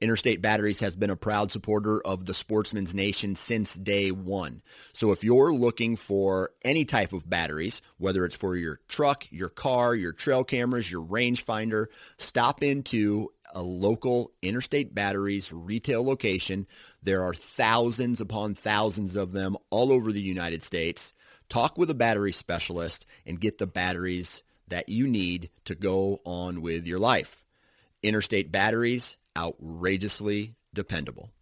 Interstate 0.00 0.40
Batteries 0.40 0.78
has 0.78 0.94
been 0.94 1.10
a 1.10 1.16
proud 1.16 1.50
supporter 1.50 2.00
of 2.02 2.24
the 2.24 2.34
Sportsman's 2.34 2.94
Nation 2.94 3.34
since 3.34 3.74
day 3.74 4.12
one. 4.12 4.62
So 4.92 5.10
if 5.10 5.24
you're 5.24 5.52
looking 5.52 5.96
for 5.96 6.50
any 6.62 6.84
type 6.84 7.12
of 7.12 7.28
batteries, 7.28 7.82
whether 7.96 8.24
it's 8.24 8.36
for 8.36 8.54
your 8.54 8.80
truck, 8.86 9.26
your 9.30 9.48
car, 9.48 9.96
your 9.96 10.12
trail 10.12 10.44
cameras, 10.44 10.90
your 10.90 11.04
rangefinder, 11.04 11.86
stop 12.16 12.62
into 12.62 13.32
a 13.52 13.62
local 13.62 14.30
Interstate 14.40 14.94
Batteries 14.94 15.52
retail 15.52 16.04
location. 16.04 16.68
There 17.02 17.24
are 17.24 17.34
thousands 17.34 18.20
upon 18.20 18.54
thousands 18.54 19.16
of 19.16 19.32
them 19.32 19.56
all 19.70 19.90
over 19.90 20.12
the 20.12 20.22
United 20.22 20.62
States. 20.62 21.12
Talk 21.48 21.76
with 21.76 21.90
a 21.90 21.94
battery 21.94 22.32
specialist 22.32 23.04
and 23.26 23.40
get 23.40 23.58
the 23.58 23.66
batteries 23.66 24.44
that 24.68 24.88
you 24.88 25.08
need 25.08 25.50
to 25.64 25.74
go 25.74 26.20
on 26.24 26.60
with 26.60 26.86
your 26.86 26.98
life. 26.98 27.44
Interstate 28.02 28.52
Batteries, 28.52 29.16
outrageously 29.36 30.54
dependable. 30.74 31.32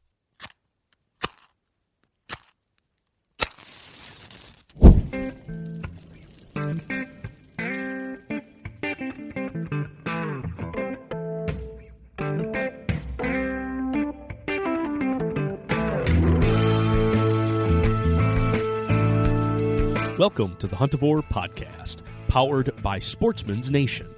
Welcome 20.19 20.57
to 20.61 20.67
the 20.67 20.75
Huntivore 20.77 21.23
Podcast, 21.29 21.98
powered 22.27 22.83
by 22.83 22.98
Sportsman's 22.98 23.70
Nation, 23.70 24.09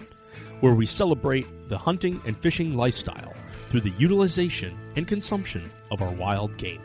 where 0.61 0.73
we 0.73 0.87
celebrate 0.87 1.69
the 1.69 1.77
hunting 1.77 2.23
and 2.25 2.39
fishing 2.39 2.77
lifestyle 2.77 3.35
through 3.71 3.81
the 3.83 3.93
utilization 3.99 4.77
and 4.97 5.07
consumption 5.07 5.71
of 5.91 6.03
our 6.03 6.13
wild 6.13 6.57
game. 6.57 6.81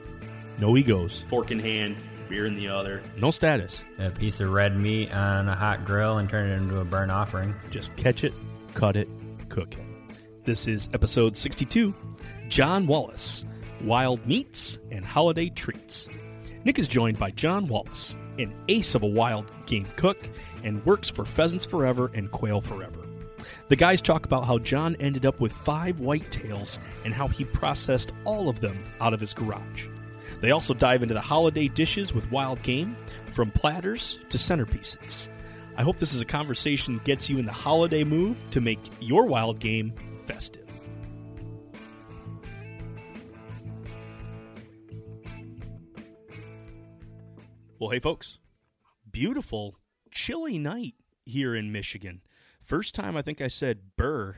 No 0.57 0.77
egos, 0.77 1.23
fork 1.27 1.51
in 1.51 1.59
hand, 1.59 1.97
beer 2.29 2.45
in 2.45 2.55
the 2.55 2.67
other. 2.67 3.01
no 3.17 3.31
status. 3.31 3.79
a 3.99 4.09
piece 4.11 4.39
of 4.39 4.51
red 4.51 4.77
meat 4.77 5.11
on 5.13 5.47
a 5.49 5.55
hot 5.55 5.85
grill 5.85 6.17
and 6.17 6.29
turn 6.29 6.49
it 6.49 6.55
into 6.55 6.79
a 6.79 6.85
burnt 6.85 7.11
offering. 7.11 7.55
Just 7.69 7.95
catch 7.95 8.23
it, 8.23 8.33
cut 8.73 8.95
it, 8.95 9.07
cook 9.49 9.73
it. 9.73 9.83
This 10.43 10.67
is 10.67 10.89
episode 10.93 11.35
62 11.37 11.93
John 12.49 12.85
Wallace 12.85 13.45
Wild 13.81 14.25
Meats 14.27 14.77
and 14.91 15.03
Holiday 15.05 15.49
Treats. 15.49 16.07
Nick 16.65 16.79
is 16.79 16.87
joined 16.87 17.17
by 17.17 17.31
John 17.31 17.67
Wallace, 17.67 18.15
an 18.37 18.53
ace 18.67 18.95
of 18.95 19.03
a 19.03 19.07
wild 19.07 19.51
game 19.65 19.87
cook, 19.95 20.17
and 20.63 20.85
works 20.85 21.09
for 21.09 21.25
Pheasants 21.25 21.65
Forever 21.65 22.11
and 22.13 22.31
Quail 22.31 22.61
Forever. 22.61 23.02
The 23.69 23.75
guys 23.77 24.01
talk 24.01 24.25
about 24.25 24.45
how 24.45 24.59
John 24.59 24.95
ended 24.99 25.25
up 25.25 25.39
with 25.39 25.53
five 25.53 25.97
whitetails 25.97 26.79
and 27.05 27.13
how 27.13 27.27
he 27.27 27.45
processed 27.45 28.11
all 28.25 28.49
of 28.49 28.59
them 28.59 28.83
out 28.99 29.13
of 29.13 29.19
his 29.19 29.33
garage. 29.33 29.87
They 30.41 30.51
also 30.51 30.73
dive 30.73 31.01
into 31.01 31.13
the 31.13 31.21
holiday 31.21 31.69
dishes 31.69 32.13
with 32.13 32.29
wild 32.31 32.61
game, 32.61 32.97
from 33.33 33.51
platters 33.51 34.19
to 34.29 34.37
centerpieces. 34.37 35.27
I 35.75 35.81
hope 35.81 35.97
this 35.97 36.13
is 36.13 36.21
a 36.21 36.25
conversation 36.25 36.95
that 36.95 37.03
gets 37.03 37.29
you 37.29 37.39
in 37.39 37.45
the 37.45 37.51
holiday 37.51 38.03
mood 38.03 38.37
to 38.51 38.61
make 38.61 38.79
your 38.99 39.25
wild 39.25 39.59
game 39.59 39.93
festive. 40.27 40.61
Well, 47.79 47.89
hey, 47.89 47.99
folks, 47.99 48.37
beautiful, 49.09 49.77
chilly 50.11 50.59
night 50.59 50.93
here 51.25 51.55
in 51.55 51.71
Michigan. 51.71 52.21
First 52.63 52.95
time 52.95 53.17
I 53.17 53.21
think 53.21 53.41
I 53.41 53.47
said 53.47 53.95
burr 53.97 54.37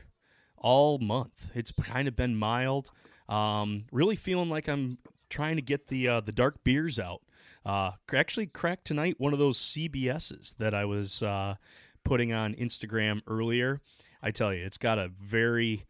all 0.56 0.98
month. 0.98 1.46
It's 1.54 1.72
kind 1.72 2.08
of 2.08 2.16
been 2.16 2.36
mild. 2.36 2.90
Um, 3.28 3.84
really 3.92 4.16
feeling 4.16 4.50
like 4.50 4.68
I'm 4.68 4.98
trying 5.30 5.56
to 5.56 5.62
get 5.62 5.88
the 5.88 6.08
uh, 6.08 6.20
the 6.20 6.32
dark 6.32 6.62
beers 6.64 6.98
out. 6.98 7.22
Uh, 7.64 7.92
actually, 8.12 8.46
cracked 8.46 8.84
tonight 8.84 9.16
one 9.18 9.32
of 9.32 9.38
those 9.38 9.58
CBSs 9.58 10.56
that 10.58 10.74
I 10.74 10.84
was 10.84 11.22
uh, 11.22 11.56
putting 12.04 12.32
on 12.32 12.54
Instagram 12.54 13.22
earlier. 13.26 13.80
I 14.22 14.30
tell 14.30 14.52
you, 14.52 14.64
it's 14.64 14.78
got 14.78 14.98
a 14.98 15.08
very 15.08 15.84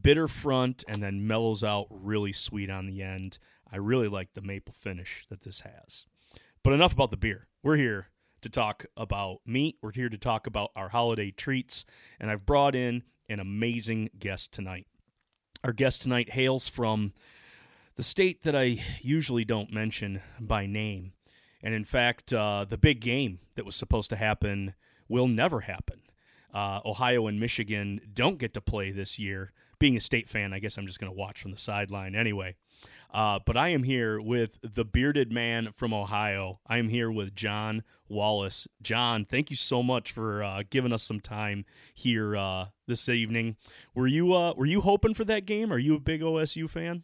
bitter 0.00 0.28
front 0.28 0.84
and 0.88 1.02
then 1.02 1.26
mellows 1.26 1.62
out 1.62 1.86
really 1.90 2.32
sweet 2.32 2.70
on 2.70 2.86
the 2.86 3.02
end. 3.02 3.38
I 3.70 3.76
really 3.76 4.08
like 4.08 4.34
the 4.34 4.42
maple 4.42 4.74
finish 4.78 5.24
that 5.28 5.42
this 5.42 5.60
has. 5.60 6.06
But 6.62 6.72
enough 6.72 6.92
about 6.92 7.10
the 7.10 7.16
beer. 7.16 7.48
We're 7.62 7.76
here 7.76 8.08
to 8.42 8.48
talk 8.48 8.86
about 8.96 9.38
meat. 9.46 9.76
We're 9.80 9.92
here 9.92 10.08
to 10.08 10.18
talk 10.18 10.46
about 10.46 10.70
our 10.76 10.90
holiday 10.90 11.30
treats. 11.30 11.84
And 12.20 12.30
I've 12.30 12.46
brought 12.46 12.74
in 12.74 13.02
an 13.28 13.40
amazing 13.40 14.10
guest 14.18 14.52
tonight. 14.52 14.86
Our 15.64 15.72
guest 15.72 16.02
tonight 16.02 16.30
hails 16.30 16.68
from 16.68 17.12
the 17.96 18.02
state 18.02 18.42
that 18.42 18.56
I 18.56 18.82
usually 19.00 19.44
don't 19.44 19.72
mention 19.72 20.20
by 20.40 20.66
name. 20.66 21.12
And 21.62 21.74
in 21.74 21.84
fact, 21.84 22.32
uh, 22.32 22.66
the 22.68 22.78
big 22.78 23.00
game 23.00 23.38
that 23.54 23.64
was 23.64 23.76
supposed 23.76 24.10
to 24.10 24.16
happen 24.16 24.74
will 25.08 25.28
never 25.28 25.60
happen. 25.60 26.00
Uh, 26.52 26.80
Ohio 26.84 27.28
and 27.28 27.38
Michigan 27.38 28.00
don't 28.12 28.38
get 28.38 28.54
to 28.54 28.60
play 28.60 28.90
this 28.90 29.18
year. 29.18 29.52
Being 29.78 29.96
a 29.96 30.00
state 30.00 30.28
fan, 30.28 30.52
I 30.52 30.58
guess 30.58 30.76
I'm 30.76 30.86
just 30.86 31.00
going 31.00 31.12
to 31.12 31.18
watch 31.18 31.40
from 31.40 31.52
the 31.52 31.56
sideline 31.56 32.14
anyway. 32.14 32.56
Uh, 33.12 33.38
but 33.44 33.56
I 33.56 33.68
am 33.68 33.82
here 33.82 34.20
with 34.20 34.58
the 34.62 34.84
bearded 34.84 35.30
man 35.30 35.68
from 35.76 35.92
Ohio. 35.92 36.60
I 36.66 36.78
am 36.78 36.88
here 36.88 37.10
with 37.10 37.34
John 37.34 37.82
Wallace. 38.08 38.66
John, 38.80 39.26
thank 39.26 39.50
you 39.50 39.56
so 39.56 39.82
much 39.82 40.12
for 40.12 40.42
uh, 40.42 40.62
giving 40.70 40.92
us 40.92 41.02
some 41.02 41.20
time 41.20 41.66
here 41.94 42.36
uh, 42.36 42.66
this 42.86 43.08
evening. 43.08 43.56
Were 43.94 44.06
you 44.06 44.32
uh, 44.32 44.54
were 44.54 44.66
you 44.66 44.80
hoping 44.80 45.12
for 45.12 45.24
that 45.26 45.44
game? 45.44 45.70
Are 45.72 45.78
you 45.78 45.94
a 45.94 46.00
big 46.00 46.22
OSU 46.22 46.70
fan? 46.70 47.02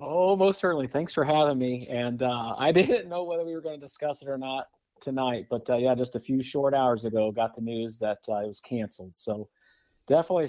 Oh, 0.00 0.36
most 0.36 0.60
certainly. 0.60 0.86
Thanks 0.86 1.14
for 1.14 1.24
having 1.24 1.58
me. 1.58 1.88
And 1.88 2.22
uh, 2.22 2.54
I 2.58 2.70
didn't 2.70 3.08
know 3.08 3.24
whether 3.24 3.44
we 3.44 3.54
were 3.54 3.62
going 3.62 3.80
to 3.80 3.84
discuss 3.84 4.20
it 4.20 4.28
or 4.28 4.38
not 4.38 4.66
tonight, 5.00 5.46
but 5.48 5.68
uh, 5.70 5.76
yeah, 5.76 5.94
just 5.94 6.14
a 6.14 6.20
few 6.20 6.42
short 6.42 6.74
hours 6.74 7.04
ago, 7.04 7.30
got 7.30 7.54
the 7.54 7.62
news 7.62 7.98
that 8.00 8.18
it 8.26 8.46
was 8.46 8.60
canceled. 8.60 9.16
So 9.16 9.48
definitely 10.08 10.48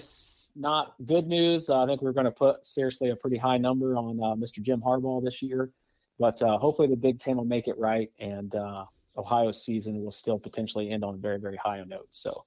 not 0.55 0.95
good 1.05 1.27
news. 1.27 1.69
Uh, 1.69 1.83
I 1.83 1.85
think 1.85 2.01
we're 2.01 2.13
going 2.13 2.25
to 2.25 2.31
put 2.31 2.65
seriously 2.65 3.09
a 3.09 3.15
pretty 3.15 3.37
high 3.37 3.57
number 3.57 3.95
on 3.95 4.19
uh, 4.19 4.35
Mr. 4.35 4.61
Jim 4.61 4.81
Harbaugh 4.81 5.23
this 5.23 5.41
year, 5.41 5.71
but 6.17 6.41
uh, 6.41 6.57
hopefully 6.57 6.87
the 6.87 6.95
Big 6.95 7.19
Ten 7.19 7.37
will 7.37 7.45
make 7.45 7.67
it 7.67 7.77
right, 7.77 8.11
and 8.19 8.53
uh, 8.55 8.85
Ohio's 9.17 9.63
season 9.63 10.01
will 10.03 10.11
still 10.11 10.39
potentially 10.39 10.89
end 10.89 11.03
on 11.03 11.13
a 11.15 11.17
very, 11.17 11.39
very 11.39 11.57
high 11.57 11.83
note. 11.85 12.07
So 12.11 12.45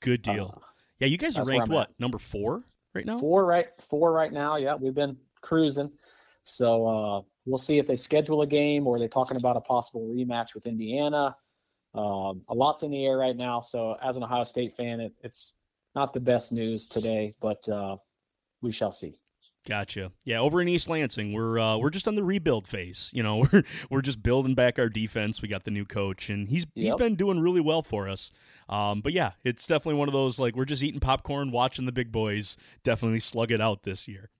Good 0.00 0.22
deal. 0.22 0.54
uh, 0.56 0.66
yeah, 1.00 1.08
you 1.08 1.18
guys 1.18 1.36
are 1.36 1.44
ranked 1.44 1.68
what 1.68 1.90
at. 1.90 2.00
number 2.00 2.18
four 2.18 2.64
right 2.94 3.04
now? 3.04 3.18
four 3.18 3.44
right, 3.44 3.68
four 3.88 4.12
right 4.12 4.32
now. 4.32 4.56
Yeah, 4.56 4.76
we've 4.76 4.94
been 4.94 5.16
cruising. 5.40 5.90
So 6.42 6.86
uh, 6.86 7.22
we'll 7.44 7.58
see 7.58 7.78
if 7.78 7.86
they 7.86 7.96
schedule 7.96 8.42
a 8.42 8.46
game 8.46 8.86
or 8.86 8.98
they're 8.98 9.08
talking 9.08 9.36
about 9.36 9.56
a 9.56 9.60
possible 9.60 10.08
rematch 10.08 10.54
with 10.54 10.66
Indiana. 10.66 11.36
Um, 11.94 12.42
a 12.48 12.54
lot's 12.54 12.82
in 12.82 12.90
the 12.90 13.04
air 13.04 13.16
right 13.16 13.36
now. 13.36 13.60
So 13.60 13.96
as 14.02 14.16
an 14.16 14.22
Ohio 14.22 14.44
State 14.44 14.74
fan, 14.74 15.00
it, 15.00 15.12
it's 15.22 15.54
not 15.94 16.12
the 16.12 16.20
best 16.20 16.52
news 16.52 16.88
today, 16.88 17.34
but 17.40 17.68
uh, 17.68 17.96
we 18.60 18.72
shall 18.72 18.92
see. 18.92 19.18
Gotcha. 19.68 20.10
Yeah, 20.24 20.38
over 20.40 20.60
in 20.60 20.66
East 20.66 20.88
Lansing, 20.88 21.32
we're 21.32 21.58
uh, 21.58 21.76
we're 21.76 21.90
just 21.90 22.08
on 22.08 22.16
the 22.16 22.24
rebuild 22.24 22.66
phase. 22.66 23.10
You 23.12 23.22
know, 23.22 23.46
we're 23.52 23.62
we're 23.90 24.02
just 24.02 24.20
building 24.22 24.54
back 24.56 24.76
our 24.78 24.88
defense. 24.88 25.40
We 25.40 25.46
got 25.48 25.62
the 25.64 25.70
new 25.70 25.84
coach, 25.84 26.28
and 26.30 26.48
he's 26.48 26.66
he's 26.74 26.86
Yep. 26.88 26.98
been 26.98 27.14
doing 27.14 27.38
really 27.38 27.60
well 27.60 27.82
for 27.82 28.08
us. 28.08 28.30
Um, 28.68 29.00
but 29.02 29.12
yeah, 29.12 29.32
it's 29.44 29.66
definitely 29.66 29.98
one 29.98 30.08
of 30.08 30.12
those 30.14 30.38
like 30.40 30.56
we're 30.56 30.64
just 30.64 30.82
eating 30.82 30.98
popcorn, 31.00 31.52
watching 31.52 31.86
the 31.86 31.92
big 31.92 32.10
boys 32.10 32.56
definitely 32.82 33.20
slug 33.20 33.52
it 33.52 33.60
out 33.60 33.84
this 33.84 34.08
year. 34.08 34.30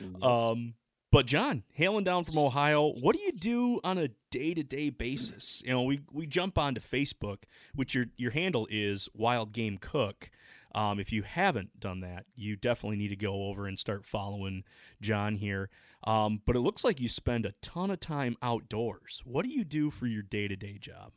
Yes. 0.00 0.10
Um, 0.22 0.74
But 1.10 1.26
John, 1.26 1.62
hailing 1.72 2.04
down 2.04 2.24
from 2.24 2.36
Ohio, 2.38 2.88
what 2.88 3.14
do 3.16 3.22
you 3.22 3.32
do 3.32 3.80
on 3.84 3.98
a 3.98 4.08
day-to-day 4.30 4.90
basis? 4.90 5.62
You 5.64 5.70
know, 5.72 5.82
we 5.82 6.00
we 6.10 6.26
jump 6.26 6.58
onto 6.58 6.80
Facebook, 6.80 7.44
which 7.74 7.94
your 7.94 8.06
your 8.18 8.32
handle 8.32 8.66
is 8.70 9.08
Wild 9.14 9.52
Game 9.52 9.78
Cook. 9.78 10.30
Um, 10.74 10.98
if 11.00 11.12
you 11.12 11.22
haven't 11.22 11.78
done 11.78 12.00
that, 12.00 12.24
you 12.34 12.56
definitely 12.56 12.96
need 12.96 13.08
to 13.08 13.16
go 13.16 13.46
over 13.48 13.66
and 13.66 13.78
start 13.78 14.06
following 14.06 14.64
John 15.00 15.36
here. 15.36 15.70
Um, 16.04 16.40
but 16.46 16.56
it 16.56 16.60
looks 16.60 16.84
like 16.84 17.00
you 17.00 17.08
spend 17.08 17.46
a 17.46 17.54
ton 17.62 17.90
of 17.90 18.00
time 18.00 18.36
outdoors. 18.42 19.22
What 19.24 19.44
do 19.44 19.50
you 19.50 19.64
do 19.64 19.90
for 19.90 20.06
your 20.06 20.22
day-to-day 20.22 20.78
job? 20.80 21.12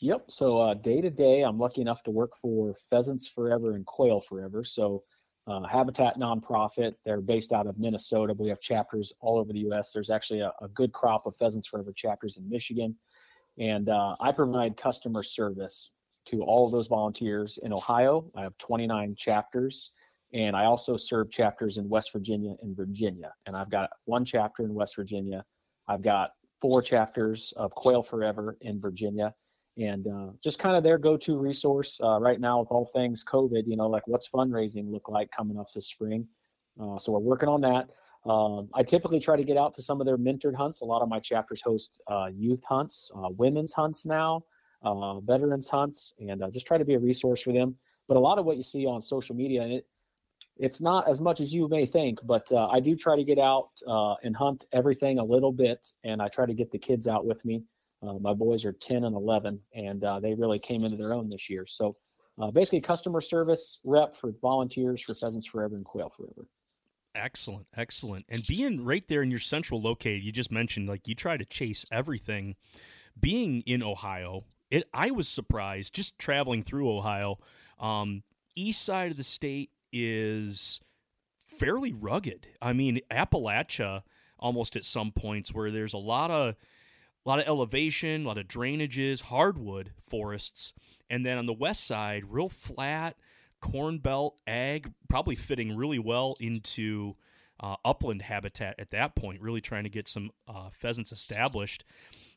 Yep. 0.00 0.30
So 0.30 0.74
day 0.74 1.00
to 1.00 1.10
day, 1.10 1.42
I'm 1.42 1.58
lucky 1.58 1.80
enough 1.80 2.02
to 2.04 2.10
work 2.10 2.32
for 2.36 2.74
Pheasants 2.90 3.28
Forever 3.28 3.74
and 3.74 3.86
Quail 3.86 4.20
Forever. 4.20 4.64
So 4.64 5.04
uh, 5.46 5.66
habitat 5.66 6.18
nonprofit. 6.18 6.94
They're 7.04 7.20
based 7.20 7.52
out 7.52 7.66
of 7.66 7.78
Minnesota, 7.78 8.34
but 8.34 8.44
we 8.44 8.48
have 8.50 8.60
chapters 8.60 9.12
all 9.20 9.38
over 9.38 9.52
the 9.52 9.60
U.S. 9.60 9.92
There's 9.92 10.10
actually 10.10 10.40
a, 10.40 10.52
a 10.60 10.68
good 10.68 10.92
crop 10.92 11.26
of 11.26 11.36
Pheasants 11.36 11.66
Forever 11.66 11.92
chapters 11.92 12.36
in 12.36 12.48
Michigan, 12.48 12.96
and 13.58 13.88
uh, 13.88 14.14
I 14.20 14.32
provide 14.32 14.76
customer 14.76 15.22
service 15.22 15.90
to 16.26 16.42
all 16.42 16.66
of 16.66 16.72
those 16.72 16.88
volunteers 16.88 17.58
in 17.62 17.72
Ohio. 17.72 18.30
I 18.34 18.42
have 18.42 18.56
29 18.58 19.14
chapters, 19.16 19.90
and 20.32 20.56
I 20.56 20.64
also 20.64 20.96
serve 20.96 21.30
chapters 21.30 21.78
in 21.78 21.88
West 21.88 22.12
Virginia 22.12 22.54
and 22.62 22.76
Virginia. 22.76 23.32
And 23.46 23.56
I've 23.56 23.70
got 23.70 23.90
one 24.04 24.24
chapter 24.24 24.64
in 24.64 24.74
West 24.74 24.96
Virginia. 24.96 25.44
I've 25.88 26.02
got 26.02 26.30
four 26.60 26.80
chapters 26.82 27.52
of 27.56 27.72
Quail 27.72 28.02
Forever 28.02 28.56
in 28.60 28.80
Virginia 28.80 29.34
and 29.78 30.06
uh, 30.06 30.32
just 30.42 30.58
kind 30.58 30.76
of 30.76 30.82
their 30.82 30.98
go-to 30.98 31.38
resource 31.38 31.98
uh, 32.02 32.18
right 32.20 32.40
now 32.40 32.60
with 32.60 32.68
all 32.70 32.84
things 32.84 33.24
COVID. 33.24 33.62
You 33.66 33.76
know, 33.76 33.88
like 33.88 34.06
what's 34.06 34.28
fundraising 34.28 34.90
look 34.90 35.08
like 35.08 35.30
coming 35.36 35.58
up 35.58 35.66
this 35.74 35.88
spring. 35.88 36.26
Uh, 36.80 36.98
so 36.98 37.12
we're 37.12 37.18
working 37.18 37.48
on 37.48 37.60
that. 37.62 37.90
Um, 38.24 38.68
I 38.74 38.82
typically 38.82 39.18
try 39.18 39.36
to 39.36 39.44
get 39.44 39.56
out 39.56 39.74
to 39.74 39.82
some 39.82 40.00
of 40.00 40.06
their 40.06 40.18
mentored 40.18 40.54
hunts. 40.54 40.80
A 40.80 40.84
lot 40.84 41.02
of 41.02 41.08
my 41.08 41.18
chapters 41.18 41.60
host 41.60 42.00
uh, 42.06 42.28
youth 42.32 42.62
hunts, 42.64 43.10
uh, 43.16 43.28
women's 43.30 43.72
hunts 43.72 44.06
now, 44.06 44.44
uh, 44.82 45.20
veterans 45.20 45.68
hunts, 45.68 46.14
and 46.18 46.42
just 46.52 46.66
try 46.66 46.78
to 46.78 46.84
be 46.84 46.94
a 46.94 46.98
resource 46.98 47.42
for 47.42 47.52
them. 47.52 47.76
But 48.08 48.16
a 48.16 48.20
lot 48.20 48.38
of 48.38 48.44
what 48.44 48.56
you 48.56 48.62
see 48.62 48.86
on 48.86 49.00
social 49.00 49.34
media, 49.34 49.62
and 49.62 49.72
it, 49.72 49.86
it's 50.56 50.80
not 50.80 51.08
as 51.08 51.20
much 51.20 51.40
as 51.40 51.54
you 51.54 51.68
may 51.68 51.86
think, 51.86 52.18
but 52.24 52.50
I 52.52 52.80
do 52.80 52.96
try 52.96 53.16
to 53.16 53.24
get 53.24 53.38
out 53.38 53.70
and 54.22 54.36
hunt 54.36 54.66
everything 54.72 55.18
a 55.18 55.24
little 55.24 55.52
bit, 55.52 55.86
and 56.04 56.20
I 56.20 56.28
try 56.28 56.46
to 56.46 56.54
get 56.54 56.70
the 56.70 56.78
kids 56.78 57.06
out 57.06 57.24
with 57.24 57.44
me. 57.44 57.62
Uh, 58.02 58.14
my 58.14 58.34
boys 58.34 58.64
are 58.64 58.72
10 58.72 59.04
and 59.04 59.14
11, 59.14 59.60
and 59.74 60.04
uh, 60.04 60.18
they 60.18 60.34
really 60.34 60.58
came 60.58 60.84
into 60.84 60.96
their 60.96 61.12
own 61.12 61.28
this 61.28 61.48
year. 61.48 61.64
So 61.66 61.96
uh, 62.40 62.50
basically, 62.50 62.80
customer 62.80 63.20
service 63.20 63.78
rep 63.84 64.16
for 64.16 64.32
volunteers 64.42 65.02
for 65.02 65.14
Pheasants 65.14 65.46
Forever 65.46 65.76
and 65.76 65.84
Quail 65.84 66.10
Forever. 66.16 66.48
Excellent, 67.14 67.66
excellent. 67.76 68.24
And 68.28 68.44
being 68.46 68.84
right 68.84 69.06
there 69.06 69.22
in 69.22 69.30
your 69.30 69.40
central 69.40 69.80
located, 69.80 70.22
you 70.22 70.32
just 70.32 70.50
mentioned 70.50 70.88
like 70.88 71.06
you 71.06 71.14
try 71.14 71.36
to 71.36 71.44
chase 71.44 71.84
everything. 71.92 72.56
Being 73.20 73.60
in 73.66 73.82
Ohio, 73.82 74.44
it 74.72 74.88
I 74.94 75.10
was 75.10 75.28
surprised 75.28 75.94
just 75.94 76.18
traveling 76.18 76.62
through 76.62 76.90
Ohio. 76.90 77.38
Um, 77.78 78.22
east 78.56 78.82
side 78.82 79.10
of 79.10 79.18
the 79.18 79.22
state 79.22 79.70
is 79.92 80.80
fairly 81.38 81.92
rugged. 81.92 82.46
I 82.60 82.72
mean, 82.72 83.00
Appalachia 83.10 84.02
almost 84.38 84.74
at 84.74 84.86
some 84.86 85.12
points 85.12 85.52
where 85.52 85.70
there's 85.70 85.92
a 85.92 85.98
lot 85.98 86.30
of 86.30 86.56
a 87.24 87.28
lot 87.28 87.38
of 87.38 87.46
elevation, 87.46 88.24
a 88.24 88.26
lot 88.26 88.38
of 88.38 88.48
drainages, 88.48 89.20
hardwood 89.20 89.92
forests, 90.00 90.72
and 91.10 91.24
then 91.24 91.36
on 91.36 91.46
the 91.46 91.52
west 91.52 91.86
side, 91.86 92.24
real 92.28 92.48
flat 92.48 93.16
corn 93.60 93.98
belt 93.98 94.40
ag, 94.46 94.90
probably 95.08 95.36
fitting 95.36 95.76
really 95.76 95.98
well 95.98 96.34
into 96.40 97.14
uh, 97.60 97.76
upland 97.84 98.22
habitat 98.22 98.74
at 98.78 98.90
that 98.90 99.14
point. 99.14 99.42
Really 99.42 99.60
trying 99.60 99.84
to 99.84 99.90
get 99.90 100.08
some 100.08 100.30
uh, 100.48 100.70
pheasants 100.72 101.12
established. 101.12 101.84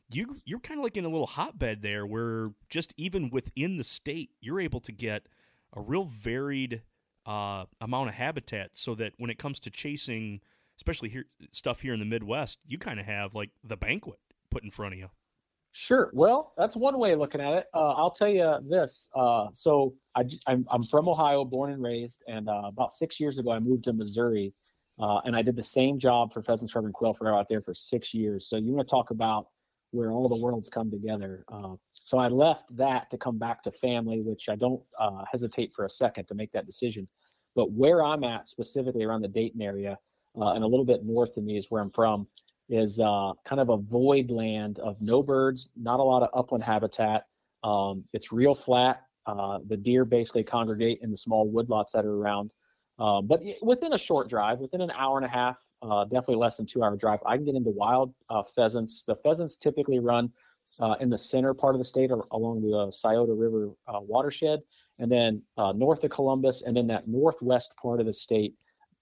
You 0.08 0.36
you're 0.44 0.60
kind 0.60 0.78
of 0.78 0.84
like 0.84 0.96
in 0.96 1.04
a 1.04 1.08
little 1.08 1.26
hotbed 1.26 1.82
there, 1.82 2.06
where 2.06 2.52
just 2.68 2.94
even 2.96 3.30
within 3.30 3.76
the 3.76 3.84
state, 3.84 4.30
you're 4.40 4.60
able 4.60 4.80
to 4.80 4.92
get 4.92 5.26
a 5.74 5.80
real 5.80 6.04
varied 6.04 6.82
uh, 7.26 7.64
amount 7.80 8.08
of 8.08 8.14
habitat, 8.14 8.70
so 8.74 8.94
that 8.94 9.12
when 9.18 9.30
it 9.30 9.38
comes 9.38 9.58
to 9.60 9.70
chasing, 9.70 10.40
especially 10.78 11.08
here 11.08 11.26
stuff 11.52 11.80
here 11.80 11.92
in 11.92 11.98
the 11.98 12.06
Midwest, 12.06 12.60
you 12.66 12.78
kind 12.78 13.00
of 13.00 13.06
have 13.06 13.34
like 13.34 13.50
the 13.64 13.76
banquet 13.76 14.18
put 14.50 14.62
in 14.62 14.70
front 14.70 14.94
of 14.94 15.00
you? 15.00 15.08
Sure. 15.78 16.10
Well, 16.14 16.54
that's 16.56 16.74
one 16.74 16.98
way 16.98 17.12
of 17.12 17.18
looking 17.18 17.42
at 17.42 17.52
it. 17.52 17.66
Uh, 17.74 17.90
I'll 17.90 18.10
tell 18.10 18.28
you 18.28 18.56
this. 18.66 19.10
Uh, 19.14 19.48
so 19.52 19.92
I, 20.14 20.24
am 20.46 20.82
from 20.90 21.06
Ohio, 21.06 21.44
born 21.44 21.70
and 21.70 21.82
raised, 21.82 22.22
and 22.26 22.48
uh, 22.48 22.62
about 22.64 22.92
six 22.92 23.20
years 23.20 23.36
ago, 23.36 23.50
I 23.50 23.58
moved 23.58 23.84
to 23.84 23.92
Missouri, 23.92 24.54
uh, 24.98 25.18
and 25.26 25.36
I 25.36 25.42
did 25.42 25.54
the 25.54 25.62
same 25.62 25.98
job 25.98 26.32
for 26.32 26.42
Pheasants 26.42 26.74
and 26.74 26.94
Quail 26.94 27.12
Forever 27.12 27.36
out 27.36 27.50
there 27.50 27.60
for 27.60 27.74
six 27.74 28.14
years. 28.14 28.48
So 28.48 28.56
you 28.56 28.72
want 28.72 28.88
to 28.88 28.90
talk 28.90 29.10
about 29.10 29.48
where 29.96 30.12
all 30.12 30.28
the 30.28 30.42
worlds 30.42 30.68
come 30.68 30.90
together. 30.90 31.44
Uh, 31.48 31.74
so 31.94 32.18
I 32.18 32.28
left 32.28 32.64
that 32.76 33.10
to 33.10 33.18
come 33.18 33.38
back 33.38 33.62
to 33.62 33.72
family, 33.72 34.20
which 34.20 34.48
I 34.48 34.56
don't 34.56 34.82
uh, 35.00 35.24
hesitate 35.30 35.72
for 35.72 35.84
a 35.84 35.90
second 35.90 36.26
to 36.26 36.34
make 36.34 36.52
that 36.52 36.66
decision. 36.66 37.08
But 37.54 37.72
where 37.72 38.04
I'm 38.04 38.22
at, 38.22 38.46
specifically 38.46 39.04
around 39.04 39.22
the 39.22 39.28
Dayton 39.28 39.62
area, 39.62 39.98
and 40.34 40.62
a 40.62 40.66
little 40.66 40.84
bit 40.84 41.04
north 41.04 41.36
of 41.38 41.44
me 41.44 41.56
is 41.56 41.66
where 41.70 41.82
I'm 41.82 41.90
from 41.90 42.28
is 42.68 43.00
uh, 43.00 43.32
kind 43.44 43.60
of 43.60 43.68
a 43.68 43.76
void 43.76 44.30
land 44.30 44.78
of 44.80 45.00
no 45.00 45.22
birds, 45.22 45.70
not 45.76 46.00
a 46.00 46.02
lot 46.02 46.22
of 46.22 46.28
upland 46.34 46.64
habitat. 46.64 47.24
Um, 47.62 48.04
it's 48.12 48.32
real 48.32 48.54
flat. 48.54 49.02
Uh, 49.26 49.58
the 49.68 49.76
deer 49.76 50.04
basically 50.04 50.44
congregate 50.44 51.00
in 51.02 51.10
the 51.10 51.16
small 51.16 51.50
woodlots 51.50 51.92
that 51.92 52.04
are 52.04 52.16
around. 52.16 52.50
Uh, 52.98 53.20
but 53.20 53.40
within 53.62 53.92
a 53.92 53.98
short 53.98 54.28
drive, 54.28 54.58
within 54.58 54.80
an 54.80 54.90
hour 54.92 55.16
and 55.16 55.26
a 55.26 55.28
half, 55.28 55.58
uh, 55.88 56.04
definitely 56.04 56.36
less 56.36 56.56
than 56.56 56.66
two 56.66 56.82
hour 56.82 56.96
drive, 56.96 57.20
I 57.26 57.36
can 57.36 57.44
get 57.44 57.54
into 57.54 57.70
wild 57.70 58.14
uh, 58.28 58.42
pheasants. 58.42 59.04
The 59.04 59.16
pheasants 59.16 59.56
typically 59.56 59.98
run 59.98 60.32
uh, 60.80 60.96
in 61.00 61.08
the 61.08 61.18
center 61.18 61.54
part 61.54 61.74
of 61.74 61.78
the 61.78 61.84
state 61.84 62.10
or 62.10 62.26
along 62.32 62.62
the 62.62 62.90
Scioto 62.90 63.34
River 63.34 63.70
watershed, 63.86 64.60
and 64.98 65.10
then 65.10 65.42
north 65.74 66.04
of 66.04 66.10
Columbus, 66.10 66.62
and 66.62 66.76
then 66.76 66.86
that 66.88 67.08
northwest 67.08 67.72
part 67.80 68.00
of 68.00 68.06
the 68.06 68.12
state 68.12 68.54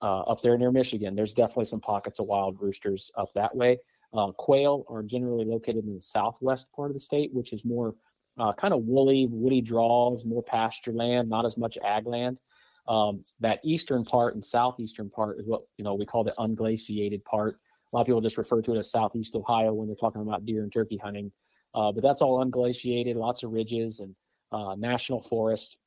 uh, 0.05 0.21
up 0.21 0.43
there 0.43 0.59
near 0.59 0.71
Michigan, 0.71 1.17
there's 1.17 1.33
definitely 1.33 1.65
some 1.65 1.81
pockets 1.81 2.21
of 2.21 2.27
wild 2.27 2.61
roosters 2.61 3.11
up 3.17 3.29
that 3.35 3.57
way. 3.57 3.79
Uh, 4.13 4.31
quail 4.33 4.85
are 4.89 5.03
generally 5.03 5.45
located 5.45 5.85
in 5.87 5.95
the 5.95 6.01
southwest 6.01 6.71
part 6.73 6.91
of 6.91 6.95
the 6.95 7.01
state, 7.01 7.33
which 7.33 7.53
is 7.53 7.65
more 7.65 7.95
uh, 8.39 8.53
kind 8.53 8.75
of 8.75 8.83
woolly, 8.83 9.27
woody 9.31 9.61
draws, 9.63 10.25
more 10.25 10.43
pasture 10.43 10.93
land, 10.93 11.29
not 11.29 11.47
as 11.47 11.57
much 11.57 11.79
ag 11.83 12.07
land. 12.07 12.39
Um, 12.87 13.25
that 13.41 13.61
eastern 13.65 14.05
part 14.05 14.35
and 14.35 14.45
southeastern 14.45 15.09
part 15.09 15.39
is 15.39 15.47
what 15.47 15.63
you 15.79 15.85
know 15.85 15.95
we 15.95 16.05
call 16.07 16.25
the 16.25 16.35
unglaciated 16.39 17.25
part. 17.25 17.59
A 17.93 17.97
lot 17.97 18.03
of 18.03 18.07
people 18.07 18.21
just 18.21 18.39
refer 18.39 18.61
to 18.63 18.75
it 18.75 18.79
as 18.79 18.91
southeast 18.91 19.35
Ohio 19.35 19.73
when 19.73 19.87
they're 19.87 19.97
talking 19.97 20.23
about 20.23 20.45
deer 20.45 20.63
and 20.63 20.73
turkey 20.73 20.97
hunting, 20.97 21.33
uh, 21.75 21.93
but 21.93 22.03
that's 22.03 22.23
all 22.23 22.45
unglaciated, 22.45 23.17
lots 23.17 23.43
of 23.43 23.53
ridges 23.53 24.01
and 24.01 24.15
uh, 24.53 24.75
national 24.75 25.23
forest, 25.23 25.79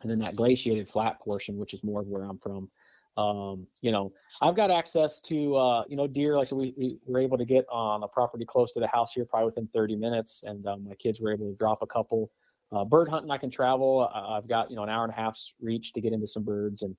and 0.00 0.10
then 0.10 0.18
that 0.18 0.34
glaciated 0.34 0.88
flat 0.88 1.20
portion, 1.20 1.56
which 1.56 1.74
is 1.74 1.84
more 1.84 2.00
of 2.00 2.08
where 2.08 2.24
I'm 2.24 2.38
from 2.38 2.70
um, 3.16 3.66
you 3.82 3.92
know, 3.92 4.12
I've 4.40 4.56
got 4.56 4.70
access 4.70 5.20
to, 5.22 5.56
uh, 5.56 5.84
you 5.88 5.96
know, 5.96 6.06
deer. 6.06 6.36
Like 6.36 6.48
so 6.48 6.56
we, 6.56 6.74
we 6.76 6.98
were 7.06 7.20
able 7.20 7.38
to 7.38 7.44
get 7.44 7.66
on 7.70 8.02
a 8.02 8.08
property 8.08 8.44
close 8.44 8.72
to 8.72 8.80
the 8.80 8.86
house 8.86 9.12
here, 9.12 9.24
probably 9.24 9.46
within 9.46 9.68
30 9.74 9.96
minutes. 9.96 10.42
And 10.46 10.66
um, 10.66 10.84
my 10.88 10.94
kids 10.94 11.20
were 11.20 11.32
able 11.32 11.50
to 11.50 11.56
drop 11.56 11.82
a 11.82 11.86
couple. 11.86 12.30
Uh, 12.72 12.84
bird 12.84 13.08
hunting, 13.08 13.30
I 13.30 13.36
can 13.36 13.50
travel. 13.50 14.08
I've 14.14 14.48
got, 14.48 14.70
you 14.70 14.76
know, 14.76 14.82
an 14.82 14.88
hour 14.88 15.04
and 15.04 15.12
a 15.12 15.16
half's 15.16 15.54
reach 15.60 15.92
to 15.92 16.00
get 16.00 16.12
into 16.12 16.26
some 16.26 16.42
birds. 16.42 16.82
And 16.82 16.96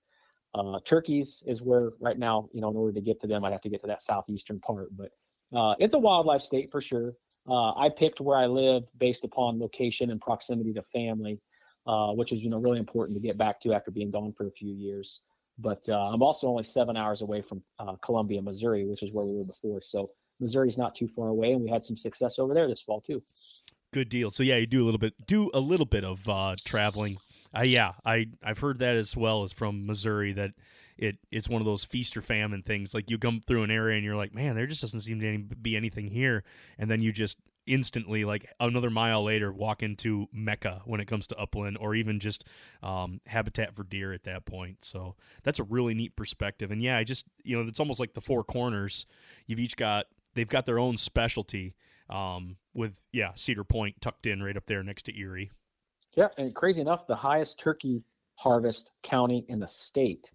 uh, 0.53 0.79
turkeys 0.85 1.43
is 1.47 1.63
where 1.63 1.93
right 1.99 2.17
now, 2.17 2.49
you 2.53 2.61
know, 2.61 2.69
in 2.69 2.77
order 2.77 2.93
to 2.93 3.01
get 3.01 3.19
to 3.21 3.27
them, 3.27 3.43
I'd 3.43 3.51
have 3.51 3.61
to 3.61 3.69
get 3.69 3.81
to 3.81 3.87
that 3.87 4.01
southeastern 4.01 4.59
part. 4.59 4.89
But 4.95 5.11
uh, 5.57 5.75
it's 5.79 5.95
a 5.95 5.99
wildlife 5.99 6.41
state 6.41 6.71
for 6.71 6.79
sure. 6.79 7.15
Uh, 7.49 7.73
I 7.73 7.89
picked 7.89 8.21
where 8.21 8.37
I 8.37 8.45
live 8.45 8.83
based 8.97 9.23
upon 9.23 9.59
location 9.59 10.11
and 10.11 10.21
proximity 10.21 10.73
to 10.73 10.83
family, 10.83 11.41
uh, 11.87 12.11
which 12.11 12.31
is, 12.31 12.43
you 12.43 12.49
know, 12.49 12.57
really 12.57 12.79
important 12.79 13.17
to 13.17 13.27
get 13.27 13.37
back 13.37 13.59
to 13.61 13.73
after 13.73 13.89
being 13.89 14.11
gone 14.11 14.31
for 14.31 14.47
a 14.47 14.51
few 14.51 14.73
years. 14.73 15.21
But 15.57 15.87
uh, 15.89 16.09
I'm 16.09 16.21
also 16.21 16.47
only 16.47 16.63
seven 16.63 16.95
hours 16.97 17.21
away 17.21 17.41
from 17.41 17.63
Columbia, 18.01 18.41
Missouri, 18.41 18.85
which 18.85 19.03
is 19.03 19.11
where 19.11 19.25
we 19.25 19.35
were 19.35 19.43
before. 19.43 19.81
So 19.81 20.07
Missouri's 20.39 20.77
not 20.77 20.95
too 20.95 21.07
far 21.07 21.27
away, 21.29 21.51
and 21.51 21.61
we 21.61 21.69
had 21.69 21.83
some 21.83 21.97
success 21.97 22.39
over 22.39 22.53
there 22.53 22.67
this 22.67 22.81
fall 22.81 23.01
too. 23.01 23.21
Good 23.93 24.09
deal. 24.09 24.31
So 24.31 24.41
yeah, 24.41 24.57
you 24.57 24.65
do 24.65 24.83
a 24.83 24.85
little 24.85 24.99
bit, 24.99 25.13
do 25.27 25.51
a 25.53 25.59
little 25.59 25.85
bit 25.85 26.03
of 26.03 26.27
uh, 26.27 26.55
traveling. 26.65 27.17
Uh, 27.55 27.61
yeah, 27.61 27.93
I 28.03 28.25
I've 28.43 28.57
heard 28.57 28.79
that 28.79 28.95
as 28.95 29.15
well 29.15 29.43
as 29.43 29.53
from 29.53 29.85
Missouri 29.85 30.33
that 30.33 30.51
it 30.97 31.17
it's 31.31 31.47
one 31.47 31.61
of 31.61 31.65
those 31.65 31.85
feast 31.85 32.17
or 32.17 32.23
famine 32.23 32.63
things. 32.63 32.95
Like 32.95 33.11
you 33.11 33.19
come 33.19 33.39
through 33.45 33.61
an 33.61 33.69
area 33.69 33.95
and 33.95 34.03
you're 34.03 34.15
like, 34.15 34.33
man, 34.33 34.55
there 34.55 34.65
just 34.65 34.81
doesn't 34.81 35.01
seem 35.01 35.19
to 35.19 35.55
be 35.55 35.77
anything 35.77 36.07
here, 36.07 36.43
and 36.79 36.89
then 36.89 37.01
you 37.01 37.11
just 37.11 37.37
instantly 37.67 38.25
like 38.25 38.49
another 38.59 38.89
mile 38.89 39.23
later 39.23 39.53
walk 39.53 39.83
into 39.83 40.27
mecca 40.33 40.81
when 40.83 40.99
it 40.99 41.07
comes 41.07 41.27
to 41.27 41.37
upland 41.37 41.77
or 41.79 41.95
even 41.95 42.19
just 42.19 42.43
um, 42.81 43.21
habitat 43.25 43.73
for 43.73 43.85
deer 43.85 44.11
at 44.11 44.23
that 44.23 44.45
point 44.45 44.75
so 44.81 45.15
that's 45.43 45.59
a 45.59 45.63
really 45.63 45.93
neat 45.93 46.13
perspective 46.17 46.71
and 46.71 46.83
yeah 46.83 46.97
i 46.97 47.05
just 47.05 47.25
you 47.41 47.55
know 47.55 47.65
it's 47.65 47.79
almost 47.79 48.01
like 48.01 48.15
the 48.15 48.19
four 48.19 48.43
corners 48.43 49.05
you've 49.47 49.61
each 49.61 49.77
got 49.77 50.07
they've 50.33 50.49
got 50.49 50.65
their 50.65 50.77
own 50.77 50.97
specialty 50.97 51.73
um, 52.13 52.55
with 52.73 52.93
yeah 53.11 53.31
cedar 53.35 53.63
point 53.63 53.95
tucked 54.01 54.25
in 54.25 54.41
right 54.41 54.57
up 54.57 54.65
there 54.67 54.83
next 54.83 55.03
to 55.03 55.17
erie 55.17 55.51
yeah 56.15 56.27
and 56.37 56.53
crazy 56.53 56.81
enough 56.81 57.07
the 57.07 57.15
highest 57.15 57.59
turkey 57.59 58.03
harvest 58.35 58.91
county 59.01 59.45
in 59.49 59.59
the 59.59 59.67
state 59.67 60.31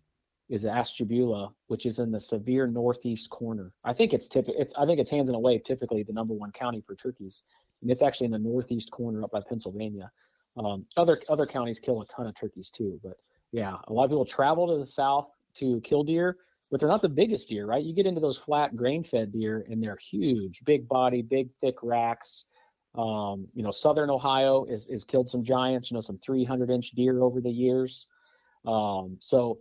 is 0.48 0.64
Ashtabula, 0.64 1.52
which 1.66 1.84
is 1.84 1.98
in 1.98 2.10
the 2.10 2.20
severe 2.20 2.66
northeast 2.66 3.28
corner. 3.30 3.72
I 3.84 3.92
think 3.92 4.12
it's. 4.12 4.28
It's, 4.34 4.72
I 4.78 4.86
think 4.86 4.98
it's 4.98 5.10
hands 5.10 5.28
and 5.28 5.36
away 5.36 5.58
typically 5.58 6.02
the 6.02 6.12
number 6.12 6.34
one 6.34 6.52
county 6.52 6.82
for 6.86 6.94
turkeys, 6.94 7.42
and 7.82 7.90
it's 7.90 8.02
actually 8.02 8.26
in 8.26 8.30
the 8.32 8.38
northeast 8.38 8.90
corner 8.90 9.22
up 9.22 9.30
by 9.30 9.40
Pennsylvania. 9.46 10.10
Um, 10.56 10.86
other 10.96 11.20
other 11.28 11.46
counties 11.46 11.78
kill 11.78 12.00
a 12.00 12.06
ton 12.06 12.26
of 12.26 12.34
turkeys 12.34 12.70
too, 12.70 12.98
but 13.02 13.18
yeah, 13.52 13.76
a 13.88 13.92
lot 13.92 14.04
of 14.04 14.10
people 14.10 14.24
travel 14.24 14.66
to 14.68 14.78
the 14.78 14.86
south 14.86 15.30
to 15.56 15.80
kill 15.82 16.02
deer, 16.02 16.38
but 16.70 16.80
they're 16.80 16.88
not 16.88 17.02
the 17.02 17.08
biggest 17.08 17.48
deer, 17.48 17.66
right? 17.66 17.82
You 17.82 17.94
get 17.94 18.06
into 18.06 18.20
those 18.20 18.38
flat 18.38 18.76
grain-fed 18.76 19.32
deer, 19.32 19.66
and 19.68 19.82
they're 19.82 19.96
huge, 19.96 20.64
big 20.64 20.88
body, 20.88 21.22
big 21.22 21.50
thick 21.60 21.76
racks. 21.82 22.44
Um, 22.94 23.46
you 23.54 23.62
know, 23.62 23.70
Southern 23.70 24.10
Ohio 24.10 24.64
is 24.64 24.86
is 24.88 25.04
killed 25.04 25.30
some 25.30 25.44
giants. 25.44 25.90
You 25.90 25.96
know, 25.96 26.00
some 26.00 26.18
300 26.18 26.70
inch 26.70 26.90
deer 26.92 27.22
over 27.22 27.40
the 27.40 27.50
years. 27.50 28.06
Um, 28.66 29.18
so 29.20 29.58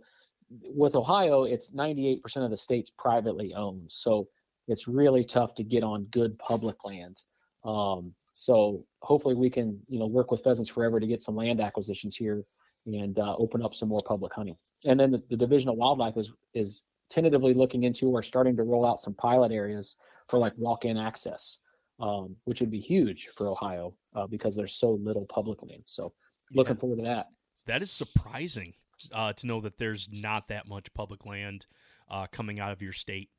with 0.50 0.94
Ohio, 0.94 1.44
it's 1.44 1.70
98% 1.70 2.22
of 2.38 2.50
the 2.50 2.56
state's 2.56 2.90
privately 2.90 3.54
owned. 3.54 3.90
So 3.90 4.28
it's 4.66 4.88
really 4.88 5.24
tough 5.24 5.54
to 5.56 5.64
get 5.64 5.82
on 5.82 6.04
good 6.04 6.38
public 6.38 6.84
land. 6.84 7.22
Um, 7.64 8.14
so 8.32 8.84
hopefully 9.02 9.34
we 9.34 9.50
can, 9.50 9.80
you 9.88 9.98
know, 9.98 10.06
work 10.06 10.30
with 10.30 10.42
Pheasants 10.42 10.70
Forever 10.70 11.00
to 11.00 11.06
get 11.06 11.22
some 11.22 11.36
land 11.36 11.60
acquisitions 11.60 12.16
here 12.16 12.44
and 12.86 13.18
uh, 13.18 13.36
open 13.36 13.62
up 13.62 13.74
some 13.74 13.88
more 13.88 14.02
public 14.02 14.32
hunting. 14.32 14.56
And 14.84 14.98
then 14.98 15.10
the, 15.10 15.22
the, 15.28 15.36
Division 15.36 15.68
of 15.68 15.76
Wildlife 15.76 16.16
is 16.16 16.32
is 16.54 16.84
tentatively 17.10 17.54
looking 17.54 17.84
into 17.84 18.08
or 18.08 18.22
starting 18.22 18.56
to 18.56 18.62
roll 18.62 18.86
out 18.86 19.00
some 19.00 19.14
pilot 19.14 19.52
areas 19.52 19.96
for 20.28 20.38
like 20.38 20.52
walk-in 20.56 20.96
access, 20.96 21.58
um, 22.00 22.36
which 22.44 22.60
would 22.60 22.70
be 22.70 22.80
huge 22.80 23.28
for 23.36 23.48
Ohio 23.48 23.94
uh, 24.14 24.26
because 24.26 24.54
there's 24.56 24.74
so 24.74 24.90
little 24.90 25.26
public 25.26 25.62
land. 25.62 25.82
So 25.86 26.12
looking 26.52 26.74
yeah. 26.74 26.80
forward 26.80 26.96
to 26.96 27.04
that. 27.04 27.26
That 27.66 27.82
is 27.82 27.90
surprising 27.90 28.74
uh, 29.12 29.32
to 29.34 29.46
know 29.46 29.60
that 29.60 29.78
there's 29.78 30.08
not 30.12 30.48
that 30.48 30.68
much 30.68 30.92
public 30.94 31.26
land 31.26 31.66
uh, 32.10 32.26
coming 32.30 32.60
out 32.60 32.72
of 32.72 32.82
your 32.82 32.92
state. 32.92 33.30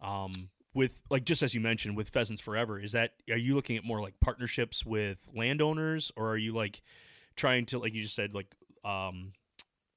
Um, 0.00 0.32
with 0.74 1.02
like 1.10 1.24
just 1.24 1.42
as 1.42 1.54
you 1.54 1.60
mentioned 1.60 1.96
with 1.96 2.08
Pheasants 2.08 2.40
Forever, 2.40 2.80
is 2.80 2.92
that 2.92 3.12
are 3.30 3.36
you 3.36 3.54
looking 3.54 3.76
at 3.76 3.84
more 3.84 4.00
like 4.00 4.14
partnerships 4.20 4.86
with 4.86 5.18
landowners, 5.34 6.10
or 6.16 6.30
are 6.30 6.36
you 6.36 6.54
like 6.54 6.82
trying 7.36 7.66
to 7.66 7.78
like 7.78 7.92
you 7.92 8.02
just 8.02 8.14
said 8.14 8.34
like 8.34 8.46
um, 8.84 9.32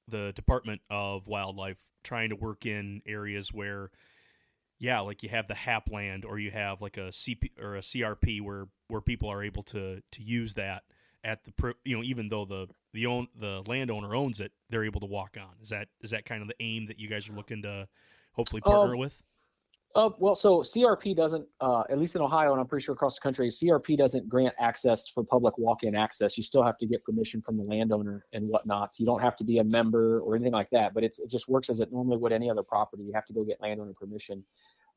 the 0.08 0.32
Department 0.36 0.80
of 0.90 1.26
Wildlife 1.26 1.78
trying 2.06 2.30
to 2.30 2.36
work 2.36 2.66
in 2.66 3.02
areas 3.06 3.52
where 3.52 3.90
yeah 4.78 5.00
like 5.00 5.22
you 5.22 5.28
have 5.28 5.48
the 5.48 5.54
hap 5.54 5.90
land 5.90 6.24
or 6.24 6.38
you 6.38 6.50
have 6.50 6.80
like 6.80 6.96
a 6.96 7.08
cp 7.08 7.50
or 7.60 7.76
a 7.76 7.80
crp 7.80 8.40
where 8.42 8.66
where 8.88 9.00
people 9.00 9.28
are 9.28 9.42
able 9.42 9.62
to 9.62 10.00
to 10.12 10.22
use 10.22 10.54
that 10.54 10.82
at 11.24 11.40
the 11.44 11.74
you 11.84 11.96
know 11.96 12.02
even 12.02 12.28
though 12.28 12.44
the 12.44 12.68
the 12.96 13.06
own 13.06 13.28
the 13.38 13.62
landowner 13.66 14.14
owns 14.14 14.40
it, 14.40 14.52
they're 14.70 14.84
able 14.84 15.00
to 15.00 15.06
walk 15.06 15.36
on. 15.38 15.50
Is 15.62 15.68
that 15.68 15.88
is 16.00 16.10
that 16.10 16.24
kind 16.24 16.40
of 16.40 16.48
the 16.48 16.54
aim 16.60 16.86
that 16.86 16.98
you 16.98 17.08
guys 17.08 17.28
are 17.28 17.32
looking 17.32 17.62
to 17.62 17.86
hopefully 18.32 18.62
partner 18.62 18.94
uh, 18.94 18.98
with? 18.98 19.22
Uh, 19.96 20.10
well, 20.18 20.34
so 20.34 20.58
CRP 20.58 21.16
doesn't, 21.16 21.46
uh, 21.58 21.82
at 21.88 21.98
least 21.98 22.16
in 22.16 22.20
Ohio, 22.20 22.52
and 22.52 22.60
I'm 22.60 22.66
pretty 22.66 22.84
sure 22.84 22.92
across 22.92 23.14
the 23.14 23.22
country, 23.22 23.48
CRP 23.48 23.96
doesn't 23.96 24.28
grant 24.28 24.54
access 24.60 25.08
for 25.08 25.24
public 25.24 25.56
walk-in 25.56 25.96
access. 25.96 26.36
You 26.36 26.42
still 26.42 26.62
have 26.62 26.76
to 26.78 26.86
get 26.86 27.02
permission 27.02 27.40
from 27.40 27.56
the 27.56 27.62
landowner 27.62 28.26
and 28.34 28.46
whatnot. 28.46 28.90
You 28.98 29.06
don't 29.06 29.22
have 29.22 29.36
to 29.38 29.44
be 29.44 29.56
a 29.56 29.64
member 29.64 30.20
or 30.20 30.36
anything 30.36 30.52
like 30.52 30.68
that, 30.68 30.92
but 30.92 31.02
it 31.02 31.16
just 31.30 31.48
works 31.48 31.70
as 31.70 31.80
it 31.80 31.90
normally 31.90 32.18
would 32.18 32.30
any 32.30 32.50
other 32.50 32.62
property. 32.62 33.04
You 33.04 33.12
have 33.14 33.24
to 33.24 33.32
go 33.32 33.42
get 33.42 33.58
landowner 33.62 33.94
permission. 33.94 34.44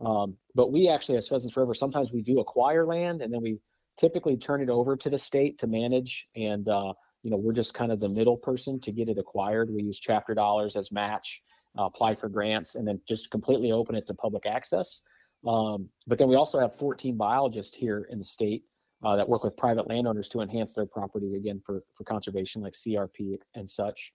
Um, 0.02 0.36
but 0.54 0.70
we 0.70 0.90
actually, 0.90 1.18
as 1.18 1.30
Pheasants 1.30 1.54
Forever, 1.54 1.74
sometimes 1.74 2.12
we 2.12 2.22
do 2.22 2.42
acquire 2.42 2.86
land 2.86 3.22
and 3.22 3.34
then 3.34 3.42
we 3.42 3.60
typically 3.98 4.36
turn 4.36 4.62
it 4.62 4.70
over 4.70 4.98
to 4.98 5.10
the 5.10 5.18
state 5.18 5.60
to 5.60 5.68
manage 5.68 6.28
and 6.36 6.68
uh, 6.68 6.94
you 7.24 7.30
know 7.30 7.38
we're 7.38 7.54
just 7.54 7.74
kind 7.74 7.92
of 7.92 8.00
the 8.00 8.08
middle 8.08 8.38
person 8.38 8.80
to 8.80 8.92
get 8.92 9.10
it 9.10 9.18
acquired 9.18 9.70
we 9.70 9.84
use 9.84 10.00
chapter 10.00 10.34
dollars 10.34 10.78
as 10.78 10.90
match 10.92 11.42
uh, 11.78 11.84
apply 11.84 12.16
for 12.16 12.30
grants 12.30 12.76
and 12.76 12.88
then 12.88 13.00
just 13.08 13.30
completely 13.32 13.72
open 13.72 13.96
it 13.96 14.08
to 14.08 14.14
public 14.14 14.46
access. 14.46 15.02
Um, 15.48 15.90
but 16.08 16.18
then 16.18 16.28
we 16.28 16.36
also 16.36 16.60
have 16.60 16.76
14 16.76 17.16
biologists 17.16 17.76
here 17.76 18.08
in 18.10 18.18
the 18.18 18.26
state 18.26 18.64
uh, 19.04 19.16
that 19.16 19.28
work 19.28 19.44
with 19.44 19.56
private 19.56 19.88
landowners 19.88 20.28
to 20.30 20.42
enhance 20.42 20.74
their 20.74 20.86
property 20.86 21.36
again 21.36 21.62
for, 21.66 21.84
for 21.96 22.04
conservation 22.04 22.62
like 22.62 22.74
crp 22.74 23.38
and 23.56 23.70
such. 23.70 24.12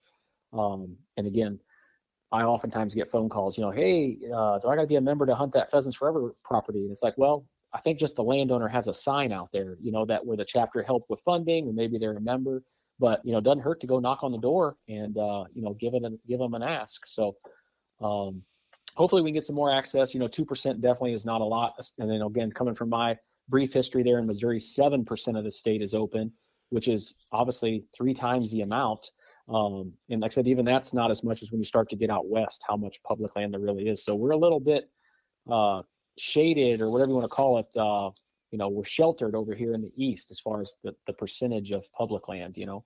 Um, 0.52 0.96
and 1.16 1.26
again 1.26 1.58
i 2.32 2.42
oftentimes 2.42 2.94
get 2.94 3.10
phone 3.10 3.28
calls 3.28 3.58
you 3.58 3.62
know 3.62 3.70
hey 3.70 4.16
uh, 4.34 4.58
do 4.58 4.68
i 4.68 4.74
got 4.74 4.82
to 4.82 4.86
be 4.86 4.96
a 4.96 5.00
member 5.00 5.26
to 5.26 5.34
hunt 5.34 5.52
that 5.52 5.70
pheasants 5.70 5.96
forever 5.96 6.34
property? 6.44 6.80
And 6.80 6.90
it's 6.90 7.02
like 7.02 7.14
well 7.16 7.44
I 7.74 7.80
think 7.80 7.98
just 7.98 8.14
the 8.14 8.22
landowner 8.22 8.68
has 8.68 8.86
a 8.86 8.94
sign 8.94 9.32
out 9.32 9.50
there, 9.52 9.76
you 9.82 9.90
know, 9.90 10.06
that 10.06 10.24
where 10.24 10.36
the 10.36 10.44
chapter 10.44 10.82
helped 10.82 11.10
with 11.10 11.20
funding, 11.22 11.66
or 11.68 11.72
maybe 11.72 11.98
they're 11.98 12.16
a 12.16 12.20
member. 12.20 12.62
But 13.04 13.20
you 13.22 13.32
know, 13.32 13.38
it 13.38 13.44
doesn't 13.44 13.60
hurt 13.60 13.82
to 13.82 13.86
go 13.86 13.98
knock 13.98 14.20
on 14.22 14.32
the 14.32 14.38
door 14.38 14.78
and 14.88 15.18
uh, 15.18 15.44
you 15.52 15.60
know 15.60 15.74
give 15.74 15.92
it 15.92 16.02
give 16.26 16.38
them 16.38 16.54
an 16.54 16.62
ask. 16.62 17.04
So 17.04 17.36
um, 18.00 18.42
hopefully 18.94 19.20
we 19.20 19.28
can 19.28 19.34
get 19.34 19.44
some 19.44 19.56
more 19.56 19.70
access. 19.70 20.14
You 20.14 20.20
know, 20.20 20.26
two 20.26 20.46
percent 20.46 20.80
definitely 20.80 21.12
is 21.12 21.26
not 21.26 21.42
a 21.42 21.44
lot. 21.44 21.74
And 21.98 22.10
then 22.10 22.22
again, 22.22 22.50
coming 22.50 22.74
from 22.74 22.88
my 22.88 23.18
brief 23.46 23.74
history 23.74 24.02
there 24.04 24.20
in 24.20 24.26
Missouri, 24.26 24.58
seven 24.58 25.04
percent 25.04 25.36
of 25.36 25.44
the 25.44 25.50
state 25.50 25.82
is 25.82 25.92
open, 25.92 26.32
which 26.70 26.88
is 26.88 27.14
obviously 27.30 27.84
three 27.94 28.14
times 28.14 28.50
the 28.50 28.62
amount. 28.62 29.10
Um, 29.50 29.92
and 30.08 30.22
like 30.22 30.32
I 30.32 30.36
said, 30.36 30.48
even 30.48 30.64
that's 30.64 30.94
not 30.94 31.10
as 31.10 31.22
much 31.22 31.42
as 31.42 31.52
when 31.52 31.60
you 31.60 31.66
start 31.66 31.90
to 31.90 31.96
get 31.96 32.08
out 32.08 32.26
west, 32.26 32.64
how 32.66 32.78
much 32.78 33.02
public 33.06 33.36
land 33.36 33.52
there 33.52 33.60
really 33.60 33.86
is. 33.86 34.02
So 34.02 34.14
we're 34.14 34.30
a 34.30 34.38
little 34.38 34.60
bit 34.60 34.88
uh, 35.52 35.82
shaded 36.16 36.80
or 36.80 36.88
whatever 36.88 37.10
you 37.10 37.16
want 37.16 37.24
to 37.24 37.36
call 37.36 37.58
it 37.58 37.66
uh, 37.76 38.08
you 38.50 38.56
know 38.56 38.68
we're 38.68 38.84
sheltered 38.84 39.34
over 39.34 39.52
here 39.54 39.74
in 39.74 39.82
the 39.82 39.92
east 39.96 40.30
as 40.30 40.38
far 40.38 40.62
as 40.62 40.76
the, 40.84 40.94
the 41.08 41.12
percentage 41.12 41.72
of 41.72 41.84
public 41.92 42.28
land 42.28 42.56
you 42.56 42.64
know 42.64 42.84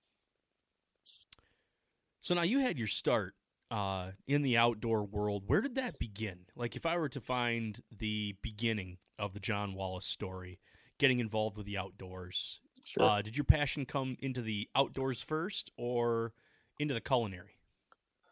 so 2.20 2.34
now 2.34 2.42
you 2.42 2.58
had 2.58 2.78
your 2.78 2.86
start 2.86 3.34
uh, 3.70 4.10
in 4.26 4.42
the 4.42 4.56
outdoor 4.56 5.04
world 5.04 5.44
where 5.46 5.60
did 5.60 5.74
that 5.74 5.98
begin 5.98 6.38
like 6.56 6.76
if 6.76 6.86
i 6.86 6.96
were 6.96 7.08
to 7.08 7.20
find 7.20 7.82
the 7.98 8.34
beginning 8.42 8.98
of 9.18 9.34
the 9.34 9.40
john 9.40 9.74
wallace 9.74 10.06
story 10.06 10.58
getting 10.98 11.20
involved 11.20 11.56
with 11.56 11.66
the 11.66 11.76
outdoors 11.78 12.60
sure. 12.84 13.02
Uh, 13.02 13.22
did 13.22 13.36
your 13.36 13.44
passion 13.44 13.84
come 13.84 14.16
into 14.20 14.40
the 14.40 14.68
outdoors 14.74 15.22
first 15.22 15.70
or 15.76 16.32
into 16.78 16.94
the 16.94 17.00
culinary 17.00 17.58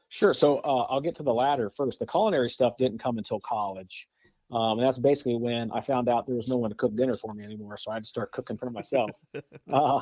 sure 0.09 0.33
so 0.33 0.59
uh, 0.59 0.83
i'll 0.85 1.01
get 1.01 1.15
to 1.15 1.23
the 1.23 1.35
latter 1.35 1.71
first 1.71 1.99
the 1.99 2.07
culinary 2.07 2.49
stuff 2.49 2.77
didn't 2.79 2.99
come 2.99 3.19
until 3.19 3.41
college 3.41 4.09
um, 4.51 4.79
and 4.79 4.83
that's 4.83 4.99
basically 4.99 5.37
when 5.37 5.73
I 5.73 5.81
found 5.81 6.09
out 6.09 6.27
there 6.27 6.37
was 6.37 6.47
no 6.47 6.57
one 6.57 6.71
to 6.71 6.77
cook 6.77 6.95
dinner 6.95 7.17
for 7.17 7.35
me 7.35 7.43
anymore. 7.43 7.77
So 7.79 7.91
I 7.91 7.95
had 7.95 8.05
to 8.05 8.09
start 8.09 8.31
cooking 8.31 8.57
for 8.57 8.71
myself. 8.71 9.11
uh, 9.73 10.01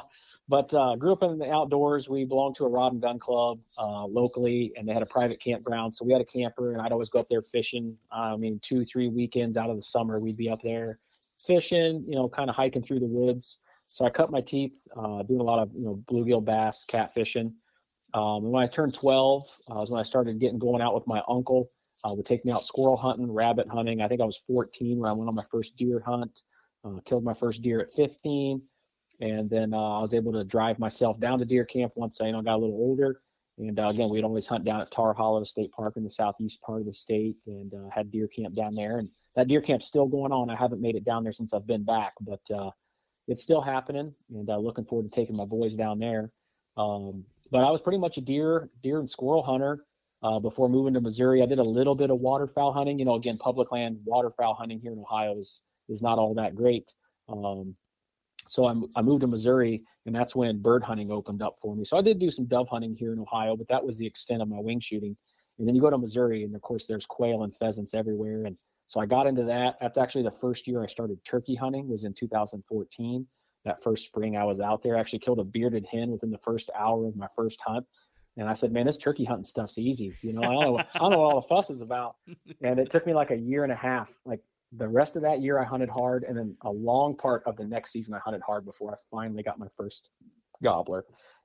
but 0.49 0.73
uh, 0.75 0.97
grew 0.97 1.13
up 1.13 1.23
in 1.23 1.39
the 1.39 1.51
outdoors. 1.51 2.09
We 2.09 2.25
belonged 2.25 2.57
to 2.57 2.65
a 2.65 2.69
rod 2.69 2.93
and 2.93 3.01
gun 3.01 3.19
club 3.19 3.61
uh, 3.79 4.05
locally, 4.05 4.73
and 4.77 4.89
they 4.89 4.93
had 4.93 5.03
a 5.03 5.07
private 5.07 5.41
campground. 5.41 5.95
So 5.95 6.05
we 6.05 6.13
had 6.13 6.21
a 6.21 6.27
camper, 6.27 6.73
and 6.73 6.83
I'd 6.83 6.93
always 6.93 7.09
go 7.09 7.21
up 7.21 7.29
there 7.31 7.43
fishing. 7.43 7.97
I 8.13 8.37
mean, 8.37 8.61
two, 8.63 8.85
three 8.85 9.09
weekends 9.09 9.57
out 9.57 9.71
of 9.71 9.77
the 9.77 9.83
summer, 9.83 10.21
we'd 10.21 10.37
be 10.37 10.51
up 10.51 10.61
there 10.63 10.99
fishing, 11.47 12.05
you 12.07 12.17
know, 12.17 12.29
kind 12.29 12.51
of 12.51 12.57
hiking 12.57 12.83
through 12.83 13.01
the 13.01 13.07
woods. 13.07 13.59
So 13.89 14.05
I 14.05 14.11
cut 14.11 14.31
my 14.31 14.41
teeth 14.41 14.73
uh, 14.97 15.23
doing 15.23 15.41
a 15.41 15.45
lot 15.45 15.61
of, 15.61 15.71
you 15.75 15.85
know, 15.85 16.03
bluegill 16.11 16.45
bass, 16.45 16.85
catfishing. 16.89 17.53
Um, 18.13 18.51
when 18.51 18.63
I 18.63 18.67
turned 18.67 18.95
12, 18.95 19.59
uh, 19.71 19.75
was 19.75 19.91
when 19.91 20.01
I 20.01 20.05
started 20.05 20.39
getting 20.41 20.59
going 20.59 20.83
out 20.83 20.95
with 20.95 21.07
my 21.07 21.23
uncle 21.29 21.71
uh, 22.05 22.13
would 22.13 22.27
take 22.27 22.45
me 22.45 22.53
out 22.53 22.65
squirrel 22.65 22.97
hunting, 22.97 23.33
rabbit 23.33 23.67
hunting. 23.69 24.03
I 24.03 24.09
think 24.09 24.21
I 24.21 24.25
was 24.25 24.37
14 24.47 24.99
when 24.99 25.09
I 25.09 25.13
went 25.13 25.29
on 25.29 25.35
my 25.35 25.45
first 25.51 25.77
deer 25.77 26.03
hunt. 26.05 26.43
Uh, 26.85 27.01
killed 27.07 27.25
my 27.25 27.33
first 27.33 27.63
deer 27.63 27.81
at 27.81 27.95
15, 27.95 28.61
and 29.21 29.49
then 29.49 29.75
uh, 29.75 29.99
I 29.99 30.01
was 30.01 30.15
able 30.15 30.33
to 30.33 30.45
drive 30.45 30.79
myself 30.79 31.19
down 31.21 31.39
to 31.39 31.45
deer 31.45 31.65
camp 31.65 31.93
once 31.97 32.21
I 32.21 32.27
you 32.27 32.33
know 32.33 32.43
got 32.43 32.57
a 32.57 32.63
little 32.63 32.77
older. 32.77 33.21
And 33.57 33.79
uh, 33.79 33.89
again, 33.89 34.09
we'd 34.09 34.25
always 34.25 34.49
hunt 34.49 34.65
down 34.65 34.81
at 34.81 34.91
Tar 34.91 35.15
Hollow 35.15 35.45
State 35.45 35.71
Park 35.71 35.95
in 35.97 36.03
the 36.03 36.11
southeast 36.11 36.61
part 36.63 36.81
of 36.81 36.87
the 36.87 36.95
state, 36.95 37.37
and 37.47 37.73
uh, 37.73 37.89
had 37.93 38.11
deer 38.11 38.27
camp 38.27 38.55
down 38.55 38.75
there. 38.75 38.99
And 38.99 39.09
that 39.37 39.49
deer 39.49 39.61
camp's 39.61 39.87
still 39.87 40.07
going 40.07 40.33
on. 40.33 40.51
I 40.51 40.57
haven't 40.57 40.81
made 40.81 40.97
it 40.97 41.05
down 41.05 41.23
there 41.23 41.33
since 41.33 41.55
I've 41.55 41.67
been 41.67 41.85
back, 41.85 42.15
but 42.21 42.41
uh, 42.53 42.71
it's 43.29 43.43
still 43.43 43.61
happening. 43.61 44.13
And 44.31 44.47
looking 44.47 44.85
forward 44.85 45.11
to 45.11 45.15
taking 45.15 45.37
my 45.37 45.45
boys 45.45 45.77
down 45.77 45.99
there. 45.99 46.33
Um, 46.77 47.25
but 47.51 47.63
I 47.63 47.71
was 47.71 47.81
pretty 47.81 47.99
much 47.99 48.19
a 48.19 48.21
deer, 48.21 48.71
deer 48.83 48.99
and 48.99 49.09
squirrel 49.09 49.43
hunter 49.43 49.85
uh, 50.25 50.39
before 50.41 50.69
moving 50.69 50.95
to 50.95 51.01
Missouri. 51.01 51.43
I 51.43 51.47
did 51.47 51.59
a 51.59 51.63
little 51.63 51.95
bit 51.95 52.11
of 52.11 52.19
waterfowl 52.19 52.73
hunting. 52.73 52.99
You 52.99 53.05
know, 53.05 53.15
again, 53.15 53.39
public 53.39 53.71
land 53.71 53.99
waterfowl 54.05 54.55
hunting 54.55 54.81
here 54.81 54.93
in 54.93 54.99
Ohio 54.99 55.39
is 55.39 55.61
is 55.89 56.03
not 56.03 56.19
all 56.19 56.35
that 56.35 56.55
great. 56.55 56.93
Um, 57.29 57.77
so 58.47 58.67
I, 58.67 58.75
I 58.97 59.03
moved 59.03 59.23
to 59.23 59.27
Missouri, 59.27 59.83
and 60.07 60.15
that's 60.15 60.35
when 60.35 60.61
bird 60.61 60.83
hunting 60.83 61.11
opened 61.11 61.43
up 61.43 61.57
for 61.61 61.75
me. 61.75 61.85
So 61.85 61.97
I 61.97 62.03
did 62.03 62.19
do 62.19 62.31
some 62.31 62.47
dove 62.47 62.69
hunting 62.69 62.95
here 62.95 63.13
in 63.13 63.19
Ohio, 63.19 63.57
but 63.57 63.69
that 63.69 63.85
was 63.85 63.99
the 63.99 64.07
extent 64.07 64.43
of 64.43 64.49
my 64.49 64.59
wing 64.59 64.81
shooting. 64.81 65.17
And 65.59 65.67
then 65.69 65.75
you 65.75 65.81
go 65.81 65.91
to 65.91 65.99
Missouri, 65.99 66.45
and 66.45 66.55
of 66.55 66.63
course, 66.63 66.87
there's 66.87 67.07
quail 67.07 67.45
and 67.45 67.57
pheasants 67.57 67.95
everywhere. 67.95 68.45
And 68.45 68.59
so 68.87 69.01
I 69.01 69.07
got 69.07 69.27
into 69.27 69.45
that. 69.45 69.77
That's 69.81 69.99
actually 69.99 70.25
the 70.25 70.31
first 70.31 70.67
year 70.67 70.83
I 70.83 70.87
started 70.87 71.25
turkey 71.25 71.55
hunting 71.55 71.89
was 71.89 72.05
in 72.05 72.13
2014. 72.13 73.27
That 73.65 73.83
first 73.83 74.05
spring 74.05 74.37
I 74.37 74.45
was 74.45 74.61
out 74.61 74.83
there, 74.83 74.97
I 74.97 75.01
actually 75.01 75.21
killed 75.21 75.39
a 75.39 75.45
bearded 75.45 75.87
hen 75.91 76.11
within 76.11 76.31
the 76.31 76.39
first 76.39 76.71
hour 76.77 77.07
of 77.07 77.17
my 77.17 77.29
first 77.35 77.61
hunt. 77.65 77.87
And 78.37 78.49
I 78.49 78.53
said, 78.53 78.73
man, 78.73 78.87
this 78.87 78.99
turkey 78.99 79.25
hunting 79.25 79.45
stuff's 79.45 79.79
easy. 79.79 80.13
You 80.21 80.33
know, 80.33 80.43
I 80.43 80.53
don't 80.53 80.61
know, 80.61 80.79
I 80.79 80.99
don't 80.99 81.11
know 81.13 81.19
what 81.19 81.35
all 81.35 81.41
the 81.41 81.47
fuss 81.47 81.71
is 81.71 81.81
about. 81.81 82.17
And 82.61 82.79
it 82.79 82.91
took 82.91 83.07
me 83.07 83.15
like 83.15 83.31
a 83.31 83.37
year 83.37 83.63
and 83.63 83.73
a 83.73 83.77
half. 83.77 84.13
Like 84.27 84.41
the 84.77 84.89
rest 84.89 85.17
of 85.17 85.23
that 85.23 85.41
year, 85.41 85.59
I 85.59 85.65
hunted 85.65 85.89
hard. 85.89 86.25
And 86.25 86.37
then 86.37 86.57
a 86.63 86.71
long 86.71 87.17
part 87.17 87.43
of 87.47 87.57
the 87.57 87.65
next 87.65 87.93
season, 87.93 88.15
I 88.15 88.19
hunted 88.19 88.43
hard 88.43 88.65
before 88.65 88.93
I 88.93 88.97
finally 89.11 89.43
got 89.43 89.59
my 89.59 89.69
first 89.77 90.09
gobbler. 90.63 91.05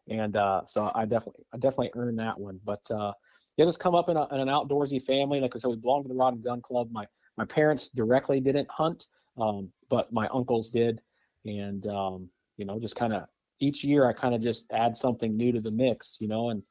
And 0.09 0.36
uh, 0.36 0.62
so 0.65 0.91
I 0.95 1.05
definitely, 1.05 1.45
I 1.53 1.57
definitely 1.57 1.91
earned 1.95 2.19
that 2.19 2.39
one. 2.39 2.59
But 2.63 2.89
uh, 2.89 3.13
you 3.57 3.65
just 3.65 3.79
come 3.79 3.95
up 3.95 4.09
in, 4.09 4.17
a, 4.17 4.27
in, 4.33 4.39
an 4.39 4.48
outdoorsy 4.48 5.01
family. 5.01 5.39
Like 5.39 5.55
I 5.55 5.59
said, 5.59 5.69
we 5.69 5.75
belong 5.75 6.03
to 6.03 6.09
the 6.09 6.15
Rod 6.15 6.33
and 6.33 6.43
Gun 6.43 6.62
Club. 6.62 6.89
My 6.91 7.05
my 7.38 7.45
parents 7.45 7.89
directly 7.89 8.41
didn't 8.41 8.69
hunt, 8.69 9.05
um, 9.38 9.71
but 9.89 10.12
my 10.12 10.27
uncles 10.33 10.69
did, 10.69 11.01
and 11.45 11.86
um, 11.88 12.29
you 12.57 12.65
know, 12.65 12.79
just 12.79 12.95
kind 12.95 13.13
of 13.13 13.27
each 13.59 13.83
year 13.83 14.07
I 14.07 14.13
kind 14.13 14.36
of 14.36 14.41
just 14.41 14.65
add 14.71 14.98
something 14.98 15.36
new 15.38 15.51
to 15.51 15.62
the 15.62 15.71
mix, 15.71 16.17
you 16.19 16.27
know. 16.27 16.50
And 16.50 16.63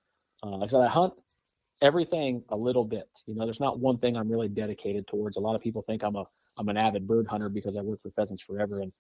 uh, 0.43 0.57
like 0.57 0.65
I 0.65 0.73
said, 0.73 0.81
I 0.81 0.89
hunt 0.89 1.15
everything 1.81 2.43
a 2.49 2.57
little 2.57 2.85
bit. 2.85 3.09
You 3.27 3.35
know, 3.35 3.45
there's 3.45 3.61
not 3.61 3.79
one 3.79 3.99
thing 3.99 4.17
I'm 4.17 4.31
really 4.31 4.49
dedicated 4.49 5.07
towards. 5.07 5.37
A 5.37 5.41
lot 5.41 5.55
of 5.55 5.63
people 5.63 5.83
think 5.83 6.03
I'm 6.03 6.17
a 6.17 6.25
I'm 6.59 6.69
an 6.69 6.77
avid 6.77 7.07
bird 7.07 7.27
hunter 7.27 7.49
because 7.49 7.77
I 7.77 7.81
worked 7.81 8.03
for 8.03 8.11
pheasants 8.11 8.43
forever, 8.43 8.81
and 8.81 8.93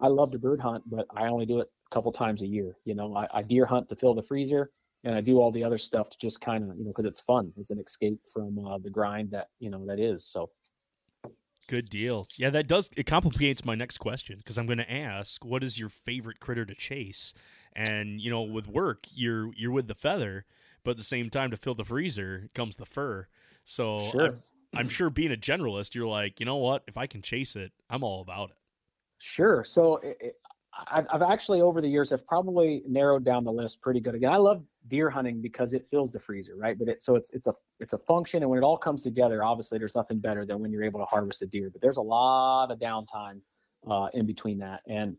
I 0.00 0.08
love 0.08 0.30
to 0.32 0.38
bird 0.38 0.60
hunt, 0.60 0.84
but 0.86 1.06
I 1.14 1.28
only 1.28 1.46
do 1.46 1.60
it 1.60 1.68
a 1.90 1.94
couple 1.94 2.12
times 2.12 2.42
a 2.42 2.46
year. 2.46 2.76
You 2.84 2.94
know, 2.94 3.16
I, 3.16 3.28
I 3.32 3.42
deer 3.42 3.66
hunt 3.66 3.88
to 3.88 3.96
fill 3.96 4.14
the 4.14 4.22
freezer, 4.22 4.70
and 5.04 5.14
I 5.14 5.20
do 5.20 5.38
all 5.38 5.52
the 5.52 5.64
other 5.64 5.78
stuff 5.78 6.10
to 6.10 6.18
just 6.18 6.40
kind 6.40 6.68
of 6.70 6.76
you 6.76 6.84
know 6.84 6.90
because 6.90 7.04
it's 7.04 7.20
fun. 7.20 7.52
It's 7.56 7.70
an 7.70 7.78
escape 7.78 8.20
from 8.32 8.64
uh, 8.66 8.78
the 8.78 8.90
grind 8.90 9.30
that 9.30 9.48
you 9.60 9.70
know 9.70 9.84
that 9.86 10.00
is. 10.00 10.26
So. 10.26 10.50
Good 11.66 11.88
deal. 11.88 12.28
Yeah, 12.36 12.50
that 12.50 12.66
does 12.66 12.90
it 12.94 13.06
complicates 13.06 13.64
my 13.64 13.74
next 13.74 13.96
question 13.96 14.36
because 14.36 14.58
I'm 14.58 14.66
going 14.66 14.78
to 14.78 14.92
ask, 14.92 15.42
what 15.42 15.64
is 15.64 15.78
your 15.78 15.88
favorite 15.88 16.38
critter 16.38 16.66
to 16.66 16.74
chase? 16.74 17.32
And 17.74 18.20
you 18.20 18.30
know, 18.30 18.42
with 18.42 18.66
work, 18.66 19.06
you're 19.14 19.50
you're 19.56 19.70
with 19.70 19.88
the 19.88 19.94
feather, 19.94 20.44
but 20.84 20.92
at 20.92 20.96
the 20.98 21.04
same 21.04 21.30
time, 21.30 21.50
to 21.52 21.56
fill 21.56 21.74
the 21.74 21.84
freezer 21.84 22.50
comes 22.54 22.76
the 22.76 22.84
fur. 22.84 23.28
So 23.64 24.10
sure. 24.10 24.38
I'm, 24.76 24.88
sure 24.88 25.10
being 25.10 25.32
a 25.32 25.36
generalist, 25.36 25.94
you're 25.94 26.06
like, 26.06 26.40
you 26.40 26.46
know 26.46 26.56
what? 26.56 26.82
If 26.86 26.96
I 26.96 27.06
can 27.06 27.22
chase 27.22 27.56
it, 27.56 27.72
I'm 27.88 28.02
all 28.02 28.20
about 28.20 28.50
it. 28.50 28.56
Sure. 29.18 29.64
So 29.64 29.96
it, 29.96 30.36
I've, 30.88 31.06
I've 31.12 31.22
actually 31.22 31.60
over 31.60 31.80
the 31.80 31.88
years 31.88 32.10
have 32.10 32.26
probably 32.26 32.82
narrowed 32.86 33.24
down 33.24 33.44
the 33.44 33.52
list 33.52 33.80
pretty 33.80 34.00
good. 34.00 34.14
Again, 34.14 34.32
I 34.32 34.36
love 34.36 34.62
deer 34.88 35.08
hunting 35.08 35.40
because 35.40 35.72
it 35.72 35.86
fills 35.88 36.12
the 36.12 36.18
freezer, 36.18 36.56
right? 36.56 36.78
But 36.78 36.88
it 36.88 37.02
so 37.02 37.16
it's 37.16 37.32
it's 37.32 37.46
a 37.46 37.54
it's 37.80 37.92
a 37.92 37.98
function, 37.98 38.42
and 38.42 38.50
when 38.50 38.58
it 38.58 38.64
all 38.64 38.76
comes 38.76 39.02
together, 39.02 39.44
obviously 39.44 39.78
there's 39.78 39.94
nothing 39.94 40.18
better 40.18 40.44
than 40.44 40.58
when 40.60 40.72
you're 40.72 40.84
able 40.84 41.00
to 41.00 41.06
harvest 41.06 41.42
a 41.42 41.46
deer. 41.46 41.70
But 41.70 41.80
there's 41.80 41.96
a 41.96 42.02
lot 42.02 42.70
of 42.70 42.78
downtime 42.78 43.40
uh, 43.88 44.08
in 44.14 44.26
between 44.26 44.58
that, 44.58 44.80
and 44.88 45.16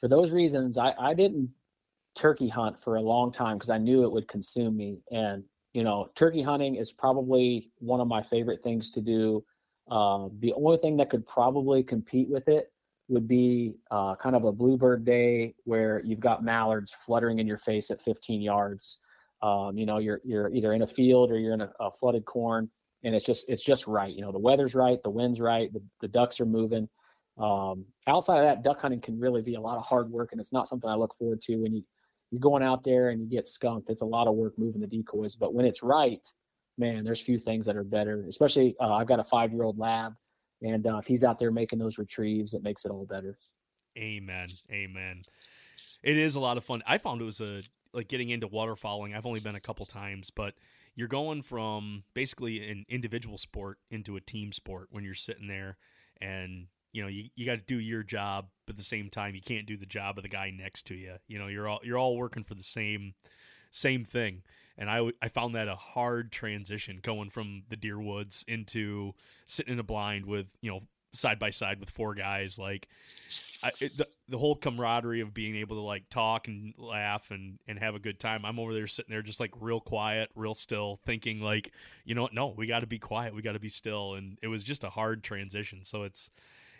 for 0.00 0.08
those 0.08 0.32
reasons, 0.32 0.78
I 0.78 0.94
I 0.98 1.14
didn't 1.14 1.50
turkey 2.14 2.48
hunt 2.48 2.82
for 2.82 2.96
a 2.96 3.00
long 3.00 3.32
time 3.32 3.56
because 3.56 3.70
I 3.70 3.78
knew 3.78 4.04
it 4.04 4.12
would 4.12 4.28
consume 4.28 4.76
me. 4.76 4.98
And 5.10 5.44
you 5.72 5.84
know, 5.84 6.10
turkey 6.14 6.42
hunting 6.42 6.76
is 6.76 6.92
probably 6.92 7.70
one 7.78 8.00
of 8.00 8.08
my 8.08 8.22
favorite 8.22 8.62
things 8.62 8.90
to 8.90 9.00
do. 9.00 9.44
Uh, 9.90 10.28
the 10.40 10.52
only 10.54 10.78
thing 10.78 10.96
that 10.98 11.10
could 11.10 11.26
probably 11.26 11.82
compete 11.82 12.28
with 12.28 12.48
it 12.48 12.72
would 13.08 13.26
be 13.26 13.74
uh, 13.90 14.14
kind 14.16 14.36
of 14.36 14.44
a 14.44 14.52
bluebird 14.52 15.04
day 15.04 15.54
where 15.64 16.02
you've 16.04 16.20
got 16.20 16.44
mallards 16.44 16.92
fluttering 16.92 17.38
in 17.38 17.46
your 17.46 17.58
face 17.58 17.90
at 17.90 18.00
15 18.00 18.40
yards. 18.40 18.98
Um, 19.42 19.76
you 19.76 19.86
know, 19.86 19.98
you're 19.98 20.20
you're 20.24 20.52
either 20.54 20.72
in 20.72 20.82
a 20.82 20.86
field 20.86 21.32
or 21.32 21.38
you're 21.38 21.54
in 21.54 21.62
a, 21.62 21.72
a, 21.80 21.90
flooded 21.90 22.24
corn, 22.24 22.70
and 23.02 23.12
it's 23.14 23.26
just 23.26 23.44
it's 23.48 23.64
just 23.64 23.88
right. 23.88 24.14
You 24.14 24.22
know, 24.22 24.30
the 24.30 24.38
weather's 24.38 24.74
right, 24.74 25.02
the 25.02 25.10
wind's 25.10 25.40
right, 25.40 25.72
the, 25.72 25.82
the 26.00 26.06
ducks 26.06 26.40
are 26.40 26.46
moving. 26.46 26.88
Um, 27.38 27.86
outside 28.06 28.38
of 28.38 28.44
that, 28.44 28.62
duck 28.62 28.80
hunting 28.80 29.00
can 29.00 29.18
really 29.18 29.42
be 29.42 29.54
a 29.54 29.60
lot 29.60 29.78
of 29.78 29.84
hard 29.84 30.10
work, 30.10 30.30
and 30.30 30.40
it's 30.40 30.52
not 30.52 30.68
something 30.68 30.88
I 30.88 30.94
look 30.94 31.16
forward 31.18 31.42
to 31.42 31.56
when 31.56 31.74
you 31.74 31.82
you're 32.32 32.40
going 32.40 32.64
out 32.64 32.82
there 32.82 33.10
and 33.10 33.20
you 33.20 33.28
get 33.28 33.46
skunked. 33.46 33.90
It's 33.90 34.02
a 34.02 34.06
lot 34.06 34.26
of 34.26 34.34
work 34.34 34.58
moving 34.58 34.80
the 34.80 34.88
decoys, 34.88 35.36
but 35.36 35.54
when 35.54 35.64
it's 35.64 35.82
right, 35.82 36.26
man, 36.76 37.04
there's 37.04 37.20
few 37.20 37.38
things 37.38 37.66
that 37.66 37.76
are 37.76 37.84
better. 37.84 38.24
Especially, 38.28 38.74
uh, 38.80 38.94
I've 38.94 39.06
got 39.06 39.20
a 39.20 39.24
five 39.24 39.52
year 39.52 39.62
old 39.62 39.78
lab 39.78 40.14
and 40.62 40.86
uh, 40.86 40.98
if 40.98 41.06
he's 41.06 41.24
out 41.24 41.38
there 41.38 41.50
making 41.50 41.78
those 41.78 41.98
retrieves, 41.98 42.54
it 42.54 42.62
makes 42.62 42.84
it 42.84 42.90
all 42.90 43.04
better. 43.04 43.36
Amen. 43.98 44.48
Amen. 44.70 45.24
It 46.02 46.16
is 46.16 46.34
a 46.34 46.40
lot 46.40 46.56
of 46.56 46.64
fun. 46.64 46.82
I 46.86 46.98
found 46.98 47.20
it 47.20 47.24
was 47.24 47.40
a 47.40 47.62
like 47.92 48.08
getting 48.08 48.30
into 48.30 48.48
waterfowling. 48.48 49.14
I've 49.14 49.26
only 49.26 49.40
been 49.40 49.54
a 49.54 49.60
couple 49.60 49.84
times, 49.84 50.30
but 50.30 50.54
you're 50.94 51.08
going 51.08 51.42
from 51.42 52.04
basically 52.14 52.70
an 52.70 52.86
individual 52.88 53.36
sport 53.36 53.78
into 53.90 54.16
a 54.16 54.20
team 54.20 54.52
sport 54.52 54.88
when 54.90 55.04
you're 55.04 55.14
sitting 55.14 55.46
there 55.46 55.76
and 56.20 56.68
you 56.92 57.02
know 57.02 57.08
you, 57.08 57.24
you 57.34 57.46
got 57.46 57.56
to 57.56 57.64
do 57.66 57.78
your 57.78 58.02
job 58.02 58.46
but 58.66 58.74
at 58.74 58.78
the 58.78 58.84
same 58.84 59.10
time 59.10 59.34
you 59.34 59.42
can't 59.42 59.66
do 59.66 59.76
the 59.76 59.86
job 59.86 60.18
of 60.18 60.22
the 60.22 60.28
guy 60.28 60.50
next 60.50 60.86
to 60.86 60.94
you. 60.94 61.14
You 61.26 61.38
know 61.38 61.48
you're 61.48 61.68
all 61.68 61.80
you're 61.82 61.98
all 61.98 62.16
working 62.16 62.44
for 62.44 62.54
the 62.54 62.62
same 62.62 63.14
same 63.70 64.04
thing. 64.04 64.42
And 64.78 64.88
I, 64.88 65.10
I 65.20 65.28
found 65.28 65.54
that 65.54 65.68
a 65.68 65.76
hard 65.76 66.32
transition 66.32 67.00
going 67.02 67.30
from 67.30 67.64
the 67.68 67.76
deer 67.76 68.00
woods 68.00 68.44
into 68.48 69.12
sitting 69.46 69.74
in 69.74 69.78
a 69.78 69.84
blind 69.84 70.26
with 70.26 70.46
you 70.60 70.70
know 70.70 70.82
side 71.14 71.38
by 71.38 71.50
side 71.50 71.78
with 71.78 71.90
four 71.90 72.14
guys. 72.14 72.58
Like 72.58 72.88
I, 73.62 73.70
it, 73.80 73.96
the, 73.96 74.08
the 74.28 74.38
whole 74.38 74.56
camaraderie 74.56 75.20
of 75.20 75.34
being 75.34 75.56
able 75.56 75.76
to 75.76 75.82
like 75.82 76.08
talk 76.08 76.48
and 76.48 76.74
laugh 76.78 77.30
and 77.30 77.58
and 77.68 77.78
have 77.78 77.94
a 77.94 77.98
good 77.98 78.18
time. 78.18 78.44
I'm 78.44 78.58
over 78.58 78.72
there 78.72 78.86
sitting 78.86 79.12
there 79.12 79.22
just 79.22 79.40
like 79.40 79.52
real 79.60 79.80
quiet 79.80 80.30
real 80.34 80.54
still 80.54 81.00
thinking 81.04 81.40
like 81.40 81.72
you 82.04 82.14
know 82.14 82.28
no 82.32 82.54
we 82.56 82.66
got 82.66 82.80
to 82.80 82.86
be 82.86 82.98
quiet. 82.98 83.34
We 83.34 83.42
got 83.42 83.52
to 83.52 83.60
be 83.60 83.68
still. 83.68 84.14
And 84.14 84.38
it 84.42 84.48
was 84.48 84.64
just 84.64 84.84
a 84.84 84.90
hard 84.90 85.22
transition. 85.22 85.84
So 85.84 86.04
it's 86.04 86.30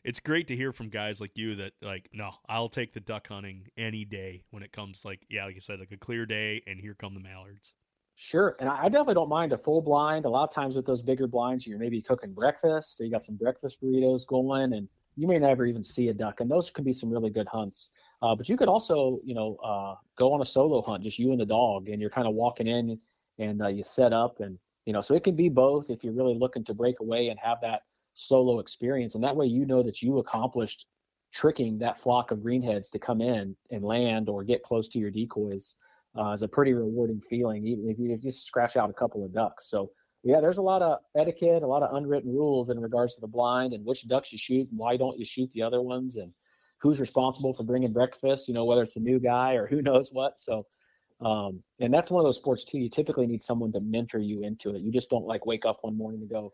it's 0.04 0.20
great 0.20 0.48
to 0.48 0.56
hear 0.56 0.72
from 0.72 0.88
guys 0.88 1.20
like 1.20 1.36
you 1.36 1.56
that 1.56 1.72
like 1.80 2.08
no 2.12 2.30
i'll 2.48 2.68
take 2.68 2.92
the 2.92 3.00
duck 3.00 3.28
hunting 3.28 3.66
any 3.76 4.04
day 4.04 4.42
when 4.50 4.62
it 4.62 4.72
comes 4.72 5.04
like 5.04 5.24
yeah 5.30 5.44
like 5.44 5.54
you 5.54 5.60
said 5.60 5.78
like 5.78 5.92
a 5.92 5.96
clear 5.96 6.26
day 6.26 6.62
and 6.66 6.80
here 6.80 6.94
come 6.94 7.14
the 7.14 7.20
mallards 7.20 7.74
Sure. 8.14 8.56
And 8.60 8.68
I 8.68 8.84
definitely 8.84 9.14
don't 9.14 9.28
mind 9.28 9.52
a 9.52 9.58
full 9.58 9.80
blind. 9.80 10.26
A 10.26 10.28
lot 10.28 10.44
of 10.44 10.54
times 10.54 10.76
with 10.76 10.86
those 10.86 11.02
bigger 11.02 11.26
blinds, 11.26 11.66
you're 11.66 11.78
maybe 11.78 12.00
cooking 12.02 12.32
breakfast. 12.32 12.96
So 12.96 13.04
you 13.04 13.10
got 13.10 13.22
some 13.22 13.36
breakfast 13.36 13.82
burritos 13.82 14.26
going 14.26 14.74
and 14.74 14.88
you 15.16 15.26
may 15.26 15.38
never 15.38 15.66
even 15.66 15.82
see 15.82 16.08
a 16.08 16.14
duck. 16.14 16.40
And 16.40 16.50
those 16.50 16.70
can 16.70 16.84
be 16.84 16.92
some 16.92 17.10
really 17.10 17.30
good 17.30 17.48
hunts. 17.48 17.90
Uh, 18.20 18.34
but 18.34 18.48
you 18.48 18.56
could 18.56 18.68
also, 18.68 19.18
you 19.24 19.34
know, 19.34 19.56
uh, 19.56 19.94
go 20.16 20.32
on 20.32 20.40
a 20.40 20.44
solo 20.44 20.82
hunt, 20.82 21.02
just 21.02 21.18
you 21.18 21.32
and 21.32 21.40
the 21.40 21.46
dog, 21.46 21.88
and 21.88 22.00
you're 22.00 22.10
kind 22.10 22.28
of 22.28 22.34
walking 22.34 22.66
in 22.66 22.98
and 23.38 23.62
uh, 23.62 23.68
you 23.68 23.82
set 23.82 24.12
up 24.12 24.40
and, 24.40 24.58
you 24.86 24.92
know, 24.92 25.00
so 25.00 25.14
it 25.14 25.24
can 25.24 25.34
be 25.34 25.48
both 25.48 25.90
if 25.90 26.04
you're 26.04 26.12
really 26.12 26.34
looking 26.34 26.64
to 26.64 26.74
break 26.74 27.00
away 27.00 27.28
and 27.28 27.38
have 27.40 27.58
that 27.62 27.82
solo 28.14 28.58
experience. 28.58 29.14
And 29.14 29.24
that 29.24 29.36
way 29.36 29.46
you 29.46 29.66
know 29.66 29.82
that 29.82 30.02
you 30.02 30.18
accomplished 30.18 30.86
tricking 31.32 31.78
that 31.78 31.98
flock 31.98 32.30
of 32.30 32.40
greenheads 32.40 32.90
to 32.90 32.98
come 32.98 33.20
in 33.20 33.56
and 33.70 33.82
land 33.82 34.28
or 34.28 34.44
get 34.44 34.62
close 34.62 34.88
to 34.88 34.98
your 34.98 35.10
decoys 35.10 35.76
uh, 36.18 36.32
is 36.32 36.42
a 36.42 36.48
pretty 36.48 36.74
rewarding 36.74 37.20
feeling, 37.20 37.66
even 37.66 37.88
if 37.88 37.98
you 37.98 38.16
just 38.18 38.44
scratch 38.44 38.76
out 38.76 38.90
a 38.90 38.92
couple 38.92 39.24
of 39.24 39.32
ducks. 39.32 39.70
So 39.70 39.90
yeah, 40.24 40.40
there's 40.40 40.58
a 40.58 40.62
lot 40.62 40.82
of 40.82 40.98
etiquette, 41.16 41.62
a 41.62 41.66
lot 41.66 41.82
of 41.82 41.94
unwritten 41.96 42.32
rules 42.32 42.70
in 42.70 42.78
regards 42.78 43.14
to 43.14 43.20
the 43.20 43.26
blind 43.26 43.72
and 43.72 43.84
which 43.84 44.06
ducks 44.06 44.30
you 44.30 44.38
shoot 44.38 44.68
and 44.70 44.78
why 44.78 44.96
don't 44.96 45.18
you 45.18 45.24
shoot 45.24 45.50
the 45.52 45.62
other 45.62 45.80
ones 45.80 46.16
and 46.16 46.32
who's 46.80 47.00
responsible 47.00 47.54
for 47.54 47.64
bringing 47.64 47.92
breakfast, 47.92 48.46
you 48.46 48.54
know, 48.54 48.64
whether 48.64 48.82
it's 48.82 48.96
a 48.96 49.00
new 49.00 49.18
guy 49.18 49.54
or 49.54 49.66
who 49.66 49.82
knows 49.82 50.10
what. 50.12 50.38
So, 50.38 50.66
um, 51.20 51.62
and 51.80 51.92
that's 51.92 52.10
one 52.10 52.20
of 52.20 52.26
those 52.26 52.36
sports 52.36 52.64
too. 52.64 52.78
You 52.78 52.90
typically 52.90 53.26
need 53.26 53.42
someone 53.42 53.72
to 53.72 53.80
mentor 53.80 54.18
you 54.18 54.42
into 54.42 54.74
it. 54.74 54.82
You 54.82 54.92
just 54.92 55.10
don't 55.10 55.26
like 55.26 55.46
wake 55.46 55.64
up 55.64 55.78
one 55.82 55.96
morning 55.96 56.20
and 56.20 56.30
go, 56.30 56.52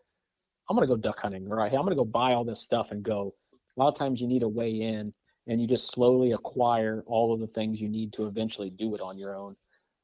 I'm 0.69 0.75
going 0.75 0.87
to 0.87 0.95
go 0.95 0.99
duck 0.99 1.19
hunting, 1.19 1.47
right? 1.47 1.71
I'm 1.73 1.81
going 1.81 1.89
to 1.89 1.95
go 1.95 2.05
buy 2.05 2.33
all 2.33 2.43
this 2.43 2.61
stuff 2.61 2.91
and 2.91 3.01
go. 3.01 3.33
A 3.53 3.79
lot 3.79 3.87
of 3.87 3.95
times 3.95 4.21
you 4.21 4.27
need 4.27 4.43
a 4.43 4.47
way 4.47 4.69
in 4.69 5.13
and 5.47 5.59
you 5.59 5.67
just 5.67 5.91
slowly 5.91 6.33
acquire 6.33 7.03
all 7.07 7.33
of 7.33 7.39
the 7.39 7.47
things 7.47 7.81
you 7.81 7.89
need 7.89 8.13
to 8.13 8.27
eventually 8.27 8.69
do 8.69 8.93
it 8.93 9.01
on 9.01 9.17
your 9.17 9.35
own. 9.35 9.55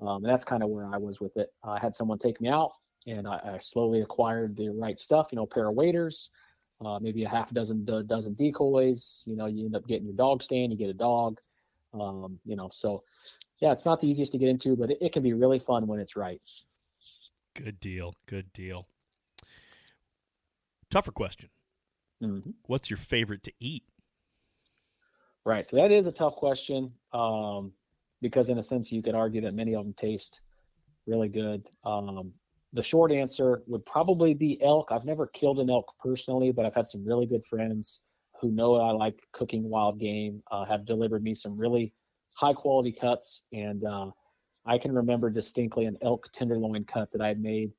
Um, 0.02 0.24
and 0.24 0.26
that's 0.26 0.44
kind 0.44 0.64
of 0.64 0.70
where 0.70 0.88
I 0.92 0.98
was 0.98 1.22
with 1.22 1.38
it. 1.38 1.50
I 1.64 1.80
had 1.80 1.96
someone 1.96 2.18
take 2.18 2.42
me 2.42 2.50
out, 2.50 2.72
and 3.08 3.28
I, 3.28 3.40
I 3.54 3.58
slowly 3.60 4.02
acquired 4.02 4.58
the 4.58 4.70
right 4.70 5.00
stuff. 5.00 5.28
You 5.32 5.38
know, 5.38 5.46
pair 5.46 5.70
of 5.70 5.76
waders, 5.76 6.32
uh, 6.84 7.00
maybe 7.00 7.24
a 7.24 7.30
half 7.30 7.52
dozen 7.52 7.86
do, 7.86 8.04
dozen 8.04 8.34
decoys. 8.34 9.24
You 9.26 9.36
know, 9.36 9.46
you 9.46 9.66
end 9.66 9.76
up 9.76 9.88
getting 9.88 10.06
your 10.06 10.16
dog 10.16 10.44
stand. 10.44 10.72
You 10.72 10.78
get 10.78 10.90
a 10.90 10.94
dog. 10.94 11.40
Um, 11.94 12.40
you 12.44 12.56
know, 12.56 12.70
so 12.72 13.04
yeah, 13.60 13.72
it's 13.72 13.86
not 13.86 14.02
the 14.02 14.10
easiest 14.10 14.34
to 14.34 14.38
get 14.38 14.50
into, 14.50 14.76
but 14.76 14.92
it, 14.92 14.98
it 15.00 15.14
can 15.14 15.24
be 15.24 15.34
really 15.34 15.60
fun 15.60 15.88
when 15.88 16.00
it's 16.00 16.18
right. 16.18 16.42
Good 17.54 17.80
deal. 17.80 18.16
Good 18.26 18.52
deal. 18.52 18.88
Tougher 20.92 21.12
question. 21.12 21.50
Mm-hmm. 22.24 22.52
What's 22.66 22.90
your 22.90 22.98
favorite 22.98 23.44
to 23.44 23.54
eat? 23.60 23.84
Right. 25.46 25.68
So 25.68 25.78
that 25.78 25.92
is 25.92 26.08
a 26.08 26.12
tough 26.12 26.36
question 26.36 26.92
um, 27.14 27.72
because, 28.22 28.50
in 28.50 28.58
a 28.58 28.64
sense, 28.64 28.92
you 28.92 29.04
could 29.04 29.16
argue 29.16 29.42
that 29.42 29.54
many 29.54 29.76
of 29.76 29.84
them 29.84 29.94
taste 29.94 30.42
really 31.06 31.30
good. 31.30 31.68
Um, 31.84 32.34
the 32.74 32.84
short 32.84 33.12
answer 33.12 33.64
would 33.68 33.86
probably 33.86 34.34
be 34.34 34.62
elk. 34.62 34.90
I've 34.92 35.06
never 35.06 35.28
killed 35.28 35.60
an 35.60 35.70
elk 35.70 35.94
personally, 36.00 36.52
but 36.52 36.66
I've 36.66 36.74
had 36.74 36.90
some 36.90 37.06
really 37.06 37.26
good 37.26 37.46
friends 37.46 38.02
who 38.42 38.52
know 38.52 38.76
I 38.76 38.92
like 38.92 39.20
cooking 39.32 39.70
wild 39.70 40.00
game, 40.00 40.44
uh, 40.52 40.66
have 40.66 40.86
delivered 40.86 41.24
me 41.24 41.34
some 41.34 41.58
really 41.58 41.94
high 42.36 42.54
quality 42.54 42.92
cuts. 42.92 43.44
And 43.54 43.86
uh, 43.86 44.12
I 44.66 44.78
can 44.78 44.92
remember 44.92 45.30
distinctly 45.30 45.86
an 45.86 45.98
elk 46.02 46.30
tenderloin 46.34 46.84
cut 46.86 47.12
that 47.12 47.22
I 47.22 47.28
had 47.28 47.42
made. 47.42 47.72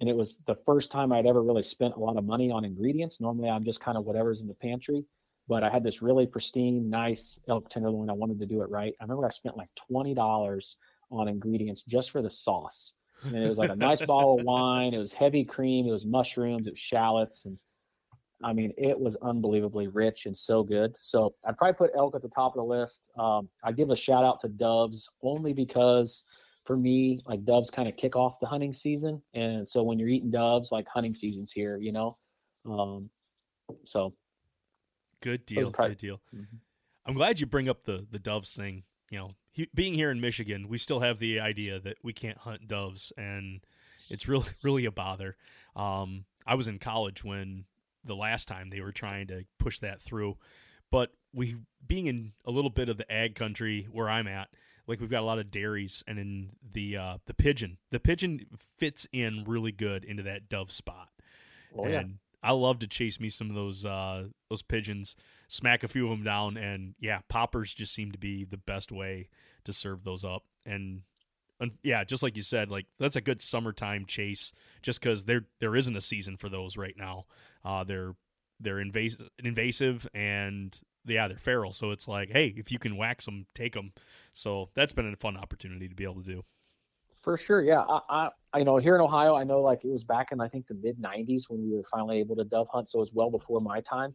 And 0.00 0.08
it 0.08 0.16
was 0.16 0.40
the 0.46 0.54
first 0.54 0.90
time 0.90 1.12
I'd 1.12 1.26
ever 1.26 1.42
really 1.42 1.62
spent 1.62 1.94
a 1.94 1.98
lot 1.98 2.16
of 2.16 2.24
money 2.24 2.50
on 2.50 2.64
ingredients. 2.64 3.20
Normally, 3.20 3.48
I'm 3.48 3.64
just 3.64 3.80
kind 3.80 3.98
of 3.98 4.04
whatever's 4.04 4.40
in 4.40 4.48
the 4.48 4.54
pantry 4.54 5.04
but 5.48 5.64
I 5.64 5.70
had 5.70 5.82
this 5.82 6.02
really 6.02 6.26
pristine, 6.26 6.90
nice 6.90 7.40
elk 7.48 7.70
tenderloin. 7.70 8.10
I 8.10 8.12
wanted 8.12 8.38
to 8.40 8.46
do 8.46 8.60
it 8.60 8.68
right. 8.70 8.94
I 9.00 9.04
remember 9.04 9.26
I 9.26 9.30
spent 9.30 9.56
like 9.56 9.70
twenty 9.74 10.14
dollars 10.14 10.76
on 11.10 11.26
ingredients 11.26 11.82
just 11.82 12.10
for 12.10 12.20
the 12.20 12.30
sauce. 12.30 12.92
And 13.24 13.34
it 13.34 13.48
was 13.48 13.58
like 13.58 13.70
a 13.70 13.76
nice 13.76 14.02
bottle 14.06 14.38
of 14.38 14.44
wine. 14.44 14.94
It 14.94 14.98
was 14.98 15.14
heavy 15.14 15.44
cream. 15.44 15.88
It 15.88 15.90
was 15.90 16.04
mushrooms. 16.04 16.66
It 16.66 16.72
was 16.72 16.78
shallots, 16.78 17.46
and 17.46 17.58
I 18.44 18.52
mean, 18.52 18.72
it 18.76 19.00
was 19.00 19.16
unbelievably 19.16 19.88
rich 19.88 20.26
and 20.26 20.36
so 20.36 20.62
good. 20.62 20.94
So 20.96 21.34
I'd 21.44 21.56
probably 21.56 21.74
put 21.74 21.90
elk 21.96 22.14
at 22.14 22.22
the 22.22 22.28
top 22.28 22.54
of 22.54 22.58
the 22.58 22.64
list. 22.64 23.10
Um, 23.18 23.48
I 23.64 23.72
give 23.72 23.90
a 23.90 23.96
shout 23.96 24.24
out 24.24 24.40
to 24.40 24.48
Doves 24.48 25.08
only 25.22 25.54
because 25.54 26.24
for 26.68 26.76
me, 26.76 27.18
like 27.24 27.46
doves 27.46 27.70
kind 27.70 27.88
of 27.88 27.96
kick 27.96 28.14
off 28.14 28.38
the 28.40 28.46
hunting 28.46 28.74
season. 28.74 29.22
And 29.32 29.66
so 29.66 29.82
when 29.82 29.98
you're 29.98 30.10
eating 30.10 30.30
doves, 30.30 30.70
like 30.70 30.86
hunting 30.86 31.14
season's 31.14 31.50
here, 31.50 31.78
you 31.78 31.92
know? 31.92 32.18
Um, 32.66 33.08
so 33.86 34.12
good 35.22 35.46
deal. 35.46 35.70
Probably, 35.70 35.94
good 35.94 36.00
deal. 36.00 36.20
Mm-hmm. 36.36 36.56
I'm 37.06 37.14
glad 37.14 37.40
you 37.40 37.46
bring 37.46 37.70
up 37.70 37.84
the, 37.84 38.06
the 38.10 38.18
doves 38.18 38.50
thing. 38.50 38.82
You 39.10 39.18
know, 39.18 39.30
he, 39.50 39.66
being 39.74 39.94
here 39.94 40.10
in 40.10 40.20
Michigan, 40.20 40.68
we 40.68 40.76
still 40.76 41.00
have 41.00 41.18
the 41.18 41.40
idea 41.40 41.80
that 41.80 41.96
we 42.02 42.12
can't 42.12 42.36
hunt 42.36 42.68
doves 42.68 43.14
and 43.16 43.60
it's 44.10 44.28
really, 44.28 44.48
really 44.62 44.84
a 44.84 44.92
bother. 44.92 45.36
Um, 45.74 46.26
I 46.46 46.54
was 46.54 46.68
in 46.68 46.78
college 46.78 47.24
when 47.24 47.64
the 48.04 48.14
last 48.14 48.46
time 48.46 48.68
they 48.68 48.82
were 48.82 48.92
trying 48.92 49.28
to 49.28 49.46
push 49.58 49.78
that 49.78 50.02
through, 50.02 50.36
but 50.90 51.12
we 51.32 51.56
being 51.86 52.08
in 52.08 52.32
a 52.44 52.50
little 52.50 52.68
bit 52.68 52.90
of 52.90 52.98
the 52.98 53.10
ag 53.10 53.36
country 53.36 53.88
where 53.90 54.10
I'm 54.10 54.28
at, 54.28 54.48
like 54.88 55.00
we've 55.00 55.10
got 55.10 55.22
a 55.22 55.26
lot 55.26 55.38
of 55.38 55.50
dairies 55.50 56.02
and 56.08 56.18
in 56.18 56.48
the 56.72 56.96
uh, 56.96 57.18
the 57.26 57.34
pigeon 57.34 57.76
the 57.90 58.00
pigeon 58.00 58.44
fits 58.78 59.06
in 59.12 59.44
really 59.46 59.70
good 59.70 60.04
into 60.04 60.22
that 60.24 60.48
dove 60.48 60.72
spot 60.72 61.08
oh, 61.76 61.84
and 61.84 61.92
yeah. 61.92 62.04
i 62.42 62.50
love 62.50 62.80
to 62.80 62.88
chase 62.88 63.20
me 63.20 63.28
some 63.28 63.48
of 63.48 63.54
those 63.54 63.84
uh, 63.84 64.24
those 64.50 64.62
pigeons 64.62 65.14
smack 65.48 65.84
a 65.84 65.88
few 65.88 66.04
of 66.04 66.10
them 66.10 66.24
down 66.24 66.56
and 66.56 66.94
yeah 66.98 67.20
poppers 67.28 67.72
just 67.72 67.94
seem 67.94 68.10
to 68.10 68.18
be 68.18 68.44
the 68.44 68.56
best 68.56 68.90
way 68.90 69.28
to 69.64 69.72
serve 69.72 70.02
those 70.02 70.24
up 70.24 70.42
and, 70.66 71.02
and 71.60 71.72
yeah 71.82 72.02
just 72.02 72.22
like 72.22 72.36
you 72.36 72.42
said 72.42 72.70
like 72.70 72.86
that's 72.98 73.16
a 73.16 73.20
good 73.20 73.42
summertime 73.42 74.06
chase 74.06 74.52
just 74.82 75.00
because 75.00 75.24
there 75.24 75.44
there 75.60 75.76
isn't 75.76 75.96
a 75.96 76.00
season 76.00 76.36
for 76.36 76.48
those 76.48 76.76
right 76.76 76.96
now 76.96 77.26
uh, 77.64 77.84
they're 77.84 78.14
they're 78.60 78.80
invasive 78.80 79.28
invasive 79.38 80.08
and 80.14 80.80
yeah, 81.08 81.28
they're 81.28 81.38
feral. 81.38 81.72
So 81.72 81.90
it's 81.90 82.06
like, 82.06 82.30
hey, 82.30 82.54
if 82.56 82.70
you 82.70 82.78
can 82.78 82.96
wax 82.96 83.24
them, 83.24 83.46
take 83.54 83.74
them. 83.74 83.92
So 84.38 84.70
that's 84.76 84.92
been 84.92 85.12
a 85.12 85.16
fun 85.16 85.36
opportunity 85.36 85.88
to 85.88 85.94
be 85.96 86.04
able 86.04 86.22
to 86.22 86.30
do. 86.30 86.44
For 87.22 87.36
sure, 87.36 87.60
yeah. 87.60 87.80
I, 87.80 88.30
I, 88.54 88.58
you 88.58 88.64
know, 88.64 88.76
here 88.76 88.94
in 88.94 89.00
Ohio, 89.00 89.34
I 89.34 89.42
know 89.42 89.60
like 89.60 89.84
it 89.84 89.90
was 89.90 90.04
back 90.04 90.30
in 90.30 90.40
I 90.40 90.46
think 90.46 90.68
the 90.68 90.74
mid 90.74 90.98
'90s 90.98 91.44
when 91.48 91.60
we 91.68 91.76
were 91.76 91.82
finally 91.90 92.20
able 92.20 92.36
to 92.36 92.44
dove 92.44 92.68
hunt. 92.72 92.88
So 92.88 93.00
it 93.00 93.00
was 93.00 93.12
well 93.12 93.30
before 93.30 93.60
my 93.60 93.80
time. 93.80 94.14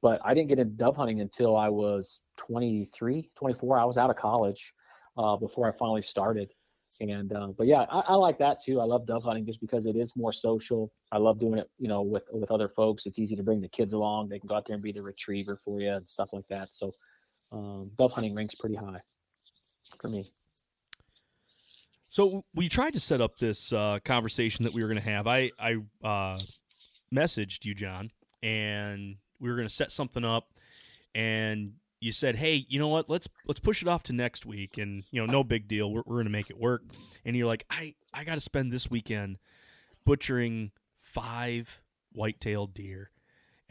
But 0.00 0.20
I 0.24 0.32
didn't 0.32 0.48
get 0.48 0.60
into 0.60 0.74
dove 0.74 0.96
hunting 0.96 1.20
until 1.20 1.56
I 1.56 1.70
was 1.70 2.22
23, 2.36 3.30
24. 3.34 3.78
I 3.78 3.84
was 3.84 3.98
out 3.98 4.10
of 4.10 4.16
college 4.16 4.72
uh, 5.16 5.36
before 5.36 5.68
I 5.68 5.72
finally 5.72 6.02
started. 6.02 6.52
And 7.00 7.32
uh, 7.32 7.48
but 7.58 7.66
yeah, 7.66 7.86
I, 7.90 8.02
I, 8.10 8.14
like 8.14 8.38
that 8.38 8.62
too. 8.62 8.80
I 8.80 8.84
love 8.84 9.06
dove 9.06 9.24
hunting 9.24 9.44
just 9.44 9.60
because 9.60 9.86
it 9.86 9.96
is 9.96 10.12
more 10.14 10.32
social. 10.32 10.92
I 11.10 11.18
love 11.18 11.40
doing 11.40 11.58
it, 11.58 11.68
you 11.78 11.88
know, 11.88 12.02
with 12.02 12.22
with 12.30 12.52
other 12.52 12.68
folks. 12.68 13.06
It's 13.06 13.18
easy 13.18 13.34
to 13.34 13.42
bring 13.42 13.60
the 13.60 13.68
kids 13.68 13.92
along. 13.92 14.28
They 14.28 14.38
can 14.38 14.46
go 14.46 14.54
out 14.54 14.66
there 14.66 14.74
and 14.74 14.82
be 14.82 14.92
the 14.92 15.02
retriever 15.02 15.56
for 15.56 15.80
you 15.80 15.90
and 15.90 16.08
stuff 16.08 16.28
like 16.32 16.46
that. 16.48 16.72
So 16.72 16.92
um, 17.50 17.90
dove 17.98 18.12
hunting 18.12 18.36
ranks 18.36 18.54
pretty 18.54 18.76
high 18.76 19.00
for 20.04 20.10
me. 20.10 20.26
So 22.10 22.44
we 22.54 22.68
tried 22.68 22.92
to 22.92 23.00
set 23.00 23.22
up 23.22 23.38
this 23.38 23.72
uh, 23.72 24.00
conversation 24.04 24.64
that 24.64 24.74
we 24.74 24.82
were 24.82 24.88
going 24.88 25.02
to 25.02 25.10
have. 25.10 25.26
I 25.26 25.50
I 25.58 25.76
uh, 26.04 26.38
messaged 27.12 27.64
you, 27.64 27.74
John, 27.74 28.10
and 28.42 29.16
we 29.40 29.48
were 29.48 29.56
going 29.56 29.66
to 29.66 29.74
set 29.74 29.90
something 29.90 30.24
up, 30.24 30.48
and 31.14 31.72
you 32.00 32.12
said, 32.12 32.36
"Hey, 32.36 32.66
you 32.68 32.78
know 32.78 32.88
what? 32.88 33.08
Let's 33.08 33.28
let's 33.46 33.60
push 33.60 33.80
it 33.80 33.88
off 33.88 34.02
to 34.04 34.12
next 34.12 34.44
week." 34.44 34.76
And 34.76 35.04
you 35.10 35.24
know, 35.24 35.32
no 35.32 35.42
big 35.42 35.68
deal. 35.68 35.90
We're 35.90 36.02
we're 36.04 36.16
going 36.16 36.26
to 36.26 36.30
make 36.30 36.50
it 36.50 36.60
work. 36.60 36.82
And 37.24 37.34
you're 37.34 37.46
like, 37.46 37.64
"I 37.70 37.94
I 38.12 38.24
got 38.24 38.34
to 38.34 38.40
spend 38.40 38.72
this 38.72 38.90
weekend 38.90 39.38
butchering 40.04 40.70
five 40.98 41.80
white-tailed 42.12 42.74
deer." 42.74 43.10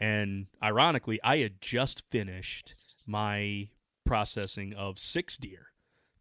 And 0.00 0.48
ironically, 0.62 1.20
I 1.22 1.38
had 1.38 1.60
just 1.60 2.02
finished 2.10 2.74
my 3.06 3.68
processing 4.04 4.74
of 4.74 4.98
six 4.98 5.36
deer, 5.38 5.68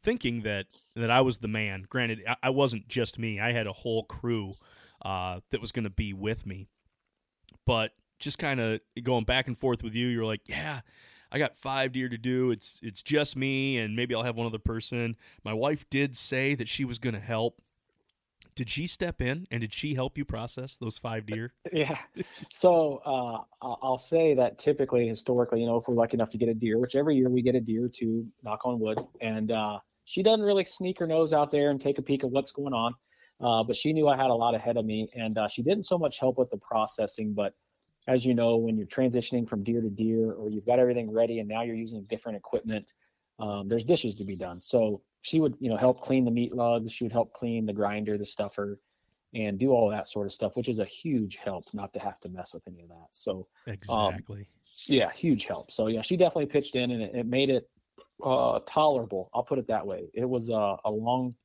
thinking 0.04 0.42
that 0.44 0.68
that 0.96 1.10
I 1.10 1.22
was 1.22 1.38
the 1.38 1.48
man. 1.48 1.86
Granted, 1.90 2.24
I, 2.28 2.36
I 2.44 2.50
wasn't 2.50 2.88
just 2.88 3.18
me. 3.18 3.40
I 3.40 3.52
had 3.52 3.68
a 3.68 3.74
whole 3.74 4.04
crew 4.04 4.56
uh, 5.04 5.40
that 5.52 5.62
was 5.62 5.72
going 5.72 5.84
to 5.84 5.90
be 5.90 6.14
with 6.14 6.46
me. 6.46 6.68
But 7.66 7.92
just 8.20 8.38
kind 8.38 8.60
of 8.60 8.82
going 9.04 9.26
back 9.26 9.48
and 9.48 9.58
forth 9.58 9.84
with 9.84 9.94
you, 9.94 10.08
you're 10.08 10.26
like, 10.26 10.42
"Yeah." 10.46 10.82
I 11.34 11.40
got 11.40 11.58
five 11.58 11.94
deer 11.94 12.10
to 12.10 12.18
do. 12.18 12.52
It's 12.52 12.80
it's 12.84 13.02
just 13.02 13.36
me, 13.36 13.80
and 13.80 13.96
maybe 13.96 14.14
I'll 14.14 14.22
have 14.22 14.36
one 14.36 14.46
other 14.46 14.60
person. 14.60 15.16
My 15.44 15.52
wife 15.54 15.84
did 15.90 16.16
say 16.16 16.54
that 16.54 16.70
she 16.70 16.86
was 16.86 17.00
going 17.00 17.16
to 17.16 17.20
help. 17.20 17.60
Did 18.56 18.70
she 18.70 18.86
step 18.86 19.20
in 19.20 19.48
and 19.50 19.62
did 19.62 19.74
she 19.74 19.96
help 19.96 20.16
you 20.16 20.26
process 20.26 20.78
those 20.80 21.00
five 21.00 21.26
deer? 21.26 21.54
Yeah. 21.74 21.98
So 22.52 23.02
uh, 23.04 23.66
I'll 23.82 23.98
say 23.98 24.36
that 24.36 24.60
typically, 24.60 25.08
historically, 25.08 25.62
you 25.62 25.66
know, 25.66 25.78
if 25.78 25.88
we're 25.88 25.96
lucky 25.96 26.18
enough 26.18 26.30
to 26.32 26.38
get 26.38 26.50
a 26.50 26.54
deer, 26.54 26.78
which 26.78 26.96
every 26.96 27.16
year 27.16 27.30
we 27.30 27.42
get 27.42 27.56
a 27.56 27.60
deer 27.60 27.90
to 27.96 28.28
knock 28.44 28.60
on 28.64 28.80
wood, 28.80 29.00
and 29.22 29.52
uh, 29.52 29.80
she 30.06 30.24
doesn't 30.24 30.44
really 30.44 30.66
sneak 30.66 31.00
her 31.00 31.08
nose 31.08 31.34
out 31.34 31.52
there 31.52 31.70
and 31.70 31.80
take 31.80 31.98
a 31.98 32.02
peek 32.02 32.24
at 32.24 32.30
what's 32.30 32.52
going 32.52 32.74
on. 32.74 32.94
Uh, 33.42 33.64
but 33.64 33.76
she 33.76 33.94
knew 33.94 34.08
I 34.08 34.16
had 34.16 34.30
a 34.30 34.34
lot 34.34 34.56
ahead 34.56 34.78
of 34.78 34.86
me, 34.86 35.08
and 35.16 35.38
uh, 35.38 35.48
she 35.48 35.62
didn't 35.62 35.84
so 35.84 35.98
much 35.98 36.20
help 36.20 36.38
with 36.38 36.50
the 36.50 36.58
processing, 36.58 37.34
but 37.34 37.54
as 38.08 38.26
you 38.26 38.34
know, 38.34 38.58
when 38.58 38.78
you're 38.78 38.88
transitioning 38.88 39.48
from 39.48 39.64
deer 39.64 39.82
to 39.82 39.90
deer, 39.90 40.34
or 40.34 40.50
you've 40.50 40.66
got 40.66 40.80
everything 40.80 41.12
ready 41.12 41.40
and 41.40 41.48
now 41.48 41.62
you're 41.62 41.76
using 41.76 42.04
different 42.04 42.38
equipment, 42.38 42.92
um, 43.40 43.68
there's 43.68 43.86
dishes 43.86 44.16
to 44.16 44.26
be 44.26 44.36
done. 44.36 44.62
So 44.62 45.02
she 45.22 45.40
would, 45.40 45.56
you 45.60 45.70
know, 45.70 45.78
help 45.78 46.02
clean 46.02 46.26
the 46.26 46.32
meat 46.32 46.54
lugs. 46.54 46.92
She 46.92 47.06
would 47.06 47.14
help 47.14 47.34
clean 47.34 47.66
the 47.66 47.74
grinder, 47.74 48.18
the 48.18 48.26
stuffer, 48.26 48.80
and 49.34 49.58
do 49.58 49.72
all 49.72 49.90
that 49.90 50.08
sort 50.08 50.28
of 50.28 50.34
stuff, 50.34 50.56
which 50.56 50.68
is 50.68 50.80
a 50.80 50.86
huge 50.86 51.38
help 51.38 51.66
not 51.74 51.94
to 51.94 52.00
have 52.00 52.20
to 52.22 52.30
mess 52.30 52.54
with 52.54 52.64
any 52.68 52.82
of 52.82 52.90
that. 52.90 53.08
So 53.12 53.48
um, 53.68 53.74
exactly, 53.74 54.40
um, 54.40 54.46
yeah, 54.86 55.12
huge 55.12 55.46
help. 55.46 55.72
So 55.72 55.88
yeah, 55.88 56.02
she 56.02 56.18
definitely 56.18 56.48
pitched 56.48 56.76
in, 56.76 56.92
and 56.92 57.02
it, 57.02 57.16
it 57.16 57.26
made 57.26 57.50
it 57.50 57.70
uh, 58.24 58.60
tolerable. 58.66 59.30
I'll 59.34 59.44
put 59.44 59.60
it 59.60 59.68
that 59.68 59.86
way. 59.86 60.10
It 60.14 60.28
was 60.28 60.50
a, 60.50 60.78
a 60.86 60.92
long, 60.92 61.36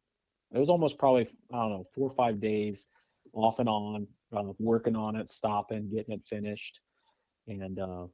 it 0.53 0.59
was 0.59 0.71
almost 0.71 0.99
probably 0.99 1.29
I 1.53 1.57
don't 1.57 1.71
know 1.71 1.87
four 1.95 2.09
or 2.09 2.15
five 2.15 2.41
days 2.41 2.87
off 3.33 3.59
and 3.59 3.69
on 3.69 4.07
uh, 4.37 4.53
working 4.59 4.97
on 4.97 5.17
it, 5.17 5.29
stopping, 5.29 5.91
getting 5.91 6.15
it 6.15 6.23
finished, 6.27 6.81
and 7.47 7.79
uh, 7.79 8.07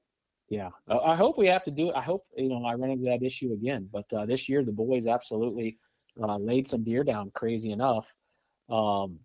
yeah, 0.49 0.71
I 0.89 1.15
hope 1.15 1.39
we 1.39 1.47
have 1.47 1.65
to 1.65 1.71
do 1.71 1.91
it. 1.91 1.97
I 1.97 2.03
hope 2.03 2.25
you 2.37 2.49
know 2.49 2.65
I 2.65 2.75
run 2.75 2.91
into 2.91 3.07
that 3.07 3.23
issue 3.23 3.53
again, 3.53 3.89
but 3.93 4.13
uh, 4.13 4.27
this 4.27 4.49
year 4.49 4.65
the 4.65 4.73
boys 4.73 5.07
absolutely 5.07 5.79
uh, 6.23 6.37
laid 6.37 6.69
some 6.69 6.85
deer 6.85 7.05
down, 7.05 7.31
crazy 7.35 7.71
enough. 7.71 8.13
Um, 8.69 9.21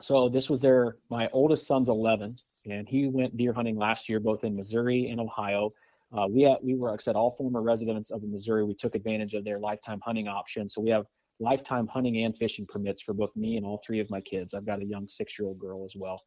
so 0.00 0.28
this 0.28 0.48
was 0.48 0.60
their 0.60 0.96
my 1.10 1.28
oldest 1.32 1.66
son's 1.66 1.88
11, 1.88 2.36
and 2.66 2.88
he 2.88 3.08
went 3.08 3.36
deer 3.36 3.52
hunting 3.52 3.76
last 3.76 4.08
year, 4.08 4.20
both 4.20 4.44
in 4.44 4.56
Missouri 4.56 5.08
and 5.08 5.20
Ohio. 5.20 5.72
Uh, 6.16 6.26
we 6.28 6.42
had, 6.42 6.58
we 6.62 6.74
were, 6.74 6.90
like 6.90 7.00
I 7.00 7.02
said, 7.02 7.16
all 7.16 7.30
former 7.30 7.62
residents 7.62 8.10
of 8.10 8.22
Missouri. 8.22 8.64
We 8.64 8.74
took 8.74 8.94
advantage 8.94 9.34
of 9.34 9.44
their 9.44 9.58
lifetime 9.58 10.00
hunting 10.04 10.28
option, 10.28 10.68
so 10.68 10.80
we 10.80 10.90
have 10.90 11.04
lifetime 11.38 11.86
hunting 11.86 12.24
and 12.24 12.36
fishing 12.36 12.66
permits 12.66 13.00
for 13.00 13.14
both 13.14 13.34
me 13.36 13.56
and 13.56 13.64
all 13.64 13.80
three 13.86 14.00
of 14.00 14.10
my 14.10 14.20
kids. 14.20 14.52
I've 14.52 14.66
got 14.66 14.82
a 14.82 14.84
young 14.84 15.08
six 15.08 15.38
year 15.38 15.46
old 15.46 15.58
girl 15.58 15.84
as 15.84 15.94
well. 15.96 16.20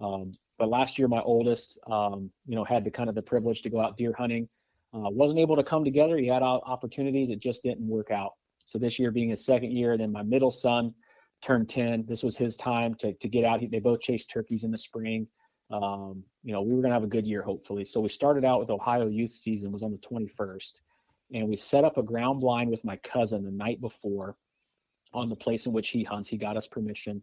Um, 0.00 0.32
but 0.58 0.68
last 0.68 0.98
year, 0.98 1.08
my 1.08 1.20
oldest, 1.20 1.78
um, 1.90 2.30
you 2.46 2.56
know, 2.56 2.64
had 2.64 2.84
the 2.84 2.90
kind 2.90 3.08
of 3.08 3.14
the 3.14 3.22
privilege 3.22 3.62
to 3.62 3.70
go 3.70 3.80
out 3.80 3.96
deer 3.96 4.14
hunting. 4.16 4.48
Uh, 4.92 5.10
wasn't 5.10 5.38
able 5.38 5.56
to 5.56 5.64
come 5.64 5.84
together. 5.84 6.16
He 6.16 6.28
had 6.28 6.42
opportunities. 6.42 7.30
It 7.30 7.40
just 7.40 7.62
didn't 7.62 7.86
work 7.86 8.10
out. 8.10 8.32
So 8.64 8.78
this 8.78 8.98
year 8.98 9.10
being 9.10 9.30
his 9.30 9.44
second 9.44 9.72
year, 9.72 9.98
then 9.98 10.12
my 10.12 10.22
middle 10.22 10.52
son 10.52 10.94
turned 11.42 11.68
10. 11.68 12.06
This 12.08 12.22
was 12.22 12.36
his 12.36 12.56
time 12.56 12.94
to, 12.96 13.12
to 13.12 13.28
get 13.28 13.44
out. 13.44 13.60
He, 13.60 13.66
they 13.66 13.80
both 13.80 14.00
chased 14.00 14.30
turkeys 14.30 14.64
in 14.64 14.70
the 14.70 14.78
spring. 14.78 15.26
Um, 15.74 16.22
you 16.44 16.52
know, 16.52 16.62
we 16.62 16.74
were 16.74 16.82
going 16.82 16.90
to 16.90 16.94
have 16.94 17.02
a 17.02 17.08
good 17.08 17.26
year, 17.26 17.42
hopefully. 17.42 17.84
So 17.84 18.00
we 18.00 18.08
started 18.08 18.44
out 18.44 18.60
with 18.60 18.70
Ohio 18.70 19.08
youth 19.08 19.32
season 19.32 19.72
was 19.72 19.82
on 19.82 19.90
the 19.90 19.98
21st 19.98 20.78
and 21.32 21.48
we 21.48 21.56
set 21.56 21.84
up 21.84 21.96
a 21.96 22.02
ground 22.02 22.40
blind 22.40 22.70
with 22.70 22.84
my 22.84 22.96
cousin 22.96 23.44
the 23.44 23.50
night 23.50 23.80
before 23.80 24.36
on 25.12 25.28
the 25.28 25.36
place 25.36 25.66
in 25.66 25.72
which 25.72 25.88
he 25.88 26.04
hunts. 26.04 26.28
He 26.28 26.36
got 26.36 26.56
us 26.56 26.66
permission. 26.66 27.22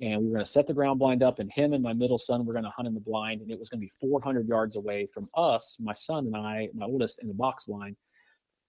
And 0.00 0.20
we 0.20 0.26
were 0.26 0.34
going 0.34 0.44
to 0.44 0.50
set 0.50 0.66
the 0.66 0.74
ground 0.74 0.98
blind 0.98 1.22
up, 1.22 1.38
and 1.38 1.50
him 1.52 1.72
and 1.72 1.82
my 1.82 1.92
middle 1.92 2.18
son 2.18 2.44
were 2.44 2.52
going 2.52 2.64
to 2.64 2.70
hunt 2.70 2.88
in 2.88 2.94
the 2.94 3.00
blind. 3.00 3.40
And 3.40 3.50
it 3.50 3.58
was 3.58 3.68
going 3.68 3.78
to 3.78 3.86
be 3.86 3.92
400 4.00 4.48
yards 4.48 4.74
away 4.74 5.06
from 5.06 5.28
us, 5.36 5.76
my 5.78 5.92
son 5.92 6.26
and 6.26 6.36
I, 6.36 6.68
my 6.74 6.84
oldest, 6.84 7.22
in 7.22 7.28
the 7.28 7.34
box 7.34 7.64
blind. 7.64 7.96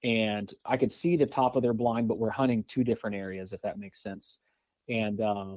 And 0.04 0.54
I 0.64 0.78
could 0.78 0.92
see 0.92 1.16
the 1.16 1.26
top 1.26 1.56
of 1.56 1.64
their 1.64 1.74
blind, 1.74 2.08
but 2.08 2.20
we're 2.20 2.30
hunting 2.30 2.64
two 2.68 2.84
different 2.84 3.16
areas, 3.16 3.54
if 3.54 3.62
that 3.62 3.80
makes 3.80 4.04
sense. 4.04 4.40
And 4.88 5.20
uh, 5.20 5.56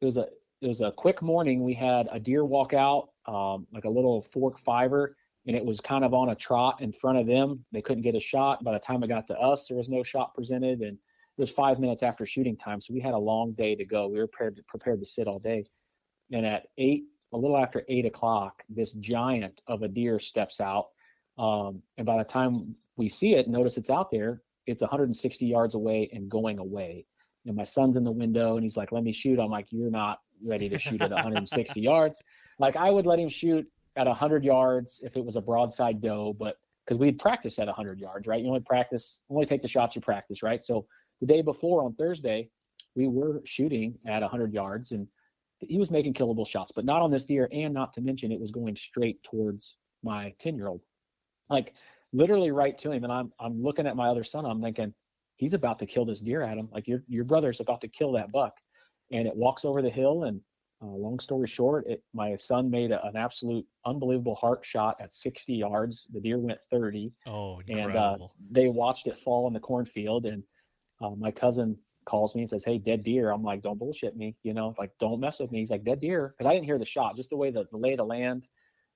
it 0.00 0.04
was 0.04 0.16
a 0.16 0.26
it 0.62 0.68
was 0.68 0.80
a 0.80 0.92
quick 0.92 1.20
morning. 1.20 1.64
We 1.64 1.74
had 1.74 2.08
a 2.12 2.20
deer 2.20 2.44
walk 2.44 2.72
out, 2.72 3.08
um, 3.26 3.66
like 3.72 3.84
a 3.84 3.90
little 3.90 4.22
fork 4.22 4.60
fiver, 4.60 5.16
and 5.44 5.56
it 5.56 5.64
was 5.64 5.80
kind 5.80 6.04
of 6.04 6.14
on 6.14 6.28
a 6.28 6.36
trot 6.36 6.80
in 6.80 6.92
front 6.92 7.18
of 7.18 7.26
them. 7.26 7.64
They 7.72 7.82
couldn't 7.82 8.04
get 8.04 8.14
a 8.14 8.20
shot. 8.20 8.62
By 8.62 8.72
the 8.72 8.78
time 8.78 9.02
it 9.02 9.08
got 9.08 9.26
to 9.26 9.38
us, 9.38 9.66
there 9.66 9.76
was 9.76 9.88
no 9.88 10.04
shot 10.04 10.34
presented, 10.36 10.80
and 10.80 10.92
it 10.92 11.40
was 11.40 11.50
five 11.50 11.80
minutes 11.80 12.04
after 12.04 12.24
shooting 12.24 12.56
time, 12.56 12.80
so 12.80 12.94
we 12.94 13.00
had 13.00 13.14
a 13.14 13.18
long 13.18 13.52
day 13.52 13.74
to 13.74 13.84
go. 13.84 14.06
We 14.06 14.18
were 14.18 14.28
prepared 14.28 14.56
to, 14.56 14.62
prepared 14.62 15.00
to 15.00 15.06
sit 15.06 15.26
all 15.26 15.40
day, 15.40 15.64
and 16.30 16.46
at 16.46 16.68
eight, 16.78 17.06
a 17.32 17.36
little 17.36 17.56
after 17.56 17.82
eight 17.88 18.06
o'clock, 18.06 18.62
this 18.68 18.92
giant 18.92 19.62
of 19.66 19.82
a 19.82 19.88
deer 19.88 20.20
steps 20.20 20.60
out, 20.60 20.86
um, 21.38 21.82
and 21.98 22.06
by 22.06 22.18
the 22.18 22.24
time 22.24 22.76
we 22.96 23.08
see 23.08 23.34
it, 23.34 23.48
notice 23.48 23.76
it's 23.76 23.90
out 23.90 24.12
there. 24.12 24.42
It's 24.66 24.82
160 24.82 25.44
yards 25.44 25.74
away 25.74 26.08
and 26.12 26.30
going 26.30 26.60
away. 26.60 27.06
And 27.46 27.56
my 27.56 27.64
son's 27.64 27.96
in 27.96 28.04
the 28.04 28.12
window, 28.12 28.54
and 28.54 28.62
he's 28.62 28.76
like, 28.76 28.92
"Let 28.92 29.02
me 29.02 29.10
shoot." 29.10 29.40
I'm 29.40 29.50
like, 29.50 29.66
"You're 29.72 29.90
not 29.90 30.20
ready 30.44 30.68
to 30.68 30.78
shoot 30.78 31.00
at 31.00 31.10
160 31.10 31.80
yards." 31.80 32.22
Like 32.58 32.76
I 32.76 32.90
would 32.90 33.06
let 33.06 33.18
him 33.18 33.28
shoot 33.28 33.66
at 33.96 34.06
100 34.06 34.44
yards 34.44 35.00
if 35.04 35.16
it 35.16 35.24
was 35.24 35.36
a 35.36 35.40
broadside 35.40 36.00
doe, 36.00 36.32
but 36.32 36.56
because 36.84 36.98
we'd 36.98 37.18
practice 37.18 37.58
at 37.58 37.66
100 37.66 38.00
yards, 38.00 38.26
right? 38.26 38.40
You 38.40 38.48
only 38.48 38.60
practice, 38.60 39.22
only 39.30 39.46
take 39.46 39.62
the 39.62 39.68
shots 39.68 39.94
you 39.94 40.02
practice, 40.02 40.42
right? 40.42 40.62
So 40.62 40.86
the 41.20 41.26
day 41.26 41.42
before 41.42 41.84
on 41.84 41.94
Thursday, 41.94 42.48
we 42.94 43.08
were 43.08 43.40
shooting 43.44 43.98
at 44.06 44.22
100 44.22 44.52
yards 44.52 44.92
and 44.92 45.06
he 45.60 45.78
was 45.78 45.90
making 45.90 46.14
killable 46.14 46.46
shots, 46.46 46.72
but 46.74 46.84
not 46.84 47.02
on 47.02 47.10
this 47.10 47.24
deer. 47.24 47.48
And 47.52 47.72
not 47.72 47.92
to 47.94 48.00
mention, 48.00 48.32
it 48.32 48.40
was 48.40 48.50
going 48.50 48.74
straight 48.74 49.22
towards 49.22 49.76
my 50.02 50.34
10 50.38 50.56
year 50.56 50.68
old, 50.68 50.80
like 51.48 51.74
literally 52.12 52.50
right 52.50 52.76
to 52.78 52.90
him. 52.90 53.04
And 53.04 53.12
I'm, 53.12 53.32
I'm 53.38 53.62
looking 53.62 53.86
at 53.86 53.94
my 53.94 54.08
other 54.08 54.24
son. 54.24 54.44
I'm 54.44 54.60
thinking, 54.60 54.92
he's 55.36 55.54
about 55.54 55.78
to 55.78 55.86
kill 55.86 56.04
this 56.04 56.20
deer 56.20 56.42
Adam. 56.42 56.68
Like 56.72 56.88
your, 56.88 57.02
your 57.08 57.24
brother's 57.24 57.60
about 57.60 57.80
to 57.82 57.88
kill 57.88 58.12
that 58.12 58.32
buck. 58.32 58.54
And 59.12 59.28
it 59.28 59.36
walks 59.36 59.64
over 59.64 59.82
the 59.82 59.90
hill 59.90 60.24
and 60.24 60.40
uh, 60.82 60.86
long 60.86 61.20
story 61.20 61.46
short, 61.46 61.86
it, 61.86 62.02
my 62.12 62.34
son 62.36 62.70
made 62.70 62.90
a, 62.90 63.04
an 63.06 63.16
absolute 63.16 63.64
unbelievable 63.86 64.34
heart 64.34 64.64
shot 64.64 64.96
at 65.00 65.12
60 65.12 65.54
yards. 65.54 66.08
The 66.12 66.20
deer 66.20 66.38
went 66.38 66.58
30. 66.70 67.12
Oh, 67.26 67.60
incredible. 67.66 67.94
And 67.94 68.22
uh, 68.22 68.26
they 68.50 68.68
watched 68.68 69.06
it 69.06 69.16
fall 69.16 69.46
in 69.46 69.52
the 69.52 69.60
cornfield. 69.60 70.26
And 70.26 70.42
uh, 71.00 71.10
my 71.10 71.30
cousin 71.30 71.78
calls 72.04 72.34
me 72.34 72.42
and 72.42 72.50
says, 72.50 72.64
Hey, 72.64 72.78
dead 72.78 73.04
deer. 73.04 73.30
I'm 73.30 73.44
like, 73.44 73.62
Don't 73.62 73.78
bullshit 73.78 74.16
me. 74.16 74.34
You 74.42 74.54
know, 74.54 74.74
like, 74.76 74.90
don't 74.98 75.20
mess 75.20 75.38
with 75.38 75.52
me. 75.52 75.60
He's 75.60 75.70
like, 75.70 75.84
Dead 75.84 76.00
deer. 76.00 76.34
Cause 76.36 76.48
I 76.48 76.54
didn't 76.54 76.66
hear 76.66 76.78
the 76.78 76.84
shot, 76.84 77.16
just 77.16 77.30
the 77.30 77.36
way 77.36 77.50
the, 77.50 77.66
the 77.70 77.78
lay 77.78 77.92
of 77.92 77.98
the 77.98 78.04
land 78.04 78.48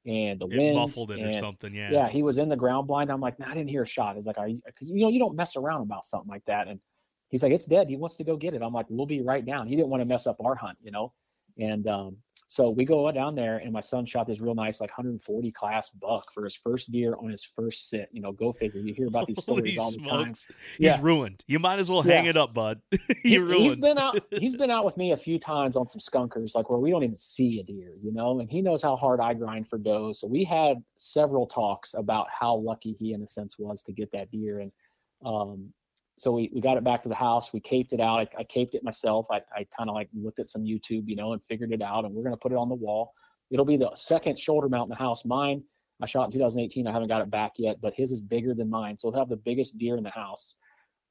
and 0.05 0.40
the 0.40 0.48
it 0.48 0.59
wind. 0.59 0.76
muffled 0.76 1.12
it 1.12 1.20
and, 1.20 1.29
or 1.29 1.38
something. 1.38 1.72
Yeah. 1.72 1.90
Yeah. 1.92 2.09
He 2.09 2.24
was 2.24 2.38
in 2.38 2.48
the 2.48 2.57
ground 2.57 2.88
blind. 2.88 3.11
I'm 3.11 3.20
like, 3.20 3.38
nah, 3.38 3.48
I 3.48 3.55
didn't 3.55 3.70
hear 3.70 3.83
a 3.83 3.87
shot. 3.87 4.16
It's 4.16 4.26
like, 4.26 4.38
I, 4.38 4.57
cause 4.76 4.88
you 4.90 5.02
know, 5.02 5.11
you 5.11 5.20
don't 5.20 5.37
mess 5.37 5.55
around 5.55 5.83
about 5.83 6.05
something 6.05 6.29
like 6.29 6.44
that. 6.46 6.66
And 6.66 6.81
he's 7.28 7.42
like, 7.42 7.52
It's 7.52 7.66
dead. 7.66 7.88
He 7.88 7.96
wants 7.96 8.16
to 8.16 8.24
go 8.24 8.36
get 8.36 8.54
it. 8.54 8.62
I'm 8.62 8.72
like, 8.72 8.86
We'll 8.88 9.06
be 9.06 9.22
right 9.22 9.44
down. 9.44 9.66
He 9.66 9.76
didn't 9.76 9.90
want 9.90 10.02
to 10.02 10.08
mess 10.08 10.26
up 10.26 10.36
our 10.44 10.54
hunt, 10.54 10.78
you 10.82 10.90
know? 10.90 11.12
And 11.58 11.86
um, 11.86 12.16
so 12.48 12.70
we 12.70 12.84
go 12.84 13.10
down 13.10 13.34
there, 13.34 13.58
and 13.58 13.72
my 13.72 13.80
son 13.80 14.06
shot 14.06 14.28
this 14.28 14.40
real 14.40 14.54
nice, 14.54 14.80
like 14.80 14.90
140 14.90 15.50
class 15.50 15.88
buck 15.88 16.30
for 16.32 16.44
his 16.44 16.54
first 16.54 16.92
deer 16.92 17.16
on 17.16 17.28
his 17.28 17.42
first 17.42 17.90
sit. 17.90 18.08
You 18.12 18.20
know, 18.20 18.30
go 18.30 18.52
figure. 18.52 18.80
You 18.80 18.94
hear 18.94 19.08
about 19.08 19.26
these 19.26 19.42
stories 19.42 19.76
all 19.76 19.90
the 19.90 20.04
smokes. 20.04 20.08
time. 20.08 20.34
He's 20.78 20.86
yeah. 20.86 20.98
ruined. 21.00 21.42
You 21.48 21.58
might 21.58 21.80
as 21.80 21.90
well 21.90 22.02
hang 22.02 22.24
yeah. 22.24 22.30
it 22.30 22.36
up, 22.36 22.54
bud. 22.54 22.80
he, 23.22 23.38
ruined. 23.38 23.64
He's 23.64 23.76
been 23.76 23.98
out. 23.98 24.20
He's 24.38 24.54
been 24.54 24.70
out 24.70 24.84
with 24.84 24.96
me 24.96 25.10
a 25.12 25.16
few 25.16 25.40
times 25.40 25.76
on 25.76 25.88
some 25.88 26.00
skunkers, 26.00 26.54
like 26.54 26.70
where 26.70 26.78
we 26.78 26.90
don't 26.90 27.02
even 27.02 27.16
see 27.16 27.58
a 27.58 27.64
deer. 27.64 27.94
You 28.00 28.12
know, 28.12 28.38
and 28.38 28.48
he 28.48 28.62
knows 28.62 28.80
how 28.80 28.94
hard 28.94 29.18
I 29.18 29.34
grind 29.34 29.66
for 29.68 29.78
doe. 29.78 30.12
So 30.12 30.28
we 30.28 30.44
had 30.44 30.76
several 30.98 31.46
talks 31.46 31.94
about 31.94 32.28
how 32.30 32.54
lucky 32.56 32.94
he, 32.98 33.12
in 33.12 33.22
a 33.22 33.28
sense, 33.28 33.58
was 33.58 33.82
to 33.84 33.92
get 33.92 34.12
that 34.12 34.30
deer. 34.30 34.60
And 34.60 34.72
um, 35.24 35.72
so 36.18 36.33
we, 36.33 36.50
we 36.55 36.61
got 36.61 36.79
it 36.79 36.85
back 36.85 37.02
to 37.02 37.09
the 37.09 37.14
house. 37.14 37.52
We 37.52 37.61
caped 37.61 37.92
it 37.92 38.00
out. 38.00 38.20
I, 38.20 38.40
I 38.40 38.44
caped 38.44 38.74
it 38.74 38.83
myself. 38.83 39.26
I, 39.31 39.42
I 39.55 39.66
kind 39.76 39.90
of 39.90 39.94
like 39.94 40.09
looked 40.14 40.38
at 40.38 40.48
some 40.48 40.62
YouTube, 40.62 41.07
you 41.07 41.16
know, 41.16 41.33
and 41.33 41.44
figured 41.44 41.72
it 41.72 41.83
out. 41.83 42.05
And 42.05 42.14
we're 42.14 42.22
going 42.22 42.35
to 42.35 42.40
put 42.40 42.52
it 42.52 42.59
on 42.59 42.68
the 42.68 42.74
wall. 42.74 43.12
It'll 43.50 43.66
be 43.66 43.76
the 43.76 43.90
second 43.96 44.38
shoulder 44.38 44.68
mount 44.68 44.87
in 44.87 44.90
the 44.90 44.96
house. 44.96 45.24
Mine, 45.26 45.62
I 46.00 46.07
shot 46.07 46.24
in 46.26 46.33
2018. 46.33 46.87
I 46.87 46.92
haven't 46.92 47.09
got 47.09 47.20
it 47.20 47.31
back 47.31 47.52
yet, 47.59 47.81
but 47.83 47.92
his 47.94 48.12
is 48.12 48.22
bigger 48.22 48.55
than 48.55 48.70
mine. 48.70 48.96
So 48.96 49.09
we'll 49.09 49.18
have 49.18 49.29
the 49.29 49.37
biggest 49.37 49.76
deer 49.76 49.96
in 49.96 50.05
the 50.05 50.11
house. 50.11 50.57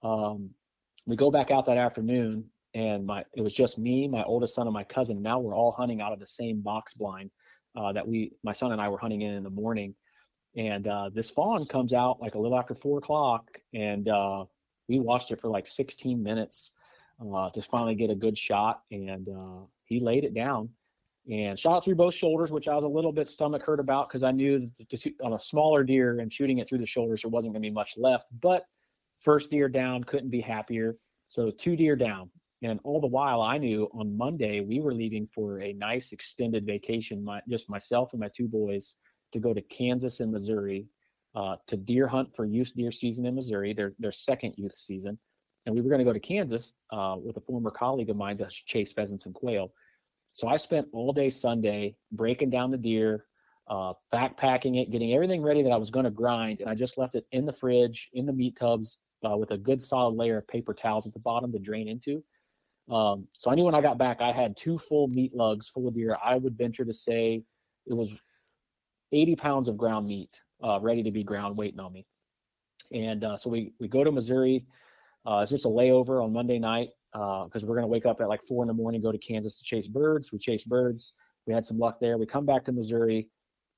Um, 0.02 0.50
we 1.06 1.16
go 1.16 1.30
back 1.30 1.52
out 1.52 1.66
that 1.68 1.78
afternoon 1.78 2.46
and 2.74 3.06
my, 3.06 3.24
it 3.36 3.42
was 3.42 3.54
just 3.54 3.78
me, 3.78 4.08
my 4.08 4.24
oldest 4.24 4.56
son 4.56 4.66
and 4.66 4.74
my 4.74 4.84
cousin. 4.84 5.22
Now 5.22 5.40
we're 5.40 5.56
all 5.56 5.72
hunting 5.72 6.02
out 6.02 6.14
of 6.14 6.20
the 6.20 6.28
same 6.28 6.62
box 6.62 6.96
blind 6.96 7.30
uh, 7.76 7.94
that 7.94 8.08
we, 8.08 8.32
my 8.44 8.54
son 8.54 8.72
and 8.72 8.82
I 8.82 8.90
were 8.90 8.98
hunting 8.98 9.22
in 9.22 9.36
in 9.36 9.44
the 9.44 9.52
morning. 9.52 9.94
And 10.58 10.88
uh, 10.88 11.10
this 11.14 11.30
fawn 11.30 11.66
comes 11.66 11.94
out 11.94 12.20
like 12.22 12.34
a 12.34 12.40
little 12.40 12.58
after 12.58 12.74
four 12.74 12.98
o'clock 12.98 13.50
and, 13.74 14.10
uh, 14.10 14.46
we 14.88 15.00
watched 15.00 15.32
it 15.32 15.42
for 15.42 15.50
like 15.50 15.68
16 15.68 16.22
minutes 16.22 16.72
uh, 17.22 17.50
to 17.52 17.62
finally 17.62 17.96
get 17.96 18.10
a 18.10 18.16
good 18.16 18.38
shot, 18.38 18.82
and 18.92 19.28
uh, 19.30 19.66
he 19.86 20.00
laid 20.00 20.24
it 20.24 20.34
down 20.34 20.70
and 21.30 21.60
shot 21.60 21.84
through 21.84 21.96
both 21.96 22.14
shoulders, 22.14 22.52
which 22.52 22.68
I 22.68 22.76
was 22.76 22.84
a 22.84 22.90
little 22.90 23.12
bit 23.12 23.28
stomach 23.28 23.64
hurt 23.64 23.80
about 23.80 24.08
because 24.08 24.24
I 24.24 24.32
knew 24.32 24.70
on 25.24 25.34
a 25.34 25.40
smaller 25.40 25.84
deer 25.84 26.20
and 26.20 26.32
shooting 26.32 26.60
it 26.60 26.70
through 26.70 26.78
the 26.80 26.86
shoulders 26.86 27.22
there 27.22 27.32
wasn't 27.32 27.54
going 27.54 27.64
to 27.64 27.70
be 27.70 27.74
much 27.74 27.94
left. 27.98 28.26
But 28.42 28.66
first 29.20 29.50
deer 29.50 29.68
down, 29.68 30.04
couldn't 30.04 30.30
be 30.30 30.42
happier. 30.42 30.98
So 31.28 31.50
two 31.50 31.76
deer 31.76 31.96
down, 31.96 32.30
and 32.62 32.80
all 32.84 33.02
the 33.02 33.08
while 33.08 33.42
I 33.42 33.58
knew 33.58 33.90
on 33.94 34.16
Monday 34.16 34.62
we 34.62 34.80
were 34.80 34.94
leaving 34.94 35.28
for 35.34 35.62
a 35.62 35.74
nice 35.74 36.12
extended 36.12 36.66
vacation, 36.66 37.24
my, 37.24 37.42
just 37.50 37.70
myself 37.70 38.14
and 38.14 38.20
my 38.20 38.30
two 38.30 38.48
boys 38.48 38.98
to 39.34 39.40
go 39.40 39.54
to 39.54 39.62
Kansas 39.62 40.20
and 40.20 40.32
Missouri 40.32 40.86
uh, 41.36 41.58
to 41.68 41.78
deer 41.78 42.08
hunt 42.08 42.34
for 42.36 42.46
youth 42.46 42.74
deer 42.76 42.92
season 42.92 43.26
in 43.26 43.36
Missouri, 43.36 43.74
their 43.74 43.94
their 44.00 44.12
second 44.12 44.54
youth 44.58 44.76
season, 44.76 45.18
and 45.66 45.76
we 45.76 45.82
were 45.82 45.90
going 45.90 46.00
to 46.00 46.06
go 46.06 46.14
to 46.14 46.20
Kansas 46.20 46.78
uh, 46.92 47.16
with 47.18 47.38
a 47.38 47.42
former 47.42 47.72
colleague 47.72 48.10
of 48.10 48.18
mine 48.18 48.38
to 48.38 48.48
chase 48.50 48.92
pheasants 48.92 49.26
and 49.26 49.36
quail. 49.36 49.72
So 50.34 50.48
I 50.48 50.58
spent 50.58 50.88
all 50.92 51.14
day 51.14 51.30
Sunday 51.30 51.96
breaking 52.12 52.50
down 52.50 52.72
the 52.72 52.78
deer, 52.78 53.26
uh, 53.68 53.94
backpacking 54.14 54.82
it, 54.82 54.92
getting 54.92 55.14
everything 55.14 55.42
ready 55.42 55.64
that 55.64 55.72
I 55.72 55.78
was 55.78 55.90
going 55.90 56.06
to 56.06 56.12
grind, 56.12 56.62
and 56.62 56.70
I 56.70 56.76
just 56.76 56.98
left 56.98 57.16
it 57.16 57.26
in 57.32 57.46
the 57.46 57.54
fridge 57.54 58.10
in 58.14 58.26
the 58.26 58.34
meat 58.34 58.56
tubs 58.58 59.00
uh, 59.26 59.36
with 59.36 59.52
a 59.52 59.58
good 59.58 59.82
solid 59.82 60.16
layer 60.16 60.38
of 60.38 60.48
paper 60.48 60.74
towels 60.74 61.08
at 61.08 61.14
the 61.14 61.20
bottom 61.20 61.52
to 61.52 61.60
drain 61.60 61.88
into. 61.88 62.24
Um, 62.90 63.28
so 63.38 63.50
I 63.50 63.56
knew 63.56 63.64
when 63.64 63.76
I 63.76 63.82
got 63.82 63.98
back, 63.98 64.22
I 64.22 64.32
had 64.32 64.56
two 64.56 64.78
full 64.78 65.08
meat 65.08 65.36
lugs 65.36 65.68
full 65.68 65.88
of 65.88 65.96
deer. 65.96 66.18
I 66.24 66.36
would 66.38 66.58
venture 66.58 66.86
to 66.86 66.94
say 66.94 67.44
it 67.88 67.94
was 67.94 68.14
80 69.12 69.36
pounds 69.36 69.68
of 69.68 69.78
ground 69.78 70.08
meat 70.08 70.30
uh, 70.64 70.80
ready 70.82 71.04
to 71.04 71.12
be 71.12 71.24
ground 71.24 71.58
waiting 71.58 71.80
on 71.80 71.94
me. 71.94 72.06
And 72.92 73.24
uh, 73.24 73.38
so 73.38 73.50
we 73.50 73.74
we 73.80 73.88
go 73.88 74.04
to 74.04 74.12
Missouri. 74.12 74.66
Uh, 75.26 75.40
it's 75.40 75.52
just 75.52 75.66
a 75.66 75.70
layover 75.70 76.24
on 76.24 76.32
Monday 76.32 76.60
night 76.60 76.90
because 77.12 77.64
uh, 77.64 77.68
we're 77.68 77.76
going 77.76 77.88
to 77.88 77.92
wake 77.92 78.06
up 78.06 78.22
at 78.22 78.28
like 78.28 78.44
four 78.44 78.64
in 78.64 78.68
the 78.68 78.74
morning, 78.74 79.02
go 79.02 79.12
to 79.12 79.18
Kansas 79.18 79.58
to 79.58 79.64
chase 79.64 79.88
birds. 79.88 80.32
We 80.32 80.38
chase 80.38 80.64
birds. 80.64 81.14
We 81.48 81.54
had 81.54 81.66
some 81.66 81.80
luck 81.80 82.00
there. 82.00 82.18
We 82.18 82.26
come 82.26 82.46
back 82.46 82.66
to 82.66 82.72
Missouri. 82.72 83.30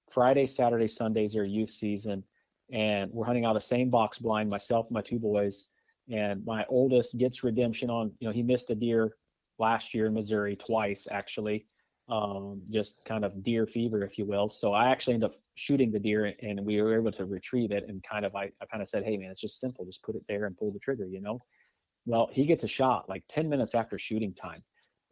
Friday, 0.10 0.46
Saturday, 0.46 0.88
Sundays 0.88 1.36
are 1.36 1.46
youth 1.46 1.70
season, 1.70 2.24
and 2.72 3.12
we're 3.12 3.26
hunting 3.26 3.46
out 3.46 3.54
the 3.54 3.62
same 3.62 3.90
box 3.90 4.20
blind. 4.20 4.50
Myself, 4.50 4.90
my 4.90 5.02
two 5.02 5.20
boys, 5.20 5.68
and 6.10 6.46
my 6.46 6.66
oldest 6.70 7.18
gets 7.18 7.44
redemption 7.44 7.90
on. 7.90 8.12
You 8.20 8.28
know, 8.28 8.34
he 8.34 8.44
missed 8.44 8.70
a 8.70 8.76
deer 8.76 9.16
last 9.60 9.94
year 9.94 10.08
in 10.08 10.14
Missouri 10.14 10.56
twice 10.56 11.08
actually, 11.10 11.66
um, 12.10 12.62
just 12.70 13.04
kind 13.06 13.26
of 13.26 13.44
deer 13.44 13.66
fever, 13.68 14.04
if 14.04 14.18
you 14.18 14.26
will. 14.26 14.48
So 14.50 14.74
I 14.74 14.90
actually 14.90 15.16
ended 15.16 15.32
up 15.32 15.36
shooting 15.56 15.92
the 15.92 16.00
deer 16.00 16.34
and 16.42 16.66
we 16.66 16.82
were 16.82 16.96
able 16.96 17.12
to 17.12 17.26
retrieve 17.26 17.72
it. 17.72 17.86
And 17.88 18.04
kind 18.04 18.26
of, 18.26 18.36
I, 18.36 18.52
I 18.62 18.66
kind 18.66 18.82
of 18.82 18.88
said, 18.88 19.04
Hey 19.04 19.18
man, 19.18 19.32
it's 19.32 19.42
just 19.42 19.60
simple. 19.60 19.86
Just 19.86 20.04
put 20.04 20.16
it 20.16 20.24
there 20.28 20.46
and 20.46 20.58
pull 20.58 20.72
the 20.72 20.80
trigger, 20.80 21.06
you 21.06 21.22
know? 21.22 21.40
Well, 22.06 22.30
he 22.32 22.46
gets 22.46 22.64
a 22.64 22.68
shot 22.68 23.10
like 23.10 23.24
10 23.28 23.50
minutes 23.50 23.76
after 23.76 24.00
shooting 24.00 24.34
time. 24.34 24.64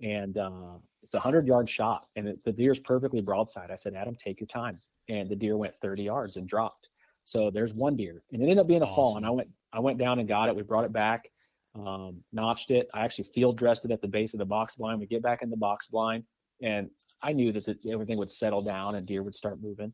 And 0.01 0.37
uh, 0.37 0.77
it's 1.03 1.13
a 1.13 1.19
hundred 1.19 1.47
yard 1.47 1.69
shot 1.69 2.03
and 2.15 2.27
it, 2.27 2.43
the 2.43 2.51
deer's 2.51 2.79
perfectly 2.79 3.21
broadside. 3.21 3.71
I 3.71 3.75
said, 3.75 3.93
Adam, 3.95 4.15
take 4.15 4.39
your 4.39 4.47
time. 4.47 4.79
And 5.09 5.29
the 5.29 5.35
deer 5.35 5.57
went 5.57 5.75
30 5.75 6.03
yards 6.03 6.37
and 6.37 6.47
dropped. 6.47 6.89
So 7.25 7.51
there's 7.51 7.73
one 7.73 7.97
deer 7.97 8.23
and 8.31 8.41
it 8.41 8.45
ended 8.45 8.59
up 8.59 8.67
being 8.67 8.81
a 8.81 8.85
awesome. 8.85 8.95
fall. 8.95 9.17
And 9.17 9.25
I 9.25 9.31
went, 9.31 9.49
I 9.73 9.79
went 9.79 9.97
down 9.97 10.19
and 10.19 10.27
got 10.27 10.47
it. 10.47 10.55
We 10.55 10.63
brought 10.63 10.85
it 10.85 10.93
back, 10.93 11.29
um, 11.75 12.21
notched 12.31 12.71
it. 12.71 12.87
I 12.93 13.03
actually 13.03 13.25
field 13.25 13.57
dressed 13.57 13.83
it 13.83 13.91
at 13.91 14.01
the 14.01 14.07
base 14.07 14.33
of 14.33 14.37
the 14.37 14.45
box 14.45 14.75
blind. 14.75 15.01
We 15.01 15.07
get 15.07 15.21
back 15.21 15.41
in 15.41 15.49
the 15.49 15.57
box 15.57 15.87
blind 15.87 16.23
and 16.61 16.89
I 17.21 17.31
knew 17.31 17.51
that 17.51 17.65
the, 17.65 17.77
everything 17.91 18.17
would 18.17 18.31
settle 18.31 18.61
down 18.61 18.95
and 18.95 19.05
deer 19.05 19.23
would 19.23 19.35
start 19.35 19.61
moving. 19.61 19.93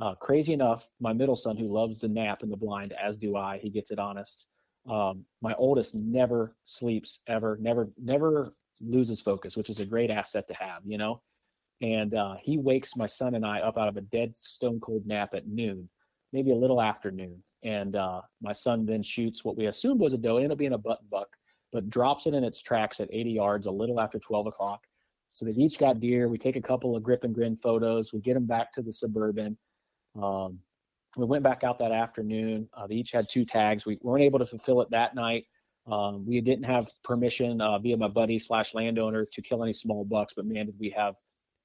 Uh, 0.00 0.14
crazy 0.14 0.52
enough, 0.52 0.88
my 1.00 1.12
middle 1.12 1.34
son, 1.34 1.56
who 1.56 1.72
loves 1.72 1.98
the 1.98 2.08
nap 2.08 2.42
in 2.42 2.50
the 2.50 2.56
blind, 2.56 2.92
as 2.92 3.16
do 3.16 3.36
I, 3.36 3.58
he 3.58 3.68
gets 3.68 3.90
it 3.90 3.98
honest. 3.98 4.46
Um, 4.88 5.24
my 5.42 5.54
oldest 5.54 5.94
never 5.94 6.54
sleeps 6.64 7.20
ever, 7.26 7.58
never, 7.60 7.90
never 8.00 8.52
loses 8.80 9.20
focus, 9.20 9.56
which 9.56 9.70
is 9.70 9.80
a 9.80 9.86
great 9.86 10.10
asset 10.10 10.46
to 10.48 10.54
have, 10.54 10.82
you 10.86 10.98
know. 10.98 11.20
And 11.80 12.14
uh, 12.14 12.36
he 12.40 12.58
wakes 12.58 12.96
my 12.96 13.06
son 13.06 13.34
and 13.34 13.44
I 13.44 13.60
up 13.60 13.76
out 13.76 13.88
of 13.88 13.96
a 13.96 14.02
dead 14.02 14.36
stone 14.36 14.80
cold 14.80 15.06
nap 15.06 15.34
at 15.34 15.46
noon, 15.46 15.88
maybe 16.32 16.52
a 16.52 16.56
little 16.56 16.80
after 16.80 17.10
noon. 17.10 17.42
And 17.62 17.96
uh, 17.96 18.22
my 18.40 18.52
son 18.52 18.86
then 18.86 19.02
shoots 19.02 19.44
what 19.44 19.56
we 19.56 19.66
assumed 19.66 20.00
was 20.00 20.14
a 20.14 20.18
doe, 20.18 20.36
it 20.36 20.42
ended 20.42 20.52
up 20.52 20.58
being 20.58 20.72
a 20.72 20.78
button 20.78 21.06
buck, 21.10 21.28
but 21.72 21.90
drops 21.90 22.26
it 22.26 22.34
in 22.34 22.44
its 22.44 22.62
tracks 22.62 23.00
at 23.00 23.08
80 23.12 23.30
yards 23.30 23.66
a 23.66 23.70
little 23.70 24.00
after 24.00 24.18
12 24.18 24.46
o'clock. 24.46 24.86
So 25.38 25.46
they've 25.46 25.56
each 25.56 25.78
got 25.78 26.00
deer. 26.00 26.26
We 26.26 26.36
take 26.36 26.56
a 26.56 26.60
couple 26.60 26.96
of 26.96 27.04
grip 27.04 27.22
and 27.22 27.32
grin 27.32 27.54
photos. 27.54 28.12
We 28.12 28.18
get 28.18 28.34
them 28.34 28.46
back 28.46 28.72
to 28.72 28.82
the 28.82 28.92
suburban. 28.92 29.56
Um, 30.20 30.58
we 31.16 31.26
went 31.26 31.44
back 31.44 31.62
out 31.62 31.78
that 31.78 31.92
afternoon. 31.92 32.68
Uh, 32.76 32.88
they 32.88 32.96
each 32.96 33.12
had 33.12 33.28
two 33.30 33.44
tags. 33.44 33.86
We 33.86 34.00
weren't 34.02 34.24
able 34.24 34.40
to 34.40 34.46
fulfill 34.46 34.80
it 34.80 34.90
that 34.90 35.14
night. 35.14 35.44
Um, 35.86 36.26
we 36.26 36.40
didn't 36.40 36.64
have 36.64 36.88
permission 37.04 37.60
uh, 37.60 37.78
via 37.78 37.96
my 37.96 38.08
buddy 38.08 38.40
slash 38.40 38.74
landowner 38.74 39.24
to 39.30 39.40
kill 39.40 39.62
any 39.62 39.72
small 39.72 40.04
bucks, 40.04 40.32
but 40.34 40.44
man, 40.44 40.66
did 40.66 40.74
we 40.76 40.90
have 40.90 41.14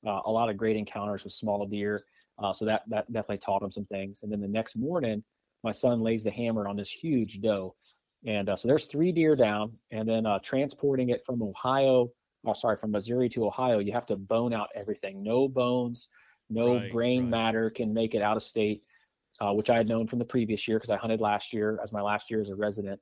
uh, 0.06 0.22
a 0.24 0.32
lot 0.32 0.52
of 0.52 0.58
great 0.58 0.76
encounters 0.76 1.24
with 1.24 1.34
small 1.34 1.66
deer. 1.66 2.04
Uh, 2.38 2.54
so 2.54 2.66
that 2.66 2.84
that 2.90 3.12
definitely 3.12 3.40
taught 3.40 3.64
him 3.64 3.72
some 3.72 3.86
things. 3.86 4.22
And 4.22 4.32
then 4.32 4.40
the 4.40 4.48
next 4.48 4.76
morning, 4.76 5.24
my 5.64 5.72
son 5.72 6.02
lays 6.02 6.24
the 6.24 6.32
hammer 6.32 6.68
on 6.68 6.76
this 6.76 6.92
huge 6.92 7.42
doe, 7.42 7.74
and 8.24 8.50
uh, 8.50 8.56
so 8.56 8.68
there's 8.68 8.86
three 8.86 9.12
deer 9.12 9.36
down. 9.36 9.74
And 9.90 10.08
then 10.08 10.28
uh, 10.28 10.38
transporting 10.44 11.10
it 11.10 11.26
from 11.26 11.42
Ohio, 11.42 12.12
oh, 12.46 12.54
sorry, 12.54 12.78
from 12.78 12.92
Missouri 12.92 13.30
to 13.30 13.46
Ohio, 13.46 13.80
you 13.80 13.94
have 13.94 14.06
to 14.08 14.16
bone 14.16 14.54
out 14.54 14.70
everything. 14.76 15.24
No 15.24 15.48
bones, 15.48 16.10
no 16.50 16.76
right, 16.76 16.92
brain 16.92 17.24
right. 17.24 17.30
matter 17.30 17.70
can 17.70 17.94
make 17.94 18.16
it 18.16 18.22
out 18.22 18.38
of 18.38 18.44
state, 18.44 18.82
uh, 19.40 19.54
which 19.54 19.70
I 19.70 19.78
had 19.78 19.88
known 19.88 20.08
from 20.08 20.20
the 20.20 20.26
previous 20.26 20.68
year 20.68 20.78
because 20.78 20.90
I 20.90 20.98
hunted 20.98 21.22
last 21.22 21.54
year 21.54 21.80
as 21.82 21.92
my 21.92 22.02
last 22.02 22.30
year 22.30 22.42
as 22.42 22.50
a 22.50 22.56
resident. 22.56 23.00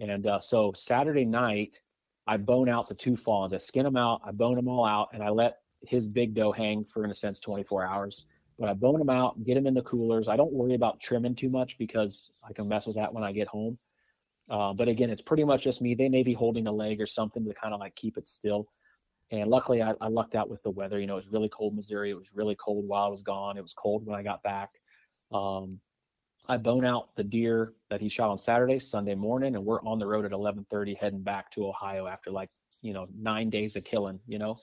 And 0.00 0.26
uh, 0.26 0.38
so 0.38 0.72
Saturday 0.74 1.24
night, 1.24 1.80
I 2.26 2.36
bone 2.36 2.68
out 2.68 2.88
the 2.88 2.94
two 2.94 3.16
fawns. 3.16 3.52
I 3.52 3.58
skin 3.58 3.84
them 3.84 3.96
out, 3.96 4.20
I 4.24 4.32
bone 4.32 4.56
them 4.56 4.68
all 4.68 4.84
out, 4.84 5.08
and 5.12 5.22
I 5.22 5.30
let 5.30 5.58
his 5.82 6.08
big 6.08 6.34
doe 6.34 6.52
hang 6.52 6.84
for, 6.84 7.04
in 7.04 7.10
a 7.10 7.14
sense, 7.14 7.40
24 7.40 7.86
hours. 7.86 8.26
But 8.58 8.68
I 8.68 8.74
bone 8.74 8.98
them 8.98 9.10
out, 9.10 9.42
get 9.44 9.54
them 9.54 9.66
in 9.66 9.74
the 9.74 9.82
coolers. 9.82 10.28
I 10.28 10.36
don't 10.36 10.52
worry 10.52 10.74
about 10.74 11.00
trimming 11.00 11.34
too 11.34 11.48
much 11.48 11.78
because 11.78 12.30
I 12.46 12.52
can 12.52 12.68
mess 12.68 12.86
with 12.86 12.96
that 12.96 13.14
when 13.14 13.24
I 13.24 13.32
get 13.32 13.48
home. 13.48 13.78
Uh, 14.50 14.72
but 14.72 14.88
again, 14.88 15.10
it's 15.10 15.22
pretty 15.22 15.44
much 15.44 15.62
just 15.62 15.80
me. 15.80 15.94
They 15.94 16.08
may 16.08 16.22
be 16.22 16.34
holding 16.34 16.66
a 16.66 16.72
leg 16.72 17.00
or 17.00 17.06
something 17.06 17.44
to 17.44 17.54
kind 17.54 17.72
of 17.72 17.80
like 17.80 17.94
keep 17.94 18.18
it 18.18 18.28
still. 18.28 18.68
And 19.32 19.48
luckily, 19.48 19.82
I, 19.82 19.94
I, 20.00 20.08
lucked 20.08 20.34
out 20.34 20.50
with 20.50 20.62
the 20.64 20.70
weather. 20.70 20.98
You 20.98 21.06
know, 21.06 21.14
it 21.14 21.24
was 21.24 21.32
really 21.32 21.48
cold 21.48 21.74
Missouri. 21.74 22.10
It 22.10 22.18
was 22.18 22.34
really 22.34 22.56
cold 22.56 22.86
while 22.88 23.04
I 23.04 23.08
was 23.08 23.22
gone. 23.22 23.56
It 23.56 23.62
was 23.62 23.74
cold 23.74 24.04
when 24.04 24.18
I 24.18 24.22
got 24.24 24.42
back. 24.42 24.70
Um, 25.32 25.78
I 26.48 26.56
bone 26.56 26.84
out 26.84 27.14
the 27.14 27.22
deer 27.22 27.74
that 27.90 28.00
he 28.00 28.08
shot 28.08 28.30
on 28.30 28.38
Saturday, 28.38 28.80
Sunday 28.80 29.14
morning, 29.14 29.54
and 29.54 29.64
we're 29.64 29.82
on 29.82 29.98
the 29.98 30.06
road 30.06 30.24
at 30.24 30.32
11:30, 30.32 30.96
heading 30.98 31.22
back 31.22 31.50
to 31.52 31.66
Ohio 31.66 32.06
after 32.06 32.30
like 32.30 32.50
you 32.82 32.92
know 32.92 33.06
nine 33.16 33.50
days 33.50 33.76
of 33.76 33.84
killing. 33.84 34.18
You 34.26 34.38
know, 34.38 34.56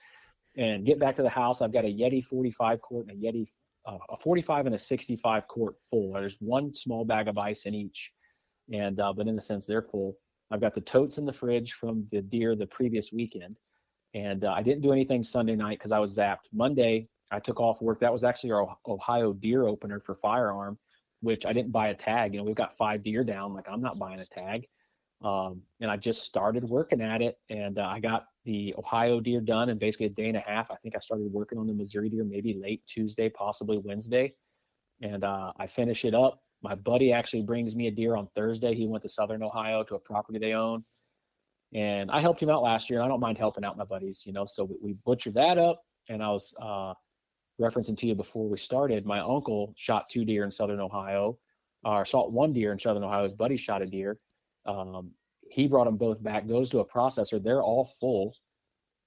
and 0.57 0.85
get 0.85 0.99
back 0.99 1.15
to 1.15 1.21
the 1.21 1.29
house. 1.29 1.61
I've 1.61 1.71
got 1.71 1.85
a 1.85 1.87
Yeti 1.87 2.25
45 2.25 2.81
quart 2.81 3.07
and 3.07 3.23
a 3.23 3.25
Yeti 3.25 3.47
uh, 3.85 3.99
a 4.09 4.17
45 4.17 4.65
and 4.65 4.75
a 4.75 4.77
65 4.77 5.47
quart 5.47 5.75
full. 5.89 6.11
There's 6.13 6.35
one 6.39 6.73
small 6.73 7.05
bag 7.05 7.27
of 7.27 7.37
ice 7.37 7.65
in 7.65 7.73
each, 7.73 8.11
and 8.71 8.99
uh, 8.99 9.13
but 9.13 9.27
in 9.27 9.37
a 9.37 9.41
sense 9.41 9.65
they're 9.65 9.81
full. 9.81 10.17
I've 10.51 10.61
got 10.61 10.73
the 10.73 10.81
totes 10.81 11.17
in 11.17 11.25
the 11.25 11.33
fridge 11.33 11.73
from 11.73 12.07
the 12.11 12.21
deer 12.21 12.55
the 12.55 12.67
previous 12.67 13.11
weekend, 13.11 13.57
and 14.17 14.45
uh, 14.45 14.51
I 14.51 14.63
didn't 14.63 14.81
do 14.81 14.91
anything 14.91 15.21
Sunday 15.21 15.55
night 15.55 15.77
because 15.77 15.91
I 15.91 15.99
was 15.99 16.17
zapped. 16.17 16.47
Monday 16.51 17.07
I 17.31 17.39
took 17.39 17.59
off 17.59 17.81
work. 17.81 17.99
That 17.99 18.11
was 18.11 18.23
actually 18.23 18.51
our 18.51 18.75
Ohio 18.87 19.33
deer 19.33 19.67
opener 19.67 19.99
for 19.99 20.15
firearm, 20.15 20.77
which 21.21 21.45
I 21.45 21.53
didn't 21.53 21.71
buy 21.71 21.89
a 21.89 21.93
tag. 21.93 22.33
You 22.33 22.39
know, 22.39 22.43
we've 22.43 22.55
got 22.55 22.75
five 22.77 23.03
deer 23.03 23.23
down. 23.23 23.53
Like 23.53 23.69
I'm 23.71 23.81
not 23.81 23.99
buying 23.99 24.19
a 24.19 24.25
tag. 24.25 24.67
Um, 25.23 25.61
and 25.81 25.89
I 25.89 25.97
just 25.97 26.23
started 26.23 26.63
working 26.63 27.01
at 27.01 27.23
it, 27.23 27.39
and 27.49 27.79
uh, 27.79 27.87
I 27.87 27.99
got 27.99 28.25
the 28.45 28.75
Ohio 28.77 29.19
deer 29.19 29.41
done 29.41 29.67
in 29.69 29.79
basically 29.79 30.05
a 30.05 30.09
day 30.09 30.27
and 30.27 30.37
a 30.37 30.41
half. 30.41 30.69
I 30.69 30.75
think 30.75 30.95
I 30.95 30.99
started 30.99 31.31
working 31.31 31.57
on 31.57 31.65
the 31.65 31.73
Missouri 31.73 32.09
deer 32.09 32.23
maybe 32.23 32.53
late 32.53 32.83
Tuesday, 32.85 33.27
possibly 33.27 33.79
Wednesday, 33.79 34.31
and 35.01 35.23
uh, 35.23 35.53
I 35.57 35.65
finish 35.65 36.05
it 36.05 36.13
up. 36.13 36.39
My 36.61 36.75
buddy 36.75 37.13
actually 37.13 37.41
brings 37.41 37.75
me 37.75 37.87
a 37.87 37.91
deer 37.91 38.15
on 38.15 38.27
Thursday. 38.35 38.75
He 38.75 38.85
went 38.85 39.01
to 39.03 39.09
Southern 39.09 39.41
Ohio 39.41 39.81
to 39.83 39.95
a 39.95 39.99
property 39.99 40.37
they 40.37 40.53
own, 40.53 40.85
and 41.73 42.09
I 42.11 42.21
helped 42.21 42.41
him 42.41 42.49
out 42.49 42.63
last 42.63 42.89
year. 42.89 42.99
And 42.99 43.05
I 43.05 43.09
don't 43.09 43.19
mind 43.19 43.37
helping 43.37 43.63
out 43.63 43.77
my 43.77 43.85
buddies, 43.85 44.23
you 44.25 44.33
know. 44.33 44.45
So 44.45 44.63
we, 44.65 44.75
we 44.81 44.93
butchered 45.05 45.35
that 45.35 45.57
up, 45.57 45.81
and 46.09 46.23
I 46.23 46.29
was 46.29 46.53
uh, 46.61 46.93
referencing 47.59 47.97
to 47.97 48.07
you 48.07 48.15
before 48.15 48.47
we 48.47 48.57
started. 48.57 49.05
My 49.05 49.19
uncle 49.19 49.73
shot 49.75 50.09
two 50.09 50.25
deer 50.25 50.43
in 50.43 50.51
Southern 50.51 50.79
Ohio, 50.79 51.37
or 51.83 52.05
shot 52.05 52.31
one 52.31 52.53
deer 52.53 52.71
in 52.71 52.79
Southern 52.79 53.03
Ohio. 53.03 53.23
His 53.23 53.35
buddy 53.35 53.57
shot 53.57 53.81
a 53.81 53.85
deer 53.85 54.17
um, 54.67 55.11
he 55.49 55.67
brought 55.67 55.85
them 55.85 55.97
both 55.97 56.21
back, 56.21 56.47
goes 56.47 56.69
to 56.71 56.79
a 56.79 56.85
processor. 56.85 57.41
They're 57.41 57.63
all 57.63 57.85
full. 57.99 58.35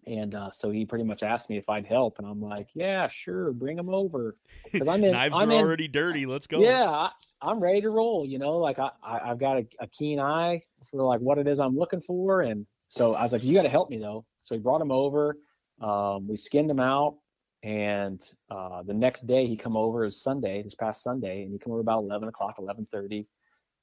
And 0.06 0.34
uh, 0.34 0.50
so 0.50 0.70
he 0.70 0.86
pretty 0.86 1.04
much 1.04 1.22
asked 1.22 1.50
me 1.50 1.58
if 1.58 1.68
I'd 1.68 1.86
help, 1.86 2.18
and 2.18 2.26
I'm 2.26 2.40
like, 2.40 2.68
"Yeah, 2.74 3.06
sure, 3.08 3.52
bring 3.52 3.78
him 3.78 3.88
over." 3.88 4.36
Because 4.72 4.88
I'm 4.88 5.02
in. 5.02 5.12
Knives 5.12 5.34
I'm 5.36 5.50
are 5.50 5.52
in, 5.52 5.58
already 5.58 5.88
dirty. 5.88 6.26
Let's 6.26 6.46
go. 6.46 6.60
Yeah, 6.60 7.08
I, 7.42 7.50
am 7.50 7.60
ready 7.60 7.80
to 7.80 7.90
roll. 7.90 8.24
You 8.24 8.38
know, 8.38 8.58
like 8.58 8.78
I, 8.78 8.90
I 9.02 9.28
have 9.28 9.38
got 9.38 9.58
a, 9.58 9.66
a, 9.80 9.86
keen 9.88 10.20
eye 10.20 10.62
for 10.90 11.02
like 11.02 11.20
what 11.20 11.38
it 11.38 11.48
is 11.48 11.58
I'm 11.58 11.76
looking 11.76 12.00
for, 12.00 12.42
and 12.42 12.66
so 12.88 13.14
I 13.14 13.22
was 13.22 13.32
like, 13.32 13.42
"You 13.42 13.52
got 13.54 13.62
to 13.62 13.68
help 13.68 13.90
me 13.90 13.98
though." 13.98 14.24
So 14.42 14.54
he 14.54 14.60
brought 14.60 14.80
him 14.80 14.92
over. 14.92 15.36
Um, 15.80 16.28
we 16.28 16.36
skinned 16.36 16.70
him 16.70 16.78
out, 16.78 17.16
and 17.62 18.22
uh, 18.50 18.82
the 18.84 18.94
next 18.94 19.26
day 19.26 19.46
he 19.46 19.56
come 19.56 19.76
over 19.76 20.04
is 20.04 20.22
Sunday, 20.22 20.62
this 20.62 20.74
past 20.74 21.02
Sunday, 21.02 21.42
and 21.42 21.52
he 21.52 21.58
come 21.58 21.72
over 21.72 21.80
about 21.80 22.02
11 22.04 22.28
o'clock, 22.28 22.58
11:30 22.58 23.26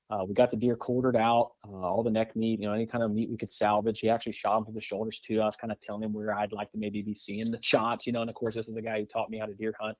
uh, 0.09 0.23
we 0.25 0.33
got 0.33 0.49
the 0.51 0.57
deer 0.57 0.77
quartered 0.77 1.17
out, 1.17 1.51
uh, 1.67 1.71
all 1.71 2.01
the 2.01 2.09
neck 2.09 2.33
meat, 2.33 2.61
you 2.61 2.65
know, 2.65 2.73
any 2.73 2.85
kind 2.85 3.03
of 3.03 3.11
meat 3.11 3.29
we 3.29 3.35
could 3.35 3.51
salvage. 3.51 3.99
He 3.99 4.09
actually 4.09 4.31
shot 4.31 4.57
him 4.57 4.65
from 4.65 4.73
the 4.73 4.81
shoulders 4.81 5.19
too. 5.19 5.41
I 5.41 5.45
was 5.45 5.57
kind 5.57 5.71
of 5.71 5.79
telling 5.81 6.03
him 6.03 6.13
where 6.13 6.33
I'd 6.33 6.53
like 6.53 6.71
to 6.71 6.77
maybe 6.77 7.01
be 7.01 7.13
seeing 7.13 7.51
the 7.51 7.59
shots, 7.61 8.07
you 8.07 8.13
know. 8.13 8.21
And 8.21 8.29
of 8.29 8.35
course, 8.35 8.55
this 8.55 8.69
is 8.69 8.75
the 8.75 8.81
guy 8.81 8.99
who 8.99 9.05
taught 9.05 9.29
me 9.29 9.37
how 9.37 9.47
to 9.47 9.53
deer 9.53 9.75
hunt. 9.77 9.97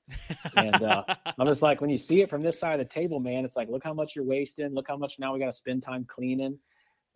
And 0.56 0.82
uh, 0.82 1.04
I'm 1.38 1.48
just 1.48 1.62
like, 1.62 1.82
when 1.82 1.90
you 1.90 1.98
see 1.98 2.22
it 2.22 2.30
from 2.30 2.42
this 2.42 2.58
side 2.58 2.80
of 2.80 2.88
the 2.88 2.94
table, 2.94 3.20
man, 3.20 3.44
it's 3.44 3.58
like, 3.58 3.68
look 3.68 3.84
how 3.84 3.94
much 3.94 4.16
you're 4.16 4.24
wasting. 4.24 4.74
Look 4.74 4.88
how 4.88 4.98
much 4.98 5.16
now 5.20 5.34
we 5.34 5.40
got 5.40 5.48
to 5.48 5.54
spend 5.54 5.84
time 5.84 6.06
cleaning. 6.08 6.58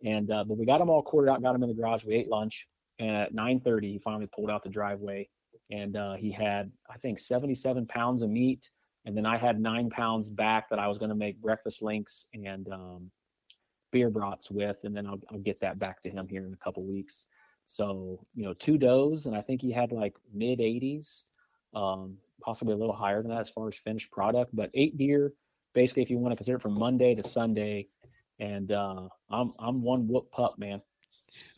And 0.04 0.30
uh, 0.30 0.44
but 0.44 0.58
we 0.58 0.66
got 0.66 0.78
them 0.78 0.90
all 0.90 1.02
quartered 1.02 1.30
out, 1.30 1.42
got 1.42 1.52
them 1.54 1.62
in 1.62 1.70
the 1.70 1.74
garage. 1.74 2.04
We 2.04 2.16
ate 2.16 2.28
lunch, 2.28 2.66
and 2.98 3.16
at 3.16 3.34
9:30, 3.34 3.82
he 3.84 3.98
finally 4.00 4.28
pulled 4.34 4.50
out 4.50 4.62
the 4.62 4.68
driveway, 4.68 5.28
and 5.70 5.96
uh, 5.96 6.14
he 6.14 6.30
had, 6.32 6.72
I 6.90 6.98
think, 6.98 7.20
77 7.20 7.86
pounds 7.86 8.22
of 8.22 8.28
meat 8.28 8.68
and 9.04 9.16
then 9.16 9.26
I 9.26 9.36
had 9.36 9.60
nine 9.60 9.90
pounds 9.90 10.28
back 10.28 10.70
that 10.70 10.78
I 10.78 10.88
was 10.88 10.98
going 10.98 11.08
to 11.08 11.14
make 11.14 11.40
breakfast 11.40 11.82
links 11.82 12.26
and 12.34 12.68
um, 12.72 13.10
beer 13.90 14.10
brats 14.10 14.50
with, 14.50 14.78
and 14.84 14.96
then 14.96 15.06
I'll, 15.06 15.20
I'll 15.30 15.38
get 15.38 15.60
that 15.60 15.78
back 15.78 16.02
to 16.02 16.10
him 16.10 16.28
here 16.28 16.46
in 16.46 16.52
a 16.52 16.64
couple 16.64 16.84
weeks. 16.84 17.28
So 17.66 18.26
you 18.34 18.44
know, 18.44 18.54
two 18.54 18.78
does, 18.78 19.26
and 19.26 19.36
I 19.36 19.40
think 19.40 19.60
he 19.60 19.72
had 19.72 19.92
like 19.92 20.14
mid 20.32 20.58
80s, 20.58 21.24
um, 21.74 22.16
possibly 22.40 22.74
a 22.74 22.76
little 22.76 22.94
higher 22.94 23.22
than 23.22 23.30
that 23.30 23.40
as 23.40 23.50
far 23.50 23.68
as 23.68 23.76
finished 23.76 24.10
product. 24.10 24.54
But 24.54 24.70
eight 24.74 24.98
deer, 24.98 25.32
basically, 25.74 26.02
if 26.02 26.10
you 26.10 26.18
want 26.18 26.32
to 26.32 26.36
consider 26.36 26.56
it 26.56 26.62
from 26.62 26.78
Monday 26.78 27.14
to 27.14 27.22
Sunday, 27.22 27.88
and 28.38 28.72
uh, 28.72 29.08
I'm 29.30 29.52
I'm 29.58 29.82
one 29.82 30.08
whoop 30.08 30.30
pup, 30.30 30.58
man. 30.58 30.80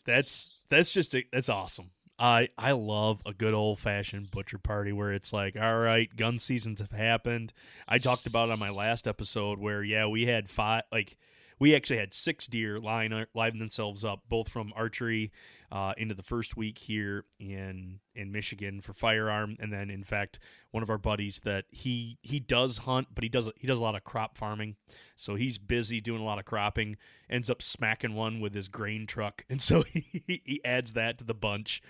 That's 0.05 0.63
that's 0.69 0.91
just 0.93 1.15
a, 1.15 1.23
that's 1.31 1.49
awesome. 1.49 1.89
I 2.17 2.49
I 2.57 2.71
love 2.71 3.21
a 3.25 3.33
good 3.33 3.53
old 3.53 3.79
fashioned 3.79 4.31
butcher 4.31 4.57
party 4.57 4.93
where 4.93 5.11
it's 5.13 5.33
like, 5.33 5.55
all 5.55 5.79
right, 5.79 6.13
gun 6.15 6.39
seasons 6.39 6.79
have 6.79 6.91
happened. 6.91 7.51
I 7.87 7.97
talked 7.97 8.25
about 8.25 8.49
on 8.49 8.59
my 8.59 8.69
last 8.69 9.07
episode 9.07 9.59
where 9.59 9.83
yeah, 9.83 10.07
we 10.07 10.25
had 10.25 10.49
five 10.49 10.83
like 10.91 11.17
we 11.59 11.75
actually 11.75 11.99
had 11.99 12.13
six 12.13 12.47
deer 12.47 12.79
line 12.79 13.11
uh, 13.13 13.25
liven 13.33 13.59
themselves 13.59 14.05
up, 14.05 14.23
both 14.29 14.49
from 14.49 14.73
archery 14.75 15.31
uh, 15.75 15.91
into 15.97 16.15
the 16.15 16.23
first 16.23 16.55
week 16.55 16.77
here 16.77 17.25
in 17.37 17.99
in 18.15 18.31
Michigan 18.31 18.79
for 18.79 18.93
firearm, 18.93 19.57
and 19.59 19.73
then 19.73 19.89
in 19.89 20.05
fact 20.05 20.39
one 20.71 20.81
of 20.81 20.89
our 20.89 20.97
buddies 20.97 21.41
that 21.43 21.65
he 21.69 22.17
he 22.21 22.39
does 22.39 22.77
hunt, 22.77 23.09
but 23.13 23.25
he 23.25 23.29
does 23.29 23.51
he 23.57 23.67
does 23.67 23.77
a 23.77 23.81
lot 23.81 23.93
of 23.93 24.05
crop 24.05 24.37
farming, 24.37 24.77
so 25.17 25.35
he's 25.35 25.57
busy 25.57 25.99
doing 25.99 26.21
a 26.21 26.23
lot 26.23 26.39
of 26.39 26.45
cropping. 26.45 26.95
Ends 27.29 27.49
up 27.49 27.61
smacking 27.61 28.13
one 28.13 28.39
with 28.39 28.55
his 28.55 28.69
grain 28.69 29.05
truck, 29.05 29.43
and 29.49 29.61
so 29.61 29.83
he 29.83 30.41
he 30.45 30.61
adds 30.63 30.93
that 30.93 31.17
to 31.17 31.25
the 31.25 31.33
bunch. 31.33 31.81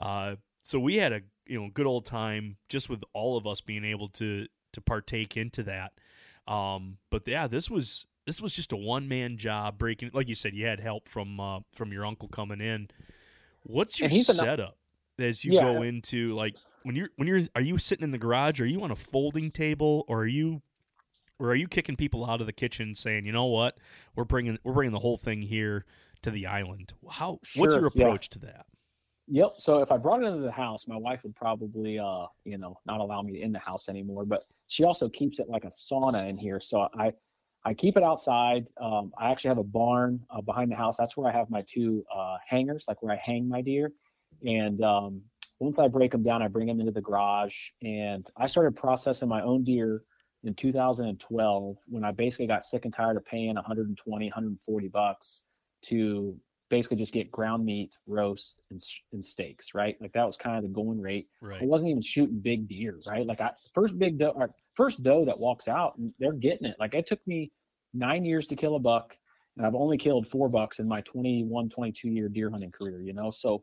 Uh, 0.00 0.34
so 0.62 0.78
we 0.78 0.96
had 0.96 1.14
a 1.14 1.22
you 1.46 1.58
know 1.58 1.70
good 1.72 1.86
old 1.86 2.04
time 2.04 2.58
just 2.68 2.90
with 2.90 3.02
all 3.14 3.38
of 3.38 3.46
us 3.46 3.62
being 3.62 3.86
able 3.86 4.08
to 4.10 4.48
to 4.74 4.82
partake 4.82 5.38
into 5.38 5.62
that. 5.62 5.92
Um, 6.46 6.98
but 7.10 7.22
yeah, 7.26 7.46
this 7.46 7.70
was 7.70 8.06
this 8.26 8.42
was 8.42 8.52
just 8.52 8.72
a 8.72 8.76
one 8.76 9.08
man 9.08 9.38
job 9.38 9.78
breaking. 9.78 10.10
Like 10.12 10.28
you 10.28 10.34
said, 10.34 10.52
you 10.52 10.66
had 10.66 10.78
help 10.78 11.08
from 11.08 11.40
uh, 11.40 11.60
from 11.72 11.90
your 11.90 12.04
uncle 12.04 12.28
coming 12.28 12.60
in. 12.60 12.90
What's 13.64 14.00
your 14.00 14.10
setup 14.10 14.76
as 15.18 15.44
you 15.44 15.52
yeah. 15.52 15.62
go 15.62 15.82
into 15.82 16.34
like 16.34 16.56
when 16.82 16.96
you're 16.96 17.10
when 17.16 17.28
you're 17.28 17.42
are 17.54 17.62
you 17.62 17.78
sitting 17.78 18.04
in 18.04 18.10
the 18.10 18.18
garage? 18.18 18.60
Are 18.60 18.66
you 18.66 18.82
on 18.82 18.90
a 18.90 18.96
folding 18.96 19.50
table 19.50 20.04
or 20.08 20.20
are 20.20 20.26
you 20.26 20.62
or 21.38 21.50
are 21.50 21.54
you 21.54 21.68
kicking 21.68 21.96
people 21.96 22.28
out 22.28 22.40
of 22.40 22.46
the 22.46 22.52
kitchen 22.52 22.94
saying, 22.94 23.26
you 23.26 23.32
know 23.32 23.46
what, 23.46 23.78
we're 24.14 24.24
bringing 24.24 24.58
we're 24.64 24.74
bringing 24.74 24.92
the 24.92 25.00
whole 25.00 25.16
thing 25.16 25.42
here 25.42 25.84
to 26.22 26.30
the 26.30 26.46
island? 26.46 26.92
How 27.10 27.40
sure, 27.42 27.62
what's 27.62 27.74
your 27.74 27.86
approach 27.86 28.28
yeah. 28.30 28.32
to 28.32 28.38
that? 28.46 28.66
Yep. 29.32 29.52
So 29.58 29.78
if 29.80 29.92
I 29.92 29.96
brought 29.96 30.22
it 30.22 30.26
into 30.26 30.42
the 30.42 30.50
house, 30.50 30.88
my 30.88 30.96
wife 30.96 31.22
would 31.22 31.36
probably, 31.36 31.98
uh, 32.00 32.26
you 32.44 32.58
know, 32.58 32.78
not 32.84 33.00
allow 33.00 33.22
me 33.22 33.42
in 33.42 33.52
the 33.52 33.60
house 33.60 33.88
anymore. 33.88 34.24
But 34.24 34.42
she 34.66 34.82
also 34.82 35.08
keeps 35.08 35.38
it 35.38 35.48
like 35.48 35.64
a 35.64 35.68
sauna 35.68 36.28
in 36.28 36.36
here. 36.36 36.60
So 36.60 36.88
I, 36.98 37.12
I 37.64 37.74
keep 37.74 37.96
it 37.96 38.02
outside. 38.02 38.66
Um, 38.80 39.12
I 39.18 39.30
actually 39.30 39.48
have 39.48 39.58
a 39.58 39.64
barn 39.64 40.20
uh, 40.30 40.40
behind 40.40 40.70
the 40.70 40.76
house. 40.76 40.96
That's 40.96 41.16
where 41.16 41.30
I 41.30 41.36
have 41.36 41.50
my 41.50 41.62
two 41.66 42.04
uh, 42.14 42.36
hangers, 42.46 42.86
like 42.88 43.02
where 43.02 43.12
I 43.12 43.20
hang 43.22 43.48
my 43.48 43.60
deer. 43.60 43.92
And 44.44 44.82
um, 44.82 45.22
once 45.58 45.78
I 45.78 45.88
break 45.88 46.12
them 46.12 46.22
down, 46.22 46.42
I 46.42 46.48
bring 46.48 46.66
them 46.66 46.80
into 46.80 46.92
the 46.92 47.02
garage. 47.02 47.54
And 47.82 48.26
I 48.36 48.46
started 48.46 48.76
processing 48.76 49.28
my 49.28 49.42
own 49.42 49.64
deer 49.64 50.02
in 50.42 50.54
2012 50.54 51.76
when 51.88 52.04
I 52.04 52.12
basically 52.12 52.46
got 52.46 52.64
sick 52.64 52.86
and 52.86 52.94
tired 52.94 53.18
of 53.18 53.26
paying 53.26 53.54
120, 53.54 54.26
140 54.26 54.88
bucks 54.88 55.42
to 55.82 56.36
basically 56.70 56.96
just 56.96 57.12
get 57.12 57.30
ground 57.30 57.64
meat, 57.64 57.90
roast, 58.06 58.62
and, 58.70 58.80
and 59.12 59.22
steaks, 59.22 59.74
right? 59.74 59.96
Like 60.00 60.12
that 60.12 60.24
was 60.24 60.36
kind 60.36 60.56
of 60.56 60.62
the 60.62 60.68
going 60.68 61.00
rate. 61.00 61.28
Right. 61.42 61.60
I 61.60 61.66
wasn't 61.66 61.90
even 61.90 62.02
shooting 62.02 62.38
big 62.38 62.68
deer, 62.68 62.98
right? 63.06 63.26
Like 63.26 63.40
I 63.40 63.50
first 63.74 63.98
big 63.98 64.18
doe, 64.18 64.48
first 64.80 65.02
doe 65.02 65.26
that 65.26 65.38
walks 65.38 65.68
out, 65.68 65.94
they're 66.18 66.32
getting 66.32 66.66
it. 66.66 66.76
Like 66.80 66.94
it 66.94 67.06
took 67.06 67.20
me 67.26 67.52
nine 67.92 68.24
years 68.24 68.46
to 68.46 68.56
kill 68.56 68.76
a 68.76 68.78
buck, 68.78 69.14
and 69.56 69.66
I've 69.66 69.74
only 69.74 69.98
killed 69.98 70.26
four 70.26 70.48
bucks 70.48 70.78
in 70.78 70.88
my 70.88 71.02
21, 71.02 71.68
22 71.68 72.08
year 72.08 72.30
deer 72.30 72.50
hunting 72.50 72.70
career. 72.70 73.02
You 73.02 73.12
know, 73.12 73.30
so 73.30 73.62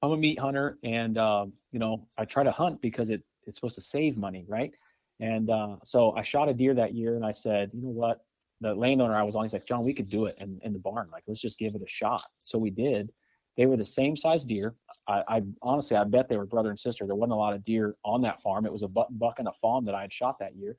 I'm 0.00 0.12
a 0.12 0.16
meat 0.16 0.38
hunter, 0.38 0.78
and 0.82 1.18
uh, 1.18 1.44
you 1.72 1.78
know 1.78 2.08
I 2.16 2.24
try 2.24 2.42
to 2.42 2.50
hunt 2.50 2.80
because 2.80 3.10
it 3.10 3.22
it's 3.46 3.58
supposed 3.58 3.74
to 3.74 3.82
save 3.82 4.16
money, 4.16 4.46
right? 4.48 4.72
And 5.20 5.50
uh, 5.50 5.76
so 5.84 6.12
I 6.12 6.22
shot 6.22 6.48
a 6.48 6.54
deer 6.54 6.72
that 6.72 6.94
year, 6.94 7.16
and 7.16 7.24
I 7.24 7.32
said, 7.32 7.70
you 7.74 7.82
know 7.82 7.90
what? 7.90 8.20
the 8.60 8.74
landowner 8.74 9.14
I 9.14 9.24
was 9.24 9.36
on, 9.36 9.44
he's 9.44 9.52
like, 9.52 9.66
John, 9.66 9.84
we 9.84 9.92
could 9.92 10.08
do 10.08 10.24
it 10.24 10.36
in, 10.38 10.58
in 10.62 10.72
the 10.72 10.78
barn. 10.78 11.08
Like, 11.12 11.24
let's 11.26 11.40
just 11.40 11.58
give 11.58 11.74
it 11.74 11.82
a 11.82 11.88
shot. 11.88 12.24
So 12.42 12.56
we 12.56 12.70
did. 12.70 13.12
They 13.56 13.66
were 13.66 13.76
the 13.76 13.84
same 13.84 14.16
size 14.16 14.44
deer. 14.44 14.74
I, 15.06 15.22
I 15.28 15.42
honestly, 15.62 15.96
I 15.96 16.04
bet 16.04 16.28
they 16.28 16.36
were 16.36 16.46
brother 16.46 16.70
and 16.70 16.78
sister. 16.78 17.06
There 17.06 17.14
wasn't 17.14 17.32
a 17.32 17.36
lot 17.36 17.54
of 17.54 17.64
deer 17.64 17.96
on 18.04 18.22
that 18.22 18.40
farm. 18.40 18.64
It 18.66 18.72
was 18.72 18.82
a 18.82 18.88
buck 18.88 19.38
and 19.38 19.48
a 19.48 19.52
fawn 19.52 19.84
that 19.84 19.94
I 19.94 20.02
had 20.02 20.12
shot 20.12 20.38
that 20.38 20.56
year. 20.56 20.76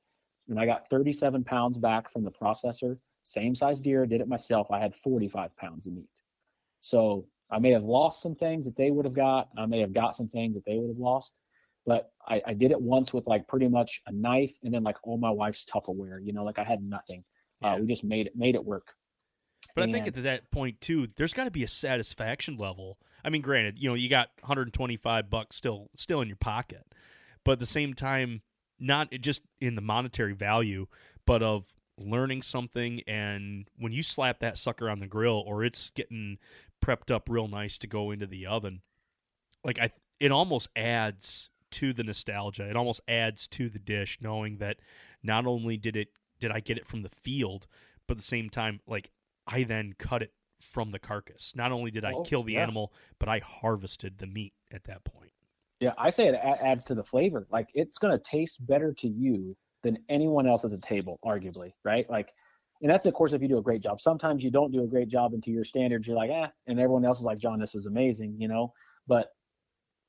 And 0.50 0.60
I 0.60 0.66
got 0.66 0.90
37 0.90 1.44
pounds 1.44 1.78
back 1.78 2.12
from 2.12 2.24
the 2.24 2.32
processor. 2.32 2.98
Same 3.24 3.56
size 3.56 3.82
deer, 3.82 4.06
did 4.06 4.22
it 4.22 4.28
myself. 4.28 4.72
I 4.72 4.80
had 4.80 4.96
45 4.96 5.56
pounds 5.58 5.88
of 5.88 5.94
meat. 5.94 6.06
So 6.80 7.26
I 7.50 7.60
may 7.60 7.72
have 7.72 7.84
lost 7.84 8.22
some 8.22 8.36
things 8.36 8.66
that 8.66 8.76
they 8.76 8.92
would 8.92 9.06
have 9.06 9.16
got. 9.16 9.50
I 9.58 9.66
may 9.66 9.80
have 9.80 9.94
got 9.94 10.16
some 10.16 10.28
things 10.28 10.54
that 10.56 10.66
they 10.66 10.78
would 10.78 10.90
have 10.90 11.00
lost. 11.00 11.40
But 11.86 12.12
I, 12.28 12.42
I 12.48 12.54
did 12.54 12.72
it 12.72 12.82
once 12.82 13.14
with 13.14 13.28
like 13.28 13.48
pretty 13.48 13.68
much 13.68 14.02
a 14.08 14.12
knife 14.12 14.54
and 14.64 14.74
then 14.74 14.84
like 14.84 14.98
all 15.04 15.18
my 15.18 15.30
wife's 15.30 15.66
Tupperware. 15.66 16.20
You 16.24 16.34
know, 16.34 16.44
like 16.44 16.60
I 16.60 16.64
had 16.64 16.84
nothing. 16.84 17.24
Uh, 17.64 17.78
we 17.80 17.88
just 17.88 18.04
made 18.04 18.28
it 18.28 18.36
made 18.36 18.56
it 18.56 18.64
work. 18.64 18.94
But 19.76 19.84
and, 19.84 19.92
I 19.92 19.94
think 19.94 20.08
at 20.08 20.24
that 20.24 20.52
point 20.52 20.82
too, 20.82 21.08
there's 21.16 21.34
got 21.34 21.46
to 21.46 21.52
be 21.52 21.64
a 21.64 21.68
satisfaction 21.68 22.58
level. 22.58 22.98
I 23.26 23.30
mean, 23.30 23.42
granted, 23.42 23.80
you 23.80 23.90
know, 23.90 23.96
you 23.96 24.08
got 24.08 24.30
125 24.42 25.30
bucks 25.30 25.56
still 25.56 25.90
still 25.96 26.22
in 26.22 26.28
your 26.28 26.38
pocket, 26.38 26.86
but 27.44 27.54
at 27.54 27.60
the 27.60 27.66
same 27.66 27.96
time, 27.96 28.44
not 28.80 29.12
just 29.20 29.42
in 29.60 29.76
the 29.76 29.82
monetary 29.82 30.34
value, 30.34 30.86
but 31.26 31.42
of 31.42 31.66
learning 31.98 32.44
something. 32.44 33.02
And 33.08 33.68
when 33.78 33.92
you 33.92 34.04
slap 34.04 34.40
that 34.40 34.58
sucker 34.58 34.90
on 34.90 35.00
the 35.00 35.08
grill, 35.08 35.44
or 35.46 35.64
it's 35.64 35.90
getting 35.90 36.38
prepped 36.84 37.10
up 37.10 37.28
real 37.28 37.48
nice 37.48 37.78
to 37.80 37.88
go 37.88 38.12
into 38.12 38.28
the 38.28 38.46
oven, 38.46 38.82
like 39.64 39.80
I, 39.80 39.92
it 40.20 40.32
almost 40.32 40.70
adds 40.76 41.50
to 41.72 41.94
the 41.94 42.04
nostalgia. 42.04 42.70
It 42.70 42.76
almost 42.76 43.02
adds 43.08 43.48
to 43.50 43.70
the 43.70 43.80
dish, 43.80 44.20
knowing 44.22 44.58
that 44.58 44.78
not 45.24 45.48
only 45.48 45.78
did 45.78 45.96
it 45.96 46.10
did 46.40 46.52
I 46.52 46.60
get 46.60 46.78
it 46.78 46.88
from 46.88 47.02
the 47.02 47.10
field, 47.10 47.66
but 48.08 48.14
at 48.14 48.18
the 48.18 48.24
same 48.24 48.50
time, 48.50 48.82
like 48.86 49.10
I 49.48 49.64
then 49.64 49.96
cut 49.98 50.22
it 50.22 50.34
from 50.72 50.92
the 50.92 51.00
carcass. 51.00 51.54
Not 51.56 51.72
only 51.72 51.92
did 51.92 52.06
I 52.06 52.14
oh, 52.14 52.24
kill 52.24 52.44
the 52.44 52.54
yeah. 52.54 52.64
animal, 52.64 52.94
but 53.20 53.30
I 53.30 53.40
harvested 53.40 54.18
the 54.18 54.28
meat 54.28 54.54
at 54.72 54.84
that 54.86 55.04
point. 55.04 55.32
Yeah, 55.80 55.94
I 55.98 56.10
say 56.10 56.28
it 56.28 56.36
adds 56.36 56.86
to 56.86 56.96
the 56.96 57.04
flavor. 57.04 57.48
Like 57.52 57.68
it's 57.74 57.98
going 57.98 58.18
to 58.18 58.24
taste 58.24 58.66
better 58.66 58.94
to 58.94 59.08
you 59.08 59.56
than 59.84 59.98
anyone 60.10 60.48
else 60.48 60.64
at 60.66 60.72
the 60.72 60.80
table, 60.80 61.20
arguably, 61.24 61.74
right? 61.84 62.10
Like, 62.10 62.30
and 62.82 62.90
that's 62.90 63.06
of 63.06 63.14
course 63.14 63.34
if 63.34 63.42
you 63.42 63.48
do 63.48 63.58
a 63.58 63.64
great 63.64 63.82
job. 63.82 64.02
Sometimes 64.02 64.44
you 64.44 64.52
don't 64.52 64.72
do 64.72 64.84
a 64.84 64.88
great 64.88 65.10
job, 65.10 65.34
and 65.34 65.44
to 65.44 65.52
your 65.52 65.64
standards, 65.64 66.08
you're 66.08 66.18
like, 66.18 66.32
eh, 66.32 66.48
and 66.68 66.80
everyone 66.80 67.06
else 67.06 67.20
is 67.20 67.26
like, 67.26 67.38
John, 67.38 67.60
this 67.60 67.76
is 67.76 67.86
amazing, 67.86 68.36
you 68.38 68.48
know. 68.48 68.74
But 69.08 69.30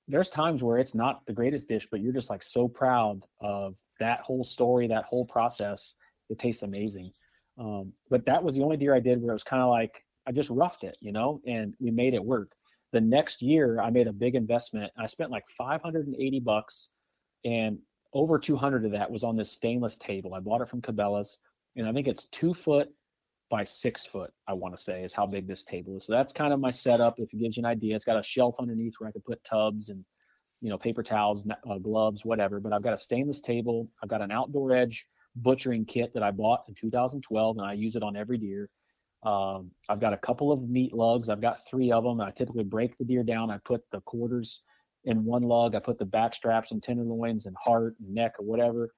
there's 0.08 0.30
times 0.30 0.62
where 0.62 0.78
it's 0.78 0.94
not 0.94 1.20
the 1.26 1.32
greatest 1.32 1.68
dish, 1.68 1.86
but 1.90 2.00
you're 2.00 2.12
just 2.12 2.30
like 2.30 2.42
so 2.42 2.68
proud 2.68 3.24
of 3.40 3.74
that 3.98 4.20
whole 4.20 4.44
story, 4.44 4.86
that 4.88 5.04
whole 5.04 5.24
process. 5.24 5.96
It 6.30 6.38
tastes 6.38 6.62
amazing. 6.62 7.10
Um, 7.58 7.92
but 8.10 8.26
that 8.26 8.42
was 8.42 8.54
the 8.54 8.62
only 8.62 8.76
deer 8.76 8.94
I 8.94 9.00
did 9.00 9.20
where 9.20 9.30
it 9.30 9.34
was 9.34 9.42
kind 9.42 9.62
of 9.62 9.70
like 9.70 10.04
I 10.26 10.32
just 10.32 10.50
roughed 10.50 10.84
it, 10.84 10.96
you 11.00 11.12
know, 11.12 11.40
and 11.46 11.74
we 11.78 11.90
made 11.90 12.14
it 12.14 12.24
work. 12.24 12.52
The 12.92 13.00
next 13.00 13.42
year, 13.42 13.80
I 13.80 13.90
made 13.90 14.06
a 14.06 14.12
big 14.12 14.34
investment. 14.34 14.90
I 14.98 15.06
spent 15.06 15.30
like 15.30 15.44
580 15.56 16.40
bucks, 16.40 16.90
and 17.44 17.78
over 18.12 18.38
200 18.38 18.84
of 18.84 18.92
that 18.92 19.10
was 19.10 19.24
on 19.24 19.36
this 19.36 19.52
stainless 19.52 19.98
table. 19.98 20.34
I 20.34 20.40
bought 20.40 20.62
it 20.62 20.68
from 20.68 20.82
Cabela's, 20.82 21.38
and 21.76 21.86
I 21.86 21.92
think 21.92 22.08
it's 22.08 22.26
two 22.26 22.54
foot 22.54 22.88
by 23.50 23.64
six 23.64 24.04
foot. 24.06 24.32
I 24.48 24.54
want 24.54 24.76
to 24.76 24.82
say 24.82 25.02
is 25.02 25.12
how 25.12 25.26
big 25.26 25.46
this 25.46 25.64
table 25.64 25.96
is. 25.96 26.06
So 26.06 26.12
that's 26.12 26.32
kind 26.32 26.52
of 26.52 26.60
my 26.60 26.70
setup. 26.70 27.14
If 27.18 27.32
it 27.32 27.38
gives 27.38 27.56
you 27.56 27.60
an 27.60 27.66
idea, 27.66 27.94
it's 27.94 28.04
got 28.04 28.18
a 28.18 28.22
shelf 28.22 28.56
underneath 28.58 28.94
where 28.98 29.08
I 29.08 29.12
could 29.12 29.24
put 29.24 29.42
tubs 29.44 29.88
and 29.88 30.04
you 30.60 30.70
know 30.70 30.78
paper 30.78 31.02
towels, 31.02 31.44
uh, 31.70 31.78
gloves, 31.78 32.24
whatever. 32.24 32.60
But 32.60 32.72
I've 32.72 32.82
got 32.82 32.94
a 32.94 32.98
stainless 32.98 33.40
table. 33.40 33.88
I've 34.02 34.08
got 34.08 34.22
an 34.22 34.30
outdoor 34.30 34.72
edge 34.72 35.06
butchering 35.36 35.84
kit 35.84 36.14
that 36.14 36.22
I 36.22 36.30
bought 36.30 36.62
in 36.68 36.74
2012, 36.74 37.58
and 37.58 37.66
I 37.66 37.74
use 37.74 37.94
it 37.94 38.02
on 38.02 38.16
every 38.16 38.38
deer. 38.38 38.68
Um, 39.26 39.72
I've 39.88 40.00
got 40.00 40.12
a 40.12 40.18
couple 40.18 40.52
of 40.52 40.70
meat 40.70 40.94
lugs. 40.94 41.28
I've 41.28 41.40
got 41.40 41.66
three 41.68 41.90
of 41.90 42.04
them. 42.04 42.20
I 42.20 42.30
typically 42.30 42.62
break 42.62 42.96
the 42.96 43.04
deer 43.04 43.24
down. 43.24 43.50
I 43.50 43.58
put 43.58 43.82
the 43.90 44.00
quarters 44.02 44.62
in 45.04 45.24
one 45.24 45.42
lug. 45.42 45.74
I 45.74 45.80
put 45.80 45.98
the 45.98 46.04
back 46.04 46.32
straps 46.32 46.70
and 46.70 46.80
tenderloins 46.80 47.46
and 47.46 47.56
heart 47.56 47.96
and 47.98 48.14
neck 48.14 48.34
or 48.38 48.46
whatever 48.46 48.92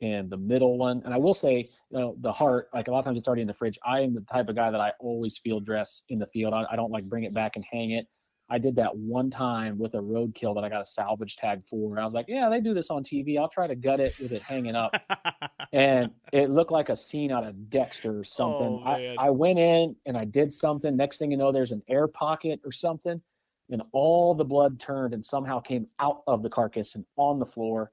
in 0.00 0.28
the 0.28 0.36
middle 0.36 0.76
one. 0.76 1.00
And 1.06 1.14
I 1.14 1.16
will 1.16 1.32
say, 1.32 1.70
you 1.90 1.98
know, 1.98 2.14
the 2.20 2.30
heart, 2.30 2.68
like 2.74 2.88
a 2.88 2.90
lot 2.90 2.98
of 2.98 3.04
times 3.06 3.16
it's 3.16 3.26
already 3.26 3.40
in 3.40 3.48
the 3.48 3.54
fridge. 3.54 3.78
I 3.82 4.00
am 4.00 4.14
the 4.14 4.20
type 4.20 4.50
of 4.50 4.56
guy 4.56 4.70
that 4.70 4.80
I 4.80 4.92
always 5.00 5.38
field 5.38 5.64
dress 5.64 6.02
in 6.10 6.18
the 6.18 6.26
field. 6.26 6.52
I, 6.52 6.66
I 6.70 6.76
don't 6.76 6.92
like 6.92 7.08
bring 7.08 7.24
it 7.24 7.32
back 7.32 7.56
and 7.56 7.64
hang 7.70 7.92
it. 7.92 8.06
I 8.50 8.58
did 8.58 8.74
that 8.76 8.96
one 8.96 9.30
time 9.30 9.78
with 9.78 9.94
a 9.94 9.98
roadkill 9.98 10.56
that 10.56 10.64
I 10.64 10.68
got 10.68 10.82
a 10.82 10.86
salvage 10.86 11.36
tag 11.36 11.64
for. 11.64 11.92
And 11.92 12.00
I 12.00 12.04
was 12.04 12.14
like, 12.14 12.26
yeah, 12.26 12.48
they 12.48 12.60
do 12.60 12.74
this 12.74 12.90
on 12.90 13.04
TV. 13.04 13.38
I'll 13.38 13.48
try 13.48 13.68
to 13.68 13.76
gut 13.76 14.00
it 14.00 14.18
with 14.20 14.32
it 14.32 14.42
hanging 14.42 14.74
up. 14.74 15.00
and 15.72 16.10
it 16.32 16.50
looked 16.50 16.72
like 16.72 16.88
a 16.88 16.96
scene 16.96 17.30
out 17.30 17.46
of 17.46 17.70
Dexter 17.70 18.18
or 18.18 18.24
something. 18.24 18.82
Oh, 18.84 18.84
I, 18.84 19.14
I 19.18 19.30
went 19.30 19.60
in 19.60 19.94
and 20.04 20.16
I 20.16 20.24
did 20.24 20.52
something. 20.52 20.96
Next 20.96 21.18
thing 21.18 21.30
you 21.30 21.36
know, 21.36 21.52
there's 21.52 21.70
an 21.70 21.82
air 21.88 22.08
pocket 22.08 22.60
or 22.64 22.72
something. 22.72 23.22
And 23.70 23.82
all 23.92 24.34
the 24.34 24.44
blood 24.44 24.80
turned 24.80 25.14
and 25.14 25.24
somehow 25.24 25.60
came 25.60 25.86
out 26.00 26.22
of 26.26 26.42
the 26.42 26.50
carcass 26.50 26.96
and 26.96 27.04
on 27.16 27.38
the 27.38 27.46
floor. 27.46 27.92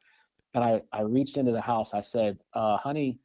And 0.56 0.64
I, 0.64 0.82
I 0.92 1.02
reached 1.02 1.38
into 1.38 1.52
the 1.52 1.62
house. 1.62 1.94
I 1.94 2.00
said, 2.00 2.40
uh, 2.56 2.78
honey, 2.78 3.20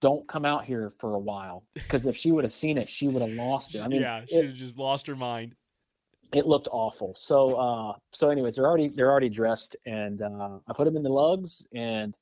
don't 0.00 0.28
come 0.28 0.44
out 0.44 0.64
here 0.64 0.92
for 1.00 1.16
a 1.16 1.18
while. 1.18 1.64
Because 1.74 2.06
if 2.06 2.16
she 2.16 2.30
would 2.30 2.44
have 2.44 2.52
seen 2.52 2.78
it, 2.78 2.88
she 2.88 3.08
would 3.08 3.20
have 3.20 3.32
lost 3.32 3.74
it. 3.74 3.82
I 3.82 3.88
mean, 3.88 4.02
yeah, 4.02 4.22
she 4.28 4.52
just 4.52 4.76
lost 4.76 5.08
her 5.08 5.16
mind 5.16 5.56
it 6.32 6.46
looked 6.46 6.68
awful. 6.70 7.14
So 7.14 7.54
uh, 7.54 7.92
so 8.12 8.30
anyways, 8.30 8.56
they're 8.56 8.66
already 8.66 8.88
they're 8.88 9.10
already 9.10 9.28
dressed, 9.28 9.76
and 9.86 10.20
uh, 10.22 10.58
I 10.66 10.72
put 10.74 10.84
them 10.84 10.96
in 10.96 11.02
the 11.02 11.10
lugs, 11.10 11.66
and 11.74 12.14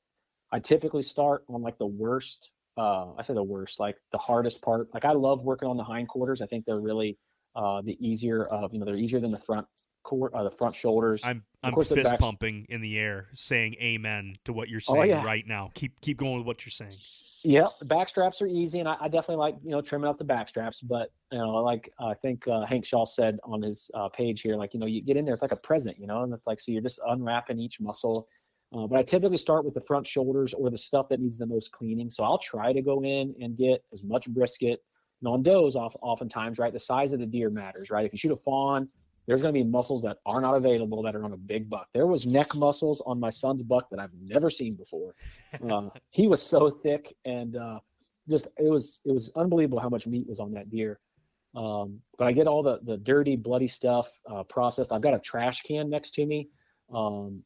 I 0.51 0.59
typically 0.59 1.03
start 1.03 1.43
on 1.49 1.61
like 1.61 1.77
the 1.77 1.87
worst. 1.87 2.51
Uh, 2.77 3.13
I 3.17 3.23
say 3.23 3.33
the 3.33 3.43
worst, 3.43 3.79
like 3.79 3.97
the 4.11 4.17
hardest 4.17 4.61
part. 4.61 4.87
Like 4.93 5.03
I 5.05 5.11
love 5.11 5.43
working 5.43 5.67
on 5.67 5.77
the 5.77 5.83
hindquarters. 5.83 6.41
I 6.41 6.45
think 6.45 6.65
they're 6.65 6.79
really 6.79 7.17
uh, 7.55 7.81
the 7.81 7.97
easier 8.05 8.45
of 8.45 8.73
you 8.73 8.79
know 8.79 8.85
they're 8.85 8.95
easier 8.95 9.19
than 9.19 9.31
the 9.31 9.39
front 9.39 9.67
core, 10.07 10.31
uh, 10.33 10.43
the 10.43 10.51
front 10.51 10.73
shoulders. 10.73 11.21
I'm 11.25 11.43
I'm 11.61 11.75
fist 11.75 11.95
back... 11.95 12.19
pumping 12.19 12.65
in 12.69 12.81
the 12.81 12.97
air, 12.97 13.27
saying 13.33 13.75
amen 13.81 14.37
to 14.45 14.53
what 14.53 14.69
you're 14.69 14.81
oh, 14.87 14.93
saying 14.93 15.13
oh, 15.13 15.17
yeah. 15.17 15.25
right 15.25 15.45
now. 15.45 15.71
Keep 15.75 15.99
keep 16.01 16.17
going 16.17 16.37
with 16.37 16.47
what 16.47 16.65
you're 16.65 16.71
saying. 16.71 16.95
Yeah, 17.43 17.67
the 17.79 17.85
back 17.85 18.09
straps 18.09 18.41
are 18.41 18.47
easy, 18.47 18.79
and 18.79 18.89
I, 18.89 18.95
I, 18.99 19.07
definitely 19.09 19.35
like 19.35 19.55
you 19.63 19.71
know 19.71 19.81
trimming 19.81 20.09
up 20.09 20.17
the 20.17 20.23
back 20.23 20.49
straps. 20.49 20.81
But 20.81 21.11
you 21.31 21.37
know, 21.37 21.55
like 21.57 21.91
I 21.99 22.13
think 22.15 22.47
uh, 22.47 22.65
Hank 22.65 22.85
Shaw 22.85 23.05
said 23.05 23.37
on 23.43 23.61
his 23.61 23.91
uh, 23.93 24.09
page 24.09 24.41
here, 24.41 24.55
like 24.55 24.73
you 24.73 24.79
know, 24.79 24.85
you 24.85 25.01
get 25.01 25.17
in 25.17 25.25
there, 25.25 25.33
it's 25.33 25.43
like 25.43 25.51
a 25.51 25.57
present, 25.57 25.99
you 25.99 26.07
know, 26.07 26.23
and 26.23 26.33
it's 26.33 26.47
like 26.47 26.59
so 26.59 26.71
you're 26.71 26.81
just 26.81 26.99
unwrapping 27.05 27.59
each 27.59 27.79
muscle. 27.79 28.27
Uh, 28.73 28.87
but 28.87 28.99
I 28.99 29.03
typically 29.03 29.37
start 29.37 29.65
with 29.65 29.73
the 29.73 29.81
front 29.81 30.05
shoulders 30.05 30.53
or 30.53 30.69
the 30.69 30.77
stuff 30.77 31.07
that 31.09 31.21
needs 31.21 31.37
the 31.37 31.45
most 31.45 31.71
cleaning. 31.71 32.09
So 32.09 32.23
I'll 32.23 32.37
try 32.37 32.73
to 32.73 32.81
go 32.81 33.01
in 33.03 33.33
and 33.39 33.57
get 33.57 33.83
as 33.93 34.03
much 34.03 34.27
brisket. 34.27 34.83
And 35.21 35.27
on 35.27 35.41
does, 35.41 35.75
off, 35.75 35.95
oftentimes, 36.01 36.59
right, 36.59 36.73
the 36.73 36.79
size 36.79 37.13
of 37.13 37.19
the 37.19 37.25
deer 37.25 37.49
matters, 37.49 37.89
right? 37.89 38.05
If 38.05 38.11
you 38.11 38.17
shoot 38.17 38.33
a 38.33 38.35
fawn, 38.35 38.89
there's 39.27 39.41
going 39.41 39.53
to 39.53 39.59
be 39.59 39.69
muscles 39.69 40.03
that 40.03 40.17
are 40.25 40.39
not 40.39 40.55
available 40.55 41.03
that 41.03 41.15
are 41.15 41.23
on 41.23 41.33
a 41.33 41.37
big 41.37 41.69
buck. 41.69 41.87
There 41.93 42.07
was 42.07 42.25
neck 42.25 42.55
muscles 42.55 43.01
on 43.05 43.19
my 43.19 43.29
son's 43.29 43.61
buck 43.61 43.89
that 43.91 43.99
I've 43.99 44.13
never 44.23 44.49
seen 44.49 44.75
before. 44.75 45.15
Uh, 45.69 45.89
he 46.09 46.27
was 46.27 46.41
so 46.41 46.69
thick 46.69 47.13
and 47.25 47.57
uh, 47.57 47.79
just 48.29 48.47
it 48.57 48.69
was 48.69 49.01
it 49.05 49.11
was 49.11 49.31
unbelievable 49.35 49.79
how 49.79 49.89
much 49.89 50.07
meat 50.07 50.27
was 50.27 50.39
on 50.39 50.53
that 50.53 50.69
deer. 50.69 50.99
Um, 51.55 51.99
but 52.17 52.27
I 52.27 52.31
get 52.31 52.47
all 52.47 52.63
the 52.63 52.79
the 52.83 52.97
dirty, 52.97 53.35
bloody 53.35 53.67
stuff 53.67 54.07
uh, 54.29 54.43
processed. 54.43 54.93
I've 54.93 55.01
got 55.01 55.13
a 55.13 55.19
trash 55.19 55.61
can 55.63 55.89
next 55.89 56.11
to 56.15 56.25
me. 56.25 56.49
Um, 56.93 57.43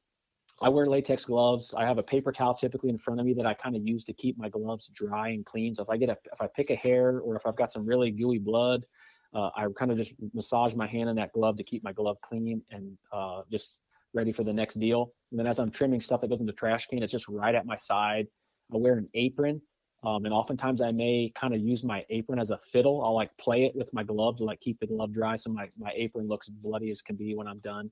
I 0.62 0.70
wear 0.70 0.86
latex 0.86 1.26
gloves. 1.26 1.74
I 1.76 1.86
have 1.86 1.98
a 1.98 2.04
paper 2.04 2.32
towel 2.32 2.54
typically 2.54 2.90
in 2.90 2.98
front 2.98 3.20
of 3.20 3.26
me 3.26 3.34
that 3.34 3.48
I 3.48 3.56
kind 3.56 3.76
of 3.76 3.88
use 3.88 4.04
to 4.04 4.14
keep 4.14 4.38
my 4.38 4.50
gloves 4.50 4.90
dry 4.90 5.30
and 5.30 5.44
clean. 5.44 5.74
So 5.74 5.82
if 5.82 5.90
I 5.90 5.98
get 5.98 6.10
a 6.10 6.18
if 6.32 6.42
I 6.42 6.48
pick 6.48 6.70
a 6.70 6.76
hair 6.76 7.20
or 7.20 7.36
if 7.36 7.46
I've 7.48 7.56
got 7.56 7.72
some 7.72 7.86
really 7.86 8.12
gooey 8.12 8.38
blood, 8.38 8.86
uh, 9.34 9.50
I 9.56 9.66
kind 9.78 9.92
of 9.92 9.98
just 9.98 10.14
massage 10.34 10.76
my 10.76 10.88
hand 10.88 11.10
in 11.10 11.16
that 11.16 11.32
glove 11.32 11.58
to 11.58 11.64
keep 11.64 11.84
my 11.84 11.94
glove 11.94 12.18
clean 12.22 12.62
and 12.70 12.98
uh, 13.14 13.42
just 13.52 13.78
ready 14.14 14.32
for 14.32 14.44
the 14.44 14.54
next 14.54 14.76
deal. 14.76 15.14
And 15.32 15.40
then 15.40 15.48
as 15.48 15.60
I'm 15.60 15.72
trimming 15.72 16.02
stuff 16.02 16.22
that 16.22 16.30
goes 16.30 16.40
in 16.40 16.46
the 16.46 16.54
trash 16.54 16.88
can, 16.88 17.02
it's 17.02 17.12
just 17.12 17.30
right 17.30 17.56
at 17.56 17.66
my 17.66 17.78
side. 17.78 18.28
I 18.74 18.78
wear 18.78 18.94
an 18.94 19.10
apron. 19.14 19.62
Um, 20.04 20.26
and 20.26 20.34
oftentimes 20.34 20.82
I 20.82 20.92
may 20.92 21.32
kind 21.36 21.54
of 21.54 21.62
use 21.62 21.84
my 21.84 22.04
apron 22.10 22.40
as 22.40 22.50
a 22.50 22.58
fiddle. 22.58 23.04
I'll 23.06 23.14
like 23.14 23.30
play 23.38 23.66
it 23.66 23.76
with 23.76 23.94
my 23.94 24.04
glove 24.04 24.38
to 24.38 24.44
like 24.44 24.60
keep 24.60 24.80
the 24.80 24.88
glove 24.88 25.14
dry. 25.14 25.36
So 25.36 25.52
my, 25.52 25.68
my 25.78 25.92
apron 25.96 26.28
looks 26.28 26.50
bloody 26.50 26.90
as 26.90 27.02
can 27.02 27.16
be 27.16 27.36
when 27.36 27.48
I'm 27.48 27.60
done. 27.60 27.92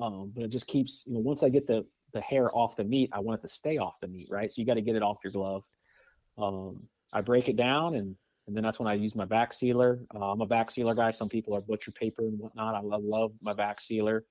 Um, 0.00 0.32
but 0.34 0.44
it 0.44 0.48
just 0.48 0.66
keeps, 0.66 1.04
you 1.06 1.14
know, 1.14 1.20
once 1.20 1.42
I 1.42 1.50
get 1.50 1.66
the, 1.66 1.84
the 2.14 2.20
hair 2.22 2.54
off 2.56 2.76
the 2.76 2.84
meat, 2.84 3.10
I 3.12 3.20
want 3.20 3.38
it 3.38 3.42
to 3.42 3.48
stay 3.48 3.76
off 3.76 4.00
the 4.00 4.08
meat, 4.08 4.28
right? 4.30 4.50
So 4.50 4.60
you 4.60 4.66
got 4.66 4.74
to 4.74 4.80
get 4.80 4.96
it 4.96 5.02
off 5.02 5.18
your 5.22 5.32
glove. 5.32 5.62
Um, 6.38 6.78
I 7.12 7.20
break 7.20 7.48
it 7.48 7.56
down 7.56 7.94
and 7.94 8.16
and 8.48 8.56
then 8.56 8.64
that's 8.64 8.78
when 8.78 8.88
I 8.88 8.94
use 8.94 9.14
my 9.14 9.26
vac 9.26 9.52
sealer. 9.52 10.00
Uh, 10.14 10.32
I'm 10.32 10.40
a 10.40 10.46
vac 10.46 10.70
sealer 10.70 10.94
guy. 10.94 11.10
Some 11.10 11.28
people 11.28 11.54
are 11.54 11.60
butcher 11.60 11.92
paper 11.92 12.22
and 12.22 12.38
whatnot. 12.38 12.74
I 12.74 12.80
love, 12.80 13.04
love 13.04 13.32
my 13.42 13.52
vac 13.52 13.78
sealer. 13.78 14.24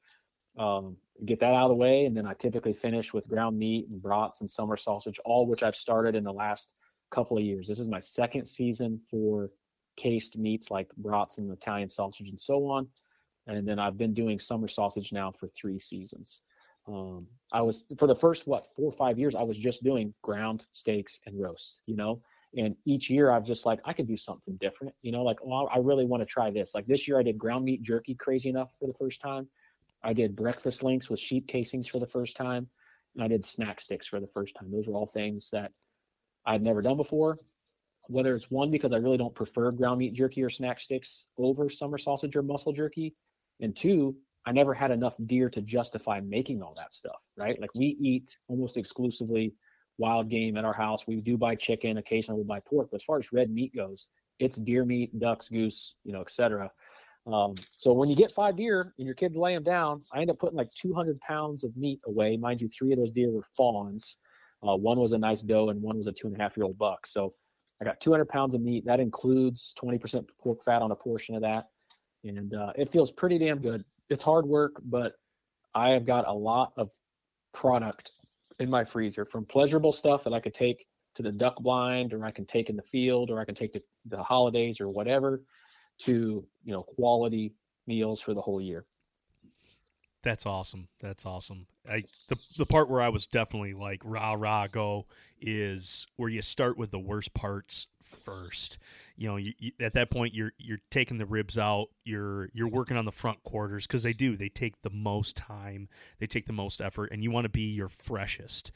Um, 0.58 0.98
get 1.24 1.40
that 1.40 1.54
out 1.54 1.66
of 1.66 1.70
the 1.70 1.76
way, 1.76 2.06
and 2.06 2.18
then 2.18 2.26
I 2.26 2.34
typically 2.34 2.74
finish 2.74 3.14
with 3.14 3.30
ground 3.30 3.60
meat 3.60 3.88
and 3.90 4.02
brats 4.02 4.42
and 4.42 4.50
summer 4.50 4.76
sausage, 4.76 5.20
all 5.24 5.46
which 5.46 5.62
I've 5.62 5.76
started 5.76 6.16
in 6.16 6.24
the 6.24 6.34
last 6.34 6.74
couple 7.12 7.38
of 7.38 7.44
years. 7.44 7.68
This 7.68 7.78
is 7.78 7.88
my 7.88 8.00
second 8.00 8.48
season 8.48 9.00
for 9.10 9.52
cased 9.98 10.36
meats 10.36 10.72
like 10.72 10.90
brats 10.98 11.38
and 11.38 11.52
Italian 11.52 11.90
sausage 11.90 12.30
and 12.30 12.42
so 12.42 12.68
on. 12.68 12.88
And 13.46 13.68
then 13.68 13.78
I've 13.78 14.00
been 14.00 14.16
doing 14.16 14.40
summer 14.40 14.68
sausage 14.68 15.14
now 15.14 15.32
for 15.32 15.48
three 15.48 15.80
seasons. 15.80 16.42
Um, 16.88 17.28
I 17.54 17.62
was 17.62 17.86
for 18.00 18.08
the 18.08 18.16
first 18.16 18.48
what 18.48 18.66
four 18.76 18.90
or 18.90 18.98
five 18.98 19.20
years, 19.20 19.36
I 19.36 19.44
was 19.44 19.60
just 19.60 19.84
doing 19.84 20.16
ground 20.24 20.66
steaks 20.72 21.20
and 21.28 21.40
roasts, 21.40 21.82
you 21.86 21.96
know, 21.96 22.24
and 22.56 22.76
each 22.86 23.10
year 23.10 23.32
I've 23.32 23.46
just 23.46 23.66
like, 23.66 23.80
I 23.86 23.94
could 23.94 24.08
do 24.08 24.18
something 24.18 24.56
different, 24.60 24.94
you 25.02 25.12
know, 25.12 25.24
like, 25.24 25.38
oh, 25.44 25.68
I 25.68 25.80
really 25.80 26.06
want 26.06 26.22
to 26.22 26.26
try 26.26 26.50
this. 26.50 26.74
Like 26.74 26.86
this 26.86 27.08
year 27.08 27.20
I 27.20 27.24
did 27.24 27.38
ground 27.38 27.66
meat 27.66 27.82
jerky 27.82 28.16
crazy 28.16 28.50
enough 28.50 28.72
for 28.80 28.88
the 28.88 28.94
first 28.94 29.22
time. 29.22 29.50
I 30.04 30.14
did 30.14 30.36
breakfast 30.36 30.84
links 30.84 31.10
with 31.10 31.20
sheep 31.20 31.48
casings 31.48 31.88
for 31.88 32.00
the 32.00 32.08
first 32.08 32.38
time. 32.38 32.70
And 33.16 33.24
I 33.24 33.28
did 33.28 33.44
snack 33.44 33.82
sticks 33.82 34.08
for 34.08 34.20
the 34.20 34.28
first 34.28 34.56
time. 34.56 34.72
Those 34.72 34.88
were 34.88 34.94
all 34.94 35.08
things 35.08 35.50
that 35.52 35.72
I'd 36.46 36.64
never 36.64 36.82
done 36.82 36.98
before. 36.98 37.38
Whether 38.10 38.36
it's 38.36 38.50
one, 38.50 38.72
because 38.72 38.94
I 38.94 38.98
really 38.98 39.18
don't 39.18 39.36
prefer 39.36 39.72
ground 39.72 40.00
meat 40.00 40.14
jerky 40.14 40.42
or 40.44 40.50
snack 40.50 40.80
sticks 40.80 41.28
over 41.38 41.70
summer 41.70 41.98
sausage 41.98 42.36
or 42.38 42.44
muscle 42.44 42.72
jerky. 42.72 43.16
And 43.60 43.76
two, 43.76 44.16
I 44.46 44.54
never 44.54 44.74
had 44.74 44.92
enough 44.92 45.16
deer 45.26 45.50
to 45.50 45.62
justify 45.62 46.22
making 46.22 46.62
all 46.62 46.74
that 46.78 46.94
stuff, 46.94 47.28
right? 47.36 47.60
Like 47.60 47.76
we 47.76 47.98
eat 48.00 48.38
almost 48.48 48.78
exclusively 48.78 49.56
wild 49.98 50.30
game 50.30 50.58
at 50.58 50.66
our 50.66 50.74
house. 50.74 51.08
We 51.08 51.22
do 51.22 51.38
buy 51.38 51.56
chicken. 51.56 51.98
Occasionally 51.98 52.38
we'll 52.38 52.56
buy 52.56 52.62
pork. 52.68 52.90
But 52.92 52.98
as 52.98 53.04
far 53.04 53.18
as 53.18 53.34
red 53.34 53.50
meat 53.50 53.76
goes, 53.76 54.08
it's 54.40 54.58
deer 54.58 54.86
meat, 54.86 55.18
ducks, 55.20 55.50
goose, 55.50 55.96
you 56.04 56.14
know, 56.14 56.22
etc. 56.22 56.72
Um, 57.26 57.56
so 57.72 57.92
when 57.92 58.10
you 58.10 58.16
get 58.16 58.32
five 58.32 58.56
deer 58.56 58.94
and 58.98 59.06
your 59.06 59.16
kids 59.16 59.36
lay 59.36 59.54
them 59.54 59.64
down, 59.64 60.04
I 60.14 60.22
end 60.22 60.30
up 60.30 60.40
putting 60.40 60.58
like 60.58 60.74
200 60.74 61.20
pounds 61.20 61.64
of 61.64 61.76
meat 61.76 62.00
away. 62.06 62.38
Mind 62.38 62.62
you, 62.62 62.70
three 62.70 62.94
of 62.94 63.00
those 63.00 63.12
deer 63.12 63.32
were 63.32 63.44
fawns. 63.56 64.18
Uh, 64.66 64.76
one 64.76 65.00
was 65.00 65.12
a 65.12 65.18
nice 65.18 65.42
doe 65.42 65.70
and 65.70 65.82
one 65.82 65.98
was 65.98 66.08
a 66.08 66.12
two 66.12 66.28
and 66.28 66.36
a 66.38 66.40
half 66.40 66.56
year 66.56 66.66
old 66.66 66.78
buck. 66.78 67.06
So 67.06 67.34
I 67.82 67.86
got 67.86 68.00
200 68.00 68.28
pounds 68.30 68.56
of 68.56 68.62
meat. 68.62 68.86
That 68.86 69.00
includes 69.00 69.74
20% 69.82 70.26
pork 70.42 70.64
fat 70.64 70.82
on 70.82 70.92
a 70.92 70.96
portion 70.96 71.36
of 71.36 71.42
that. 71.42 71.66
And 72.24 72.54
uh, 72.54 72.74
it 72.76 72.90
feels 72.90 73.12
pretty 73.12 73.38
damn 73.38 73.60
good. 73.60 73.84
It's 74.10 74.24
hard 74.24 74.46
work, 74.46 74.82
but 74.84 75.14
I 75.76 75.90
have 75.90 76.06
got 76.06 76.28
a 76.28 76.34
lot 76.34 76.74
of 76.78 76.90
product 77.54 78.12
in 78.60 78.70
my 78.70 78.84
freezer 78.84 79.26
from 79.26 79.46
pleasurable 79.46 79.92
stuff 79.92 80.24
that 80.24 80.34
I 80.34 80.40
could 80.40 80.54
take 80.54 80.88
to 81.16 81.24
the 81.24 81.32
duck 81.32 81.58
blind 81.58 82.14
or 82.14 82.26
I 82.26 82.32
can 82.32 82.46
take 82.46 82.70
in 82.70 82.76
the 82.76 82.84
field 82.84 83.30
or 83.30 83.40
I 83.40 83.46
can 83.46 83.56
take 83.56 83.74
to 83.74 83.82
the 84.06 84.22
holidays 84.22 84.80
or 84.80 84.88
whatever 84.88 85.42
to, 86.00 86.46
you 86.64 86.74
know, 86.74 86.82
quality 86.82 87.54
meals 87.88 88.22
for 88.22 88.34
the 88.34 88.42
whole 88.42 88.62
year. 88.62 88.86
That's 90.24 90.46
awesome. 90.46 90.90
That's 91.00 91.26
awesome. 91.26 91.68
I 91.90 92.04
the 92.28 92.38
the 92.58 92.66
part 92.66 92.90
where 92.90 93.02
I 93.02 93.10
was 93.10 93.26
definitely 93.28 93.74
like 93.74 94.02
rah 94.04 94.34
rah 94.34 94.68
go 94.68 95.06
is 95.40 96.06
where 96.18 96.30
you 96.30 96.42
start 96.42 96.78
with 96.78 96.92
the 96.92 97.00
worst 97.00 97.34
parts 97.34 97.88
first. 98.04 98.78
You 99.18 99.28
know, 99.28 99.36
you, 99.38 99.54
you, 99.58 99.72
at 99.80 99.94
that 99.94 100.10
point 100.12 100.34
you're 100.34 100.54
you're 100.58 100.80
taking 100.92 101.18
the 101.18 101.26
ribs 101.26 101.58
out. 101.58 101.88
You're 102.04 102.50
you're 102.54 102.68
working 102.68 102.98
on 102.98 103.06
the 103.06 103.12
front 103.12 103.44
quarters 103.44 103.88
because 103.88 104.04
they 104.04 104.14
do. 104.14 104.38
They 104.38 104.50
take 104.50 104.82
the 104.84 104.90
most 104.90 105.36
time. 105.36 105.90
They 106.20 106.28
take 106.28 106.46
the 106.46 106.54
most 106.54 106.82
effort, 106.82 107.12
and 107.12 107.24
you 107.24 107.32
want 107.32 107.46
to 107.46 107.50
be 107.50 107.74
your 107.74 107.90
freshest. 107.90 108.72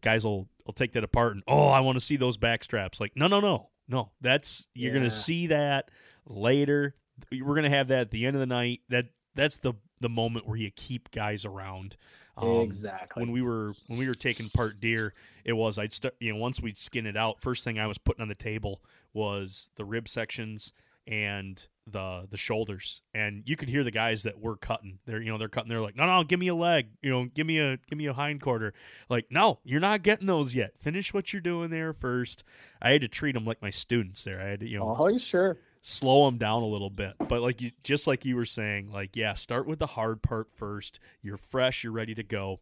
Guys 0.00 0.24
will 0.24 0.48
will 0.66 0.74
take 0.74 0.92
that 0.92 1.04
apart 1.04 1.34
and 1.34 1.42
oh, 1.46 1.68
I 1.68 1.80
want 1.80 1.96
to 1.96 2.04
see 2.04 2.16
those 2.16 2.36
back 2.36 2.64
straps. 2.64 3.00
Like 3.00 3.12
no, 3.14 3.26
no, 3.28 3.40
no, 3.40 3.68
no. 3.88 4.10
That's 4.20 4.66
you're 4.74 4.92
yeah. 4.92 4.98
gonna 4.98 5.10
see 5.10 5.48
that 5.48 5.90
later. 6.26 6.94
We're 7.30 7.54
gonna 7.54 7.70
have 7.70 7.88
that 7.88 8.00
at 8.00 8.10
the 8.10 8.26
end 8.26 8.34
of 8.34 8.40
the 8.40 8.46
night. 8.46 8.80
That 8.88 9.06
that's 9.34 9.58
the 9.58 9.74
the 10.00 10.08
moment 10.08 10.46
where 10.46 10.56
you 10.56 10.70
keep 10.70 11.10
guys 11.10 11.44
around. 11.44 11.96
Um, 12.36 12.60
exactly. 12.60 13.22
When 13.22 13.32
we 13.32 13.42
were 13.42 13.72
when 13.86 13.98
we 13.98 14.08
were 14.08 14.14
taking 14.14 14.48
part 14.48 14.80
deer, 14.80 15.12
it 15.44 15.52
was 15.52 15.78
I'd 15.78 15.92
start 15.92 16.14
you 16.18 16.32
know 16.32 16.38
once 16.38 16.60
we'd 16.60 16.78
skin 16.78 17.06
it 17.06 17.16
out. 17.16 17.40
First 17.40 17.64
thing 17.64 17.78
I 17.78 17.86
was 17.86 17.98
putting 17.98 18.22
on 18.22 18.28
the 18.28 18.34
table 18.34 18.82
was 19.12 19.68
the 19.76 19.84
rib 19.84 20.08
sections 20.08 20.72
and 21.06 21.66
the 21.86 22.26
the 22.30 22.36
shoulders. 22.36 23.02
And 23.12 23.42
you 23.46 23.56
could 23.56 23.68
hear 23.68 23.84
the 23.84 23.90
guys 23.90 24.22
that 24.22 24.40
were 24.40 24.56
cutting. 24.56 24.98
They're 25.06 25.20
you 25.20 25.30
know 25.30 25.38
they're 25.38 25.48
cutting. 25.48 25.68
They're 25.68 25.80
like 25.80 25.96
no 25.96 26.06
no 26.06 26.24
give 26.24 26.38
me 26.40 26.48
a 26.48 26.54
leg. 26.54 26.88
You 27.02 27.10
know 27.10 27.24
give 27.26 27.46
me 27.46 27.58
a 27.58 27.78
give 27.88 27.98
me 27.98 28.06
a 28.06 28.12
hind 28.12 28.40
quarter 28.40 28.72
like 29.08 29.26
no 29.30 29.58
you're 29.64 29.80
not 29.80 30.02
getting 30.02 30.26
those 30.26 30.54
yet. 30.54 30.72
Finish 30.80 31.12
what 31.12 31.32
you're 31.32 31.42
doing 31.42 31.70
there 31.70 31.92
first. 31.92 32.44
I 32.80 32.90
had 32.90 33.02
to 33.02 33.08
treat 33.08 33.32
them 33.32 33.44
like 33.44 33.62
my 33.62 33.70
students 33.70 34.24
there. 34.24 34.40
I 34.40 34.48
had 34.48 34.60
to 34.60 34.68
you 34.68 34.78
know 34.78 34.94
oh 34.98 35.18
sure. 35.18 35.58
slow 35.80 36.26
them 36.26 36.38
down 36.38 36.62
a 36.62 36.66
little 36.66 36.90
bit. 36.90 37.14
But 37.18 37.42
like 37.42 37.60
you, 37.60 37.72
just 37.82 38.06
like 38.06 38.24
you 38.24 38.36
were 38.36 38.44
saying, 38.44 38.92
like 38.92 39.16
yeah, 39.16 39.34
start 39.34 39.66
with 39.66 39.78
the 39.80 39.86
hard 39.86 40.22
part 40.22 40.48
first. 40.54 41.00
You're 41.20 41.38
fresh, 41.38 41.82
you're 41.82 41.92
ready 41.92 42.14
to 42.14 42.22
go. 42.22 42.60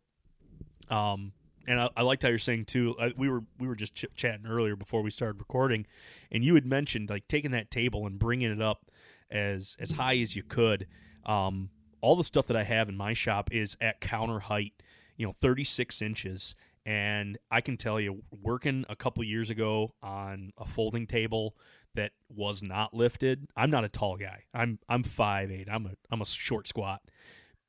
Um, 0.89 1.33
and 1.71 1.81
I, 1.81 1.89
I 1.97 2.03
liked 2.03 2.25
how 2.25 2.29
you're 2.29 2.39
saying 2.39 2.65
too. 2.65 2.97
Uh, 2.99 3.11
we 3.17 3.29
were 3.29 3.45
we 3.61 3.69
were 3.69 3.77
just 3.77 3.95
ch- 3.95 4.07
chatting 4.17 4.45
earlier 4.45 4.75
before 4.75 5.03
we 5.03 5.11
started 5.11 5.39
recording, 5.39 5.87
and 6.33 6.45
you 6.45 6.57
had 6.57 6.67
mentioned 6.67 7.09
like 7.09 7.29
taking 7.29 7.53
that 7.53 7.71
table 7.71 8.07
and 8.07 8.19
bringing 8.19 8.51
it 8.51 8.61
up 8.61 8.91
as 9.31 9.77
as 9.79 9.93
high 9.93 10.17
as 10.19 10.35
you 10.35 10.43
could. 10.43 10.89
Um, 11.25 11.71
all 12.01 12.17
the 12.17 12.25
stuff 12.25 12.49
that 12.49 12.57
I 12.57 12.65
have 12.65 12.89
in 12.89 12.97
my 12.97 13.13
shop 13.13 13.51
is 13.53 13.77
at 13.81 14.01
counter 14.01 14.41
height, 14.41 14.73
you 15.17 15.27
know, 15.27 15.37
36 15.41 16.03
inches. 16.03 16.57
And 16.85 17.39
I 17.51 17.61
can 17.61 17.77
tell 17.77 18.01
you, 18.01 18.23
working 18.43 18.85
a 18.89 18.97
couple 18.97 19.23
years 19.23 19.49
ago 19.49 19.95
on 20.03 20.53
a 20.59 20.65
folding 20.65 21.07
table 21.07 21.55
that 21.95 22.11
was 22.29 22.65
not 22.65 22.95
lifted. 22.95 23.47
I'm 23.57 23.71
not 23.71 23.85
a 23.85 23.89
tall 23.89 24.17
guy. 24.17 24.45
I'm 24.53 24.81
I'm 24.89 25.05
five 25.05 25.53
eight. 25.53 25.69
I'm 25.71 25.87
a 25.87 25.91
I'm 26.11 26.21
a 26.21 26.27
short 26.27 26.67
squat. 26.67 27.03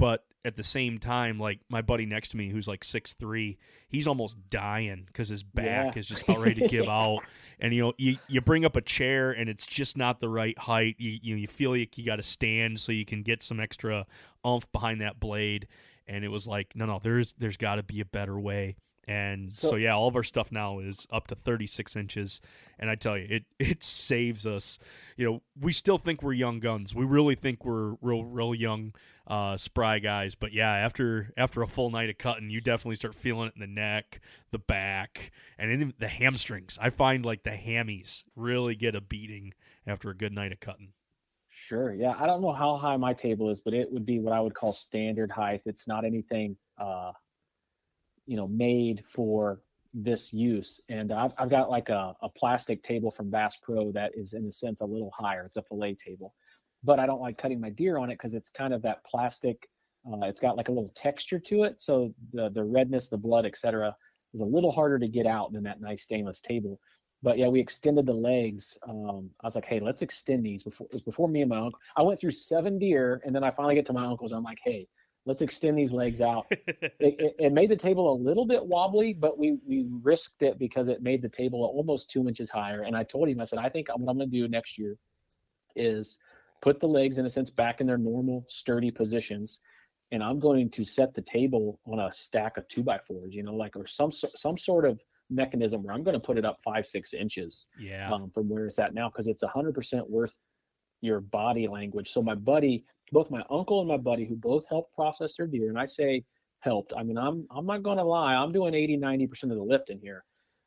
But 0.01 0.25
at 0.43 0.55
the 0.55 0.63
same 0.63 0.97
time, 0.97 1.39
like 1.39 1.59
my 1.69 1.83
buddy 1.83 2.07
next 2.07 2.29
to 2.29 2.37
me, 2.37 2.49
who's 2.49 2.67
like 2.67 2.83
six 2.83 3.13
three, 3.13 3.59
he's 3.87 4.07
almost 4.07 4.35
dying 4.49 5.03
because 5.05 5.29
his 5.29 5.43
back 5.43 5.93
yeah. 5.93 5.99
is 5.99 6.07
just 6.07 6.23
about 6.23 6.39
ready 6.39 6.59
to 6.59 6.67
give 6.67 6.89
out. 6.89 7.19
And 7.59 7.71
you 7.71 7.83
know, 7.83 7.93
you, 7.99 8.17
you 8.27 8.41
bring 8.41 8.65
up 8.65 8.75
a 8.75 8.81
chair 8.81 9.29
and 9.29 9.47
it's 9.47 9.63
just 9.63 9.95
not 9.95 10.19
the 10.19 10.27
right 10.27 10.57
height. 10.57 10.95
You 10.97 11.19
you, 11.21 11.35
you 11.35 11.47
feel 11.47 11.69
like 11.69 11.99
you 11.99 12.03
got 12.03 12.15
to 12.15 12.23
stand 12.23 12.79
so 12.79 12.91
you 12.91 13.05
can 13.05 13.21
get 13.21 13.43
some 13.43 13.59
extra 13.59 14.07
oomph 14.45 14.69
behind 14.71 15.01
that 15.01 15.19
blade. 15.19 15.67
And 16.07 16.25
it 16.25 16.29
was 16.29 16.47
like, 16.47 16.75
no, 16.75 16.87
no, 16.87 16.99
there's 17.01 17.33
there's 17.33 17.57
got 17.57 17.75
to 17.75 17.83
be 17.83 18.01
a 18.01 18.05
better 18.05 18.39
way. 18.39 18.77
And 19.07 19.49
so, 19.49 19.69
so, 19.69 19.75
yeah, 19.77 19.95
all 19.95 20.07
of 20.07 20.15
our 20.15 20.23
stuff 20.23 20.51
now 20.51 20.79
is 20.79 21.07
up 21.11 21.27
to 21.27 21.35
36 21.35 21.95
inches, 21.95 22.39
and 22.77 22.89
I 22.89 22.95
tell 22.95 23.17
you, 23.17 23.27
it 23.29 23.43
it 23.59 23.83
saves 23.83 24.45
us. 24.45 24.77
You 25.17 25.25
know, 25.25 25.41
we 25.59 25.71
still 25.71 25.97
think 25.97 26.21
we're 26.21 26.33
young 26.33 26.59
guns. 26.59 26.93
We 26.93 27.05
really 27.05 27.35
think 27.35 27.65
we're 27.65 27.95
real 28.01 28.23
real 28.23 28.53
young, 28.53 28.93
uh, 29.27 29.57
spry 29.57 29.99
guys. 29.99 30.35
But 30.35 30.53
yeah, 30.53 30.71
after 30.71 31.33
after 31.35 31.63
a 31.63 31.67
full 31.67 31.89
night 31.89 32.09
of 32.09 32.19
cutting, 32.19 32.51
you 32.51 32.61
definitely 32.61 32.95
start 32.95 33.15
feeling 33.15 33.47
it 33.47 33.53
in 33.55 33.61
the 33.61 33.67
neck, 33.67 34.21
the 34.51 34.59
back, 34.59 35.31
and 35.57 35.71
in 35.71 35.93
the 35.97 36.07
hamstrings. 36.07 36.77
I 36.79 36.91
find 36.91 37.25
like 37.25 37.43
the 37.43 37.51
hammies 37.51 38.23
really 38.35 38.75
get 38.75 38.95
a 38.95 39.01
beating 39.01 39.53
after 39.87 40.11
a 40.11 40.15
good 40.15 40.31
night 40.31 40.51
of 40.51 40.59
cutting. 40.59 40.89
Sure. 41.49 41.93
Yeah, 41.93 42.15
I 42.17 42.27
don't 42.27 42.41
know 42.41 42.53
how 42.53 42.77
high 42.77 42.95
my 42.97 43.13
table 43.13 43.49
is, 43.49 43.59
but 43.59 43.73
it 43.73 43.91
would 43.91 44.05
be 44.05 44.19
what 44.19 44.31
I 44.31 44.39
would 44.39 44.53
call 44.53 44.71
standard 44.71 45.31
height. 45.31 45.61
It's 45.65 45.87
not 45.87 46.05
anything. 46.05 46.55
Uh, 46.77 47.11
you 48.31 48.37
know 48.37 48.47
made 48.47 49.03
for 49.07 49.61
this 49.93 50.31
use. 50.31 50.79
And 50.87 51.11
I've, 51.11 51.33
I've 51.37 51.49
got 51.49 51.69
like 51.69 51.89
a, 51.89 52.15
a 52.21 52.29
plastic 52.29 52.81
table 52.81 53.11
from 53.11 53.29
bass 53.29 53.57
pro 53.57 53.91
that 53.91 54.11
is 54.15 54.33
in 54.33 54.45
a 54.45 54.51
sense 54.51 54.79
a 54.79 54.85
little 54.85 55.11
higher. 55.13 55.43
It's 55.45 55.57
a 55.57 55.63
fillet 55.63 55.95
table 55.95 56.33
but 56.83 56.99
i 56.99 57.05
don't 57.05 57.21
like 57.21 57.37
cutting 57.37 57.61
my 57.61 57.69
deer 57.69 57.99
on 57.99 58.09
it 58.09 58.15
because 58.15 58.33
it's 58.33 58.49
kind 58.49 58.73
of 58.73 58.81
that 58.81 59.03
plastic 59.05 59.69
uh, 60.07 60.25
it's 60.25 60.39
got 60.39 60.57
like 60.57 60.69
a 60.69 60.71
little 60.71 60.91
texture 60.95 61.39
to 61.39 61.63
it. 61.63 61.79
So 61.79 62.13
the 62.33 62.49
the 62.49 62.63
redness 62.63 63.07
the 63.07 63.17
blood 63.17 63.45
etc 63.45 63.95
is 64.33 64.41
a 64.41 64.45
little 64.45 64.71
harder 64.71 64.97
to 64.97 65.07
get 65.07 65.27
out 65.27 65.53
than 65.53 65.63
that 65.63 65.81
nice 65.81 66.03
stainless 66.03 66.41
table. 66.41 66.79
But 67.21 67.37
yeah 67.37 67.49
we 67.49 67.59
extended 67.59 68.07
the 68.07 68.13
legs 68.13 68.79
um, 68.89 69.29
i 69.41 69.45
was 69.45 69.53
like 69.53 69.65
hey 69.65 69.79
let's 69.79 70.01
extend 70.01 70.43
these 70.43 70.63
before 70.63 70.87
it 70.87 70.93
was 70.93 71.03
before 71.03 71.27
me 71.27 71.41
and 71.41 71.49
my 71.49 71.57
uncle 71.57 71.79
i 71.95 72.01
went 72.01 72.19
through 72.19 72.31
seven 72.31 72.79
deer 72.79 73.21
and 73.23 73.35
then 73.35 73.43
i 73.43 73.51
finally 73.51 73.75
get 73.75 73.85
to 73.85 73.93
my 73.93 74.05
uncle's 74.05 74.31
and 74.31 74.39
i'm 74.39 74.43
like 74.43 74.57
hey 74.65 74.87
let's 75.25 75.41
extend 75.41 75.77
these 75.77 75.91
legs 75.91 76.21
out. 76.21 76.45
it, 76.51 76.95
it, 76.99 77.35
it, 77.39 77.53
made 77.53 77.69
the 77.69 77.75
table 77.75 78.11
a 78.11 78.15
little 78.15 78.45
bit 78.45 78.65
wobbly, 78.65 79.13
but 79.13 79.37
we 79.37 79.57
we 79.67 79.87
risked 80.01 80.41
it 80.41 80.57
because 80.57 80.87
it 80.87 81.01
made 81.01 81.21
the 81.21 81.29
table 81.29 81.63
almost 81.63 82.09
two 82.09 82.27
inches 82.27 82.49
higher. 82.49 82.81
And 82.81 82.95
I 82.95 83.03
told 83.03 83.29
him, 83.29 83.39
I 83.39 83.45
said, 83.45 83.59
I 83.59 83.69
think 83.69 83.89
what 83.89 84.09
I'm 84.09 84.17
going 84.17 84.29
to 84.29 84.37
do 84.37 84.47
next 84.47 84.77
year 84.77 84.97
is 85.75 86.17
put 86.61 86.79
the 86.79 86.87
legs 86.87 87.17
in 87.17 87.25
a 87.25 87.29
sense 87.29 87.49
back 87.49 87.81
in 87.81 87.87
their 87.87 87.97
normal 87.97 88.45
sturdy 88.47 88.91
positions, 88.91 89.59
and 90.11 90.23
I'm 90.23 90.39
going 90.39 90.69
to 90.71 90.83
set 90.83 91.13
the 91.13 91.21
table 91.21 91.79
on 91.85 91.99
a 91.99 92.11
stack 92.11 92.57
of 92.57 92.67
two 92.67 92.83
by 92.83 92.99
fours, 93.07 93.33
you 93.33 93.43
know, 93.43 93.55
like 93.55 93.75
or 93.75 93.87
some 93.87 94.11
some 94.11 94.57
sort 94.57 94.85
of 94.85 94.99
mechanism 95.29 95.83
where 95.83 95.93
I'm 95.93 96.03
going 96.03 96.13
to 96.13 96.19
put 96.19 96.37
it 96.37 96.45
up 96.45 96.57
five 96.63 96.85
six 96.85 97.13
inches, 97.13 97.67
yeah, 97.79 98.11
um, 98.11 98.31
from 98.33 98.49
where 98.49 98.65
it's 98.65 98.79
at 98.79 98.93
now 98.93 99.09
because 99.09 99.27
it's 99.27 99.43
100% 99.43 100.09
worth 100.09 100.35
your 101.01 101.19
body 101.19 101.67
language. 101.67 102.09
So 102.11 102.21
my 102.21 102.35
buddy 102.35 102.85
both 103.11 103.31
my 103.31 103.43
uncle 103.49 103.79
and 103.79 103.89
my 103.89 103.97
buddy 103.97 104.25
who 104.25 104.35
both 104.35 104.67
helped 104.69 104.93
process 104.95 105.35
their 105.35 105.47
deer 105.47 105.69
and 105.69 105.79
i 105.79 105.85
say 105.85 106.23
helped. 106.59 106.93
I 106.95 107.03
mean 107.03 107.17
i'm 107.17 107.47
i'm 107.51 107.65
not 107.65 107.83
going 107.83 107.97
to 107.97 108.03
lie 108.03 108.35
i'm 108.35 108.51
doing 108.51 108.73
80 108.73 108.97
90% 108.97 109.43
of 109.43 109.49
the 109.49 109.63
lifting 109.63 109.99
here. 109.99 110.23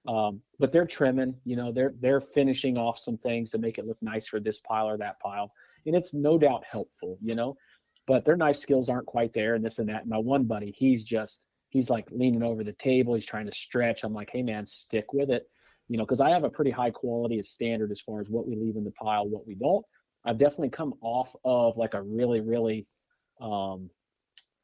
Um, 0.06 0.42
but 0.58 0.70
they're 0.70 0.86
trimming 0.86 1.34
you 1.44 1.56
know 1.56 1.72
they're 1.72 1.94
they're 2.00 2.20
finishing 2.20 2.76
off 2.76 2.98
some 2.98 3.16
things 3.16 3.50
to 3.50 3.58
make 3.58 3.78
it 3.78 3.86
look 3.86 3.96
nice 4.02 4.26
for 4.26 4.40
this 4.40 4.58
pile 4.58 4.88
or 4.88 4.98
that 4.98 5.18
pile 5.20 5.52
and 5.86 5.96
it's 5.96 6.12
no 6.12 6.38
doubt 6.38 6.64
helpful 6.70 7.18
you 7.22 7.34
know? 7.34 7.56
But 8.06 8.26
their 8.26 8.36
knife 8.36 8.56
skills 8.56 8.90
aren't 8.90 9.06
quite 9.06 9.32
there 9.32 9.54
and 9.54 9.64
this 9.64 9.78
and 9.78 9.88
that. 9.88 10.06
My 10.06 10.18
one 10.18 10.44
buddy 10.44 10.74
he's 10.76 11.04
just 11.04 11.46
he's 11.70 11.88
like 11.88 12.06
leaning 12.10 12.42
over 12.42 12.62
the 12.62 12.72
table 12.72 13.14
he's 13.14 13.24
trying 13.24 13.46
to 13.46 13.52
stretch. 13.52 14.04
I'm 14.04 14.12
like 14.12 14.30
hey 14.30 14.42
man 14.42 14.66
stick 14.66 15.12
with 15.12 15.30
it 15.30 15.48
you 15.88 15.98
know 15.98 16.04
because 16.04 16.20
i 16.20 16.30
have 16.30 16.44
a 16.44 16.50
pretty 16.50 16.70
high 16.70 16.90
quality 16.90 17.38
of 17.38 17.46
standard 17.46 17.90
as 17.90 18.00
far 18.00 18.20
as 18.20 18.28
what 18.28 18.46
we 18.46 18.56
leave 18.56 18.76
in 18.76 18.84
the 18.84 18.90
pile 18.92 19.28
what 19.28 19.46
we 19.46 19.54
don't 19.54 19.84
I've 20.24 20.38
definitely 20.38 20.70
come 20.70 20.94
off 21.00 21.34
of 21.44 21.76
like 21.76 21.94
a 21.94 22.02
really, 22.02 22.40
really 22.40 22.86
um, 23.40 23.90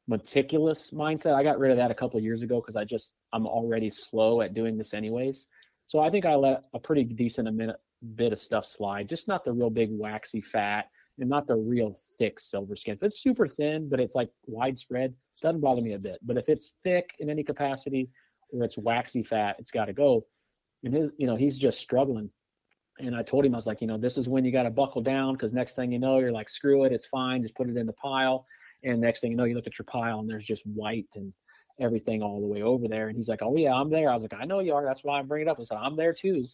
meticulous 0.07 0.91
mindset. 0.91 1.35
I 1.35 1.43
got 1.43 1.59
rid 1.59 1.71
of 1.71 1.77
that 1.77 1.91
a 1.91 1.95
couple 1.95 2.19
years 2.19 2.41
ago 2.41 2.59
because 2.59 2.75
I 2.75 2.83
just 2.83 3.15
I'm 3.33 3.45
already 3.45 3.89
slow 3.89 4.41
at 4.41 4.53
doing 4.53 4.77
this 4.77 4.93
anyways. 4.93 5.47
So 5.85 5.99
I 5.99 6.09
think 6.09 6.25
I 6.25 6.35
let 6.35 6.63
a 6.73 6.79
pretty 6.79 7.03
decent 7.03 7.47
a 7.47 7.75
bit 8.15 8.33
of 8.33 8.39
stuff 8.39 8.65
slide, 8.65 9.09
just 9.09 9.27
not 9.27 9.43
the 9.43 9.51
real 9.51 9.69
big 9.69 9.89
waxy 9.91 10.41
fat 10.41 10.87
and 11.19 11.29
not 11.29 11.47
the 11.47 11.55
real 11.55 11.95
thick 12.17 12.39
silver 12.39 12.75
skin. 12.75 12.95
If 12.95 13.03
it's 13.03 13.21
super 13.21 13.47
thin, 13.47 13.89
but 13.89 13.99
it's 13.99 14.15
like 14.15 14.29
widespread, 14.47 15.13
doesn't 15.41 15.61
bother 15.61 15.81
me 15.81 15.93
a 15.93 15.99
bit. 15.99 16.17
But 16.23 16.37
if 16.37 16.49
it's 16.49 16.73
thick 16.83 17.11
in 17.19 17.29
any 17.29 17.43
capacity 17.43 18.09
or 18.51 18.63
it's 18.63 18.77
waxy 18.77 19.23
fat, 19.23 19.57
it's 19.59 19.71
got 19.71 19.85
to 19.85 19.93
go. 19.93 20.25
And 20.83 20.93
his, 20.93 21.11
you 21.17 21.27
know, 21.27 21.35
he's 21.35 21.57
just 21.57 21.79
struggling 21.79 22.29
and 22.99 23.15
I 23.15 23.23
told 23.23 23.45
him, 23.45 23.55
I 23.55 23.57
was 23.57 23.67
like, 23.67 23.81
you 23.81 23.87
know, 23.87 23.97
this 23.97 24.17
is 24.17 24.29
when 24.29 24.45
you 24.45 24.51
got 24.51 24.63
to 24.63 24.69
buckle 24.69 25.01
down 25.01 25.33
because 25.33 25.53
next 25.53 25.75
thing 25.75 25.91
you 25.91 25.99
know, 25.99 26.19
you're 26.19 26.31
like, 26.31 26.49
screw 26.49 26.83
it, 26.85 26.91
it's 26.91 27.05
fine, 27.05 27.41
just 27.41 27.55
put 27.55 27.69
it 27.69 27.77
in 27.77 27.85
the 27.85 27.93
pile. 27.93 28.45
And 28.83 28.99
next 28.99 29.21
thing 29.21 29.31
you 29.31 29.37
know, 29.37 29.45
you 29.45 29.55
look 29.55 29.67
at 29.67 29.77
your 29.79 29.85
pile 29.85 30.19
and 30.19 30.29
there's 30.29 30.45
just 30.45 30.65
white 30.65 31.07
and 31.15 31.33
everything 31.79 32.21
all 32.21 32.39
the 32.39 32.47
way 32.47 32.61
over 32.61 32.87
there. 32.87 33.07
And 33.07 33.17
he's 33.17 33.29
like, 33.29 33.41
"Oh 33.41 33.55
yeah, 33.55 33.73
I'm 33.73 33.89
there." 33.89 34.09
I 34.09 34.13
was 34.13 34.23
like, 34.23 34.33
"I 34.33 34.45
know 34.45 34.59
you 34.59 34.73
are. 34.73 34.85
That's 34.85 35.03
why 35.03 35.19
I'm 35.19 35.27
bringing 35.27 35.47
it 35.47 35.51
up." 35.51 35.59
I 35.59 35.63
said, 35.63 35.77
"I'm 35.77 35.95
there 35.95 36.13
too." 36.13 36.45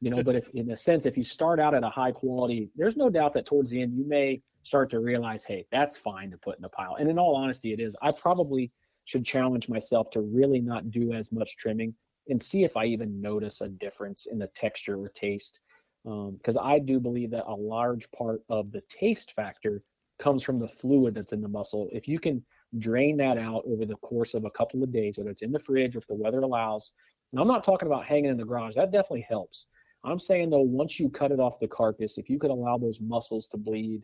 You 0.00 0.10
know, 0.10 0.22
but 0.22 0.36
if 0.36 0.48
in 0.50 0.70
a 0.70 0.76
sense, 0.76 1.06
if 1.06 1.16
you 1.16 1.24
start 1.24 1.60
out 1.60 1.74
at 1.74 1.84
a 1.84 1.90
high 1.90 2.12
quality, 2.12 2.70
there's 2.76 2.96
no 2.96 3.10
doubt 3.10 3.34
that 3.34 3.46
towards 3.46 3.70
the 3.70 3.82
end 3.82 3.96
you 3.96 4.06
may 4.06 4.42
start 4.62 4.90
to 4.90 5.00
realize, 5.00 5.44
"Hey, 5.44 5.66
that's 5.70 5.98
fine 5.98 6.30
to 6.30 6.38
put 6.38 6.56
in 6.56 6.62
the 6.62 6.68
pile." 6.68 6.96
And 6.96 7.08
in 7.08 7.18
all 7.18 7.36
honesty, 7.36 7.72
it 7.72 7.80
is. 7.80 7.96
I 8.02 8.12
probably 8.12 8.70
should 9.04 9.24
challenge 9.24 9.68
myself 9.68 10.10
to 10.10 10.20
really 10.20 10.60
not 10.60 10.90
do 10.90 11.12
as 11.12 11.32
much 11.32 11.56
trimming 11.56 11.94
and 12.28 12.42
see 12.42 12.64
if 12.64 12.76
I 12.76 12.84
even 12.84 13.20
notice 13.20 13.60
a 13.62 13.68
difference 13.68 14.26
in 14.26 14.38
the 14.38 14.48
texture 14.48 15.00
or 15.00 15.08
taste. 15.08 15.60
Because 16.08 16.56
um, 16.56 16.66
I 16.66 16.78
do 16.78 17.00
believe 17.00 17.30
that 17.32 17.46
a 17.46 17.54
large 17.54 18.10
part 18.12 18.40
of 18.48 18.72
the 18.72 18.82
taste 18.88 19.32
factor 19.32 19.82
comes 20.18 20.42
from 20.42 20.58
the 20.58 20.68
fluid 20.68 21.14
that's 21.14 21.32
in 21.32 21.42
the 21.42 21.48
muscle. 21.48 21.88
If 21.92 22.08
you 22.08 22.18
can 22.18 22.42
drain 22.78 23.16
that 23.18 23.36
out 23.36 23.62
over 23.66 23.84
the 23.84 23.96
course 23.96 24.34
of 24.34 24.44
a 24.44 24.50
couple 24.50 24.82
of 24.82 24.92
days, 24.92 25.18
whether 25.18 25.30
it's 25.30 25.42
in 25.42 25.52
the 25.52 25.58
fridge 25.58 25.96
or 25.96 25.98
if 25.98 26.06
the 26.06 26.14
weather 26.14 26.40
allows. 26.40 26.92
And 27.32 27.40
I'm 27.40 27.48
not 27.48 27.64
talking 27.64 27.86
about 27.86 28.06
hanging 28.06 28.30
in 28.30 28.36
the 28.36 28.44
garage, 28.44 28.74
that 28.76 28.90
definitely 28.90 29.26
helps. 29.28 29.66
I'm 30.04 30.18
saying 30.18 30.50
though, 30.50 30.60
once 30.60 30.98
you 30.98 31.10
cut 31.10 31.32
it 31.32 31.40
off 31.40 31.60
the 31.60 31.68
carcass, 31.68 32.18
if 32.18 32.30
you 32.30 32.38
could 32.38 32.50
allow 32.50 32.78
those 32.78 33.00
muscles 33.00 33.46
to 33.48 33.56
bleed 33.56 34.02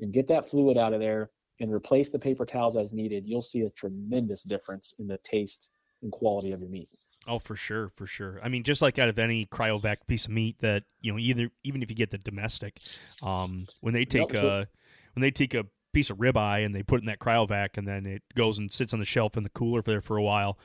and 0.00 0.12
get 0.12 0.28
that 0.28 0.48
fluid 0.48 0.78
out 0.78 0.94
of 0.94 1.00
there 1.00 1.30
and 1.60 1.72
replace 1.72 2.10
the 2.10 2.18
paper 2.18 2.46
towels 2.46 2.76
as 2.76 2.92
needed, 2.92 3.26
you'll 3.26 3.42
see 3.42 3.62
a 3.62 3.70
tremendous 3.70 4.42
difference 4.42 4.94
in 4.98 5.06
the 5.06 5.18
taste 5.18 5.68
and 6.02 6.10
quality 6.10 6.52
of 6.52 6.60
your 6.60 6.70
meat. 6.70 6.88
Oh, 7.26 7.38
for 7.38 7.56
sure, 7.56 7.90
for 7.96 8.06
sure. 8.06 8.38
I 8.42 8.48
mean, 8.48 8.62
just 8.64 8.82
like 8.82 8.98
out 8.98 9.08
of 9.08 9.18
any 9.18 9.46
cryovac 9.46 9.96
piece 10.06 10.26
of 10.26 10.30
meat 10.30 10.56
that 10.60 10.84
you 11.00 11.12
know, 11.12 11.18
either 11.18 11.50
even 11.62 11.82
if 11.82 11.90
you 11.90 11.96
get 11.96 12.10
the 12.10 12.18
domestic, 12.18 12.78
um, 13.22 13.66
when 13.80 13.94
they 13.94 14.04
take 14.04 14.32
yep, 14.32 14.42
a 14.42 14.68
when 15.14 15.22
they 15.22 15.30
take 15.30 15.54
a 15.54 15.64
piece 15.92 16.10
of 16.10 16.18
ribeye 16.18 16.66
and 16.66 16.74
they 16.74 16.82
put 16.82 16.96
it 16.96 17.02
in 17.02 17.06
that 17.06 17.20
cryovac 17.20 17.76
and 17.76 17.86
then 17.86 18.04
it 18.04 18.22
goes 18.34 18.58
and 18.58 18.70
sits 18.70 18.92
on 18.92 18.98
the 18.98 19.04
shelf 19.06 19.36
in 19.36 19.42
the 19.42 19.48
cooler 19.50 19.80
for 19.82 19.90
there 19.90 20.00
for 20.00 20.16
a 20.16 20.22
while. 20.22 20.58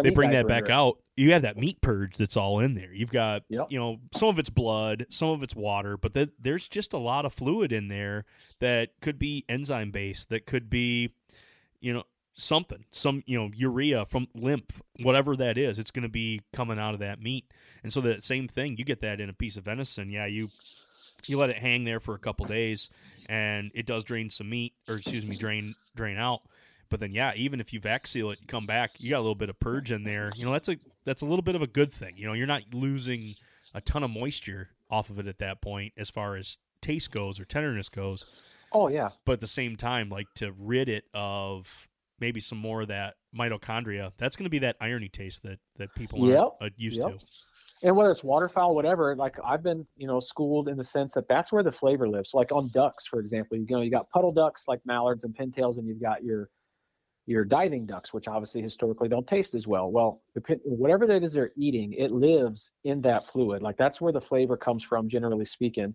They 0.00 0.10
bring 0.10 0.30
that 0.30 0.48
back 0.48 0.70
out. 0.70 0.98
You 1.16 1.32
have 1.32 1.42
that 1.42 1.58
meat 1.58 1.82
purge 1.82 2.16
that's 2.16 2.36
all 2.36 2.60
in 2.60 2.74
there. 2.74 2.94
You've 2.94 3.10
got, 3.10 3.42
yep. 3.50 3.66
you 3.68 3.78
know, 3.78 3.98
some 4.14 4.30
of 4.30 4.38
it's 4.38 4.48
blood, 4.48 5.04
some 5.10 5.28
of 5.28 5.42
it's 5.42 5.54
water, 5.54 5.98
but 5.98 6.14
the, 6.14 6.30
there's 6.40 6.66
just 6.66 6.94
a 6.94 6.98
lot 6.98 7.26
of 7.26 7.34
fluid 7.34 7.72
in 7.72 7.88
there 7.88 8.24
that 8.60 8.90
could 9.02 9.18
be 9.18 9.44
enzyme 9.50 9.90
based, 9.90 10.30
that 10.30 10.46
could 10.46 10.70
be, 10.70 11.12
you 11.80 11.92
know, 11.92 12.04
something, 12.34 12.84
some, 12.90 13.22
you 13.26 13.38
know, 13.38 13.50
urea 13.54 14.06
from 14.06 14.28
lymph, 14.34 14.80
whatever 15.02 15.36
that 15.36 15.58
is. 15.58 15.78
It's 15.78 15.90
going 15.90 16.04
to 16.04 16.08
be 16.08 16.40
coming 16.52 16.78
out 16.78 16.94
of 16.94 17.00
that 17.00 17.20
meat. 17.20 17.46
And 17.82 17.92
so 17.92 18.00
that 18.02 18.22
same 18.22 18.48
thing, 18.48 18.76
you 18.76 18.84
get 18.84 19.00
that 19.00 19.20
in 19.20 19.28
a 19.28 19.34
piece 19.34 19.56
of 19.56 19.64
venison. 19.64 20.10
Yeah, 20.10 20.26
you 20.26 20.50
you 21.28 21.38
let 21.38 21.50
it 21.50 21.58
hang 21.58 21.84
there 21.84 22.00
for 22.00 22.14
a 22.14 22.18
couple 22.18 22.46
days 22.46 22.90
and 23.28 23.70
it 23.74 23.86
does 23.86 24.04
drain 24.04 24.30
some 24.30 24.50
meat 24.50 24.74
or 24.88 24.96
excuse 24.96 25.24
me 25.24 25.36
drain 25.36 25.74
drain 25.94 26.16
out 26.16 26.42
but 26.88 27.00
then 27.00 27.12
yeah 27.12 27.32
even 27.36 27.60
if 27.60 27.72
you 27.72 27.80
vac 27.80 28.06
seal 28.06 28.30
it 28.30 28.38
come 28.48 28.66
back 28.66 28.90
you 28.98 29.10
got 29.10 29.18
a 29.18 29.20
little 29.20 29.34
bit 29.34 29.48
of 29.48 29.58
purge 29.60 29.92
in 29.92 30.04
there 30.04 30.30
you 30.34 30.44
know 30.44 30.52
that's 30.52 30.68
a 30.68 30.76
that's 31.04 31.22
a 31.22 31.24
little 31.24 31.42
bit 31.42 31.54
of 31.54 31.62
a 31.62 31.66
good 31.66 31.92
thing 31.92 32.14
you 32.16 32.26
know 32.26 32.32
you're 32.32 32.46
not 32.46 32.62
losing 32.72 33.34
a 33.74 33.80
ton 33.80 34.02
of 34.02 34.10
moisture 34.10 34.70
off 34.90 35.10
of 35.10 35.18
it 35.18 35.26
at 35.26 35.38
that 35.38 35.60
point 35.60 35.92
as 35.96 36.10
far 36.10 36.36
as 36.36 36.58
taste 36.80 37.10
goes 37.10 37.38
or 37.38 37.44
tenderness 37.44 37.88
goes 37.88 38.26
oh 38.72 38.88
yeah 38.88 39.10
but 39.24 39.34
at 39.34 39.40
the 39.40 39.46
same 39.46 39.76
time 39.76 40.08
like 40.08 40.26
to 40.34 40.52
rid 40.58 40.88
it 40.88 41.04
of 41.14 41.88
maybe 42.22 42.40
some 42.40 42.58
more 42.58 42.82
of 42.82 42.88
that 42.88 43.14
mitochondria 43.36 44.12
that's 44.16 44.36
going 44.36 44.44
to 44.44 44.50
be 44.50 44.60
that 44.60 44.76
irony 44.80 45.08
taste 45.08 45.42
that 45.42 45.58
that 45.76 45.92
people 45.94 46.26
yep. 46.26 46.38
are 46.60 46.66
uh, 46.66 46.70
used 46.76 46.98
yep. 46.98 47.08
to 47.08 47.18
and 47.82 47.96
whether 47.96 48.12
it's 48.12 48.22
waterfowl, 48.22 48.74
whatever, 48.74 49.16
like 49.16 49.36
I've 49.44 49.62
been, 49.62 49.84
you 49.96 50.06
know, 50.06 50.20
schooled 50.20 50.68
in 50.68 50.76
the 50.76 50.84
sense 50.84 51.14
that 51.14 51.26
that's 51.28 51.50
where 51.50 51.64
the 51.64 51.72
flavor 51.72 52.08
lives. 52.08 52.30
So 52.30 52.38
like 52.38 52.52
on 52.52 52.70
ducks, 52.72 53.06
for 53.06 53.18
example, 53.18 53.56
you 53.56 53.66
know, 53.68 53.80
you 53.80 53.90
got 53.90 54.08
puddle 54.10 54.30
ducks 54.30 54.66
like 54.68 54.80
mallards 54.84 55.24
and 55.24 55.36
pintails, 55.36 55.78
and 55.78 55.86
you've 55.88 56.00
got 56.00 56.22
your 56.22 56.48
your 57.26 57.44
diving 57.44 57.86
ducks, 57.86 58.12
which 58.12 58.28
obviously 58.28 58.62
historically 58.62 59.08
don't 59.08 59.26
taste 59.26 59.54
as 59.54 59.66
well. 59.66 59.90
Well, 59.90 60.22
whatever 60.64 61.06
that 61.06 61.22
is 61.22 61.32
they're 61.32 61.52
eating, 61.56 61.92
it 61.92 62.10
lives 62.10 62.72
in 62.84 63.00
that 63.02 63.26
fluid. 63.26 63.62
Like 63.62 63.76
that's 63.76 64.00
where 64.00 64.12
the 64.12 64.20
flavor 64.20 64.56
comes 64.56 64.84
from, 64.84 65.08
generally 65.08 65.44
speaking. 65.44 65.94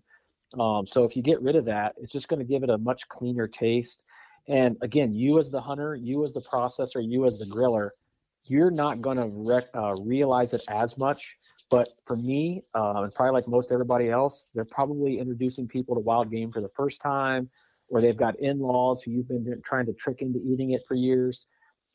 Um, 0.58 0.86
so 0.86 1.04
if 1.04 1.16
you 1.16 1.22
get 1.22 1.42
rid 1.42 1.56
of 1.56 1.66
that, 1.66 1.94
it's 1.98 2.12
just 2.12 2.28
going 2.28 2.40
to 2.40 2.46
give 2.46 2.62
it 2.62 2.70
a 2.70 2.78
much 2.78 3.06
cleaner 3.08 3.46
taste. 3.46 4.04
And 4.48 4.76
again, 4.82 5.14
you 5.14 5.38
as 5.38 5.50
the 5.50 5.60
hunter, 5.60 5.94
you 5.94 6.24
as 6.24 6.32
the 6.32 6.40
processor, 6.40 7.06
you 7.06 7.26
as 7.26 7.38
the 7.38 7.44
griller, 7.44 7.90
you're 8.44 8.70
not 8.70 9.02
going 9.02 9.18
to 9.18 9.28
rec- 9.30 9.68
uh, 9.74 9.94
realize 10.00 10.54
it 10.54 10.62
as 10.70 10.96
much 10.96 11.38
but 11.70 11.88
for 12.06 12.16
me, 12.16 12.62
uh, 12.74 13.02
and 13.02 13.14
probably 13.14 13.32
like 13.32 13.48
most 13.48 13.72
everybody 13.72 14.10
else, 14.10 14.50
they're 14.54 14.64
probably 14.64 15.18
introducing 15.18 15.68
people 15.68 15.94
to 15.94 16.00
wild 16.00 16.30
game 16.30 16.50
for 16.50 16.60
the 16.60 16.70
first 16.74 17.00
time, 17.00 17.50
or 17.88 18.00
they've 18.00 18.16
got 18.16 18.38
in-laws 18.40 19.02
who 19.02 19.10
you've 19.10 19.28
been 19.28 19.60
trying 19.64 19.86
to 19.86 19.92
trick 19.92 20.22
into 20.22 20.40
eating 20.44 20.70
it 20.70 20.82
for 20.88 20.94
years. 20.94 21.46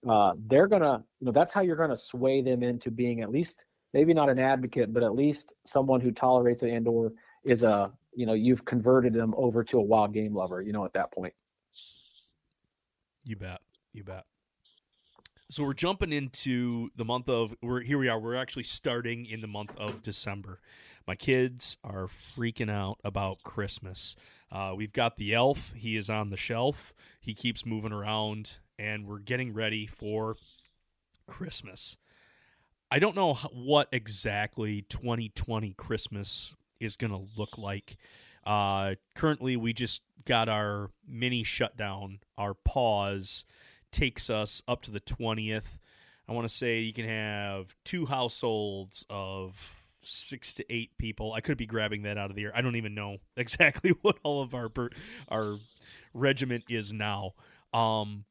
Uh, 0.08 0.34
they're 0.48 0.68
gonna, 0.68 1.04
you 1.20 1.26
know, 1.26 1.32
that's 1.32 1.54
how 1.54 1.62
you're 1.62 1.76
gonna 1.76 1.98
sway 1.98 2.42
them 2.42 2.62
into 2.62 2.92
being 2.92 3.22
at 3.22 3.32
least 3.32 3.66
maybe 3.94 4.14
not 4.14 4.30
an 4.30 4.40
advocate, 4.40 4.94
but 4.94 5.04
at 5.04 5.14
least 5.16 5.54
someone 5.66 6.02
who 6.02 6.12
tolerates 6.12 6.62
it 6.64 6.72
and/or 6.72 7.14
is 7.44 7.64
a, 7.64 7.92
you 8.16 8.26
know, 8.26 8.34
you've 8.34 8.66
converted 8.66 9.14
them 9.14 9.34
over 9.38 9.64
to 9.64 9.78
a 9.78 9.82
wild 9.82 10.14
game 10.14 10.36
lover. 10.36 10.62
You 10.62 10.74
know, 10.74 10.86
at 10.86 10.94
that 10.94 11.12
point. 11.12 11.34
You 13.26 13.36
bet. 13.36 13.62
You 13.94 14.04
bet. 14.04 14.26
So 15.50 15.64
we're 15.64 15.74
jumping 15.74 16.12
into 16.12 16.90
the 16.96 17.06
month 17.06 17.30
of 17.30 17.56
we're 17.62 17.82
here 17.82 17.98
we 17.98 18.10
are. 18.10 18.20
We're 18.20 18.36
actually 18.36 18.64
starting 18.64 19.26
in 19.26 19.42
the 19.42 19.48
month 19.48 19.72
of 19.78 20.02
December. 20.02 20.60
My 21.08 21.16
kids 21.16 21.78
are 21.84 22.08
freaking 22.08 22.72
out 22.72 22.98
about 23.04 23.44
Christmas. 23.44 24.16
Uh, 24.52 24.74
we've 24.76 24.94
got 24.94 25.18
the 25.18 25.34
elf. 25.34 25.74
He 25.76 25.98
is 25.98 26.10
on 26.10 26.30
the 26.30 26.38
shelf. 26.38 26.94
He 27.20 27.34
keeps 27.34 27.66
moving 27.66 27.92
around, 27.92 28.52
and 28.80 29.06
we're 29.06 29.20
getting 29.20 29.54
ready 29.54 29.86
for 29.86 30.38
Christmas. 31.28 31.98
I 32.90 33.00
don't 33.00 33.16
know 33.16 33.36
what 33.52 33.90
exactly 33.92 34.84
2020 34.84 35.74
Christmas 35.74 36.56
is 36.80 36.96
going 36.96 37.12
to 37.12 37.28
look 37.38 37.58
like. 37.58 37.98
Uh, 38.46 38.96
currently, 39.16 39.56
we 39.56 39.74
just 39.74 40.02
got 40.26 40.50
our 40.50 40.90
mini 41.08 41.44
shutdown, 41.44 42.20
our 42.38 42.54
pause 42.54 43.46
takes 43.92 44.30
us 44.30 44.62
up 44.68 44.82
to 44.82 44.92
the 44.92 45.00
20th. 45.00 45.80
I 46.28 46.32
want 46.32 46.48
to 46.48 46.54
say 46.54 46.80
you 46.80 46.94
can 46.94 47.08
have 47.08 47.76
two 47.84 48.06
households 48.06 49.06
of 49.10 49.56
six 50.02 50.54
to 50.56 50.74
eight 50.74 50.98
people. 50.98 51.34
I 51.34 51.42
could 51.42 51.58
be 51.58 51.66
grabbing 51.66 52.04
that 52.04 52.18
out 52.18 52.30
of 52.30 52.36
the 52.36 52.44
air. 52.44 52.52
I 52.56 52.62
don't 52.62 52.76
even 52.76 52.96
know 52.96 53.18
exactly 53.38 53.92
what 54.02 54.18
all 54.24 54.42
of 54.42 54.54
our 54.54 54.70
our 55.30 55.56
regiment 56.14 56.66
is 56.70 56.94
now. 56.94 57.32
Um, 57.74 58.26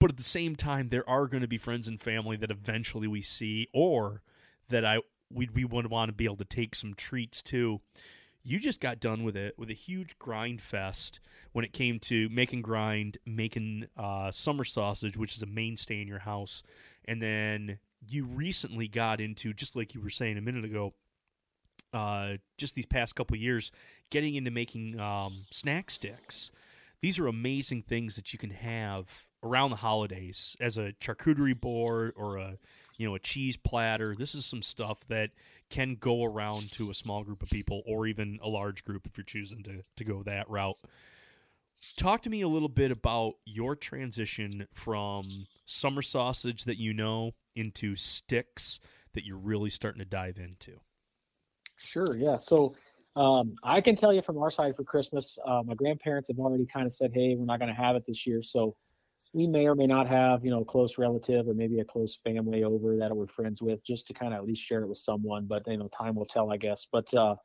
but 0.00 0.10
at 0.10 0.16
the 0.16 0.22
same 0.22 0.56
time, 0.56 0.88
there 0.88 1.08
are 1.08 1.26
going 1.26 1.40
to 1.40 1.48
be 1.48 1.58
friends 1.58 1.88
and 1.88 2.00
family 2.00 2.36
that 2.36 2.50
eventually 2.50 3.08
we 3.08 3.22
see, 3.22 3.68
or 3.72 4.22
that 4.68 4.84
I 4.84 4.98
we 5.30 5.48
we 5.52 5.64
would 5.64 5.88
want 5.88 6.08
to 6.08 6.14
be 6.14 6.24
able 6.24 6.36
to 6.36 6.44
take 6.44 6.74
some 6.74 6.94
treats 6.94 7.42
to 7.42 7.80
you 8.48 8.58
just 8.58 8.80
got 8.80 8.98
done 8.98 9.24
with 9.24 9.36
it 9.36 9.54
with 9.58 9.68
a 9.68 9.74
huge 9.74 10.18
grind 10.18 10.62
fest 10.62 11.20
when 11.52 11.66
it 11.66 11.72
came 11.74 11.98
to 11.98 12.30
making 12.30 12.62
grind, 12.62 13.18
making 13.26 13.86
uh, 13.96 14.30
summer 14.30 14.64
sausage, 14.64 15.18
which 15.18 15.36
is 15.36 15.42
a 15.42 15.46
mainstay 15.46 16.00
in 16.00 16.08
your 16.08 16.20
house, 16.20 16.62
and 17.04 17.20
then 17.20 17.78
you 18.06 18.24
recently 18.24 18.88
got 18.88 19.20
into 19.20 19.52
just 19.52 19.76
like 19.76 19.94
you 19.94 20.00
were 20.00 20.08
saying 20.08 20.38
a 20.38 20.40
minute 20.40 20.64
ago. 20.64 20.94
Uh, 21.92 22.36
just 22.58 22.74
these 22.74 22.84
past 22.84 23.14
couple 23.14 23.34
years, 23.36 23.72
getting 24.10 24.34
into 24.34 24.50
making 24.50 25.00
um, 25.00 25.32
snack 25.50 25.90
sticks. 25.90 26.50
These 27.00 27.18
are 27.18 27.26
amazing 27.26 27.82
things 27.82 28.14
that 28.16 28.32
you 28.32 28.38
can 28.38 28.50
have 28.50 29.06
around 29.42 29.70
the 29.70 29.76
holidays 29.76 30.56
as 30.60 30.76
a 30.76 30.92
charcuterie 31.00 31.58
board 31.58 32.12
or 32.16 32.36
a 32.36 32.58
you 32.98 33.08
know 33.08 33.14
a 33.14 33.18
cheese 33.18 33.56
platter. 33.56 34.14
This 34.18 34.34
is 34.34 34.44
some 34.44 34.62
stuff 34.62 35.00
that 35.08 35.30
can 35.70 35.96
go 35.98 36.24
around 36.24 36.70
to 36.72 36.90
a 36.90 36.94
small 36.94 37.22
group 37.24 37.42
of 37.42 37.50
people 37.50 37.82
or 37.86 38.06
even 38.06 38.38
a 38.42 38.48
large 38.48 38.84
group 38.84 39.06
if 39.06 39.16
you're 39.16 39.24
choosing 39.24 39.62
to, 39.62 39.82
to 39.96 40.04
go 40.04 40.22
that 40.22 40.48
route. 40.48 40.78
Talk 41.96 42.22
to 42.22 42.30
me 42.30 42.40
a 42.40 42.48
little 42.48 42.68
bit 42.68 42.90
about 42.90 43.34
your 43.44 43.76
transition 43.76 44.66
from 44.72 45.28
summer 45.64 46.02
sausage 46.02 46.64
that 46.64 46.78
you 46.78 46.92
know 46.92 47.32
into 47.54 47.94
sticks 47.94 48.80
that 49.14 49.24
you're 49.24 49.36
really 49.36 49.70
starting 49.70 50.00
to 50.00 50.04
dive 50.04 50.38
into. 50.38 50.80
Sure, 51.76 52.16
yeah. 52.16 52.36
So 52.36 52.74
um, 53.14 53.56
I 53.62 53.80
can 53.80 53.94
tell 53.94 54.12
you 54.12 54.22
from 54.22 54.38
our 54.38 54.50
side 54.50 54.74
for 54.76 54.84
Christmas, 54.84 55.38
uh, 55.44 55.62
my 55.64 55.74
grandparents 55.74 56.28
have 56.28 56.38
already 56.38 56.66
kind 56.66 56.86
of 56.86 56.92
said, 56.92 57.12
hey, 57.12 57.36
we're 57.36 57.46
not 57.46 57.60
going 57.60 57.72
to 57.72 57.80
have 57.80 57.94
it 57.96 58.04
this 58.06 58.26
year. 58.26 58.42
So 58.42 58.74
we 59.34 59.46
may 59.46 59.66
or 59.66 59.74
may 59.74 59.86
not 59.86 60.06
have, 60.08 60.44
you 60.44 60.50
know, 60.50 60.62
a 60.62 60.64
close 60.64 60.98
relative 60.98 61.48
or 61.48 61.54
maybe 61.54 61.80
a 61.80 61.84
close 61.84 62.18
family 62.24 62.64
over 62.64 62.96
that 62.96 63.14
we're 63.14 63.26
friends 63.26 63.60
with 63.60 63.84
just 63.84 64.06
to 64.06 64.14
kind 64.14 64.32
of 64.32 64.38
at 64.38 64.46
least 64.46 64.62
share 64.62 64.82
it 64.82 64.88
with 64.88 64.98
someone. 64.98 65.46
But, 65.46 65.66
you 65.66 65.76
know, 65.76 65.88
time 65.88 66.14
will 66.14 66.26
tell, 66.26 66.50
I 66.50 66.56
guess. 66.56 66.86
But 66.90 67.12
uh, 67.14 67.36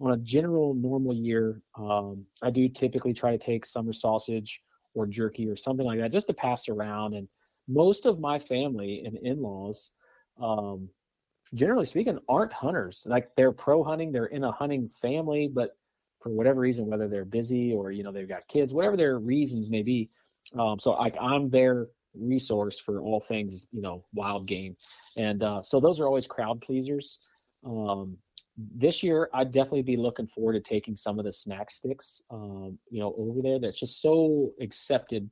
on 0.00 0.12
a 0.12 0.16
general 0.18 0.74
normal 0.74 1.14
year, 1.14 1.62
um, 1.78 2.24
I 2.42 2.50
do 2.50 2.68
typically 2.68 3.12
try 3.12 3.32
to 3.32 3.38
take 3.38 3.66
summer 3.66 3.92
sausage 3.92 4.60
or 4.94 5.06
jerky 5.06 5.48
or 5.48 5.56
something 5.56 5.86
like 5.86 6.00
that 6.00 6.12
just 6.12 6.26
to 6.28 6.34
pass 6.34 6.68
around. 6.68 7.14
And 7.14 7.28
most 7.68 8.06
of 8.06 8.18
my 8.18 8.38
family 8.38 9.02
and 9.04 9.18
in 9.18 9.42
laws, 9.42 9.92
um, 10.40 10.88
generally 11.54 11.86
speaking, 11.86 12.18
aren't 12.28 12.52
hunters. 12.52 13.04
Like 13.06 13.28
they're 13.36 13.52
pro 13.52 13.84
hunting, 13.84 14.10
they're 14.10 14.26
in 14.26 14.44
a 14.44 14.52
hunting 14.52 14.88
family, 14.88 15.48
but 15.52 15.70
for 16.20 16.30
whatever 16.30 16.60
reason, 16.60 16.86
whether 16.86 17.08
they're 17.08 17.24
busy 17.24 17.72
or, 17.72 17.90
you 17.90 18.02
know, 18.02 18.10
they've 18.10 18.28
got 18.28 18.48
kids, 18.48 18.72
whatever 18.72 18.96
their 18.96 19.18
reasons 19.18 19.70
may 19.70 19.82
be, 19.82 20.10
um, 20.58 20.78
so 20.78 20.92
like 20.92 21.16
I'm 21.20 21.50
their 21.50 21.88
resource 22.14 22.78
for 22.78 23.00
all 23.00 23.20
things 23.20 23.68
you 23.72 23.82
know 23.82 24.04
wild 24.14 24.46
game, 24.46 24.76
and 25.16 25.42
uh, 25.42 25.62
so 25.62 25.80
those 25.80 26.00
are 26.00 26.06
always 26.06 26.26
crowd 26.26 26.60
pleasers. 26.60 27.18
Um, 27.64 28.18
this 28.56 29.02
year, 29.02 29.28
I'd 29.34 29.52
definitely 29.52 29.82
be 29.82 29.96
looking 29.96 30.26
forward 30.26 30.54
to 30.54 30.60
taking 30.60 30.96
some 30.96 31.18
of 31.18 31.24
the 31.24 31.32
snack 31.32 31.70
sticks, 31.70 32.22
um, 32.30 32.78
you 32.90 33.00
know, 33.00 33.14
over 33.18 33.42
there. 33.42 33.58
That's 33.58 33.78
just 33.78 34.00
so 34.00 34.52
accepted. 34.60 35.28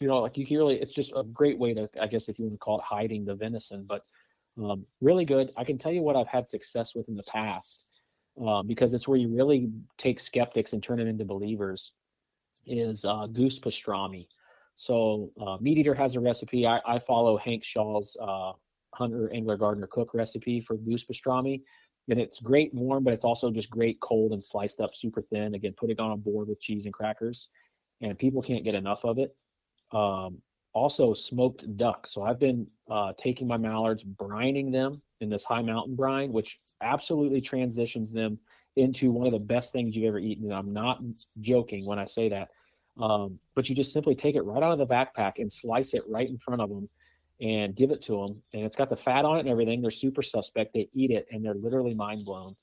You 0.00 0.08
know, 0.08 0.18
like 0.18 0.36
you 0.36 0.46
can 0.46 0.56
really, 0.56 0.80
it's 0.80 0.94
just 0.94 1.12
a 1.14 1.22
great 1.22 1.58
way 1.58 1.74
to, 1.74 1.88
I 2.00 2.06
guess, 2.06 2.28
if 2.28 2.38
you 2.38 2.46
want 2.46 2.54
to 2.54 2.58
call 2.58 2.78
it 2.78 2.84
hiding 2.84 3.24
the 3.24 3.34
venison, 3.34 3.84
but 3.86 4.02
um, 4.58 4.84
really 5.00 5.24
good. 5.24 5.50
I 5.56 5.64
can 5.64 5.78
tell 5.78 5.92
you 5.92 6.02
what 6.02 6.16
I've 6.16 6.28
had 6.28 6.48
success 6.48 6.94
with 6.94 7.08
in 7.08 7.16
the 7.16 7.22
past 7.24 7.84
uh, 8.44 8.62
because 8.62 8.94
it's 8.94 9.06
where 9.06 9.18
you 9.18 9.28
really 9.28 9.70
take 9.96 10.18
skeptics 10.18 10.72
and 10.72 10.82
turn 10.82 10.98
them 10.98 11.08
into 11.08 11.24
believers. 11.24 11.92
Is 12.66 13.04
uh, 13.04 13.26
goose 13.26 13.58
pastrami. 13.58 14.26
So 14.74 15.30
uh, 15.40 15.56
Meat 15.60 15.78
Eater 15.78 15.94
has 15.94 16.16
a 16.16 16.20
recipe. 16.20 16.66
I, 16.66 16.80
I 16.86 16.98
follow 16.98 17.36
Hank 17.36 17.64
Shaw's 17.64 18.16
uh, 18.20 18.52
Hunter 18.94 19.30
Angler 19.34 19.56
Gardener 19.56 19.88
Cook 19.88 20.14
recipe 20.14 20.60
for 20.60 20.76
goose 20.76 21.04
pastrami 21.04 21.62
and 22.10 22.18
it's 22.18 22.40
great 22.40 22.74
warm, 22.74 23.04
but 23.04 23.12
it's 23.12 23.24
also 23.24 23.50
just 23.50 23.70
great 23.70 24.00
cold 24.00 24.32
and 24.32 24.42
sliced 24.42 24.80
up 24.80 24.94
super 24.94 25.22
thin. 25.22 25.54
Again, 25.54 25.74
put 25.76 25.90
it 25.90 26.00
on 26.00 26.10
a 26.10 26.16
board 26.16 26.48
with 26.48 26.60
cheese 26.60 26.84
and 26.84 26.92
crackers, 26.92 27.48
and 28.00 28.18
people 28.18 28.42
can't 28.42 28.64
get 28.64 28.74
enough 28.74 29.04
of 29.04 29.18
it. 29.18 29.34
Um, 29.92 30.38
also, 30.72 31.14
smoked 31.14 31.76
duck. 31.76 32.06
So 32.06 32.22
I've 32.22 32.38
been 32.38 32.66
uh, 32.90 33.12
taking 33.16 33.46
my 33.46 33.56
mallards, 33.56 34.04
brining 34.04 34.72
them 34.72 35.00
in 35.20 35.28
this 35.28 35.44
Hi 35.44 35.62
Mountain 35.62 35.96
brine, 35.96 36.32
which 36.32 36.58
absolutely 36.80 37.40
transitions 37.40 38.12
them 38.12 38.38
into 38.76 39.12
one 39.12 39.26
of 39.26 39.32
the 39.32 39.38
best 39.38 39.72
things 39.72 39.94
you've 39.94 40.08
ever 40.08 40.18
eaten. 40.18 40.44
And 40.44 40.54
I'm 40.54 40.72
not 40.72 41.02
joking 41.40 41.86
when 41.86 41.98
I 41.98 42.04
say 42.04 42.28
that. 42.28 42.48
Um, 42.98 43.38
but 43.54 43.68
you 43.68 43.74
just 43.74 43.92
simply 43.92 44.14
take 44.14 44.36
it 44.36 44.42
right 44.42 44.62
out 44.62 44.72
of 44.72 44.78
the 44.78 44.92
backpack 44.92 45.34
and 45.38 45.50
slice 45.50 45.94
it 45.94 46.02
right 46.08 46.28
in 46.28 46.38
front 46.38 46.60
of 46.60 46.68
them 46.68 46.88
and 47.40 47.74
give 47.74 47.90
it 47.90 48.02
to 48.02 48.12
them. 48.12 48.42
And 48.52 48.64
it's 48.64 48.76
got 48.76 48.90
the 48.90 48.96
fat 48.96 49.24
on 49.24 49.36
it 49.36 49.40
and 49.40 49.48
everything. 49.48 49.80
They're 49.80 49.90
super 49.90 50.22
suspect. 50.22 50.74
They 50.74 50.88
eat 50.92 51.10
it 51.10 51.26
and 51.30 51.44
they're 51.44 51.54
literally 51.54 51.94
mind 51.94 52.24
blown. 52.24 52.54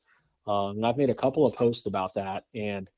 Um, 0.45 0.78
and 0.78 0.86
I've 0.86 0.97
made 0.97 1.10
a 1.10 1.16
couple 1.16 1.45
of 1.45 1.55
posts 1.55 1.88
about 1.88 2.14
that. 2.16 2.43
And 2.53 2.89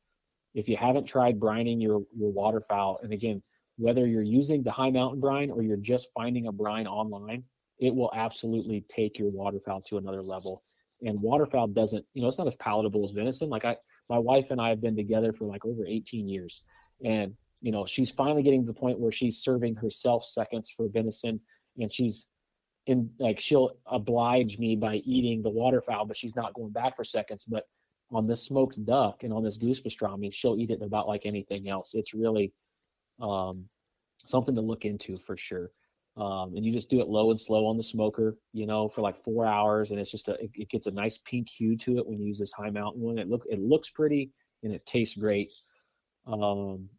if 0.54 0.68
you 0.68 0.78
haven't 0.78 1.06
tried 1.06 1.40
brining 1.40 1.82
your, 1.82 2.02
your 2.16 2.32
waterfowl, 2.32 3.00
and 3.02 3.14
again, 3.14 3.42
whether 3.78 4.06
you're 4.06 4.22
using 4.22 4.62
the 4.62 4.72
Hi 4.72 4.92
Mountain 4.92 5.22
brine 5.22 5.50
or 5.50 5.62
you're 5.62 5.78
just 5.78 6.10
finding 6.14 6.48
a 6.48 6.52
brine 6.52 6.86
online, 6.86 7.46
it 7.80 7.96
will 7.96 8.12
absolutely 8.14 8.82
take 8.90 9.18
your 9.18 9.30
waterfowl 9.30 9.82
to 9.84 9.98
another 9.98 10.22
level. 10.22 10.64
And 11.02 11.20
waterfowl 11.22 11.68
doesn't, 11.68 12.06
you 12.14 12.22
know, 12.22 12.28
it's 12.28 12.38
not 12.38 12.48
as 12.48 12.56
palatable 12.56 13.06
as 13.06 13.12
venison. 13.12 13.50
Like 13.50 13.66
I, 13.66 13.78
my 14.10 14.18
wife 14.18 14.52
and 14.52 14.60
I 14.60 14.70
have 14.70 14.82
been 14.82 14.96
together 14.96 15.32
for 15.34 15.46
like 15.46 15.66
over 15.66 15.86
18 15.86 16.28
years. 16.28 16.64
And, 17.04 17.36
you 17.62 17.72
know, 17.72 17.86
she's 17.86 18.12
finally 18.12 18.44
getting 18.44 18.66
to 18.66 18.68
the 18.68 18.80
point 18.80 19.00
where 19.00 19.12
she's 19.12 19.38
serving 19.38 19.76
herself 19.76 20.26
seconds 20.26 20.70
for 20.70 20.88
venison 20.90 21.40
and 21.78 21.92
she's 21.92 22.28
in 22.86 23.12
like 23.20 23.40
she'll 23.40 23.72
oblige 23.86 24.58
me 24.58 24.76
by 24.76 24.96
eating 25.06 25.44
the 25.44 25.50
waterfowl, 25.50 26.06
but 26.06 26.18
she's 26.18 26.36
not 26.36 26.54
going 26.54 26.72
back 26.72 26.96
for 26.96 27.04
seconds. 27.04 27.46
But 27.46 27.66
on 28.12 28.28
this 28.28 28.44
smoked 28.44 28.84
duck 28.84 29.24
and 29.24 29.32
on 29.32 29.44
this 29.44 29.58
goose 29.58 29.82
pastrami, 29.82 30.34
she'll 30.34 30.58
eat 30.58 30.72
it 30.72 30.82
about 30.82 31.08
like 31.08 31.26
anything 31.26 31.70
else. 31.70 31.94
It's 31.94 32.14
really 32.14 32.52
um, 33.22 33.66
something 34.26 34.56
to 34.56 34.62
look 34.62 34.86
into 34.86 35.18
for 35.18 35.38
sure. 35.38 35.72
Um, 36.20 36.54
and 36.56 36.66
you 36.66 36.74
just 36.74 36.90
do 36.90 37.00
it 37.00 37.08
low 37.08 37.30
and 37.30 37.40
slow 37.40 37.66
on 37.66 37.78
the 37.78 37.84
smoker, 37.84 38.38
you 38.52 38.66
know, 38.66 38.90
for 38.90 39.00
like 39.00 39.24
four 39.24 39.46
hours, 39.46 39.92
and 39.92 40.00
it's 40.00 40.12
just 40.12 40.28
a 40.28 40.34
it, 40.34 40.52
it 40.54 40.70
gets 40.70 40.86
a 40.86 40.92
nice 40.92 41.18
pink 41.18 41.48
hue 41.50 41.78
to 41.78 41.98
it 41.98 42.06
when 42.06 42.20
you 42.20 42.28
use 42.28 42.40
this 42.40 42.52
Hi 42.58 42.70
Mountain 42.70 43.02
one. 43.02 43.18
It 43.18 43.30
look 43.30 43.44
it 43.50 43.60
looks 43.60 43.90
pretty 43.90 44.32
and 44.62 44.74
it 44.74 44.86
tastes 44.86 45.18
great. 45.18 45.50
Um, 46.28 46.90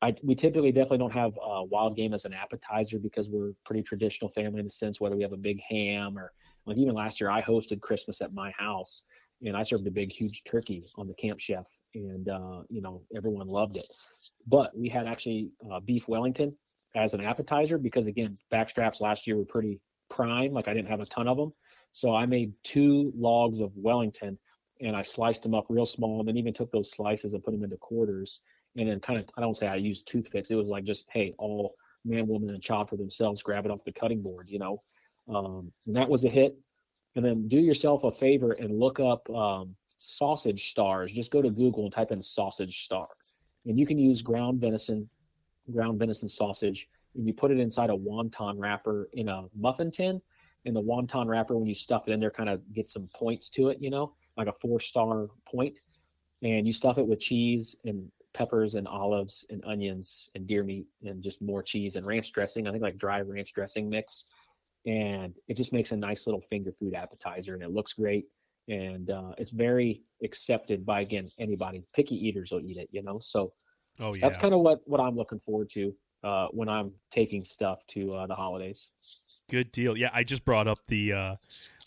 I, 0.00 0.14
we 0.22 0.36
typically 0.36 0.70
definitely 0.70 0.98
don't 0.98 1.12
have 1.12 1.32
uh, 1.38 1.64
wild 1.64 1.96
game 1.96 2.14
as 2.14 2.24
an 2.24 2.32
appetizer 2.32 3.00
because 3.00 3.28
we're 3.28 3.50
pretty 3.64 3.82
traditional 3.82 4.28
family 4.28 4.60
in 4.60 4.66
the 4.66 4.70
sense 4.70 5.00
whether 5.00 5.16
we 5.16 5.24
have 5.24 5.32
a 5.32 5.38
big 5.38 5.60
ham 5.68 6.16
or 6.16 6.32
like 6.66 6.76
even 6.76 6.94
last 6.94 7.20
year 7.20 7.30
I 7.30 7.42
hosted 7.42 7.80
Christmas 7.80 8.20
at 8.20 8.32
my 8.32 8.52
house 8.56 9.02
and 9.42 9.56
I 9.56 9.64
served 9.64 9.88
a 9.88 9.90
big 9.90 10.12
huge 10.12 10.44
turkey 10.44 10.84
on 10.96 11.08
the 11.08 11.14
camp 11.14 11.40
chef 11.40 11.66
and 11.96 12.28
uh, 12.28 12.62
you 12.68 12.80
know 12.80 13.02
everyone 13.16 13.48
loved 13.48 13.76
it. 13.76 13.88
But 14.46 14.70
we 14.78 14.88
had 14.88 15.08
actually 15.08 15.50
uh, 15.68 15.80
beef 15.80 16.06
Wellington 16.06 16.56
as 16.98 17.14
an 17.14 17.20
appetizer 17.20 17.78
because 17.78 18.06
again 18.06 18.36
backstraps 18.52 19.00
last 19.00 19.26
year 19.26 19.36
were 19.36 19.44
pretty 19.44 19.80
prime 20.10 20.52
like 20.52 20.68
I 20.68 20.74
didn't 20.74 20.88
have 20.88 21.00
a 21.00 21.06
ton 21.06 21.28
of 21.28 21.36
them, 21.36 21.52
so 21.92 22.14
I 22.14 22.26
made 22.26 22.52
two 22.64 23.12
logs 23.16 23.60
of 23.60 23.72
Wellington 23.76 24.38
and 24.80 24.96
I 24.96 25.02
sliced 25.02 25.42
them 25.42 25.54
up 25.54 25.66
real 25.68 25.86
small 25.86 26.20
and 26.20 26.28
then 26.28 26.36
even 26.36 26.52
took 26.52 26.70
those 26.70 26.92
slices 26.92 27.34
and 27.34 27.42
put 27.42 27.52
them 27.52 27.64
into 27.64 27.76
quarters 27.76 28.40
and 28.76 28.88
then 28.88 29.00
kind 29.00 29.18
of 29.18 29.28
I 29.36 29.40
don't 29.40 29.56
say 29.56 29.66
I 29.66 29.76
used 29.76 30.06
toothpicks. 30.06 30.50
It 30.50 30.54
was 30.56 30.68
like 30.68 30.84
just 30.84 31.06
hey, 31.10 31.34
all 31.38 31.74
man, 32.04 32.26
woman, 32.26 32.50
and 32.50 32.62
child 32.62 32.88
for 32.88 32.96
themselves, 32.96 33.42
grab 33.42 33.66
it 33.66 33.70
off 33.70 33.84
the 33.84 33.92
cutting 33.92 34.22
board, 34.22 34.48
you 34.50 34.58
know. 34.58 34.82
Um, 35.28 35.72
and 35.86 35.96
that 35.96 36.08
was 36.08 36.24
a 36.24 36.28
hit. 36.28 36.56
And 37.16 37.24
then 37.24 37.48
do 37.48 37.58
yourself 37.58 38.04
a 38.04 38.12
favor 38.12 38.52
and 38.52 38.78
look 38.78 39.00
up 39.00 39.28
um, 39.30 39.74
sausage 39.96 40.70
stars. 40.70 41.12
Just 41.12 41.32
go 41.32 41.42
to 41.42 41.50
Google 41.50 41.84
and 41.84 41.92
type 41.92 42.12
in 42.12 42.20
sausage 42.20 42.82
star, 42.82 43.08
and 43.66 43.78
you 43.78 43.86
can 43.86 43.98
use 43.98 44.22
ground 44.22 44.60
venison, 44.60 45.08
ground 45.72 45.98
venison 45.98 46.28
sausage, 46.28 46.88
and 47.14 47.26
you 47.26 47.32
put 47.32 47.50
it 47.50 47.58
inside 47.58 47.90
a 47.90 47.96
wonton 47.96 48.54
wrapper 48.58 49.08
in 49.12 49.28
a 49.28 49.46
muffin 49.56 49.90
tin. 49.90 50.20
And 50.64 50.74
the 50.74 50.82
wonton 50.82 51.26
wrapper, 51.26 51.56
when 51.56 51.68
you 51.68 51.74
stuff 51.74 52.08
it 52.08 52.12
in 52.12 52.20
there, 52.20 52.30
kind 52.30 52.48
of 52.48 52.60
gets 52.72 52.92
some 52.92 53.08
points 53.14 53.48
to 53.50 53.68
it, 53.68 53.78
you 53.80 53.90
know, 53.90 54.12
like 54.36 54.48
a 54.48 54.52
four 54.52 54.80
star 54.80 55.28
point. 55.50 55.78
And 56.42 56.66
you 56.66 56.72
stuff 56.72 56.98
it 56.98 57.06
with 57.06 57.20
cheese 57.20 57.76
and 57.84 58.10
peppers 58.34 58.74
and 58.74 58.86
olives 58.86 59.46
and 59.50 59.64
onions 59.64 60.30
and 60.34 60.46
deer 60.46 60.62
meat 60.62 60.86
and 61.04 61.22
just 61.22 61.42
more 61.42 61.62
cheese 61.62 61.96
and 61.96 62.06
ranch 62.06 62.32
dressing. 62.32 62.66
I 62.66 62.70
think 62.70 62.82
like 62.82 62.98
dry 62.98 63.20
ranch 63.20 63.52
dressing 63.52 63.88
mix. 63.88 64.26
And 64.86 65.34
it 65.48 65.56
just 65.56 65.72
makes 65.72 65.92
a 65.92 65.96
nice 65.96 66.26
little 66.26 66.40
finger 66.40 66.72
food 66.78 66.94
appetizer 66.94 67.54
and 67.54 67.62
it 67.62 67.70
looks 67.70 67.94
great. 67.94 68.26
And 68.68 69.10
uh, 69.10 69.32
it's 69.38 69.50
very 69.50 70.02
accepted 70.22 70.84
by, 70.84 71.00
again, 71.00 71.26
anybody. 71.38 71.82
Picky 71.94 72.14
eaters 72.14 72.52
will 72.52 72.60
eat 72.60 72.76
it, 72.76 72.88
you 72.92 73.02
know? 73.02 73.18
So 73.18 73.52
oh, 74.00 74.14
yeah. 74.14 74.20
that's 74.22 74.38
kind 74.38 74.54
of 74.54 74.60
what, 74.60 74.80
what 74.84 75.00
I'm 75.00 75.16
looking 75.16 75.40
forward 75.40 75.70
to 75.70 75.94
uh, 76.24 76.48
when 76.50 76.68
I'm 76.68 76.92
taking 77.10 77.44
stuff 77.44 77.84
to 77.88 78.14
uh, 78.14 78.26
the 78.26 78.34
holidays. 78.34 78.88
Good 79.50 79.72
deal. 79.72 79.96
Yeah, 79.96 80.10
I 80.12 80.24
just 80.24 80.44
brought 80.44 80.68
up 80.68 80.78
the 80.88 81.12
uh, 81.12 81.34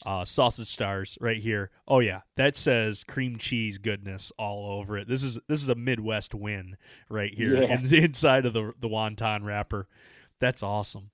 uh, 0.05 0.25
sausage 0.25 0.67
stars 0.67 1.17
right 1.21 1.37
here. 1.37 1.69
Oh 1.87 1.99
yeah, 1.99 2.21
that 2.35 2.57
says 2.57 3.03
cream 3.03 3.37
cheese 3.37 3.77
goodness 3.77 4.31
all 4.37 4.79
over 4.79 4.97
it. 4.97 5.07
This 5.07 5.21
is 5.21 5.37
this 5.47 5.61
is 5.61 5.69
a 5.69 5.75
Midwest 5.75 6.33
win 6.33 6.75
right 7.09 7.33
here 7.33 7.61
yes. 7.61 7.91
in, 7.91 8.03
inside 8.05 8.45
of 8.45 8.53
the 8.53 8.73
the 8.79 8.89
wonton 8.89 9.43
wrapper. 9.43 9.87
That's 10.39 10.63
awesome. 10.63 11.11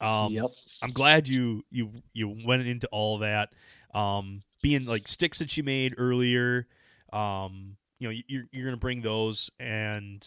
Um, 0.00 0.32
yep. 0.32 0.46
I'm 0.82 0.90
glad 0.90 1.28
you 1.28 1.62
you 1.70 1.90
you 2.12 2.34
went 2.44 2.66
into 2.66 2.88
all 2.88 3.18
that. 3.18 3.50
Um, 3.94 4.42
being 4.62 4.86
like 4.86 5.06
sticks 5.06 5.38
that 5.38 5.56
you 5.56 5.62
made 5.62 5.94
earlier. 5.98 6.66
Um, 7.12 7.76
you 8.00 8.08
know, 8.08 8.20
you're 8.26 8.44
you're 8.50 8.64
gonna 8.64 8.76
bring 8.76 9.02
those 9.02 9.50
and 9.60 10.26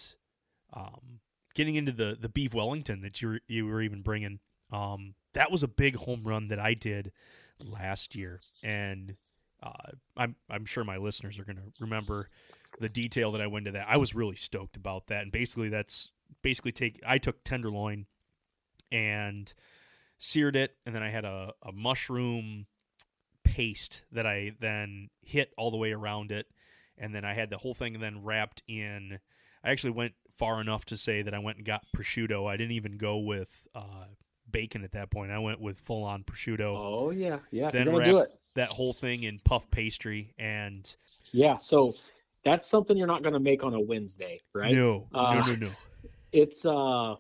um, 0.74 1.20
getting 1.56 1.76
into 1.76 1.92
the 1.92 2.18
the 2.20 2.30
beef 2.30 2.54
Wellington 2.54 3.02
that 3.02 3.22
you 3.22 3.28
were, 3.28 3.40
you 3.48 3.66
were 3.66 3.82
even 3.82 4.02
bringing. 4.02 4.40
Um, 4.72 5.16
that 5.34 5.52
was 5.52 5.64
a 5.64 5.68
big 5.68 5.96
home 5.98 6.24
run 6.24 6.48
that 6.48 6.60
I 6.60 6.76
did 6.76 7.12
last 7.64 8.16
year, 8.16 8.40
and 8.64 9.16
uh, 9.62 9.92
I'm 10.16 10.36
I'm 10.50 10.66
sure 10.66 10.84
my 10.84 10.98
listeners 10.98 11.38
are 11.40 11.44
going 11.44 11.58
to 11.58 11.74
remember 11.80 12.30
the 12.80 12.90
detail 12.90 13.32
that 13.32 13.42
I 13.42 13.48
went 13.48 13.68
into 13.68 13.78
that. 13.80 13.88
I 13.90 13.98
was 13.98 14.16
really 14.16 14.36
stoked 14.36 14.78
about 14.78 15.08
that, 15.08 15.24
and 15.24 15.32
basically 15.32 15.70
that's 15.70 16.12
basically 16.44 16.72
take 16.72 17.02
I 17.06 17.18
took 17.18 17.44
tenderloin 17.44 18.06
and 18.92 19.52
seared 20.20 20.56
it, 20.56 20.76
and 20.86 20.96
then 20.96 21.02
I 21.02 21.10
had 21.10 21.26
a, 21.26 21.54
a 21.66 21.72
mushroom 21.72 22.68
paste 23.44 24.04
that 24.12 24.26
I 24.26 24.54
then 24.60 25.10
hit 25.22 25.54
all 25.58 25.72
the 25.72 25.78
way 25.78 25.92
around 25.92 26.32
it, 26.32 26.48
and 26.98 27.14
then 27.14 27.26
I 27.26 27.34
had 27.34 27.50
the 27.50 27.58
whole 27.58 27.74
thing 27.74 28.00
then 28.00 28.24
wrapped 28.24 28.64
in. 28.68 29.20
I 29.64 29.72
actually 29.72 29.92
went 29.92 30.14
far 30.38 30.62
enough 30.62 30.86
to 30.86 30.98
say 30.98 31.22
that 31.22 31.34
I 31.34 31.40
went 31.40 31.58
and 31.58 31.66
got 31.66 31.86
prosciutto. 31.96 32.50
I 32.50 32.58
didn't 32.58 32.74
even 32.74 32.98
go 32.98 33.18
with 33.18 33.50
uh, 33.76 34.06
bacon 34.50 34.84
at 34.84 34.92
that 34.94 35.12
point. 35.12 35.32
I 35.32 35.40
went 35.40 35.60
with 35.60 35.80
full 35.80 36.04
on 36.04 36.24
prosciutto. 36.24 36.76
Oh 36.78 37.12
yeah, 37.12 37.40
yeah. 37.52 37.72
Then 37.72 37.86
gonna 37.88 38.06
do 38.06 38.18
it. 38.20 38.30
That 38.56 38.70
whole 38.70 38.94
thing 38.94 39.24
in 39.24 39.40
puff 39.44 39.70
pastry 39.72 40.34
and 40.38 40.94
yeah. 41.32 41.58
So 41.58 41.96
that's 42.44 42.68
something 42.68 42.98
you're 42.98 43.08
not 43.08 43.24
going 43.24 43.34
to 43.34 43.40
make 43.40 43.64
on 43.64 43.74
a 43.74 43.80
Wednesday, 43.80 44.42
right? 44.54 44.74
No, 44.74 45.08
uh, 45.14 45.42
no, 45.46 45.54
no, 45.54 45.68
no. 45.68 45.70
It's 46.32 46.66
uh, 46.66 47.16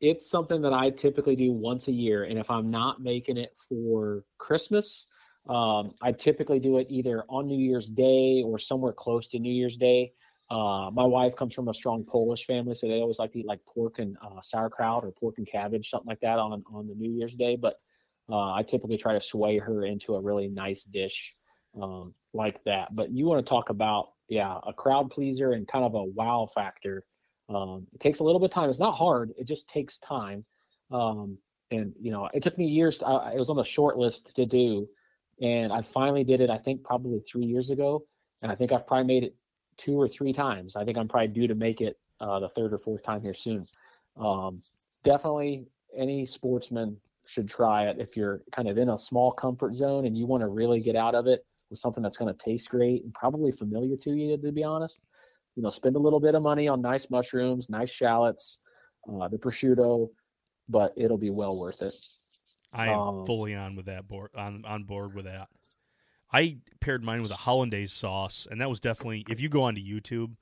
it's 0.00 0.28
something 0.28 0.62
that 0.62 0.72
I 0.72 0.90
typically 0.90 1.36
do 1.36 1.52
once 1.52 1.88
a 1.88 1.92
year, 1.92 2.24
and 2.24 2.38
if 2.38 2.50
I'm 2.50 2.70
not 2.70 3.00
making 3.00 3.36
it 3.38 3.56
for 3.68 4.24
Christmas, 4.38 5.06
um, 5.48 5.92
I 6.02 6.12
typically 6.12 6.60
do 6.60 6.78
it 6.78 6.88
either 6.90 7.24
on 7.28 7.46
New 7.46 7.58
Year's 7.58 7.88
Day 7.88 8.42
or 8.44 8.58
somewhere 8.58 8.92
close 8.92 9.28
to 9.28 9.38
New 9.38 9.52
Year's 9.52 9.76
Day. 9.76 10.12
Uh, 10.50 10.90
my 10.92 11.04
wife 11.04 11.34
comes 11.34 11.54
from 11.54 11.68
a 11.68 11.74
strong 11.74 12.04
Polish 12.04 12.46
family, 12.46 12.74
so 12.74 12.86
they 12.86 13.00
always 13.00 13.18
like 13.18 13.32
to 13.32 13.40
eat 13.40 13.46
like 13.46 13.64
pork 13.66 13.98
and 13.98 14.16
uh, 14.22 14.40
sauerkraut 14.42 15.04
or 15.04 15.10
pork 15.10 15.38
and 15.38 15.46
cabbage, 15.46 15.90
something 15.90 16.08
like 16.08 16.20
that 16.20 16.38
on 16.38 16.62
on 16.72 16.86
the 16.86 16.94
New 16.94 17.10
Year's 17.10 17.34
Day. 17.34 17.56
But 17.56 17.76
uh, 18.30 18.52
I 18.52 18.62
typically 18.62 18.96
try 18.96 19.14
to 19.14 19.20
sway 19.20 19.58
her 19.58 19.84
into 19.84 20.14
a 20.14 20.20
really 20.20 20.48
nice 20.48 20.84
dish 20.84 21.34
um, 21.80 22.14
like 22.32 22.62
that. 22.64 22.94
But 22.94 23.10
you 23.10 23.26
want 23.26 23.44
to 23.44 23.48
talk 23.48 23.70
about 23.70 24.08
yeah, 24.28 24.58
a 24.66 24.72
crowd 24.72 25.10
pleaser 25.10 25.52
and 25.52 25.68
kind 25.68 25.84
of 25.84 25.94
a 25.94 26.02
wow 26.02 26.48
factor. 26.52 27.04
Um, 27.48 27.86
it 27.92 28.00
takes 28.00 28.18
a 28.18 28.24
little 28.24 28.40
bit 28.40 28.46
of 28.46 28.50
time. 28.52 28.68
It's 28.68 28.80
not 28.80 28.96
hard. 28.96 29.32
It 29.38 29.46
just 29.46 29.68
takes 29.68 29.98
time. 29.98 30.44
Um, 30.90 31.38
and 31.70 31.94
you 32.00 32.10
know, 32.10 32.28
it 32.32 32.42
took 32.42 32.58
me 32.58 32.66
years. 32.66 32.98
To, 32.98 33.06
I, 33.06 33.32
it 33.32 33.38
was 33.38 33.50
on 33.50 33.56
the 33.56 33.64
short 33.64 33.98
list 33.98 34.36
to 34.36 34.46
do, 34.46 34.88
and 35.40 35.72
I 35.72 35.82
finally 35.82 36.24
did 36.24 36.40
it. 36.40 36.50
I 36.50 36.58
think 36.58 36.82
probably 36.82 37.20
three 37.20 37.46
years 37.46 37.70
ago, 37.70 38.04
and 38.42 38.50
I 38.50 38.54
think 38.54 38.72
I've 38.72 38.86
probably 38.86 39.06
made 39.06 39.24
it 39.24 39.34
two 39.76 40.00
or 40.00 40.08
three 40.08 40.32
times. 40.32 40.76
I 40.76 40.84
think 40.84 40.98
I'm 40.98 41.08
probably 41.08 41.28
due 41.28 41.46
to 41.48 41.54
make 41.54 41.80
it 41.80 41.98
uh, 42.20 42.40
the 42.40 42.48
third 42.48 42.72
or 42.72 42.78
fourth 42.78 43.02
time 43.02 43.22
here 43.22 43.34
soon. 43.34 43.66
Um, 44.16 44.62
definitely, 45.04 45.66
any 45.96 46.26
sportsman 46.26 46.96
should 47.26 47.48
try 47.48 47.88
it 47.88 47.96
if 47.98 48.16
you're 48.16 48.42
kind 48.52 48.68
of 48.68 48.78
in 48.78 48.88
a 48.88 48.98
small 48.98 49.32
comfort 49.32 49.74
zone 49.74 50.06
and 50.06 50.16
you 50.16 50.26
want 50.26 50.42
to 50.42 50.48
really 50.48 50.80
get 50.80 50.96
out 50.96 51.14
of 51.14 51.26
it 51.26 51.44
with 51.70 51.78
something 51.78 52.02
that's 52.02 52.16
going 52.16 52.32
to 52.32 52.44
taste 52.44 52.70
great 52.70 53.02
and 53.02 53.12
probably 53.12 53.50
familiar 53.50 53.96
to 53.96 54.10
you. 54.10 54.36
To 54.36 54.52
be 54.52 54.64
honest, 54.64 55.04
you 55.56 55.62
know, 55.62 55.70
spend 55.70 55.96
a 55.96 55.98
little 55.98 56.20
bit 56.20 56.34
of 56.34 56.42
money 56.42 56.68
on 56.68 56.80
nice 56.80 57.10
mushrooms, 57.10 57.68
nice 57.68 57.90
shallots, 57.90 58.60
uh, 59.08 59.28
the 59.28 59.38
prosciutto, 59.38 60.08
but 60.68 60.92
it'll 60.96 61.18
be 61.18 61.30
well 61.30 61.56
worth 61.56 61.82
it. 61.82 61.94
I 62.72 62.88
am 62.88 62.98
um, 62.98 63.26
fully 63.26 63.54
on 63.54 63.76
with 63.76 63.86
that 63.86 64.08
board 64.08 64.30
on 64.36 64.64
on 64.64 64.84
board 64.84 65.14
with 65.14 65.24
that. 65.24 65.48
I 66.32 66.58
paired 66.80 67.04
mine 67.04 67.22
with 67.22 67.30
a 67.30 67.36
hollandaise 67.36 67.92
sauce, 67.92 68.46
and 68.50 68.60
that 68.60 68.68
was 68.68 68.80
definitely 68.80 69.24
if 69.28 69.40
you 69.40 69.48
go 69.48 69.62
onto 69.62 69.80
YouTube, 69.80 70.36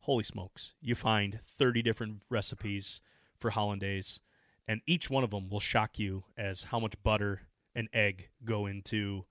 holy 0.00 0.24
smokes, 0.24 0.72
you 0.80 0.94
find 0.94 1.40
thirty 1.58 1.82
different 1.82 2.22
recipes 2.28 3.00
for 3.38 3.50
hollandaise, 3.50 4.20
and 4.68 4.80
each 4.86 5.10
one 5.10 5.24
of 5.24 5.30
them 5.30 5.48
will 5.48 5.60
shock 5.60 5.98
you 5.98 6.24
as 6.36 6.64
how 6.64 6.78
much 6.78 6.94
butter 7.02 7.42
and 7.74 7.88
egg 7.92 8.28
go 8.44 8.66
into 8.66 9.24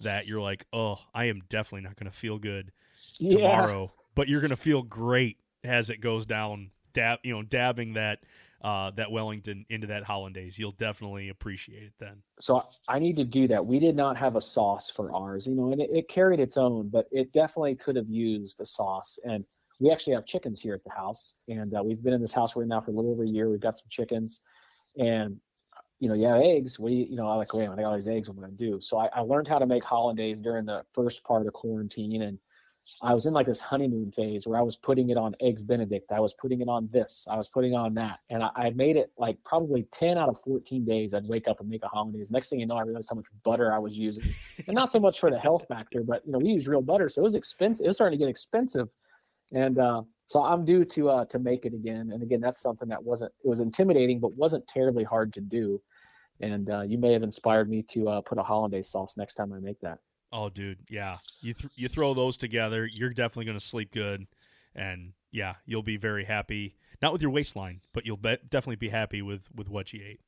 that. 0.00 0.26
You're 0.26 0.40
like, 0.40 0.66
oh, 0.72 0.98
I 1.14 1.24
am 1.26 1.42
definitely 1.48 1.86
not 1.86 1.96
going 1.96 2.10
to 2.10 2.16
feel 2.16 2.38
good 2.38 2.72
tomorrow, 3.18 3.92
yeah. 3.94 4.02
but 4.14 4.28
you're 4.28 4.40
going 4.40 4.50
to 4.50 4.56
feel 4.56 4.82
great 4.82 5.38
as 5.64 5.90
it 5.90 6.00
goes 6.00 6.26
down. 6.26 6.70
Dab, 6.92 7.18
you 7.22 7.34
know, 7.34 7.42
dabbing 7.42 7.94
that 7.94 8.20
uh, 8.62 8.90
that 8.92 9.10
Wellington 9.10 9.64
into 9.70 9.86
that 9.88 10.04
hollandaise. 10.04 10.58
You'll 10.58 10.72
definitely 10.72 11.28
appreciate 11.28 11.84
it 11.84 11.92
then. 11.98 12.22
So 12.40 12.62
I 12.88 12.98
need 12.98 13.16
to 13.16 13.24
do 13.24 13.48
that. 13.48 13.64
We 13.64 13.78
did 13.78 13.96
not 13.96 14.16
have 14.16 14.36
a 14.36 14.40
sauce 14.40 14.90
for 14.90 15.14
ours, 15.14 15.46
you 15.46 15.54
know, 15.54 15.72
and 15.72 15.80
it, 15.80 15.90
it 15.92 16.08
carried 16.08 16.40
its 16.40 16.56
own, 16.56 16.88
but 16.88 17.06
it 17.10 17.32
definitely 17.32 17.74
could 17.76 17.96
have 17.96 18.08
used 18.08 18.60
a 18.60 18.66
sauce. 18.66 19.18
And 19.24 19.44
we 19.80 19.90
actually 19.90 20.14
have 20.14 20.24
chickens 20.24 20.60
here 20.60 20.74
at 20.74 20.84
the 20.84 20.90
house, 20.90 21.36
and 21.48 21.74
uh, 21.74 21.82
we've 21.84 22.02
been 22.02 22.14
in 22.14 22.20
this 22.20 22.32
house 22.32 22.56
right 22.56 22.66
now 22.66 22.80
for 22.80 22.90
a 22.90 22.94
little 22.94 23.12
over 23.12 23.24
a 23.24 23.28
year. 23.28 23.50
We've 23.50 23.60
got 23.60 23.76
some 23.76 23.88
chickens, 23.90 24.40
and 24.98 25.38
you 25.98 26.08
know, 26.08 26.14
you 26.14 26.26
have 26.26 26.40
eggs. 26.40 26.78
We, 26.78 26.92
you 27.10 27.16
know, 27.16 27.26
I 27.26 27.34
like, 27.34 27.52
wait, 27.54 27.68
I 27.68 27.76
got 27.76 27.84
all 27.84 27.94
these 27.94 28.08
eggs. 28.08 28.28
What 28.28 28.36
am 28.36 28.44
I 28.44 28.46
going 28.48 28.58
to 28.58 28.70
do? 28.70 28.80
So 28.80 28.98
I, 28.98 29.08
I 29.14 29.20
learned 29.20 29.48
how 29.48 29.58
to 29.58 29.66
make 29.66 29.84
hollandaise 29.84 30.40
during 30.40 30.66
the 30.66 30.82
first 30.94 31.24
part 31.24 31.46
of 31.46 31.52
quarantine, 31.52 32.22
and 32.22 32.38
I 33.02 33.14
was 33.14 33.26
in 33.26 33.34
like 33.34 33.46
this 33.46 33.60
honeymoon 33.60 34.10
phase 34.12 34.46
where 34.46 34.58
I 34.58 34.62
was 34.62 34.76
putting 34.76 35.10
it 35.10 35.16
on 35.16 35.34
eggs 35.40 35.62
Benedict. 35.62 36.12
I 36.12 36.20
was 36.20 36.32
putting 36.34 36.60
it 36.60 36.68
on 36.68 36.88
this. 36.92 37.26
I 37.30 37.36
was 37.36 37.48
putting 37.48 37.74
on 37.74 37.94
that. 37.94 38.20
And 38.30 38.42
I, 38.42 38.50
I 38.54 38.70
made 38.70 38.96
it 38.96 39.10
like 39.18 39.36
probably 39.44 39.84
10 39.92 40.16
out 40.16 40.28
of 40.28 40.40
14 40.40 40.84
days. 40.84 41.12
I'd 41.12 41.26
wake 41.26 41.48
up 41.48 41.60
and 41.60 41.68
make 41.68 41.84
a 41.84 41.88
hollandaise. 41.88 42.30
Next 42.30 42.48
thing 42.48 42.60
you 42.60 42.66
know, 42.66 42.76
I 42.76 42.82
realized 42.82 43.08
how 43.10 43.16
much 43.16 43.26
butter 43.44 43.72
I 43.72 43.78
was 43.78 43.98
using. 43.98 44.32
and 44.66 44.74
not 44.74 44.90
so 44.90 45.00
much 45.00 45.20
for 45.20 45.30
the 45.30 45.38
health 45.38 45.66
factor, 45.68 46.02
but 46.02 46.24
you 46.24 46.32
know, 46.32 46.38
we 46.38 46.50
use 46.50 46.66
real 46.68 46.82
butter. 46.82 47.08
So 47.08 47.20
it 47.20 47.24
was 47.24 47.34
expensive. 47.34 47.84
It 47.84 47.88
was 47.88 47.96
starting 47.96 48.18
to 48.18 48.24
get 48.24 48.30
expensive. 48.30 48.88
And 49.52 49.78
uh, 49.78 50.02
so 50.26 50.42
I'm 50.42 50.64
due 50.64 50.84
to 50.84 51.08
uh, 51.10 51.24
to 51.26 51.38
make 51.38 51.66
it 51.66 51.74
again. 51.74 52.10
And 52.12 52.22
again, 52.22 52.40
that's 52.40 52.60
something 52.60 52.88
that 52.88 53.02
wasn't 53.02 53.32
it 53.44 53.48
was 53.48 53.60
intimidating, 53.60 54.18
but 54.18 54.32
wasn't 54.32 54.66
terribly 54.66 55.04
hard 55.04 55.32
to 55.34 55.40
do. 55.40 55.80
And 56.40 56.68
uh, 56.68 56.82
you 56.82 56.98
may 56.98 57.12
have 57.12 57.22
inspired 57.22 57.70
me 57.70 57.82
to 57.90 58.08
uh, 58.08 58.20
put 58.20 58.38
a 58.38 58.42
hollandaise 58.42 58.88
sauce 58.88 59.16
next 59.16 59.34
time 59.34 59.52
I 59.52 59.60
make 59.60 59.80
that. 59.80 59.98
Oh, 60.32 60.48
dude, 60.48 60.78
yeah. 60.90 61.16
You 61.40 61.54
th- 61.54 61.72
you 61.76 61.88
throw 61.88 62.14
those 62.14 62.36
together, 62.36 62.86
you're 62.86 63.10
definitely 63.10 63.44
going 63.46 63.58
to 63.58 63.64
sleep 63.64 63.92
good, 63.92 64.26
and 64.74 65.12
yeah, 65.30 65.54
you'll 65.64 65.82
be 65.82 65.96
very 65.96 66.24
happy. 66.24 66.76
Not 67.00 67.12
with 67.12 67.22
your 67.22 67.30
waistline, 67.30 67.80
but 67.92 68.06
you'll 68.06 68.16
be- 68.16 68.38
definitely 68.50 68.76
be 68.76 68.88
happy 68.88 69.22
with 69.22 69.42
with 69.54 69.68
what 69.68 69.92
you 69.92 70.02
ate. 70.04 70.20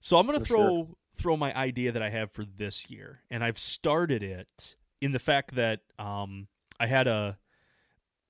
So 0.00 0.18
I'm 0.18 0.26
going 0.26 0.38
to 0.38 0.44
throw 0.44 0.86
sure. 0.86 0.96
throw 1.16 1.36
my 1.36 1.54
idea 1.56 1.92
that 1.92 2.02
I 2.02 2.10
have 2.10 2.32
for 2.32 2.44
this 2.44 2.90
year, 2.90 3.20
and 3.30 3.42
I've 3.42 3.58
started 3.58 4.22
it 4.22 4.76
in 5.00 5.12
the 5.12 5.18
fact 5.18 5.54
that 5.54 5.80
um, 5.98 6.48
I 6.78 6.86
had 6.86 7.06
a 7.06 7.38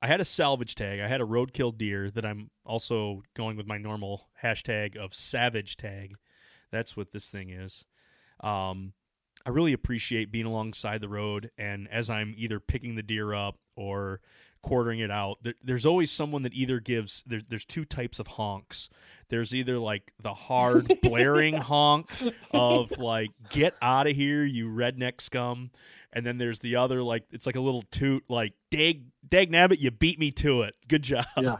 I 0.03 0.07
had 0.07 0.21
a 0.21 0.25
salvage 0.25 0.75
tag. 0.75 1.01
I 1.01 1.09
had 1.09 1.23
a 1.23 1.25
roadkill 1.25 1.77
deer 1.77 2.11
that 2.11 2.27
I'm 2.27 2.51
also 2.67 3.23
going 3.35 3.57
with 3.57 3.67
my 3.67 3.79
normal 3.79 4.29
hashtag 4.43 4.97
of 4.97 5.15
savage 5.15 5.77
tag. 5.79 6.17
That's 6.71 6.97
what 6.97 7.13
this 7.13 7.27
thing 7.27 7.49
is. 7.49 7.87
Um, 8.41 8.93
I 9.47 9.51
really 9.51 9.73
appreciate 9.73 10.33
being 10.33 10.47
alongside 10.47 11.01
the 11.01 11.09
road, 11.09 11.51
and 11.59 11.89
as 11.89 12.09
I'm 12.09 12.35
either 12.37 12.61
picking 12.61 12.95
the 12.95 13.03
deer 13.03 13.35
up 13.35 13.57
or 13.77 14.21
quartering 14.63 15.01
it 15.01 15.11
out, 15.11 15.39
there, 15.43 15.55
there's 15.63 15.85
always 15.85 16.11
someone 16.11 16.43
that 16.43 16.55
either 16.55 16.81
gives. 16.81 17.23
There, 17.27 17.43
there's 17.47 17.67
two 17.67 17.85
types 17.85 18.19
of 18.19 18.27
honks. 18.27 18.89
There's 19.29 19.55
either 19.55 19.79
like 19.79 20.13
the 20.23 20.33
hard 20.33 20.99
blaring 21.03 21.57
honk 21.57 22.11
of 22.53 22.91
like 22.99 23.31
"Get 23.51 23.75
out 23.83 24.07
of 24.07 24.17
here, 24.17 24.45
you 24.45 24.69
redneck 24.69 25.21
scum," 25.21 25.71
and 26.13 26.25
then 26.25 26.39
there's 26.39 26.61
the 26.61 26.77
other 26.77 27.03
like 27.03 27.25
it's 27.31 27.45
like 27.45 27.57
a 27.57 27.61
little 27.61 27.83
toot 27.91 28.25
like 28.29 28.55
"Dag, 28.71 29.05
dag 29.29 29.53
nabbit, 29.53 29.79
you 29.79 29.91
beat 29.91 30.19
me 30.19 30.31
to 30.33 30.63
it. 30.63 30.75
Good 30.89 31.03
job." 31.03 31.27
Yeah, 31.37 31.57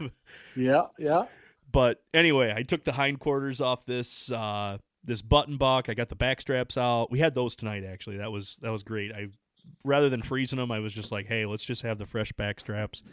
yeah, 0.55 0.81
yeah. 0.97 1.25
But 1.71 2.01
anyway, 2.13 2.53
I 2.55 2.63
took 2.63 2.83
the 2.83 2.93
hindquarters 2.93 3.61
off 3.61 3.85
this. 3.85 4.31
Uh, 4.31 4.77
this 5.05 5.21
button 5.21 5.57
buck. 5.57 5.89
I 5.89 5.93
got 5.93 6.09
the 6.09 6.15
back 6.15 6.41
straps 6.41 6.77
out. 6.77 7.11
We 7.11 7.19
had 7.19 7.35
those 7.35 7.55
tonight 7.55 7.83
actually. 7.83 8.17
That 8.17 8.31
was 8.31 8.57
that 8.61 8.71
was 8.71 8.83
great. 8.83 9.11
I 9.11 9.27
rather 9.83 10.09
than 10.09 10.21
freezing 10.21 10.57
them, 10.57 10.71
I 10.71 10.79
was 10.79 10.93
just 10.93 11.11
like, 11.11 11.27
hey, 11.27 11.45
let's 11.45 11.63
just 11.63 11.81
have 11.83 11.97
the 11.97 12.05
fresh 12.05 12.31
back 12.33 12.59
straps. 12.59 13.03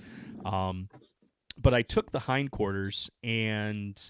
Um, 0.44 0.88
but 1.60 1.74
I 1.74 1.82
took 1.82 2.12
the 2.12 2.20
hindquarters 2.20 3.10
and 3.22 4.00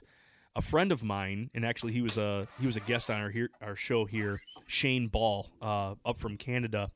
a 0.55 0.63
friend 0.63 0.93
of 0.93 1.03
mine, 1.03 1.51
and 1.55 1.65
actually 1.65 1.93
he 1.93 2.03
was 2.03 2.19
a 2.19 2.47
he 2.61 2.67
was 2.67 2.77
a 2.77 2.81
guest 2.81 3.11
on 3.11 3.21
our 3.21 3.31
here 3.31 3.51
our 3.61 3.77
show 3.77 4.05
here, 4.05 4.41
Shane 4.67 5.09
Ball, 5.09 5.51
uh, 5.61 5.95
up 6.05 6.19
from 6.19 6.37
Canada. 6.37 6.91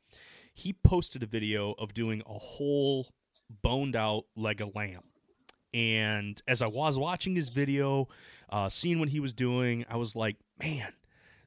He 0.54 0.72
posted 0.72 1.22
a 1.22 1.26
video 1.26 1.74
of 1.78 1.92
doing 1.92 2.22
a 2.26 2.38
whole 2.38 3.08
boned 3.62 3.96
out 3.96 4.24
leg 4.36 4.60
of 4.60 4.74
lamb. 4.74 5.02
And 5.74 6.40
as 6.48 6.62
I 6.62 6.68
was 6.68 6.96
watching 6.96 7.36
his 7.36 7.50
video, 7.50 8.08
uh, 8.48 8.70
seeing 8.70 8.98
what 8.98 9.10
he 9.10 9.20
was 9.20 9.34
doing, 9.34 9.84
I 9.90 9.96
was 9.96 10.16
like, 10.16 10.36
man, 10.58 10.92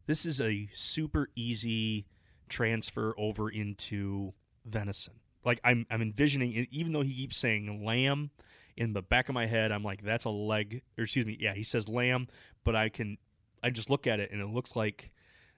this 0.05 0.26
is 0.26 0.41
a 0.41 0.70
super 0.74 1.30
easy 1.36 2.05
transfer 2.47 3.14
over 3.18 3.49
into 3.49 4.34
venison. 4.66 5.14
Like 5.45 5.60
I'm, 5.64 5.86
I'm 5.89 6.01
envisioning, 6.01 6.68
even 6.72 6.93
though 6.93 7.01
he 7.01 7.14
keeps 7.14 7.38
saying 7.38 7.86
lamb 7.86 8.32
in 8.76 8.93
the 8.93 9.01
back 9.01 9.30
of 9.30 9.36
my 9.36 9.45
head, 9.45 9.72
I'm 9.72 9.84
like, 9.84 10.03
that's 10.03 10.26
a 10.26 10.30
leg, 10.30 10.82
or 10.97 11.03
excuse 11.05 11.26
me, 11.26 11.38
yeah, 11.39 11.53
he 11.53 11.64
says 11.64 11.88
lamb, 11.88 12.28
but 12.64 12.76
I 12.76 12.89
can, 12.89 13.18
I 13.64 13.70
just 13.70 13.89
look 13.89 14.07
at 14.07 14.20
it 14.20 14.32
and 14.32 14.41
it 14.41 14.47
looks 14.47 14.76
like 14.76 15.12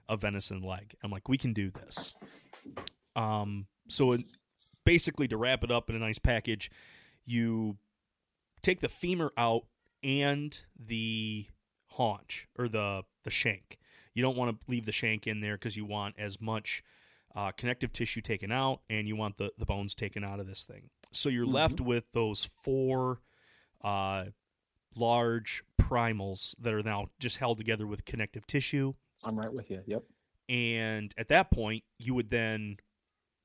a 0.08 0.16
venison 0.16 0.62
leg. 0.62 0.94
I'm 1.02 1.10
like, 1.10 1.28
we 1.28 1.38
can 1.38 1.52
do 1.52 1.70
this. 1.70 2.14
Um, 3.16 3.66
so 3.88 4.12
it, 4.12 4.22
basically, 4.84 5.28
to 5.28 5.36
wrap 5.36 5.64
it 5.64 5.70
up 5.70 5.90
in 5.90 5.96
a 5.96 5.98
nice 5.98 6.18
package, 6.18 6.70
you 7.24 7.76
take 8.62 8.80
the 8.80 8.88
femur 8.88 9.32
out 9.36 9.64
and 10.02 10.60
the 10.78 11.46
haunch 11.92 12.46
or 12.58 12.68
the 12.68 13.02
the 13.24 13.30
shank. 13.30 13.78
You 14.14 14.22
don't 14.22 14.36
want 14.36 14.50
to 14.50 14.70
leave 14.70 14.84
the 14.84 14.92
shank 14.92 15.26
in 15.26 15.40
there 15.40 15.56
because 15.56 15.76
you 15.76 15.84
want 15.84 16.16
as 16.18 16.40
much 16.40 16.82
uh, 17.34 17.50
connective 17.52 17.92
tissue 17.92 18.20
taken 18.20 18.52
out 18.52 18.80
and 18.90 19.08
you 19.08 19.16
want 19.16 19.38
the, 19.38 19.50
the 19.58 19.64
bones 19.64 19.94
taken 19.94 20.22
out 20.22 20.40
of 20.40 20.46
this 20.46 20.64
thing. 20.64 20.90
So 21.12 21.28
you're 21.28 21.44
mm-hmm. 21.44 21.54
left 21.54 21.80
with 21.80 22.04
those 22.12 22.50
four 22.62 23.20
uh, 23.82 24.24
large 24.94 25.64
primals 25.80 26.54
that 26.60 26.74
are 26.74 26.82
now 26.82 27.06
just 27.18 27.38
held 27.38 27.58
together 27.58 27.86
with 27.86 28.04
connective 28.04 28.46
tissue. 28.46 28.94
I'm 29.24 29.38
right 29.38 29.52
with 29.52 29.70
you. 29.70 29.80
Yep. 29.86 30.02
And 30.48 31.14
at 31.16 31.28
that 31.28 31.50
point, 31.50 31.84
you 31.98 32.14
would 32.14 32.30
then 32.30 32.76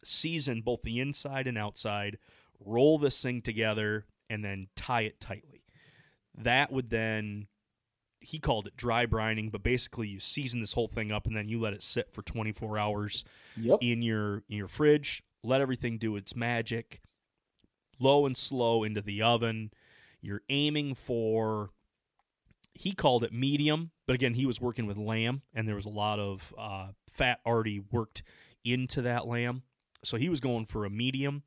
season 0.04 0.62
both 0.62 0.82
the 0.82 1.00
inside 1.00 1.48
and 1.48 1.58
outside, 1.58 2.18
roll 2.60 2.98
this 2.98 3.22
thing 3.22 3.41
together, 3.41 4.06
and 4.30 4.43
then 4.43 4.68
tie 4.76 5.02
it 5.02 5.20
tightly. 5.20 5.64
That 6.36 6.72
would 6.72 6.89
then 6.89 7.48
he 8.20 8.39
called 8.39 8.68
it 8.68 8.76
dry 8.76 9.05
brining, 9.05 9.51
but 9.51 9.63
basically 9.63 10.07
you 10.07 10.20
season 10.20 10.59
this 10.59 10.74
whole 10.74 10.88
thing 10.88 11.11
up 11.11 11.28
and 11.28 11.36
then 11.36 11.47
you 11.47 11.59
let 11.59 11.74
it 11.74 11.84
sit 11.84 12.11
for 12.11 12.22
24 12.22 12.78
hours 12.78 13.24
yep. 13.55 13.80
in 13.82 14.01
your 14.01 14.43
in 14.49 14.57
your 14.57 14.68
fridge. 14.68 15.24
Let 15.43 15.61
everything 15.61 15.97
do 15.97 16.15
its 16.15 16.36
magic. 16.36 17.01
Low 17.99 18.26
and 18.26 18.36
slow 18.38 18.84
into 18.84 19.01
the 19.01 19.22
oven. 19.22 19.72
You're 20.22 20.43
aiming 20.49 20.95
for. 20.95 21.70
He 22.74 22.93
called 22.93 23.24
it 23.24 23.34
medium, 23.34 23.89
but 24.05 24.13
again, 24.13 24.36
he 24.36 24.45
was 24.45 24.61
working 24.61 24.86
with 24.86 24.97
lamb, 24.97 25.41
and 25.51 25.68
there 25.68 25.76
was 25.76 25.86
a 25.86 25.89
lot 25.89 26.20
of 26.20 26.53
uh, 26.55 26.89
fat 27.11 27.39
already 27.43 27.80
worked 27.80 28.22
into 28.63 29.01
that 29.01 29.26
lamb. 29.26 29.63
So 30.03 30.18
he 30.18 30.30
was 30.30 30.39
going 30.39 30.68
for 30.68 30.86
a 30.86 30.89
medium. 30.89 31.41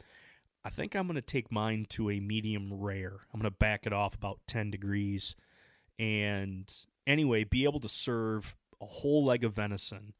I 0.65 0.71
think 0.71 0.97
I'm 0.97 1.07
going 1.07 1.15
to 1.15 1.23
take 1.23 1.53
mine 1.53 1.87
to 1.91 2.11
a 2.11 2.19
medium 2.19 2.73
rare. 2.73 3.21
I'm 3.33 3.41
going 3.41 3.51
to 3.51 3.57
back 3.57 3.87
it 3.87 3.93
off 3.93 4.17
about 4.17 4.41
10 4.49 4.73
degrees 4.73 5.37
and 5.99 6.73
anyway, 7.07 7.45
be 7.45 7.65
able 7.65 7.81
to 7.81 7.89
serve 7.89 8.55
a 8.81 8.87
whole 8.87 9.25
leg 9.25 9.45
of 9.45 9.55
venison. 9.55 10.15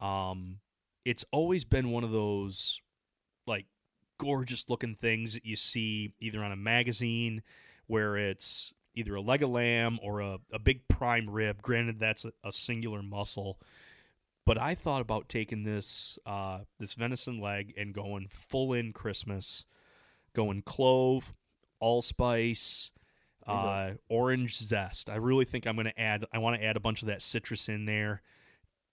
Um, 0.00 0.58
it's 1.04 1.24
always 1.32 1.64
been 1.64 1.90
one 1.90 2.04
of 2.04 2.10
those 2.10 2.80
like 3.46 3.66
gorgeous 4.18 4.66
looking 4.68 4.94
things 4.94 5.34
that 5.34 5.44
you 5.44 5.56
see 5.56 6.12
either 6.20 6.42
on 6.42 6.52
a 6.52 6.56
magazine 6.56 7.42
where 7.86 8.16
it's 8.16 8.72
either 8.94 9.14
a 9.14 9.20
leg 9.20 9.42
of 9.42 9.50
lamb 9.50 9.98
or 10.02 10.20
a, 10.20 10.38
a 10.52 10.58
big 10.58 10.86
prime 10.88 11.28
rib. 11.28 11.60
Granted, 11.62 11.98
that's 11.98 12.24
a, 12.24 12.32
a 12.44 12.52
singular 12.52 13.02
muscle, 13.02 13.58
but 14.46 14.58
I 14.58 14.74
thought 14.74 15.00
about 15.00 15.28
taking 15.28 15.64
this 15.64 16.18
uh, 16.26 16.60
this 16.78 16.94
venison 16.94 17.40
leg 17.40 17.74
and 17.76 17.92
going 17.92 18.28
full 18.30 18.72
in 18.72 18.92
Christmas, 18.92 19.64
going 20.34 20.62
clove, 20.62 21.34
allspice, 21.80 22.90
uh, 23.46 23.90
orange 24.08 24.58
zest. 24.58 25.10
I 25.10 25.16
really 25.16 25.44
think 25.44 25.66
I'm 25.66 25.76
going 25.76 25.86
to 25.86 26.00
add. 26.00 26.24
I 26.32 26.38
want 26.38 26.60
to 26.60 26.64
add 26.64 26.76
a 26.76 26.80
bunch 26.80 27.02
of 27.02 27.08
that 27.08 27.22
citrus 27.22 27.68
in 27.68 27.84
there, 27.84 28.22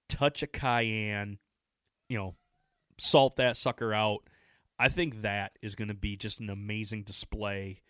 touch 0.10 0.44
of 0.44 0.52
cayenne, 0.52 1.38
you 2.10 2.18
know, 2.18 2.36
salt 2.98 3.38
that 3.38 3.58
sucker 3.58 3.94
out. 3.94 4.28
I 4.78 4.90
think 4.90 5.22
that 5.22 5.54
is 5.62 5.76
going 5.76 5.90
to 5.90 5.94
be 5.94 6.18
just 6.18 6.40
an 6.40 6.50
amazing 6.50 7.04
display 7.04 7.82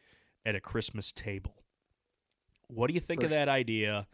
at 0.45 0.55
a 0.55 0.59
Christmas 0.59 1.11
table. 1.11 1.63
What 2.67 2.87
do 2.87 2.93
you 2.93 2.99
think 2.99 3.21
For 3.21 3.27
of 3.27 3.31
that 3.31 3.49
idea? 3.49 4.07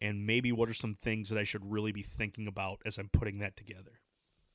And 0.00 0.26
maybe 0.26 0.52
what 0.52 0.68
are 0.68 0.74
some 0.74 0.96
things 1.00 1.30
that 1.30 1.38
I 1.38 1.44
should 1.44 1.62
really 1.64 1.92
be 1.92 2.02
thinking 2.02 2.46
about 2.46 2.80
as 2.84 2.98
I'm 2.98 3.08
putting 3.12 3.38
that 3.38 3.56
together? 3.56 4.00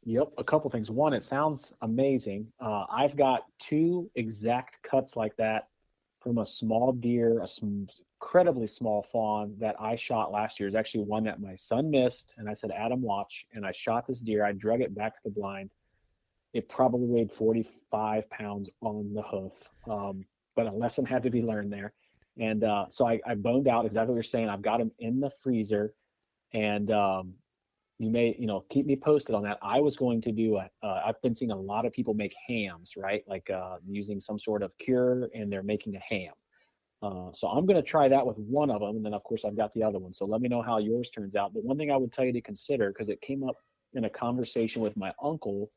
Yep, 0.06 0.34
a 0.38 0.43
couple 0.43 0.70
things. 0.70 0.91
One, 0.91 1.14
it 1.14 1.24
sounds 1.24 1.76
amazing. 1.82 2.47
Uh, 2.60 2.86
I've 2.91 3.16
got 3.16 3.41
two 3.58 4.10
exact 4.16 4.82
cuts 4.84 5.16
like 5.16 5.36
that 5.38 5.68
from 6.20 6.38
a 6.38 6.46
small 6.46 6.92
deer, 6.92 7.42
a 7.42 7.48
sm- 7.48 7.86
incredibly 8.22 8.68
small 8.68 9.02
fawn 9.02 9.56
that 9.60 9.76
I 9.80 9.96
shot 9.96 10.32
last 10.32 10.60
year. 10.60 10.68
Is 10.68 10.76
actually 10.76 11.06
one 11.06 11.24
that 11.24 11.42
my 11.42 11.56
son 11.56 11.90
missed, 11.90 12.36
and 12.38 12.50
I 12.50 12.54
said, 12.54 12.72
"Adam, 12.72 13.02
watch." 13.02 13.46
And 13.54 13.66
I 13.66 13.72
shot 13.72 14.08
this 14.08 14.20
deer. 14.20 14.44
I 14.44 14.52
drug 14.52 14.82
it 14.82 14.94
back 14.94 15.16
to 15.16 15.22
the 15.24 15.30
blind. 15.30 15.70
It 16.54 16.68
probably 16.68 17.08
weighed 17.08 17.32
45 17.32 18.30
pounds 18.30 18.70
on 18.82 19.14
the 19.14 19.22
hoof, 19.22 19.70
um, 19.88 20.26
but 20.56 20.68
a 20.68 20.72
lesson 20.72 21.06
had 21.06 21.24
to 21.24 21.30
be 21.30 21.44
learned 21.44 21.72
there. 21.72 21.94
And 22.38 22.64
uh, 22.64 22.86
so 22.90 23.08
I, 23.08 23.20
I 23.26 23.36
boned 23.36 23.68
out 23.68 23.86
exactly 23.86 24.14
what 24.14 24.18
you're 24.18 24.24
saying. 24.24 24.50
I've 24.50 24.62
got 24.62 24.82
him 24.82 24.92
in 25.00 25.20
the 25.20 25.30
freezer, 25.30 25.94
and 26.54 26.92
um, 26.92 27.36
you 28.00 28.10
may 28.10 28.36
you 28.39 28.47
know 28.47 28.66
keep 28.70 28.86
me 28.86 28.95
posted 28.95 29.36
on 29.36 29.43
that. 29.43 29.60
I 29.62 29.80
was 29.82 29.95
going 29.95 30.22
to 30.22 30.32
do 30.32 30.58
a, 30.58 30.70
uh, 30.82 31.02
i've 31.06 31.22
been 31.22 31.36
seeing 31.36 31.52
a 31.52 31.56
lot 31.56 31.86
of 31.86 31.93
people 31.93 32.14
make 32.14 32.34
hams 32.47 32.93
right? 32.97 33.24
Like 33.28 33.50
uh, 33.50 33.78
using 33.88 34.20
some 34.20 34.39
sort 34.39 34.64
of 34.64 34.76
cure 34.78 35.30
and 35.36 35.52
they're 35.52 35.64
making 35.64 35.95
a 35.95 36.00
ham. 36.00 36.34
Uh, 37.02 37.32
so 37.34 37.47
i'm 37.47 37.66
going 37.66 37.82
to 37.82 37.88
try 37.88 38.08
that 38.10 38.26
with 38.26 38.38
one 38.38 38.70
of 38.70 38.82
them 38.82 38.95
and 38.95 39.06
then 39.06 39.14
of 39.14 39.24
course 39.24 39.45
i've 39.45 39.56
got 39.58 39.74
the 39.74 39.84
other 39.84 40.00
one. 40.00 40.14
So 40.14 40.26
let 40.26 40.41
me 40.41 40.50
know 40.50 40.62
how 40.62 40.80
yours 40.80 41.10
turns 41.10 41.36
out. 41.36 41.54
But 41.54 41.64
one 41.64 41.78
thing 41.78 41.91
i 41.91 41.97
would 41.97 42.12
tell 42.12 42.26
you 42.26 42.34
to 42.34 42.41
consider 42.41 42.89
because 42.89 43.10
it 43.10 43.22
came 43.22 43.43
up 43.43 43.58
in 43.93 44.06
a 44.06 44.10
conversation 44.10 44.82
with 44.82 44.95
my 44.97 45.14
uncle 45.22 45.70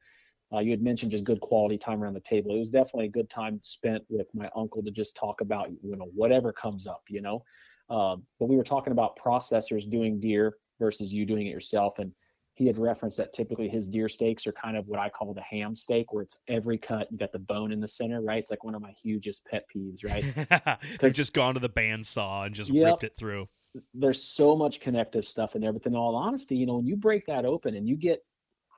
uh, 0.53 0.59
you 0.59 0.71
had 0.71 0.83
mentioned 0.83 1.11
just 1.11 1.25
good 1.25 1.41
quality 1.41 1.79
time 1.79 2.03
around 2.03 2.13
the 2.13 2.21
table. 2.21 2.55
It 2.55 2.59
was 2.59 2.71
definitely 2.71 3.07
a 3.07 3.11
good 3.11 3.31
time 3.31 3.59
spent 3.63 4.05
with 4.11 4.27
my 4.35 4.51
uncle 4.55 4.83
to 4.83 4.91
just 4.91 5.17
talk 5.17 5.41
about 5.41 5.71
you 5.71 5.97
know 5.97 6.11
whatever 6.15 6.53
comes 6.53 6.87
up 6.87 7.03
you 7.09 7.21
know? 7.21 7.43
Um, 7.89 8.25
but 8.39 8.49
we 8.49 8.57
were 8.57 8.65
talking 8.65 8.93
about 8.93 9.19
processors 9.19 9.89
doing 9.89 10.21
deer 10.21 10.57
versus 10.83 11.13
you 11.13 11.25
doing 11.25 11.47
it 11.47 11.51
yourself. 11.51 12.01
And 12.01 12.13
he 12.55 12.67
had 12.67 12.77
referenced 12.77 13.17
that 13.19 13.33
typically 13.33 13.69
his 13.69 13.89
deer 13.89 14.09
steaks 14.09 14.47
are 14.49 14.53
kind 14.53 14.77
of 14.77 14.89
what 14.89 14.99
I 14.99 15.09
call 15.09 15.33
the 15.33 15.43
ham 15.43 15.77
steak, 15.77 16.13
where 16.13 16.25
it's 16.25 16.39
every 16.49 16.77
cut, 16.77 17.07
you 17.11 17.17
got 17.17 17.31
the 17.33 17.39
bone 17.39 17.73
in 17.73 17.81
the 17.81 17.89
center, 17.89 18.21
right? 18.21 18.41
It's 18.41 18.51
like 18.51 18.65
one 18.65 18.75
of 18.75 18.83
my 18.83 18.93
hugest 19.01 19.47
pet 19.47 19.65
peeves, 19.75 20.05
right? 20.05 20.79
They've 21.01 21.15
just 21.15 21.33
gone 21.33 21.55
to 21.55 21.61
the 21.61 21.71
bandsaw 21.71 22.47
and 22.47 22.55
just 22.55 22.71
Yep. 22.71 22.85
ripped 22.85 23.05
it 23.05 23.17
through. 23.17 23.49
There's 23.95 24.23
so 24.23 24.55
much 24.55 24.81
connective 24.81 25.25
stuff 25.25 25.55
in 25.55 25.63
there. 25.63 25.73
But 25.73 25.87
in 25.87 25.95
all 25.95 26.17
honesty, 26.17 26.57
you 26.57 26.67
know, 26.67 26.77
when 26.77 26.87
you 26.87 26.97
break 26.97 27.25
that 27.27 27.47
open 27.47 27.77
and 27.77 27.89
you 27.89 27.97
get 27.97 28.23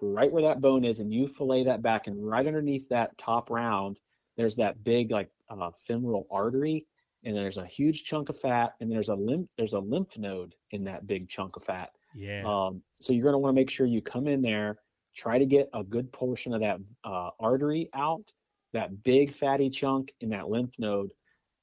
right 0.03 0.31
where 0.31 0.43
that 0.43 0.61
bone 0.61 0.85
is 0.85 1.01
and 1.01 1.13
you 1.13 1.27
fillet 1.27 1.65
that 1.65 1.83
back 1.83 2.07
and 2.07 2.25
right 2.25 2.47
underneath 2.47 2.89
that 2.91 3.17
top 3.17 3.51
round, 3.51 3.99
there's 4.37 4.57
that 4.57 4.85
big 4.85 5.11
like 5.11 5.31
uh, 5.49 5.71
femoral 5.87 6.29
artery 6.31 6.87
and 7.25 7.37
there's 7.37 7.57
a 7.57 7.67
huge 7.67 8.05
chunk 8.05 8.29
of 8.29 8.39
fat 8.39 8.75
and 8.81 8.91
there's 8.91 9.09
a 9.09 9.15
lymph 9.15 9.49
there's 9.57 9.73
a 9.73 9.79
lymph 9.79 10.17
node 10.19 10.55
in 10.71 10.85
that 10.85 11.07
big 11.07 11.29
chunk 11.29 11.57
of 11.57 11.63
fat 11.63 11.91
Yeah. 12.15 12.43
Um, 12.47 12.83
so 13.01 13.13
you're 13.13 13.25
going 13.25 13.35
to 13.35 13.39
want 13.39 13.55
to 13.55 13.61
make 13.61 13.71
sure 13.71 13.87
you 13.87 14.01
come 14.01 14.27
in 14.27 14.41
there, 14.41 14.79
try 15.15 15.39
to 15.39 15.47
get 15.47 15.69
a 15.75 15.83
good 15.83 16.13
portion 16.13 16.55
of 16.55 16.61
that 16.61 16.79
uh, 17.05 17.31
artery 17.41 17.91
out, 17.95 18.33
that 18.73 19.03
big 19.03 19.33
fatty 19.33 19.69
chunk 19.71 20.13
in 20.21 20.31
that 20.31 20.49
lymph 20.49 20.73
node. 20.79 21.11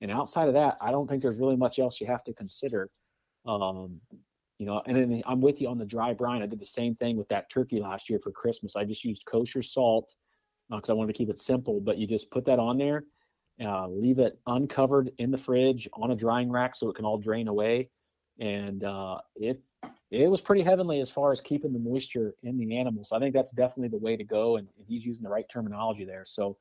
And 0.02 0.12
outside 0.12 0.48
of 0.48 0.56
that, 0.56 0.78
I 0.82 0.92
don't 0.92 1.08
think 1.08 1.22
there's 1.22 1.40
really 1.40 1.56
much 1.56 1.80
else 1.80 2.02
you 2.02 2.08
have 2.08 2.24
to 2.26 2.34
consider. 2.34 2.90
Um, 3.46 4.02
you 4.58 4.66
know, 4.66 4.82
and 4.86 4.96
then 4.96 5.24
I'm 5.26 5.42
with 5.42 5.62
you 5.62 5.70
on 5.70 5.78
the 5.78 5.86
dry 5.86 6.14
brine. 6.14 6.44
I 6.44 6.46
did 6.46 6.60
the 6.60 6.66
same 6.66 6.96
thing 6.96 7.18
with 7.18 7.28
that 7.30 7.50
turkey 7.50 7.80
last 7.80 8.10
year 8.10 8.20
for 8.20 8.32
Christmas. 8.32 8.76
I 8.76 8.84
just 8.84 9.04
used 9.04 9.26
kosher 9.26 9.64
salt 9.64 10.14
because 10.70 10.90
I 10.90 10.94
wanted 10.94 11.14
to 11.14 11.18
keep 11.18 11.30
it 11.30 11.40
simple. 11.40 11.80
But 11.80 11.98
you 11.98 12.08
just 12.08 12.30
put 12.30 12.46
that 12.46 12.60
on 12.60 12.78
there, 12.78 13.04
uh, 13.64 13.88
leave 13.88 14.20
it 14.20 14.40
uncovered 14.48 15.12
in 15.18 15.32
the 15.32 15.38
fridge 15.38 15.88
on 15.94 16.12
a 16.12 16.16
drying 16.16 16.52
rack 16.52 16.76
so 16.76 16.90
it 16.90 16.96
can 16.96 17.06
all 17.06 17.18
drain 17.18 17.48
away, 17.48 17.90
and 18.40 18.84
uh, 18.84 19.18
it 19.36 19.62
it 20.12 20.30
was 20.30 20.42
pretty 20.42 20.62
heavenly 20.62 21.00
as 21.00 21.10
far 21.10 21.32
as 21.32 21.40
keeping 21.40 21.72
the 21.72 21.80
moisture 21.80 22.36
in 22.44 22.58
the 22.58 22.78
animal. 22.78 23.06
So 23.06 23.16
I 23.16 23.20
think 23.20 23.34
that's 23.34 23.52
definitely 23.52 23.98
the 23.98 24.04
way 24.04 24.18
to 24.18 24.26
go. 24.26 24.58
And, 24.58 24.68
and 24.78 24.86
he's 24.86 25.06
using 25.06 25.24
the 25.24 25.30
right 25.30 25.46
terminology 25.50 26.04
there. 26.04 26.26
So 26.26 26.58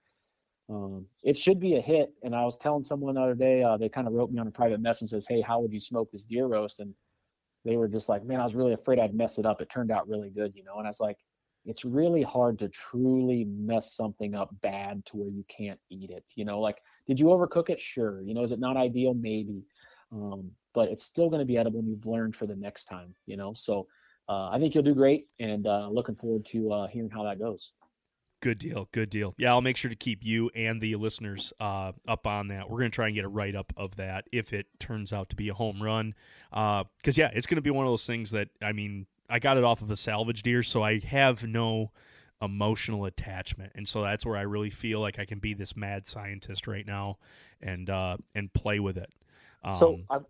um, 0.68 1.07
it 1.24 1.36
should 1.36 1.59
be 1.59 1.74
a 1.74 1.80
hit. 1.80 2.12
And 2.22 2.34
I 2.34 2.44
was 2.44 2.57
telling 2.57 2.84
someone 2.84 3.16
the 3.16 3.20
other 3.20 3.34
day, 3.34 3.64
uh, 3.64 3.76
they 3.76 3.88
kind 3.88 4.07
of 4.07 4.12
wrote 4.12 4.30
me 4.30 4.38
on 4.38 4.46
a 4.46 4.53
private 4.53 4.80
message 4.80 5.03
and 5.03 5.11
says, 5.11 5.26
Hey, 5.28 5.40
how 5.40 5.59
would 5.61 5.72
you 5.72 5.80
smoke 5.80 6.12
this 6.12 6.24
deer 6.24 6.46
roast? 6.46 6.78
And 6.78 6.94
they 7.64 7.76
were 7.76 7.88
just 7.88 8.09
like, 8.09 8.24
man, 8.24 8.40
I 8.40 8.44
was 8.44 8.55
really 8.55 8.72
afraid 8.72 9.01
I'd 9.01 9.14
mess 9.14 9.38
it 9.38 9.46
up. 9.46 9.61
It 9.61 9.68
turned 9.68 9.90
out 9.90 10.09
really 10.09 10.30
good, 10.30 10.55
you 10.55 10.62
know? 10.62 10.78
And 10.78 10.86
I 10.86 10.90
was 10.90 11.01
like, 11.01 11.18
it's 11.66 11.84
really 11.84 12.22
hard 12.22 12.59
to 12.61 12.68
truly 12.68 13.44
mess 13.44 13.94
something 13.94 14.34
up 14.34 14.55
bad 14.62 15.05
to 15.07 15.16
where 15.16 15.28
you 15.28 15.44
can't 15.48 15.78
eat 15.90 16.11
it. 16.11 16.24
You 16.36 16.44
know, 16.44 16.61
like, 16.61 16.78
did 17.07 17.18
you 17.18 17.26
overcook 17.26 17.70
it? 17.70 17.80
Sure. 17.80 18.22
You 18.22 18.34
know, 18.34 18.42
is 18.42 18.53
it 18.53 18.61
not 18.61 18.76
ideal? 18.76 19.14
Maybe. 19.14 19.62
Um, 20.12 20.51
but 20.74 20.88
it's 20.88 21.03
still 21.03 21.28
going 21.28 21.40
to 21.40 21.46
be 21.46 21.59
edible 21.59 21.80
and 21.80 21.88
you've 21.88 22.07
learned 22.07 22.36
for 22.36 22.46
the 22.46 22.57
next 22.57 22.84
time, 22.84 23.14
you 23.26 23.36
know? 23.36 23.53
So 23.53 23.86
uh, 24.28 24.51
I 24.51 24.59
think 24.59 24.74
you'll 24.74 24.84
do 24.84 24.94
great 24.94 25.26
and 25.38 25.66
uh, 25.66 25.88
looking 25.88 26.14
forward 26.14 26.46
to 26.46 26.72
uh, 26.72 26.86
hearing 26.86 27.11
how 27.11 27.24
that 27.24 27.38
goes. 27.38 27.72
Good 28.40 28.59
deal. 28.59 28.88
Good 28.92 29.11
deal. 29.11 29.34
Yeah, 29.36 29.51
I'll 29.51 29.61
make 29.61 29.76
sure 29.76 29.90
to 29.90 29.96
keep 29.96 30.24
you 30.24 30.51
and 30.55 30.80
the 30.80 30.96
listeners 30.96 31.53
uh, 31.61 31.92
up 32.09 32.26
on 32.26 32.48
that. 32.48 32.70
We're 32.70 32.78
going 32.78 32.90
to 32.90 32.94
try 32.94 33.07
and 33.07 33.14
get 33.14 33.24
a 33.24 33.28
write 33.28 33.55
up 33.55 33.72
of 33.76 33.96
that 33.96 34.24
if 34.32 34.53
it 34.53 34.66
turns 34.78 35.12
out 35.12 35.28
to 35.30 35.36
be 35.36 35.51
a 35.51 35.55
home 35.55 35.82
run. 35.82 36.14
Because, 36.51 37.18
yeah, 37.18 37.30
it's 37.34 37.46
going 37.46 37.57
to 37.57 37.62
be 37.62 37.70
one 37.70 37.84
of 37.84 37.92
those 37.92 38.07
things 38.07 38.30
that, 38.30 38.48
I 38.62 38.72
mean, 38.72 39.07
I 39.28 39.40
got 39.40 39.59
it 39.59 39.64
off 39.64 39.82
of 39.82 39.90
a 39.90 39.96
salvage 39.96 40.42
deer, 40.42 40.62
so 40.62 40.82
I 40.82 41.01
have 41.01 41.42
no 41.44 41.90
emotional 42.43 43.05
attachment. 43.05 43.72
And 43.74 43.86
so 43.86 44.03
that's 44.03 44.24
where 44.24 44.36
I 44.36 44.43
really 44.43 44.70
feel 44.70 45.01
like 45.01 45.18
I 45.18 45.24
can 45.24 45.38
be 45.38 45.55
this 45.55 45.76
mad 45.76 46.07
scientist 46.07 46.66
right 46.66 46.86
now 46.86 47.18
and 47.61 47.88
uh, 47.91 48.16
and 48.34 48.53
play 48.53 48.80
with 48.80 48.97
it. 48.97 49.11
Um, 49.62 49.74
so 49.74 49.99
I've, 50.09 50.24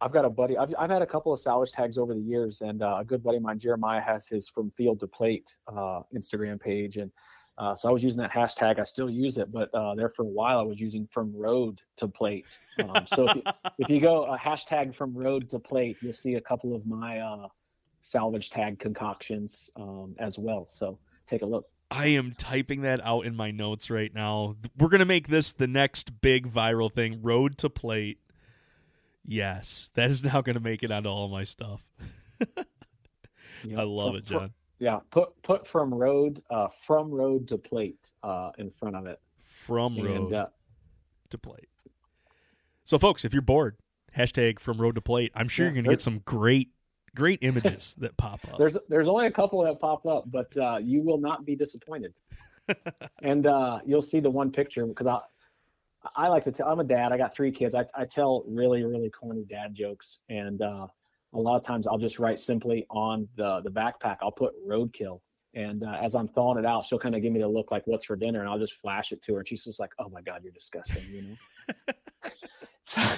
I've 0.00 0.12
got 0.12 0.24
a 0.24 0.30
buddy, 0.30 0.58
I've, 0.58 0.74
I've 0.78 0.90
had 0.90 1.02
a 1.02 1.06
couple 1.06 1.32
of 1.32 1.38
salvage 1.38 1.72
tags 1.72 1.96
over 1.96 2.14
the 2.14 2.20
years 2.20 2.60
and 2.60 2.82
uh, 2.82 2.96
a 3.00 3.04
good 3.04 3.22
buddy 3.22 3.36
of 3.36 3.42
mine, 3.42 3.58
Jeremiah 3.58 4.00
has 4.00 4.26
his 4.26 4.48
from 4.48 4.70
field 4.70 4.98
to 5.00 5.06
plate 5.06 5.56
uh, 5.68 6.00
Instagram 6.14 6.60
page. 6.60 6.96
And 6.96 7.10
uh, 7.58 7.74
so 7.74 7.88
I 7.88 7.92
was 7.92 8.02
using 8.02 8.20
that 8.20 8.32
hashtag. 8.32 8.80
I 8.80 8.82
still 8.82 9.10
use 9.10 9.36
it, 9.36 9.52
but 9.52 9.72
uh, 9.74 9.94
there 9.94 10.08
for 10.08 10.22
a 10.22 10.28
while 10.28 10.58
I 10.58 10.62
was 10.62 10.80
using 10.80 11.06
from 11.12 11.32
road 11.36 11.82
to 11.96 12.08
plate. 12.08 12.58
Um, 12.82 13.06
so 13.06 13.28
if 13.28 13.36
you, 13.36 13.42
if 13.78 13.90
you 13.90 14.00
go 14.00 14.24
a 14.24 14.38
hashtag 14.38 14.94
from 14.94 15.14
road 15.14 15.48
to 15.50 15.58
plate, 15.58 15.98
you'll 16.00 16.14
see 16.14 16.34
a 16.34 16.40
couple 16.40 16.74
of 16.74 16.86
my 16.86 17.20
uh, 17.20 17.48
salvage 18.00 18.50
tag 18.50 18.78
concoctions 18.78 19.70
um, 19.76 20.16
as 20.18 20.38
well. 20.38 20.66
So 20.66 20.98
take 21.32 21.42
a 21.42 21.46
look. 21.46 21.66
I 21.90 22.06
am 22.08 22.32
typing 22.32 22.82
that 22.82 23.04
out 23.04 23.26
in 23.26 23.34
my 23.36 23.50
notes 23.50 23.90
right 23.90 24.12
now. 24.14 24.56
We're 24.78 24.88
going 24.88 25.00
to 25.00 25.04
make 25.04 25.28
this 25.28 25.52
the 25.52 25.66
next 25.66 26.20
big 26.22 26.50
viral 26.50 26.92
thing 26.92 27.20
Road 27.22 27.58
to 27.58 27.68
Plate. 27.70 28.18
Yes, 29.26 29.90
that 29.94 30.10
is 30.10 30.24
now 30.24 30.40
going 30.40 30.54
to 30.54 30.60
make 30.60 30.82
it 30.82 30.90
onto 30.90 31.08
all 31.08 31.28
my 31.28 31.44
stuff. 31.44 31.82
You 33.64 33.78
I 33.78 33.84
love 33.84 34.08
from- 34.10 34.16
it, 34.16 34.26
from- 34.26 34.38
John. 34.38 34.52
yeah, 34.80 34.98
put 35.12 35.40
put 35.44 35.68
from 35.68 35.94
road 35.94 36.42
uh, 36.50 36.66
from 36.80 37.12
road 37.12 37.46
to 37.48 37.58
plate 37.58 38.08
uh, 38.24 38.50
in 38.58 38.72
front 38.72 38.96
of 38.96 39.06
it. 39.06 39.20
From 39.44 39.96
road 39.96 40.16
And 40.16 40.34
uh, 40.34 40.46
to 41.30 41.38
plate. 41.38 41.68
So, 42.84 42.98
folks, 42.98 43.24
if 43.24 43.32
you're 43.32 43.40
bored, 43.40 43.76
hashtag 44.18 44.58
from 44.58 44.80
road 44.80 44.96
to 44.96 45.00
plate. 45.00 45.30
I'm 45.36 45.46
sure 45.46 45.66
Yeah, 45.66 45.74
you're 45.74 45.74
going 45.74 45.84
to 45.84 45.90
get 45.90 46.00
some 46.00 46.22
great, 46.24 46.70
great 47.14 47.38
images 47.42 47.94
that 47.98 48.16
pop 48.16 48.40
up. 48.50 48.58
there's 48.58 48.76
there's 48.88 49.08
only 49.08 49.26
a 49.26 49.30
couple 49.30 49.62
that 49.62 49.80
pop 49.80 50.06
up, 50.06 50.24
but 50.30 50.56
uh, 50.56 50.78
you 50.82 51.02
will 51.02 51.18
not 51.18 51.44
be 51.44 51.56
disappointed. 51.56 52.14
and 53.22 53.46
uh, 53.46 53.80
you'll 53.84 54.02
see 54.02 54.20
the 54.20 54.30
one 54.30 54.50
picture 54.50 54.86
because 54.86 55.06
I 55.06 55.20
I 56.16 56.28
like 56.28 56.44
to 56.44 56.52
tell. 56.52 56.68
I'm 56.68 56.80
a 56.80 56.84
dad. 56.84 57.12
I 57.12 57.18
got 57.18 57.34
three 57.34 57.52
kids. 57.52 57.74
I, 57.74 57.84
I 57.94 58.04
tell 58.04 58.44
really 58.48 58.84
really 58.84 59.10
corny 59.10 59.44
dad 59.48 59.74
jokes, 59.74 60.20
and 60.28 60.60
uh, 60.62 60.86
a 61.34 61.38
lot 61.38 61.56
of 61.56 61.64
times 61.64 61.86
I'll 61.86 61.98
just 61.98 62.18
write 62.18 62.38
simply 62.38 62.86
on 62.90 63.28
the 63.36 63.60
the 63.62 63.70
backpack. 63.70 64.18
I'll 64.22 64.32
put 64.32 64.52
roadkill, 64.66 65.20
and 65.54 65.84
uh, 65.84 65.98
as 66.02 66.14
I'm 66.14 66.28
thawing 66.28 66.58
it 66.58 66.66
out, 66.66 66.84
she'll 66.84 66.98
kind 66.98 67.14
of 67.14 67.22
give 67.22 67.32
me 67.32 67.40
the 67.40 67.48
look 67.48 67.70
like 67.70 67.86
"What's 67.86 68.04
for 68.04 68.16
dinner?" 68.16 68.40
and 68.40 68.48
I'll 68.48 68.58
just 68.58 68.74
flash 68.74 69.12
it 69.12 69.22
to 69.22 69.34
her, 69.34 69.38
and 69.40 69.48
she's 69.48 69.64
just 69.64 69.80
like, 69.80 69.92
"Oh 69.98 70.08
my 70.08 70.22
god, 70.22 70.42
you're 70.42 70.52
disgusting," 70.52 71.02
you 71.10 71.22
know. 71.22 71.94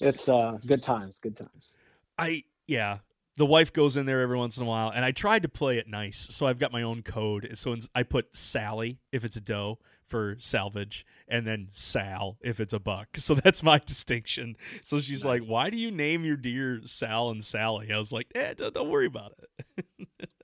it's 0.00 0.28
uh, 0.28 0.58
good 0.66 0.82
times, 0.82 1.18
good 1.18 1.36
times. 1.36 1.78
I 2.18 2.44
yeah. 2.66 2.98
The 3.36 3.46
wife 3.46 3.72
goes 3.72 3.96
in 3.96 4.06
there 4.06 4.20
every 4.20 4.36
once 4.36 4.56
in 4.58 4.62
a 4.62 4.66
while, 4.66 4.90
and 4.90 5.04
I 5.04 5.10
tried 5.12 5.42
to 5.42 5.48
play 5.48 5.78
it 5.78 5.88
nice, 5.88 6.28
so 6.30 6.46
I've 6.46 6.58
got 6.58 6.70
my 6.70 6.82
own 6.82 7.02
code. 7.02 7.50
So 7.54 7.74
I 7.94 8.02
put 8.02 8.36
Sally 8.36 8.98
if 9.10 9.24
it's 9.24 9.36
a 9.36 9.40
doe, 9.40 9.78
for 10.12 10.36
salvage 10.38 11.06
and 11.26 11.46
then 11.46 11.68
Sal 11.72 12.36
if 12.42 12.60
it's 12.60 12.74
a 12.74 12.78
buck. 12.78 13.08
So 13.22 13.34
that's 13.34 13.62
my 13.62 13.78
distinction. 13.78 14.56
So 14.82 14.98
she's 15.00 15.24
nice. 15.24 15.42
like, 15.42 15.50
"Why 15.50 15.70
do 15.70 15.76
you 15.78 15.90
name 15.90 16.24
your 16.24 16.36
deer 16.36 16.80
Sal 16.84 17.30
and 17.30 17.42
Sally?" 17.42 17.90
I 17.92 17.96
was 17.96 18.12
like, 18.12 18.26
"Eh, 18.34 18.54
don't, 18.54 18.74
don't 18.74 18.90
worry 18.90 19.06
about 19.06 19.32
it." 19.38 19.86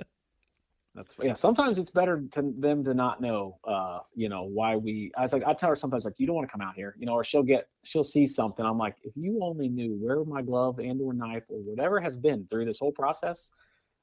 That's 0.99 1.14
yeah. 1.22 1.34
Sometimes 1.34 1.78
it's 1.78 1.92
better 1.92 2.24
to 2.32 2.55
them 2.59 2.82
to 2.82 2.92
not 2.92 3.20
know, 3.20 3.59
uh, 3.62 4.01
you 4.16 4.28
know, 4.28 4.42
why 4.42 4.74
we. 4.74 5.12
I 5.16 5.22
was 5.22 5.32
like, 5.32 5.44
I 5.46 5.55
tell 5.55 5.68
her 5.68 5.76
sometimes 5.76 6.05
like, 6.05 6.18
you 6.18 6.26
don't 6.26 6.34
want 6.34 6.49
to 6.49 6.51
come 6.51 6.61
out 6.61 6.74
here, 6.74 6.96
you 6.99 7.07
know, 7.07 7.12
or 7.12 7.22
she'll 7.22 7.44
get, 7.44 7.68
she'll 7.84 8.03
see 8.03 8.26
something. 8.26 8.66
I'm 8.66 8.78
like, 8.78 8.96
if 9.05 9.12
you 9.16 9.38
only 9.40 9.68
knew 9.68 9.96
where 10.01 10.24
my 10.24 10.42
glove 10.42 10.80
and 10.80 11.01
or 11.01 11.12
knife 11.12 11.44
or 11.51 11.59
whatever 11.59 12.01
has 12.01 12.16
been 12.16 12.49
through 12.51 12.64
this 12.64 12.80
whole 12.80 12.90
process, 12.90 13.51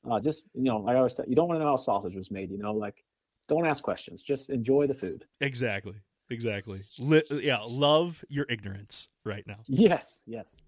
uh, 0.09 0.21
just 0.21 0.49
you 0.53 0.63
know, 0.63 0.87
I 0.87 0.95
always 0.95 1.13
tell 1.13 1.25
you 1.27 1.35
don't 1.35 1.49
want 1.49 1.59
to 1.59 1.65
know 1.65 1.71
how 1.71 1.77
sausage 1.77 2.15
was 2.15 2.31
made. 2.31 2.49
You 2.49 2.59
know, 2.59 2.71
like 2.71 3.03
don't 3.49 3.65
ask 3.65 3.83
questions, 3.83 4.23
just 4.23 4.49
enjoy 4.49 4.87
the 4.87 4.93
food. 4.93 5.25
Exactly, 5.41 5.95
exactly. 6.29 6.79
Li- 6.97 7.23
yeah, 7.29 7.59
love 7.67 8.23
your 8.29 8.45
ignorance 8.47 9.09
right 9.25 9.45
now. 9.45 9.57
Yes, 9.67 10.23
yes. 10.25 10.61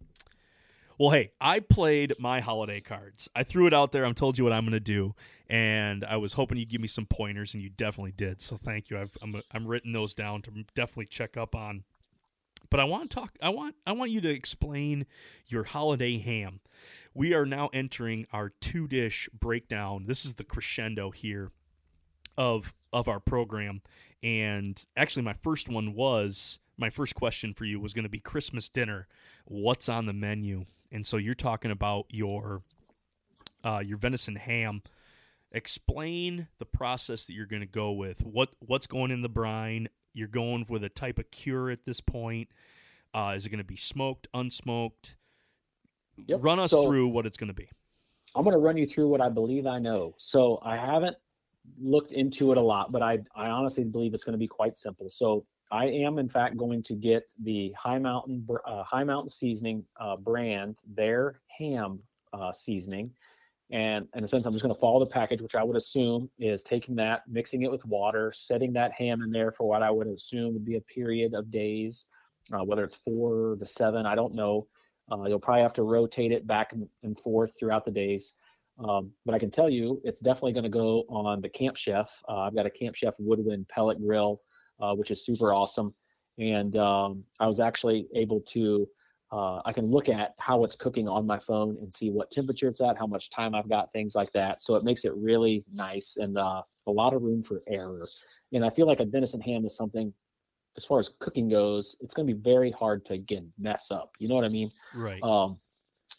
Well, 0.99 1.11
hey, 1.11 1.29
I 1.39 1.59
played 1.59 2.15
my 2.17 2.39
holiday 2.39 2.81
cards. 2.81 3.29
I 3.35 3.43
threw 3.43 3.67
it 3.67 3.73
out 3.73 3.91
there. 3.91 4.03
I'm 4.03 4.15
told 4.15 4.39
you 4.39 4.43
what 4.43 4.51
I'm 4.51 4.63
going 4.63 4.71
to 4.71 4.79
do, 4.79 5.13
and 5.47 6.03
I 6.03 6.17
was 6.17 6.33
hoping 6.33 6.57
you'd 6.57 6.71
give 6.71 6.81
me 6.81 6.87
some 6.87 7.05
pointers, 7.05 7.53
and 7.53 7.61
you 7.61 7.69
definitely 7.69 8.13
did. 8.13 8.41
So 8.41 8.57
thank 8.57 8.89
you. 8.89 8.97
I've, 8.99 9.15
I'm 9.21 9.39
I'm 9.51 9.67
written 9.67 9.93
those 9.93 10.15
down 10.15 10.41
to 10.43 10.51
definitely 10.73 11.05
check 11.05 11.37
up 11.37 11.53
on. 11.53 11.83
But 12.71 12.79
I 12.79 12.85
want 12.85 13.11
to 13.11 13.15
talk. 13.15 13.37
I 13.43 13.49
want 13.49 13.75
I 13.85 13.91
want 13.91 14.09
you 14.09 14.21
to 14.21 14.29
explain 14.29 15.05
your 15.45 15.65
holiday 15.65 16.17
ham. 16.17 16.61
We 17.13 17.35
are 17.35 17.45
now 17.45 17.69
entering 17.73 18.25
our 18.33 18.49
two 18.49 18.87
dish 18.87 19.29
breakdown. 19.39 20.05
This 20.07 20.25
is 20.25 20.33
the 20.33 20.43
crescendo 20.43 21.11
here 21.11 21.51
of 22.39 22.73
of 22.91 23.07
our 23.07 23.19
program, 23.19 23.83
and 24.23 24.83
actually, 24.95 25.21
my 25.21 25.35
first 25.43 25.69
one 25.69 25.93
was 25.93 26.57
my 26.75 26.89
first 26.89 27.13
question 27.13 27.53
for 27.53 27.65
you 27.65 27.79
was 27.79 27.93
going 27.93 28.03
to 28.03 28.09
be 28.09 28.19
Christmas 28.19 28.67
dinner. 28.67 29.07
What's 29.45 29.89
on 29.89 30.07
the 30.07 30.13
menu? 30.13 30.65
And 30.91 31.05
so 31.05 31.17
you're 31.17 31.35
talking 31.35 31.71
about 31.71 32.05
your 32.09 32.61
uh, 33.63 33.79
your 33.79 33.97
venison 33.97 34.35
ham. 34.35 34.81
Explain 35.53 36.47
the 36.59 36.65
process 36.65 37.25
that 37.25 37.33
you're 37.33 37.45
going 37.45 37.61
to 37.61 37.65
go 37.65 37.91
with. 37.91 38.21
What 38.23 38.49
what's 38.59 38.87
going 38.87 39.11
in 39.11 39.21
the 39.21 39.29
brine? 39.29 39.89
You're 40.13 40.27
going 40.27 40.65
with 40.67 40.83
a 40.83 40.89
type 40.89 41.19
of 41.19 41.29
cure 41.31 41.69
at 41.69 41.85
this 41.85 42.01
point. 42.01 42.49
Uh, 43.13 43.33
is 43.35 43.45
it 43.45 43.49
going 43.49 43.59
to 43.59 43.63
be 43.63 43.77
smoked, 43.77 44.27
unsmoked? 44.33 45.15
Yep. 46.25 46.39
Run 46.43 46.59
us 46.59 46.71
so, 46.71 46.85
through 46.85 47.09
what 47.09 47.25
it's 47.25 47.37
going 47.37 47.49
to 47.49 47.53
be. 47.53 47.69
I'm 48.35 48.43
going 48.43 48.53
to 48.53 48.59
run 48.59 48.77
you 48.77 48.87
through 48.87 49.07
what 49.07 49.21
I 49.21 49.29
believe 49.29 49.65
I 49.65 49.79
know. 49.79 50.15
So 50.17 50.59
I 50.63 50.75
haven't 50.75 51.15
looked 51.79 52.11
into 52.11 52.51
it 52.51 52.57
a 52.57 52.61
lot, 52.61 52.91
but 52.91 53.01
I 53.01 53.19
I 53.35 53.49
honestly 53.49 53.83
believe 53.83 54.13
it's 54.13 54.23
going 54.23 54.33
to 54.33 54.39
be 54.39 54.47
quite 54.47 54.75
simple. 54.75 55.09
So 55.09 55.45
I 55.71 55.85
am 55.85 56.17
in 56.17 56.29
fact 56.29 56.57
going 56.57 56.83
to 56.83 56.95
get 56.95 57.31
the 57.43 57.73
Hi 57.77 57.99
Mountain 57.99 58.47
uh, 58.65 58.83
Hi 58.83 59.03
Mountain 59.03 59.29
Seasoning 59.29 59.83
uh, 59.99 60.15
brand 60.15 60.77
their 60.87 61.41
ham 61.57 61.99
uh, 62.33 62.53
seasoning, 62.53 63.11
and 63.69 64.07
in 64.15 64.23
a 64.23 64.27
sense, 64.27 64.45
I'm 64.45 64.53
just 64.53 64.63
going 64.63 64.73
to 64.73 64.79
follow 64.79 64.99
the 64.99 65.11
package, 65.11 65.41
which 65.41 65.55
I 65.55 65.63
would 65.63 65.75
assume 65.75 66.29
is 66.39 66.63
taking 66.63 66.95
that, 66.95 67.23
mixing 67.27 67.63
it 67.63 67.71
with 67.71 67.85
water, 67.85 68.31
setting 68.33 68.71
that 68.73 68.93
ham 68.93 69.21
in 69.21 69.31
there 69.31 69.51
for 69.51 69.67
what 69.67 69.83
I 69.83 69.91
would 69.91 70.07
assume 70.07 70.53
would 70.53 70.65
be 70.65 70.77
a 70.77 70.81
period 70.81 71.33
of 71.33 71.51
days, 71.51 72.07
uh, 72.53 72.63
whether 72.63 72.83
it's 72.83 72.95
four 72.95 73.57
to 73.59 73.65
seven, 73.65 74.05
I 74.05 74.15
don't 74.15 74.35
know. 74.35 74.67
Uh, 75.11 75.23
you'll 75.23 75.39
probably 75.39 75.63
have 75.63 75.73
to 75.73 75.83
rotate 75.83 76.31
it 76.31 76.47
back 76.47 76.73
and 77.03 77.19
forth 77.19 77.53
throughout 77.57 77.85
the 77.85 77.91
days. 77.91 78.35
Um, 78.79 79.11
but 79.25 79.33
I 79.33 79.39
can 79.39 79.49
tell 79.49 79.69
you, 79.69 80.01
it's 80.03 80.19
definitely 80.19 80.53
going 80.53 80.63
to 80.63 80.69
go 80.69 81.03
on 81.09 81.41
the 81.41 81.49
Camp 81.49 81.75
Chef. 81.75 82.21
Uh, 82.29 82.41
I've 82.41 82.55
got 82.55 82.65
a 82.65 82.69
Camp 82.69 82.95
Chef 82.95 83.15
Woodwind 83.17 83.67
pellet 83.69 83.99
grill 83.99 84.41
uh, 84.79 84.93
which 84.93 85.11
is 85.11 85.25
super 85.25 85.53
awesome. 85.53 85.93
And 86.37 86.77
um, 86.77 87.23
I 87.39 87.47
was 87.47 87.59
actually 87.59 88.07
able 88.13 88.41
to, 88.49 88.87
uh, 89.31 89.61
I 89.65 89.73
can 89.73 89.87
look 89.87 90.07
at 90.07 90.35
how 90.39 90.63
it's 90.63 90.75
cooking 90.75 91.07
on 91.07 91.25
my 91.25 91.39
phone 91.39 91.77
and 91.81 91.91
see 91.91 92.11
what 92.11 92.31
temperature 92.31 92.67
it's 92.67 92.81
at, 92.81 92.97
how 92.97 93.07
much 93.07 93.29
time 93.29 93.55
I've 93.55 93.69
got, 93.69 93.91
things 93.91 94.15
like 94.15 94.31
that. 94.33 94.61
So 94.61 94.75
it 94.75 94.83
makes 94.83 95.03
it 95.03 95.13
really 95.15 95.65
nice 95.73 96.17
and 96.17 96.37
uh, 96.37 96.61
a 96.85 96.91
lot 96.91 97.13
of 97.13 97.23
room 97.23 97.41
for 97.41 97.61
error. 97.67 98.07
And 98.53 98.63
I 98.63 98.69
feel 98.69 98.85
like 98.85 98.99
a 98.99 99.05
venison 99.05 99.41
ham 99.41 99.65
is 99.65 99.75
something, 99.75 100.13
as 100.77 100.85
far 100.85 100.99
as 100.99 101.09
cooking 101.19 101.49
goes, 101.49 101.95
it's 102.01 102.13
going 102.13 102.27
to 102.27 102.33
be 102.33 102.39
very 102.39 102.71
hard 102.71 103.03
to 103.05 103.13
again 103.13 103.51
mess 103.57 103.89
up. 103.89 104.11
You 104.19 104.27
know 104.27 104.35
what 104.35 104.45
I 104.45 104.49
mean? 104.49 104.69
Right. 104.93 105.21
Um, 105.23 105.57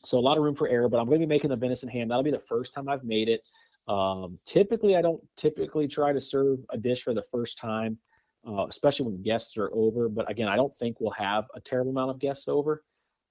so 0.05 0.19
a 0.19 0.21
lot 0.21 0.37
of 0.37 0.43
room 0.43 0.55
for 0.55 0.69
error, 0.69 0.89
but 0.89 0.99
I'm 0.99 1.07
going 1.07 1.21
to 1.21 1.27
be 1.27 1.33
making 1.33 1.51
the 1.51 1.57
venison 1.57 1.89
ham. 1.89 2.09
That'll 2.09 2.25
be 2.25 2.31
the 2.33 2.41
first 2.41 2.75
time 2.75 2.89
I've 2.89 3.05
made 3.05 3.29
it. 3.29 3.41
Um, 3.87 4.39
typically, 4.45 4.97
I 4.97 5.03
don't 5.03 5.23
typically 5.37 5.89
try 5.89 6.13
to 6.13 6.21
serve 6.21 6.59
a 6.71 6.77
dish 6.77 7.03
for 7.03 7.15
the 7.15 7.23
first 7.23 7.57
time 7.57 7.99
uh, 8.47 8.66
especially 8.68 9.07
when 9.07 9.22
guests 9.22 9.57
are 9.57 9.70
over. 9.72 10.09
But 10.09 10.30
again, 10.30 10.49
I 10.49 10.57
don't 10.57 10.74
think 10.74 11.01
we'll 11.01 11.11
have 11.12 11.47
a 11.55 11.61
terrible 11.61 11.91
amount 11.91 12.11
of 12.11 12.18
guests 12.18 12.49
over, 12.49 12.82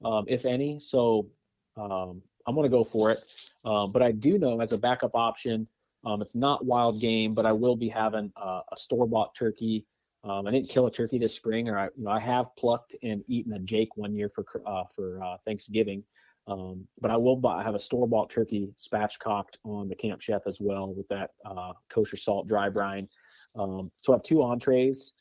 um, 0.03 0.25
if 0.27 0.45
any. 0.45 0.79
So 0.79 1.27
um, 1.75 2.21
I'm 2.45 2.55
going 2.55 2.69
to 2.69 2.75
go 2.75 2.83
for 2.83 3.11
it. 3.11 3.23
Um, 3.65 3.91
but 3.91 4.01
I 4.01 4.11
do 4.11 4.37
know 4.37 4.61
as 4.61 4.71
a 4.71 4.77
backup 4.77 5.15
option, 5.15 5.67
um, 6.05 6.21
it's 6.21 6.35
not 6.35 6.65
wild 6.65 7.01
game, 7.01 7.33
but 7.33 7.45
I 7.45 7.51
will 7.51 7.75
be 7.75 7.89
having 7.89 8.31
uh, 8.35 8.61
a 8.71 8.77
store 8.77 9.07
bought 9.07 9.35
turkey. 9.35 9.85
Um, 10.23 10.47
I 10.47 10.51
didn't 10.51 10.69
kill 10.69 10.87
a 10.87 10.91
turkey 10.91 11.17
this 11.17 11.35
spring, 11.35 11.69
or 11.69 11.77
I, 11.77 11.85
you 11.97 12.05
know, 12.05 12.11
I 12.11 12.19
have 12.19 12.55
plucked 12.57 12.95
and 13.03 13.23
eaten 13.27 13.53
a 13.53 13.59
Jake 13.59 13.95
one 13.95 14.15
year 14.15 14.29
for 14.33 14.45
uh, 14.65 14.83
for 14.95 15.23
uh, 15.23 15.37
Thanksgiving. 15.45 16.03
Um, 16.47 16.87
but 17.01 17.11
I 17.11 17.17
will 17.17 17.35
buy, 17.35 17.61
have 17.61 17.75
a 17.75 17.79
store 17.79 18.07
bought 18.07 18.29
turkey 18.29 18.69
spatchcocked 18.77 19.57
on 19.65 19.89
the 19.89 19.95
Camp 19.95 20.21
Chef 20.21 20.43
as 20.47 20.61
well 20.61 20.93
with 20.93 21.07
that 21.09 21.31
uh, 21.45 21.73
kosher 21.89 22.15
salt 22.15 22.47
dry 22.47 22.69
brine. 22.69 23.09
Um, 23.57 23.91
so 24.01 24.13
I 24.13 24.15
have 24.17 24.23
two 24.23 24.43
entrees, 24.43 25.13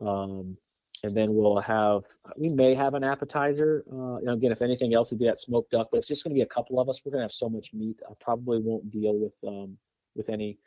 um, 0.00 0.56
and 1.04 1.16
then 1.16 1.34
we'll 1.34 1.60
have 1.60 2.02
we 2.36 2.48
may 2.48 2.74
have 2.74 2.94
an 2.94 3.04
appetizer. 3.04 3.84
Uh, 3.92 4.16
again, 4.16 4.52
if 4.52 4.62
anything 4.62 4.94
else, 4.94 5.08
it'd 5.10 5.20
be 5.20 5.26
that 5.26 5.38
smoked 5.38 5.70
duck. 5.70 5.88
But 5.90 5.98
it's 5.98 6.08
just 6.08 6.24
going 6.24 6.32
to 6.32 6.38
be 6.38 6.42
a 6.42 6.46
couple 6.46 6.80
of 6.80 6.88
us. 6.88 7.00
We're 7.04 7.12
going 7.12 7.20
to 7.20 7.24
have 7.24 7.32
so 7.32 7.48
much 7.48 7.72
meat. 7.72 8.00
I 8.08 8.12
probably 8.20 8.60
won't 8.60 8.90
deal 8.90 9.14
with 9.14 9.34
um, 9.46 9.78
with 10.16 10.28
any 10.28 10.58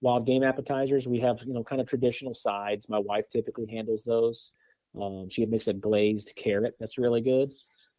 wild 0.00 0.26
game 0.26 0.42
appetizers. 0.42 1.08
We 1.08 1.20
have 1.20 1.42
you 1.44 1.52
know 1.52 1.64
kind 1.64 1.80
of 1.80 1.86
traditional 1.86 2.34
sides. 2.34 2.88
My 2.88 2.98
wife 2.98 3.28
typically 3.28 3.66
handles 3.66 4.04
those. 4.04 4.52
Um, 5.00 5.28
she 5.30 5.46
makes 5.46 5.68
a 5.68 5.72
glazed 5.72 6.32
carrot 6.36 6.74
that's 6.78 6.98
really 6.98 7.22
good. 7.22 7.52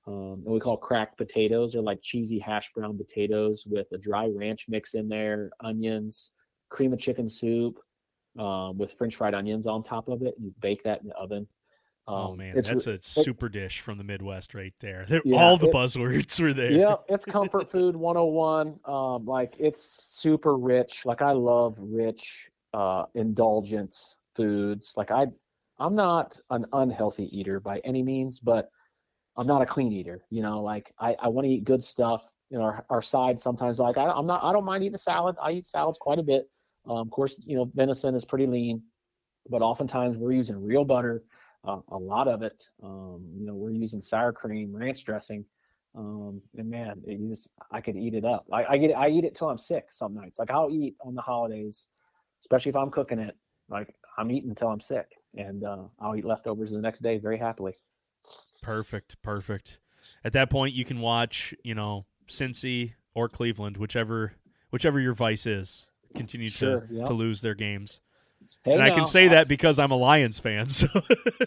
Um, 0.05 0.43
and 0.45 0.53
we 0.53 0.59
call 0.59 0.77
cracked 0.77 1.17
potatoes. 1.17 1.73
They're 1.73 1.81
like 1.81 2.01
cheesy 2.01 2.37
hash 2.37 2.71
brown 2.73 2.97
potatoes 2.97 3.65
with 3.65 3.87
a 3.93 3.97
dry 3.97 4.29
ranch 4.33 4.65
mix 4.67 4.95
in 4.95 5.07
there, 5.07 5.51
onions, 5.61 6.31
cream 6.69 6.91
of 6.91 6.99
chicken 6.99 7.29
soup, 7.29 7.79
um, 8.37 8.77
with 8.77 8.93
French 8.93 9.15
fried 9.15 9.33
onions 9.33 9.67
on 9.67 9.83
top 9.83 10.07
of 10.07 10.21
it. 10.21 10.35
You 10.39 10.53
bake 10.59 10.83
that 10.83 11.01
in 11.01 11.07
the 11.07 11.15
oven. 11.15 11.47
Oh, 12.07 12.15
um, 12.15 12.31
oh 12.31 12.35
man, 12.35 12.55
that's 12.55 12.87
a 12.87 13.01
super 13.01 13.47
dish 13.47 13.79
from 13.79 13.97
the 13.97 14.03
Midwest 14.03 14.53
right 14.53 14.73
there. 14.81 15.05
Yeah, 15.23 15.37
All 15.37 15.57
the 15.57 15.69
it, 15.69 15.73
buzzwords 15.73 16.39
were 16.39 16.53
there. 16.53 16.71
Yeah, 16.71 16.95
it's 17.07 17.23
comfort 17.39 17.71
food 17.71 17.95
101. 17.95 18.79
Um, 18.85 19.25
like 19.25 19.55
it's 19.57 19.81
super 19.81 20.57
rich. 20.57 21.05
Like 21.05 21.21
I 21.21 21.31
love 21.31 21.77
rich, 21.79 22.49
uh, 22.73 23.05
indulgent 23.15 23.95
foods. 24.35 24.95
Like 24.97 25.11
I, 25.11 25.27
I'm 25.79 25.95
not 25.95 26.39
an 26.49 26.65
unhealthy 26.73 27.25
eater 27.37 27.59
by 27.61 27.79
any 27.85 28.03
means, 28.03 28.39
but 28.39 28.69
I'm 29.37 29.47
not 29.47 29.61
a 29.61 29.65
clean 29.65 29.93
eater. 29.93 30.25
You 30.29 30.41
know, 30.41 30.61
like 30.61 30.93
I, 30.99 31.15
I 31.19 31.29
want 31.29 31.45
to 31.45 31.51
eat 31.51 31.63
good 31.63 31.83
stuff. 31.83 32.29
You 32.49 32.59
know, 32.59 32.65
our, 32.65 32.85
our 32.89 33.01
side 33.01 33.39
sometimes 33.39 33.79
like 33.79 33.97
I, 33.97 34.09
I'm 34.09 34.27
not. 34.27 34.43
I 34.43 34.51
don't 34.51 34.65
mind 34.65 34.83
eating 34.83 34.95
a 34.95 34.99
salad. 34.99 35.37
I 35.41 35.51
eat 35.51 35.65
salads 35.65 35.97
quite 35.97 36.19
a 36.19 36.23
bit. 36.23 36.49
Um, 36.85 36.97
of 36.97 37.11
course, 37.11 37.41
you 37.45 37.55
know, 37.55 37.69
venison 37.73 38.15
is 38.15 38.25
pretty 38.25 38.47
lean, 38.47 38.83
but 39.49 39.61
oftentimes 39.61 40.17
we're 40.17 40.33
using 40.33 40.61
real 40.61 40.83
butter, 40.85 41.23
uh, 41.65 41.79
a 41.89 41.97
lot 41.97 42.27
of 42.27 42.41
it. 42.41 42.67
Um, 42.81 43.25
you 43.37 43.45
know, 43.45 43.53
we're 43.53 43.71
using 43.71 44.01
sour 44.01 44.31
cream, 44.31 44.75
ranch 44.75 45.03
dressing. 45.03 45.45
Um, 45.95 46.41
and 46.57 46.69
man, 46.69 47.01
it, 47.05 47.19
just, 47.29 47.49
I 47.71 47.79
could 47.79 47.95
eat 47.95 48.15
it 48.15 48.25
up. 48.25 48.45
I, 48.51 48.65
I 48.65 48.77
get, 48.77 48.97
I 48.97 49.09
eat 49.09 49.23
it 49.23 49.35
till 49.35 49.49
I'm 49.49 49.57
sick 49.57 49.85
some 49.91 50.13
nights. 50.13 50.39
Like 50.39 50.51
I'll 50.51 50.71
eat 50.71 50.95
on 51.01 51.15
the 51.15 51.21
holidays, 51.21 51.85
especially 52.41 52.71
if 52.71 52.75
I'm 52.75 52.89
cooking 52.89 53.19
it. 53.19 53.37
Like 53.69 53.93
I'm 54.17 54.29
eating 54.31 54.49
until 54.49 54.67
I'm 54.67 54.81
sick, 54.81 55.07
and 55.35 55.63
uh, 55.63 55.83
I'll 55.99 56.15
eat 56.15 56.25
leftovers 56.25 56.71
the 56.71 56.81
next 56.81 56.99
day 56.99 57.17
very 57.17 57.37
happily. 57.37 57.73
Perfect, 58.61 59.21
perfect. 59.21 59.79
At 60.23 60.33
that 60.33 60.49
point, 60.49 60.73
you 60.73 60.83
can 60.83 60.99
watch, 60.99 61.53
you 61.63 61.75
know, 61.75 62.05
Cincy 62.29 62.93
or 63.13 63.29
Cleveland, 63.29 63.77
whichever 63.77 64.33
whichever 64.69 64.99
your 64.99 65.13
vice 65.13 65.45
is 65.45 65.87
continue 66.13 66.49
sure, 66.49 66.81
to, 66.81 67.05
to 67.05 67.13
lose 67.13 67.41
their 67.41 67.55
games. 67.55 68.01
Hey, 68.63 68.73
and 68.73 68.83
I 68.83 68.91
can 68.91 69.05
say 69.05 69.27
that 69.27 69.49
because 69.49 69.77
I'm 69.77 69.91
a 69.91 69.95
Lions 69.95 70.39
fan. 70.39 70.67
So. 70.73 70.87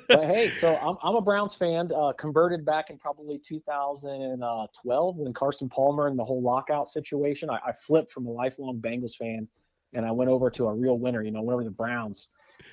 but 0.08 0.24
hey, 0.24 0.50
so 0.50 0.76
I'm, 0.76 0.96
I'm 1.02 1.16
a 1.16 1.20
Browns 1.20 1.54
fan. 1.54 1.90
Uh, 1.94 2.12
converted 2.12 2.64
back 2.64 2.90
in 2.90 2.98
probably 2.98 3.38
2012 3.38 5.16
when 5.16 5.32
Carson 5.32 5.68
Palmer 5.68 6.08
and 6.08 6.18
the 6.18 6.24
whole 6.24 6.42
lockout 6.42 6.88
situation. 6.88 7.50
I, 7.50 7.58
I, 7.66 7.72
flipped 7.72 8.12
from 8.12 8.26
a 8.26 8.30
lifelong 8.30 8.80
Bengals 8.80 9.16
fan, 9.16 9.48
and 9.94 10.06
I 10.06 10.12
went 10.12 10.30
over 10.30 10.50
to 10.50 10.66
a 10.66 10.74
real 10.74 10.98
winner. 10.98 11.22
You 11.22 11.32
know, 11.32 11.42
went 11.42 11.54
over 11.54 11.64
the 11.64 11.70
Browns, 11.70 12.28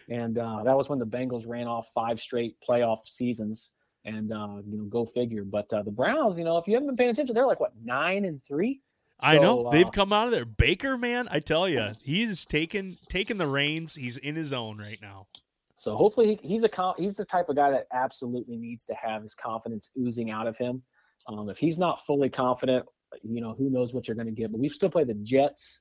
and 0.09 0.37
uh, 0.37 0.63
that 0.63 0.75
was 0.75 0.89
when 0.89 0.99
the 0.99 1.05
Bengals 1.05 1.47
ran 1.47 1.67
off 1.67 1.87
five 1.93 2.19
straight 2.19 2.55
playoff 2.67 3.05
seasons. 3.05 3.71
And 4.05 4.33
uh, 4.33 4.57
you 4.67 4.77
know, 4.77 4.83
go 4.83 5.05
figure. 5.05 5.45
But 5.45 5.71
uh, 5.71 5.83
the 5.83 5.91
Browns, 5.91 6.37
you 6.37 6.43
know, 6.43 6.57
if 6.57 6.67
you 6.67 6.73
haven't 6.73 6.87
been 6.87 6.97
paying 6.97 7.09
attention, 7.09 7.33
they're 7.33 7.47
like 7.47 7.61
what 7.61 7.71
nine 7.81 8.25
and 8.25 8.43
three 8.43 8.81
I 9.19 9.37
know 9.37 9.69
they've 9.71 9.87
uh, 9.87 9.91
come 9.91 10.11
out 10.11 10.27
of 10.27 10.31
there. 10.31 10.45
Baker, 10.45 10.97
man, 10.97 11.27
I 11.31 11.39
tell 11.39 11.69
you, 11.69 11.91
he's 12.01 12.45
taken 12.45 12.97
taken 13.09 13.37
the 13.37 13.47
reins. 13.47 13.95
He's 13.95 14.17
in 14.17 14.35
his 14.35 14.53
own 14.53 14.77
right 14.77 14.99
now. 15.01 15.27
So 15.75 15.95
hopefully 15.95 16.39
he, 16.41 16.47
he's 16.47 16.63
a 16.63 16.93
he's 16.97 17.15
the 17.15 17.25
type 17.25 17.49
of 17.49 17.55
guy 17.55 17.71
that 17.71 17.87
absolutely 17.91 18.57
needs 18.57 18.85
to 18.85 18.93
have 18.93 19.21
his 19.21 19.33
confidence 19.33 19.89
oozing 19.99 20.31
out 20.31 20.47
of 20.47 20.57
him. 20.57 20.81
Um, 21.27 21.49
if 21.49 21.57
he's 21.57 21.77
not 21.77 22.05
fully 22.05 22.29
confident, 22.29 22.85
you 23.21 23.41
know 23.41 23.53
who 23.53 23.69
knows 23.69 23.93
what 23.93 24.07
you're 24.07 24.15
going 24.15 24.27
to 24.27 24.31
get. 24.31 24.51
But 24.51 24.61
we 24.61 24.69
still 24.69 24.89
play 24.89 25.03
the 25.03 25.13
Jets. 25.15 25.79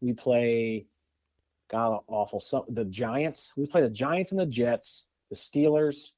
We 0.00 0.12
play, 0.12 0.86
God 1.70 2.00
awful. 2.06 2.40
some 2.40 2.62
the 2.68 2.84
Giants. 2.84 3.52
We 3.56 3.66
play 3.66 3.82
the 3.82 3.90
Giants 3.90 4.32
and 4.32 4.40
the 4.40 4.46
Jets, 4.46 5.06
the 5.30 5.36
Steelers, 5.36 6.10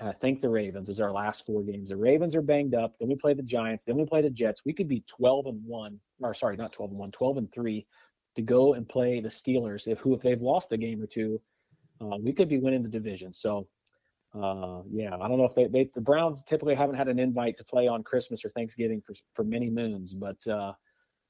and 0.00 0.08
I 0.08 0.12
think 0.12 0.40
the 0.40 0.48
Ravens 0.48 0.88
is 0.88 0.98
our 0.98 1.12
last 1.12 1.44
four 1.44 1.62
games. 1.62 1.90
The 1.90 1.96
Ravens 1.96 2.34
are 2.34 2.40
banged 2.40 2.74
up. 2.74 2.94
Then 2.98 3.10
we 3.10 3.16
play 3.16 3.34
the 3.34 3.42
Giants. 3.42 3.84
Then 3.84 3.96
we 3.96 4.06
play 4.06 4.22
the 4.22 4.30
Jets. 4.30 4.62
We 4.64 4.72
could 4.72 4.88
be 4.88 5.04
12 5.06 5.46
and 5.46 5.62
one, 5.66 6.00
or 6.20 6.32
sorry, 6.32 6.56
not 6.56 6.72
12 6.72 6.92
and 6.92 6.98
one, 6.98 7.10
12 7.10 7.36
and 7.36 7.52
three, 7.52 7.86
to 8.34 8.42
go 8.42 8.72
and 8.72 8.88
play 8.88 9.20
the 9.20 9.28
Steelers. 9.28 9.86
If 9.86 9.98
who 9.98 10.14
if 10.14 10.22
they've 10.22 10.40
lost 10.40 10.72
a 10.72 10.78
game 10.78 11.02
or 11.02 11.06
two, 11.06 11.38
uh, 12.00 12.16
we 12.18 12.32
could 12.32 12.48
be 12.48 12.58
winning 12.58 12.82
the 12.82 12.88
division. 12.88 13.30
So, 13.30 13.68
uh, 14.34 14.80
yeah, 14.90 15.14
I 15.16 15.28
don't 15.28 15.36
know 15.36 15.44
if 15.44 15.54
they, 15.54 15.66
they, 15.66 15.90
the 15.94 16.00
Browns 16.00 16.44
typically 16.44 16.74
haven't 16.74 16.96
had 16.96 17.08
an 17.08 17.18
invite 17.18 17.58
to 17.58 17.64
play 17.64 17.86
on 17.86 18.02
Christmas 18.02 18.42
or 18.42 18.50
Thanksgiving 18.50 19.02
for 19.04 19.14
for 19.34 19.44
many 19.44 19.68
moons, 19.68 20.14
but 20.14 20.46
uh, 20.46 20.72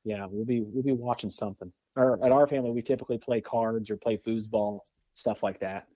yeah, 0.04 0.26
we'll 0.30 0.46
be 0.46 0.60
we'll 0.60 0.84
be 0.84 0.92
watching 0.92 1.30
something. 1.30 1.72
Or 1.96 2.24
at 2.24 2.30
our 2.30 2.46
family, 2.46 2.70
we 2.70 2.82
typically 2.82 3.18
play 3.18 3.40
cards 3.40 3.90
or 3.90 3.96
play 3.96 4.16
foosball, 4.16 4.80
stuff 5.14 5.42
like 5.42 5.58
that. 5.58 5.88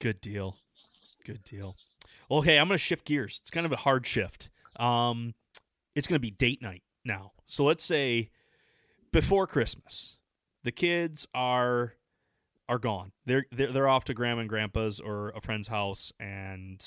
Good 0.00 0.20
deal. 0.20 0.56
Good 1.24 1.44
deal. 1.44 1.76
Okay, 2.30 2.58
I'm 2.58 2.68
going 2.68 2.76
to 2.76 2.82
shift 2.82 3.06
gears. 3.06 3.38
It's 3.42 3.50
kind 3.50 3.64
of 3.64 3.72
a 3.72 3.76
hard 3.76 4.06
shift. 4.06 4.50
Um, 4.78 5.34
it's 5.94 6.06
going 6.06 6.16
to 6.16 6.20
be 6.20 6.30
date 6.30 6.60
night 6.60 6.82
now. 7.04 7.32
So 7.44 7.64
let's 7.64 7.84
say 7.84 8.30
before 9.12 9.46
Christmas, 9.46 10.18
the 10.62 10.72
kids 10.72 11.26
are 11.34 11.94
are 12.68 12.78
gone. 12.78 13.12
They're 13.24 13.46
they're, 13.50 13.72
they're 13.72 13.88
off 13.88 14.04
to 14.04 14.14
grandma 14.14 14.40
and 14.40 14.48
grandpa's 14.48 15.00
or 15.00 15.30
a 15.30 15.40
friend's 15.40 15.68
house, 15.68 16.12
and 16.20 16.84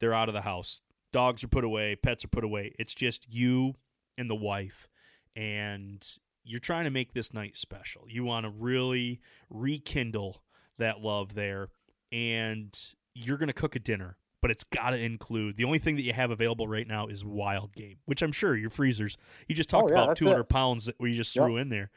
they're 0.00 0.14
out 0.14 0.28
of 0.28 0.34
the 0.34 0.42
house. 0.42 0.82
Dogs 1.12 1.42
are 1.42 1.48
put 1.48 1.64
away, 1.64 1.96
pets 1.96 2.24
are 2.24 2.28
put 2.28 2.44
away. 2.44 2.74
It's 2.78 2.94
just 2.94 3.26
you 3.32 3.74
and 4.18 4.28
the 4.28 4.34
wife, 4.34 4.88
and 5.34 6.06
you're 6.44 6.60
trying 6.60 6.84
to 6.84 6.90
make 6.90 7.14
this 7.14 7.32
night 7.32 7.56
special. 7.56 8.04
You 8.08 8.24
want 8.24 8.44
to 8.44 8.50
really 8.50 9.20
rekindle 9.48 10.42
that 10.78 11.00
love 11.00 11.34
there, 11.34 11.68
and 12.12 12.78
you're 13.14 13.38
going 13.38 13.48
to 13.48 13.54
cook 13.54 13.74
a 13.74 13.78
dinner 13.80 14.18
but 14.42 14.50
it's 14.50 14.64
got 14.64 14.90
to 14.90 14.98
include 14.98 15.56
the 15.56 15.64
only 15.64 15.78
thing 15.78 15.96
that 15.96 16.02
you 16.02 16.12
have 16.12 16.30
available 16.30 16.68
right 16.68 16.86
now 16.86 17.06
is 17.06 17.24
wild 17.24 17.74
game, 17.74 17.96
which 18.04 18.22
I'm 18.22 18.32
sure 18.32 18.56
your 18.56 18.70
freezers. 18.70 19.16
You 19.48 19.54
just 19.54 19.68
talked 19.68 19.90
oh, 19.90 19.96
yeah, 19.96 20.04
about 20.04 20.16
200 20.16 20.40
it. 20.40 20.48
pounds 20.48 20.86
that 20.86 20.96
we 21.00 21.14
just 21.14 21.32
threw 21.32 21.56
yep. 21.56 21.62
in 21.62 21.68
there, 21.68 21.90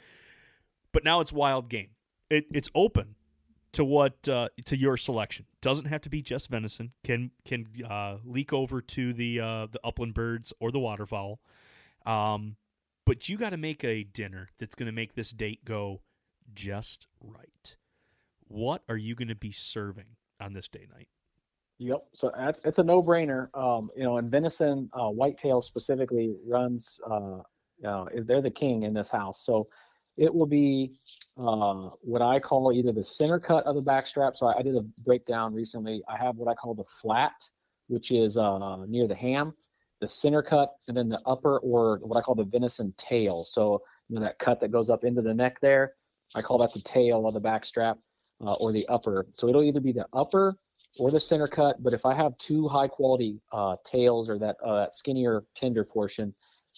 but 0.91 1.03
now 1.03 1.19
it's 1.21 1.31
wild 1.31 1.69
game. 1.69 1.89
It, 2.29 2.45
it's 2.51 2.69
open 2.73 3.15
to 3.73 3.83
what 3.83 4.27
uh, 4.27 4.49
to 4.65 4.77
your 4.77 4.97
selection. 4.97 5.45
Doesn't 5.61 5.85
have 5.85 6.01
to 6.01 6.09
be 6.09 6.21
just 6.21 6.49
venison. 6.49 6.91
Can 7.03 7.31
can 7.45 7.67
uh, 7.87 8.17
leak 8.23 8.53
over 8.53 8.81
to 8.81 9.13
the 9.13 9.39
uh, 9.39 9.67
the 9.71 9.79
upland 9.83 10.13
birds 10.13 10.53
or 10.59 10.71
the 10.71 10.79
waterfowl. 10.79 11.39
Um, 12.05 12.55
but 13.05 13.27
you 13.27 13.37
got 13.37 13.51
to 13.51 13.57
make 13.57 13.83
a 13.83 14.03
dinner 14.03 14.49
that's 14.59 14.75
going 14.75 14.87
to 14.87 14.91
make 14.91 15.15
this 15.15 15.31
date 15.31 15.65
go 15.65 16.01
just 16.53 17.07
right. 17.21 17.75
What 18.47 18.83
are 18.89 18.97
you 18.97 19.15
going 19.15 19.27
to 19.27 19.35
be 19.35 19.51
serving 19.51 20.15
on 20.39 20.53
this 20.53 20.67
day 20.67 20.87
night? 20.91 21.09
Yep. 21.79 22.03
So 22.13 22.31
it's 22.65 22.79
a 22.79 22.83
no-brainer. 22.83 23.55
Um, 23.57 23.89
you 23.95 24.03
know, 24.03 24.17
and 24.17 24.29
venison, 24.29 24.89
uh, 24.93 25.09
whitetail 25.09 25.61
specifically 25.61 26.35
runs. 26.45 26.99
Uh, 27.09 27.41
you 27.77 27.83
know, 27.83 28.07
they're 28.25 28.41
the 28.41 28.51
king 28.51 28.83
in 28.83 28.93
this 28.93 29.09
house. 29.09 29.45
So 29.45 29.69
it 30.17 30.33
will 30.33 30.45
be 30.45 30.91
uh, 31.37 31.89
what 32.01 32.21
I 32.21 32.39
call 32.39 32.73
either 32.73 32.91
the 32.91 33.03
center 33.03 33.39
cut 33.39 33.65
of 33.65 33.75
the 33.75 33.81
backstrap. 33.81 34.35
So 34.35 34.47
I, 34.47 34.57
I, 34.57 34.61
did 34.61 34.75
a 34.75 34.81
breakdown 35.05 35.53
recently. 35.53 36.03
I 36.09 36.17
have 36.17 36.35
what 36.35 36.51
I 36.51 36.53
call 36.53 36.75
the 36.75 36.83
flat, 36.83 37.31
which 37.87 38.11
is 38.11 38.35
uh, 38.35 38.85
near 38.85 39.07
the 39.07 39.15
ham, 39.15 39.53
the 40.01 40.07
center 40.09 40.41
cut, 40.41 40.71
and 40.89 40.97
then 40.97 41.07
the 41.07 41.21
upper 41.25 41.59
or 41.59 41.99
what 42.03 42.17
I 42.17 42.21
call 42.21 42.35
the 42.35 42.43
venison 42.43 42.93
tail. 42.97 43.45
So 43.45 43.81
you 44.09 44.15
know 44.15 44.21
that 44.21 44.39
cut 44.39 44.59
that 44.59 44.71
goes 44.71 44.89
up 44.89 45.05
into 45.05 45.21
the 45.21 45.33
neck 45.33 45.61
there. 45.61 45.93
I 46.35 46.41
call 46.41 46.57
that 46.57 46.73
the 46.73 46.81
tail 46.81 47.25
of 47.25 47.33
the 47.33 47.41
backstrap 47.41 47.95
uh, 48.41 48.53
or 48.53 48.73
the 48.73 48.85
upper. 48.89 49.25
So 49.31 49.47
it'll 49.47 49.63
either 49.63 49.79
be 49.79 49.93
the 49.93 50.07
upper 50.11 50.57
or 50.97 51.11
the 51.11 51.19
center 51.19 51.47
cut. 51.47 51.81
But 51.81 51.93
if 51.93 52.05
I 52.05 52.13
have 52.13 52.37
two 52.37 52.67
high 52.67 52.87
quality 52.87 53.39
uh, 53.51 53.75
tails 53.83 54.29
or 54.29 54.39
that 54.39 54.55
uh, 54.63 54.89
skinnier 54.89 55.43
tender 55.55 55.83
portion, 55.83 56.33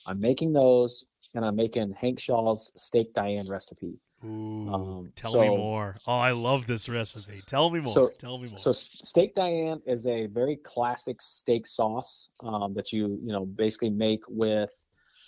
I'm 0.06 0.20
making 0.20 0.54
those 0.54 1.06
and 1.34 1.46
I'm 1.46 1.56
making 1.56 1.94
Hank 1.94 2.20
Shaw's 2.20 2.72
steak 2.76 3.14
Diane 3.14 3.48
recipe. 3.48 4.00
Ooh, 4.24 4.70
um, 4.72 5.12
tell 5.16 5.32
so, 5.32 5.42
me 5.42 5.48
more. 5.50 5.96
Oh, 6.06 6.18
I 6.18 6.32
love 6.32 6.68
this 6.68 6.88
recipe. 6.88 7.42
Tell 7.48 7.72
me 7.72 7.80
more. 7.80 7.94
So, 7.94 8.12
tell 8.20 8.38
me 8.38 8.50
more. 8.50 8.58
So 8.60 8.72
steak 8.72 9.34
Diane 9.34 9.82
is 9.88 10.06
a 10.06 10.28
very 10.28 10.58
classic 10.58 11.22
steak 11.22 11.66
sauce 11.66 12.30
um, 12.44 12.74
that 12.76 12.94
you 12.94 13.20
you 13.24 13.32
know 13.32 13.46
basically 13.46 13.90
make 13.90 14.22
with 14.28 14.72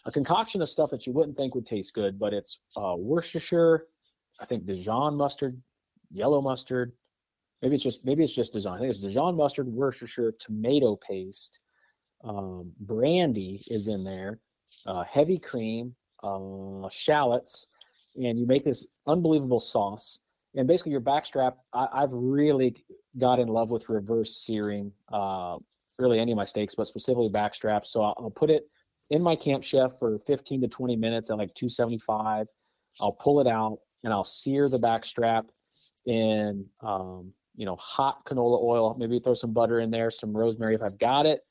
a 0.05 0.11
concoction 0.11 0.61
of 0.61 0.69
stuff 0.69 0.91
that 0.91 1.07
you 1.07 1.13
wouldn't 1.13 1.37
think 1.37 1.55
would 1.55 1.65
taste 1.65 1.93
good, 1.93 2.19
but 2.19 2.33
it's 2.33 2.59
uh, 2.77 2.93
Worcestershire, 2.97 3.85
I 4.39 4.45
think 4.45 4.65
Dijon 4.65 5.15
mustard, 5.15 5.59
yellow 6.11 6.41
mustard, 6.41 6.91
maybe 7.63 7.75
it's 7.75 7.83
just 7.83 8.05
maybe 8.05 8.23
it's 8.23 8.35
just 8.35 8.53
Dijon. 8.53 8.75
I 8.75 8.79
think 8.79 8.89
it's 8.89 8.99
Dijon 8.99 9.37
mustard, 9.37 9.67
Worcestershire, 9.67 10.33
tomato 10.37 10.97
paste, 10.97 11.59
um, 12.23 12.71
brandy 12.79 13.63
is 13.67 13.87
in 13.87 14.03
there, 14.03 14.39
uh, 14.85 15.03
heavy 15.09 15.39
cream, 15.39 15.95
uh, 16.23 16.89
shallots, 16.91 17.67
and 18.15 18.37
you 18.37 18.45
make 18.45 18.65
this 18.65 18.85
unbelievable 19.07 19.61
sauce. 19.61 20.19
And 20.55 20.67
basically, 20.67 20.91
your 20.91 21.01
backstrap, 21.01 21.53
I, 21.73 22.01
have 22.01 22.13
really 22.13 22.75
got 23.17 23.39
in 23.39 23.47
love 23.47 23.71
with 23.71 23.89
reverse 23.89 24.35
searing. 24.35 24.91
Uh, 25.11 25.57
really, 25.97 26.19
any 26.19 26.33
of 26.33 26.37
my 26.37 26.45
steaks, 26.45 26.75
but 26.75 26.87
specifically 26.87 27.29
backstraps. 27.29 27.87
So 27.87 28.03
I'll, 28.03 28.15
I'll 28.17 28.29
put 28.29 28.49
it 28.49 28.67
in 29.09 29.21
my 29.23 29.35
camp 29.35 29.63
chef 29.63 29.97
for 29.97 30.19
15 30.27 30.61
to 30.61 30.67
20 30.67 30.95
minutes 30.97 31.29
at 31.29 31.37
like 31.37 31.53
275. 31.53 32.47
I'll 32.99 33.13
pull 33.13 33.39
it 33.39 33.47
out 33.47 33.79
and 34.03 34.11
I'll 34.11 34.23
sear 34.23 34.69
the 34.69 34.79
backstrap 34.79 35.45
in 36.05 36.65
um, 36.81 37.33
you 37.55 37.65
know, 37.65 37.75
hot 37.75 38.25
canola 38.25 38.61
oil. 38.61 38.95
Maybe 38.97 39.19
throw 39.19 39.33
some 39.33 39.53
butter 39.53 39.79
in 39.79 39.91
there, 39.91 40.11
some 40.11 40.35
rosemary 40.35 40.75
if 40.75 40.81
I've 40.81 40.99
got 40.99 41.25
it. 41.25 41.41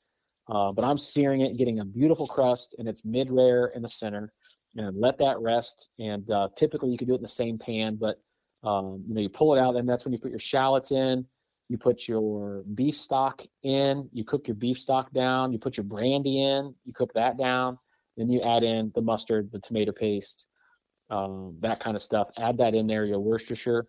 Uh, 0.49 0.71
but 0.71 0.83
I'm 0.83 0.97
searing 0.97 1.41
it, 1.41 1.57
getting 1.57 1.79
a 1.79 1.85
beautiful 1.85 2.27
crust, 2.27 2.75
and 2.77 2.87
it's 2.87 3.05
mid 3.05 3.31
rare 3.31 3.67
in 3.67 3.81
the 3.81 3.89
center. 3.89 4.33
And 4.75 4.99
let 4.99 5.19
that 5.19 5.39
rest. 5.39 5.89
And 5.99 6.29
uh, 6.31 6.49
typically, 6.57 6.89
you 6.89 6.97
can 6.97 7.07
do 7.07 7.13
it 7.13 7.17
in 7.17 7.21
the 7.21 7.27
same 7.27 7.59
pan, 7.59 7.95
but 7.95 8.17
um, 8.63 9.03
you 9.07 9.13
know, 9.13 9.21
you 9.21 9.29
pull 9.29 9.55
it 9.55 9.59
out, 9.59 9.75
and 9.75 9.87
that's 9.87 10.05
when 10.05 10.13
you 10.13 10.19
put 10.19 10.31
your 10.31 10.39
shallots 10.39 10.91
in. 10.91 11.25
You 11.69 11.77
put 11.77 12.07
your 12.07 12.63
beef 12.75 12.97
stock 12.97 13.43
in. 13.63 14.09
You 14.11 14.23
cook 14.23 14.47
your 14.47 14.55
beef 14.55 14.79
stock 14.79 15.11
down. 15.11 15.51
You 15.51 15.59
put 15.59 15.77
your 15.77 15.85
brandy 15.85 16.43
in. 16.43 16.73
You 16.85 16.93
cook 16.93 17.13
that 17.13 17.37
down. 17.37 17.77
Then 18.17 18.29
you 18.29 18.41
add 18.41 18.63
in 18.63 18.91
the 18.95 19.01
mustard, 19.01 19.49
the 19.51 19.59
tomato 19.59 19.91
paste, 19.91 20.45
um, 21.09 21.57
that 21.61 21.79
kind 21.79 21.95
of 21.95 22.01
stuff. 22.01 22.29
Add 22.37 22.57
that 22.59 22.75
in 22.75 22.85
there. 22.85 23.05
Your 23.05 23.19
Worcestershire 23.19 23.87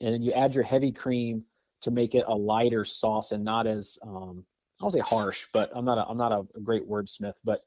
and 0.00 0.14
then 0.14 0.22
you 0.22 0.32
add 0.32 0.54
your 0.54 0.64
heavy 0.64 0.92
cream 0.92 1.44
to 1.82 1.90
make 1.90 2.14
it 2.14 2.24
a 2.26 2.34
lighter 2.34 2.84
sauce 2.84 3.32
and 3.32 3.44
not 3.44 3.66
as 3.66 3.98
um, 4.02 4.44
I 4.80 4.84
don't 4.84 4.92
say 4.92 5.00
harsh, 5.00 5.46
but 5.52 5.70
I'm 5.74 5.84
not 5.84 5.98
a, 5.98 6.06
I'm 6.06 6.16
not 6.16 6.32
a, 6.32 6.60
great 6.60 6.88
wordsmith, 6.88 7.34
but 7.44 7.60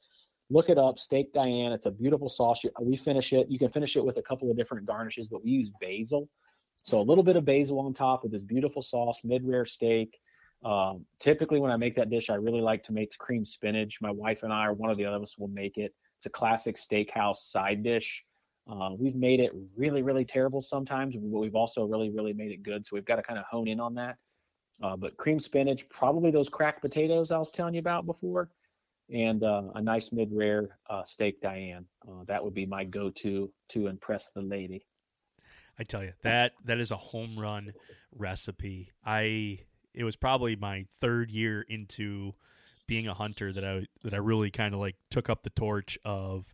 look 0.50 0.70
it 0.70 0.78
up. 0.78 0.98
Steak 0.98 1.32
Diane. 1.32 1.72
It's 1.72 1.86
a 1.86 1.92
beautiful 1.92 2.30
sauce. 2.30 2.64
We 2.82 2.98
finish 2.98 3.34
it. 3.34 3.50
You 3.50 3.60
can 3.60 3.70
finish 3.70 3.96
it 3.96 4.04
with 4.04 4.18
a 4.18 4.22
couple 4.22 4.50
of 4.50 4.58
different 4.58 4.86
garnishes, 4.86 5.28
but 5.28 5.44
we 5.44 5.52
use 5.52 5.70
basil. 5.80 6.28
So 6.84 7.00
a 7.00 7.04
little 7.04 7.24
bit 7.24 7.36
of 7.36 7.46
basil 7.46 7.80
on 7.80 7.94
top 7.94 8.24
of 8.24 8.32
this 8.32 8.44
beautiful 8.44 8.82
sauce, 8.82 9.22
mid 9.24 9.46
rare 9.46 9.66
steak. 9.66 10.20
Um, 10.66 11.06
typically, 11.20 11.60
when 11.60 11.72
I 11.72 11.78
make 11.78 11.96
that 11.98 12.10
dish, 12.10 12.30
I 12.30 12.36
really 12.36 12.62
like 12.62 12.84
to 12.86 12.94
make 12.94 13.18
cream 13.18 13.46
spinach. 13.46 14.02
My 14.02 14.12
wife 14.12 14.44
and 14.44 14.52
I, 14.52 14.66
or 14.66 14.74
one 14.74 14.90
of 14.90 14.98
the 14.98 15.06
other 15.06 15.18
of 15.18 15.24
us, 15.24 15.38
will 15.38 15.50
make 15.50 15.78
it. 15.78 15.94
It's 16.18 16.26
a 16.26 16.30
classic 16.30 16.78
steakhouse 16.78 17.38
side 17.38 17.84
dish. 17.84 18.24
Uh, 18.70 18.92
we've 18.98 19.16
made 19.16 19.40
it 19.40 19.52
really, 19.76 20.02
really 20.02 20.24
terrible 20.24 20.62
sometimes, 20.62 21.16
but 21.16 21.40
we've 21.40 21.56
also 21.56 21.84
really, 21.86 22.10
really 22.10 22.34
made 22.34 22.52
it 22.52 22.64
good. 22.64 22.86
So 22.86 22.96
we've 22.96 23.06
got 23.06 23.18
to 23.18 23.24
kind 23.24 23.38
of 23.38 23.46
hone 23.46 23.68
in 23.68 23.80
on 23.80 23.94
that. 23.96 24.18
Uh, 24.82 24.96
but 24.96 25.18
cream 25.18 25.40
spinach, 25.40 25.88
probably 25.90 26.32
those 26.32 26.50
cracked 26.50 26.82
potatoes 26.82 27.32
I 27.32 27.38
was 27.38 27.52
telling 27.52 27.74
you 27.74 27.80
about 27.80 28.06
before, 28.06 28.50
and 29.14 29.44
uh, 29.44 29.64
a 29.76 29.82
nice 29.82 30.12
mid-rare 30.12 30.78
uh, 30.90 31.04
steak 31.04 31.42
Diane. 31.42 31.86
Uh, 32.08 32.24
that 32.28 32.44
would 32.44 32.54
be 32.54 32.66
my 32.66 32.84
go-to 32.84 33.52
to 33.70 33.88
impress 33.88 34.32
the 34.32 34.42
lady. 34.42 34.86
I 35.78 35.84
tell 35.84 36.04
you 36.04 36.14
that 36.22 36.54
that 36.66 36.80
is 36.80 36.92
a 36.92 36.98
home 36.98 37.38
run 37.38 37.74
recipe. 38.16 38.92
I 39.06 39.60
it 39.94 40.04
was 40.04 40.16
probably 40.16 40.56
my 40.56 40.86
third 41.02 41.32
year 41.32 41.66
into 41.68 42.34
being 42.88 43.08
a 43.08 43.14
hunter 43.14 43.52
that 43.52 43.64
I 43.64 43.86
that 44.04 44.14
I 44.14 44.18
really 44.18 44.52
kind 44.52 44.74
of 44.74 44.80
like 44.80 44.96
took 45.10 45.30
up 45.30 45.44
the 45.44 45.50
torch 45.50 45.98
of 46.06 46.46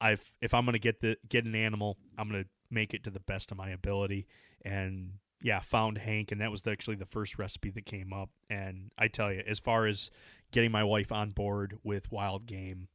I've 0.00 0.30
if 0.40 0.54
I'm 0.54 0.64
gonna 0.64 0.78
get 0.78 1.00
the 1.00 1.16
get 1.28 1.44
an 1.44 1.54
animal, 1.54 1.96
I'm 2.16 2.28
gonna 2.28 2.44
make 2.70 2.94
it 2.94 3.04
to 3.04 3.10
the 3.10 3.20
best 3.20 3.50
of 3.50 3.56
my 3.56 3.70
ability. 3.70 4.26
And 4.64 5.12
yeah, 5.42 5.60
found 5.60 5.98
Hank, 5.98 6.32
and 6.32 6.40
that 6.40 6.50
was 6.50 6.66
actually 6.66 6.96
the 6.96 7.06
first 7.06 7.38
recipe 7.38 7.70
that 7.70 7.86
came 7.86 8.12
up. 8.12 8.30
And 8.50 8.90
I 8.98 9.08
tell 9.08 9.32
you, 9.32 9.42
as 9.46 9.58
far 9.58 9.86
as 9.86 10.10
getting 10.50 10.72
my 10.72 10.84
wife 10.84 11.12
on 11.12 11.30
board 11.30 11.78
with 11.84 12.10
wild 12.10 12.46
game, 12.46 12.88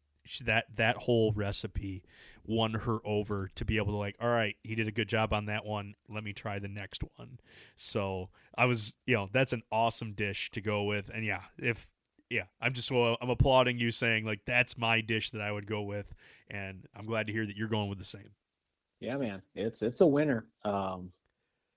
that 0.46 0.66
that 0.76 0.98
whole 0.98 1.32
recipe 1.34 2.04
won 2.46 2.74
her 2.74 3.00
over 3.06 3.50
to 3.56 3.66
be 3.66 3.78
able 3.78 3.94
to 3.94 3.98
like 3.98 4.16
all 4.22 4.30
right 4.30 4.56
he 4.64 4.76
did 4.76 4.88
a 4.88 4.92
good 4.92 5.08
job 5.08 5.34
on 5.34 5.46
that 5.46 5.66
one 5.66 5.96
let 6.10 6.24
me 6.24 6.34
try 6.34 6.60
the 6.60 6.68
next 6.68 7.02
one 7.18 7.40
so 7.78 8.30
i 8.58 8.66
was 8.66 8.94
you 9.06 9.16
know 9.16 9.30
that's 9.32 9.54
an 9.54 9.62
awesome 9.72 10.14
dish 10.14 10.50
to 10.52 10.62
go 10.62 10.84
with 10.84 11.10
and 11.14 11.26
yeah 11.26 11.42
if 11.58 11.88
yeah 12.30 12.44
i'm 12.62 12.74
just 12.74 12.92
well 12.92 13.18
i'm 13.22 13.30
applauding 13.30 13.78
you 13.78 13.92
saying 13.92 14.26
like 14.26 14.40
that's 14.46 14.78
my 14.78 15.02
dish 15.02 15.32
that 15.32 15.42
i 15.42 15.52
would 15.52 15.68
go 15.68 15.82
with 15.82 16.14
and 16.54 16.88
i'm 16.96 17.06
glad 17.06 17.28
to 17.28 17.34
hear 17.34 17.46
that 17.46 17.58
you're 17.58 17.68
going 17.68 17.90
with 17.90 18.00
the 18.00 18.06
same. 18.06 18.30
Yeah 19.02 19.18
man 19.18 19.42
it's 19.56 19.82
it's 19.82 20.02
a 20.02 20.08
winner. 20.08 20.46
Um 20.64 21.12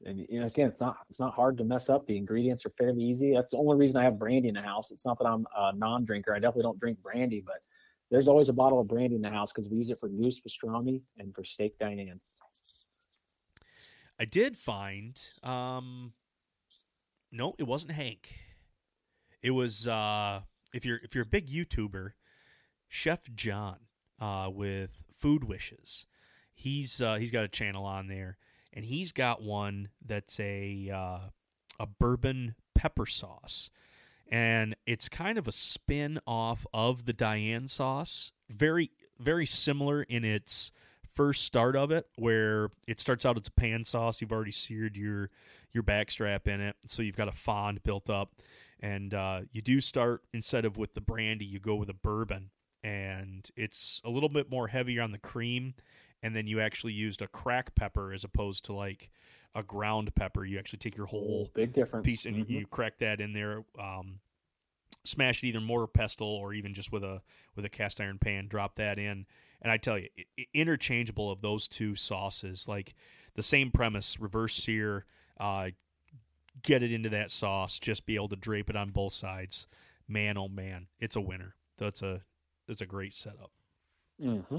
and 0.04 0.24
you 0.28 0.40
know 0.40 0.46
again 0.46 0.68
it's 0.68 0.80
not 0.80 0.98
it's 1.08 1.18
not 1.18 1.34
hard 1.34 1.58
to 1.58 1.64
mess 1.64 1.88
up. 1.88 2.06
The 2.06 2.16
ingredients 2.16 2.64
are 2.66 2.72
fairly 2.78 3.02
easy. 3.02 3.34
That's 3.34 3.50
the 3.50 3.56
only 3.56 3.76
reason 3.76 4.00
i 4.00 4.04
have 4.04 4.18
brandy 4.18 4.48
in 4.48 4.54
the 4.54 4.62
house. 4.62 4.92
It's 4.92 5.04
not 5.04 5.18
that 5.18 5.26
i'm 5.26 5.46
a 5.56 5.74
non-drinker. 5.74 6.32
I 6.32 6.38
definitely 6.38 6.62
don't 6.62 6.78
drink 6.78 7.02
brandy 7.02 7.42
but 7.44 7.56
there's 8.10 8.28
always 8.28 8.48
a 8.48 8.52
bottle 8.52 8.80
of 8.80 8.86
brandy 8.86 9.16
in 9.16 9.22
the 9.22 9.30
house 9.30 9.52
because 9.52 9.68
we 9.68 9.78
use 9.78 9.90
it 9.90 9.98
for 9.98 10.08
goose 10.08 10.40
pastrami 10.40 11.00
and 11.18 11.34
for 11.34 11.42
steak 11.42 11.76
Diane. 11.78 12.20
I 14.18 14.24
did 14.24 14.56
find, 14.56 15.20
um, 15.42 16.12
no, 17.30 17.54
it 17.58 17.64
wasn't 17.64 17.92
Hank. 17.92 18.34
It 19.42 19.50
was 19.50 19.86
uh, 19.86 20.40
if 20.72 20.84
you're 20.84 20.98
if 21.02 21.14
you're 21.14 21.24
a 21.24 21.28
big 21.28 21.48
YouTuber, 21.48 22.12
Chef 22.88 23.20
John 23.34 23.76
uh, 24.20 24.48
with 24.52 24.90
Food 25.18 25.44
Wishes. 25.44 26.06
He's 26.54 27.00
uh, 27.02 27.16
he's 27.16 27.30
got 27.30 27.44
a 27.44 27.48
channel 27.48 27.84
on 27.84 28.08
there, 28.08 28.38
and 28.72 28.84
he's 28.84 29.12
got 29.12 29.42
one 29.42 29.88
that's 30.04 30.38
a 30.40 30.90
uh, 30.92 31.18
a 31.78 31.86
bourbon 31.86 32.54
pepper 32.74 33.06
sauce 33.06 33.70
and 34.28 34.74
it's 34.86 35.08
kind 35.08 35.38
of 35.38 35.46
a 35.46 35.52
spin 35.52 36.18
off 36.26 36.66
of 36.74 37.04
the 37.04 37.12
Diane 37.12 37.68
sauce. 37.68 38.32
Very, 38.48 38.90
very 39.18 39.46
similar 39.46 40.02
in 40.02 40.24
its 40.24 40.72
first 41.14 41.44
start 41.44 41.76
of 41.76 41.90
it, 41.90 42.06
where 42.16 42.70
it 42.86 43.00
starts 43.00 43.24
out 43.24 43.38
as 43.38 43.46
a 43.46 43.50
pan 43.50 43.84
sauce. 43.84 44.20
You've 44.20 44.32
already 44.32 44.52
seared 44.52 44.96
your 44.96 45.30
your 45.72 45.82
backstrap 45.82 46.46
in 46.46 46.60
it, 46.60 46.76
so 46.86 47.02
you've 47.02 47.16
got 47.16 47.28
a 47.28 47.32
fond 47.32 47.82
built 47.82 48.08
up, 48.08 48.30
and 48.80 49.12
uh, 49.12 49.40
you 49.52 49.60
do 49.62 49.80
start 49.80 50.22
instead 50.32 50.64
of 50.64 50.76
with 50.76 50.94
the 50.94 51.00
brandy, 51.00 51.44
you 51.44 51.60
go 51.60 51.74
with 51.74 51.90
a 51.90 51.94
bourbon, 51.94 52.50
and 52.86 53.50
it's 53.56 54.00
a 54.04 54.10
little 54.10 54.28
bit 54.28 54.48
more 54.48 54.68
heavier 54.68 55.02
on 55.02 55.10
the 55.10 55.18
cream, 55.18 55.74
and 56.22 56.36
then 56.36 56.46
you 56.46 56.60
actually 56.60 56.92
used 56.92 57.20
a 57.20 57.26
crack 57.26 57.74
pepper 57.74 58.12
as 58.12 58.22
opposed 58.22 58.64
to 58.66 58.72
like 58.72 59.10
a 59.56 59.64
ground 59.64 60.14
pepper. 60.14 60.44
You 60.44 60.60
actually 60.60 60.78
take 60.78 60.96
your 60.96 61.06
whole 61.06 61.50
big 61.52 61.72
difference 61.72 62.06
piece 62.06 62.26
and 62.26 62.36
mm-hmm. 62.36 62.52
you 62.52 62.66
crack 62.66 62.98
that 62.98 63.20
in 63.20 63.32
there. 63.32 63.64
Um, 63.76 64.20
smash 65.02 65.42
it 65.42 65.48
either 65.48 65.60
mortar 65.60 65.88
pestle 65.88 66.28
or 66.28 66.54
even 66.54 66.74
just 66.74 66.92
with 66.92 67.02
a 67.02 67.22
with 67.56 67.64
a 67.64 67.68
cast 67.68 68.00
iron 68.00 68.18
pan. 68.18 68.46
Drop 68.46 68.76
that 68.76 69.00
in, 69.00 69.26
and 69.60 69.72
I 69.72 69.78
tell 69.78 69.98
you, 69.98 70.08
interchangeable 70.54 71.28
of 71.28 71.40
those 71.40 71.66
two 71.66 71.96
sauces, 71.96 72.68
like 72.68 72.94
the 73.34 73.42
same 73.42 73.72
premise, 73.72 74.20
reverse 74.20 74.54
sear. 74.54 75.06
Uh, 75.40 75.70
get 76.62 76.84
it 76.84 76.92
into 76.92 77.08
that 77.08 77.32
sauce. 77.32 77.80
Just 77.80 78.06
be 78.06 78.14
able 78.14 78.28
to 78.28 78.36
drape 78.36 78.70
it 78.70 78.76
on 78.76 78.90
both 78.90 79.12
sides. 79.12 79.66
Man, 80.06 80.38
oh 80.38 80.48
man, 80.48 80.86
it's 81.00 81.16
a 81.16 81.20
winner. 81.20 81.56
That's 81.78 82.00
a 82.00 82.22
that's 82.66 82.80
a 82.80 82.86
great 82.86 83.14
setup. 83.14 83.50
Mm-hmm. 84.22 84.58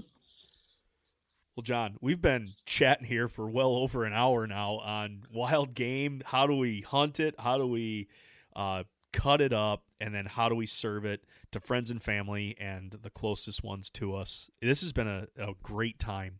Well, 1.55 1.63
John, 1.63 1.97
we've 2.01 2.21
been 2.21 2.49
chatting 2.65 3.07
here 3.07 3.27
for 3.27 3.49
well 3.49 3.75
over 3.75 4.05
an 4.05 4.13
hour 4.13 4.45
now 4.45 4.73
on 4.73 5.23
wild 5.33 5.73
game. 5.73 6.21
How 6.23 6.45
do 6.45 6.55
we 6.55 6.81
hunt 6.81 7.19
it? 7.19 7.33
How 7.39 7.57
do 7.57 7.65
we 7.65 8.07
uh, 8.55 8.83
cut 9.11 9.41
it 9.41 9.53
up? 9.53 9.83
And 9.99 10.13
then 10.13 10.27
how 10.27 10.49
do 10.49 10.55
we 10.55 10.67
serve 10.67 11.03
it 11.03 11.23
to 11.51 11.59
friends 11.59 11.89
and 11.89 12.01
family 12.01 12.55
and 12.59 12.91
the 13.01 13.09
closest 13.09 13.63
ones 13.63 13.89
to 13.91 14.15
us? 14.15 14.51
This 14.61 14.81
has 14.81 14.93
been 14.93 15.07
a, 15.07 15.27
a 15.35 15.53
great 15.63 15.97
time. 15.97 16.39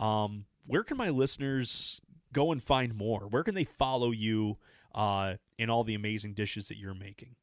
Um, 0.00 0.46
where 0.66 0.82
can 0.82 0.96
my 0.96 1.10
listeners 1.10 2.00
go 2.32 2.50
and 2.50 2.60
find 2.60 2.96
more? 2.96 3.28
Where 3.28 3.44
can 3.44 3.54
they 3.54 3.64
follow 3.64 4.10
you 4.10 4.56
uh, 4.92 5.34
in 5.56 5.70
all 5.70 5.84
the 5.84 5.94
amazing 5.94 6.34
dishes 6.34 6.66
that 6.66 6.78
you're 6.78 6.94
making? 6.94 7.36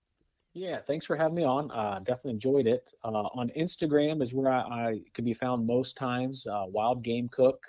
Yeah, 0.56 0.80
thanks 0.80 1.06
for 1.06 1.18
having 1.18 1.36
me 1.36 1.44
on. 1.44 1.70
Uh, 1.70 2.00
definitely 2.00 2.32
enjoyed 2.32 2.66
it. 2.66 2.90
Uh, 3.04 3.28
on 3.36 3.52
Instagram 3.58 4.24
is 4.24 4.34
where 4.34 4.50
I, 4.50 4.60
I 4.62 5.02
could 5.14 5.26
be 5.26 5.34
found 5.34 5.68
most 5.68 5.98
times. 5.98 6.48
Uh, 6.48 6.64
Wild 6.68 7.04
Game 7.04 7.28
Cook, 7.28 7.62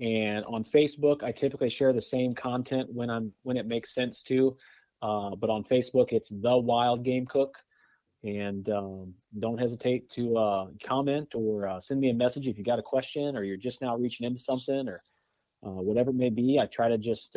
and 0.00 0.42
on 0.46 0.64
Facebook, 0.64 1.22
I 1.22 1.32
typically 1.32 1.68
share 1.68 1.92
the 1.92 2.00
same 2.00 2.34
content 2.34 2.88
when 2.90 3.10
I'm 3.10 3.30
when 3.42 3.58
it 3.58 3.66
makes 3.66 3.94
sense 3.94 4.22
to. 4.22 4.56
Uh, 5.02 5.36
but 5.36 5.50
on 5.50 5.64
Facebook, 5.64 6.12
it's 6.12 6.30
the 6.30 6.56
Wild 6.56 7.04
Game 7.04 7.26
Cook, 7.26 7.58
and 8.22 8.70
um, 8.70 9.12
don't 9.38 9.58
hesitate 9.58 10.08
to 10.12 10.38
uh, 10.38 10.66
comment 10.82 11.28
or 11.34 11.68
uh, 11.68 11.78
send 11.78 12.00
me 12.00 12.08
a 12.08 12.14
message 12.14 12.48
if 12.48 12.56
you 12.56 12.64
got 12.64 12.78
a 12.78 12.82
question 12.82 13.36
or 13.36 13.44
you're 13.44 13.58
just 13.58 13.82
now 13.82 13.98
reaching 13.98 14.26
into 14.26 14.40
something 14.40 14.88
or 14.88 15.02
whatever 15.60 16.08
it 16.08 16.16
may 16.16 16.30
be. 16.30 16.58
I 16.58 16.64
try 16.64 16.88
to 16.88 16.96
just 16.96 17.36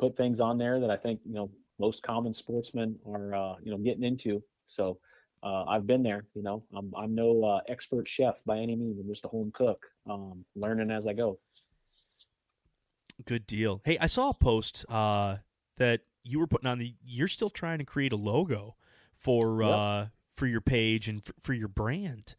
put 0.00 0.16
things 0.16 0.40
on 0.40 0.58
there 0.58 0.80
that 0.80 0.90
I 0.90 0.96
think 0.96 1.20
you 1.24 1.34
know 1.34 1.50
most 1.78 2.02
common 2.02 2.32
sportsmen 2.32 2.96
are 3.06 3.34
uh, 3.34 3.54
you 3.62 3.70
know 3.70 3.78
getting 3.78 4.04
into. 4.04 4.42
So 4.64 4.98
uh, 5.42 5.64
I've 5.64 5.86
been 5.86 6.02
there. 6.02 6.24
You 6.34 6.42
know, 6.42 6.62
I'm 6.74 6.92
I'm 6.96 7.14
no 7.14 7.44
uh, 7.44 7.60
expert 7.68 8.08
chef 8.08 8.42
by 8.44 8.58
any 8.58 8.76
means. 8.76 8.98
I'm 8.98 9.08
just 9.08 9.24
a 9.24 9.28
home 9.28 9.52
cook, 9.54 9.84
um, 10.08 10.44
learning 10.54 10.90
as 10.90 11.06
I 11.06 11.12
go. 11.12 11.38
Good 13.24 13.46
deal. 13.46 13.80
Hey, 13.84 13.96
I 13.98 14.06
saw 14.06 14.30
a 14.30 14.34
post 14.34 14.84
uh, 14.88 15.36
that 15.78 16.02
you 16.22 16.38
were 16.38 16.46
putting 16.46 16.68
on 16.68 16.78
the. 16.78 16.94
You're 17.04 17.28
still 17.28 17.50
trying 17.50 17.78
to 17.78 17.84
create 17.84 18.12
a 18.12 18.16
logo 18.16 18.76
for 19.18 19.62
yep. 19.62 19.70
Uh, 19.70 20.04
for 20.34 20.46
your 20.46 20.60
page 20.60 21.08
and 21.08 21.24
for, 21.24 21.34
for, 21.42 21.52
your 21.54 21.68
brand. 21.68 22.34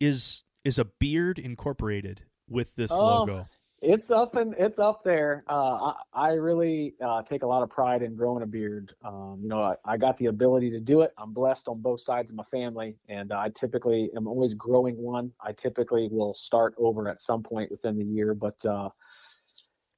Is 0.00 0.44
is 0.64 0.78
a 0.78 0.84
beard 0.84 1.38
incorporated 1.38 2.22
with 2.48 2.74
this 2.76 2.90
um, 2.90 2.98
logo? 2.98 3.48
It's 3.82 4.10
up 4.10 4.36
and 4.36 4.54
it's 4.58 4.78
up 4.78 5.04
there. 5.04 5.44
Uh, 5.48 5.92
I, 5.92 5.94
I, 6.14 6.28
really 6.30 6.94
uh, 7.04 7.22
take 7.22 7.42
a 7.42 7.46
lot 7.46 7.62
of 7.62 7.68
pride 7.68 8.02
in 8.02 8.16
growing 8.16 8.42
a 8.42 8.46
beard. 8.46 8.94
Um, 9.04 9.40
you 9.42 9.48
know, 9.48 9.62
I, 9.62 9.74
I, 9.84 9.96
got 9.98 10.16
the 10.16 10.26
ability 10.26 10.70
to 10.70 10.80
do 10.80 11.02
it. 11.02 11.12
I'm 11.18 11.32
blessed 11.32 11.68
on 11.68 11.80
both 11.82 12.00
sides 12.00 12.30
of 12.30 12.36
my 12.36 12.42
family, 12.44 12.96
and 13.08 13.32
I 13.32 13.50
typically 13.50 14.10
am 14.16 14.26
always 14.26 14.54
growing 14.54 14.96
one. 14.96 15.32
I 15.40 15.52
typically 15.52 16.08
will 16.10 16.32
start 16.32 16.74
over 16.78 17.08
at 17.08 17.20
some 17.20 17.42
point 17.42 17.70
within 17.70 17.98
the 17.98 18.04
year, 18.04 18.34
but 18.34 18.64
uh, 18.64 18.88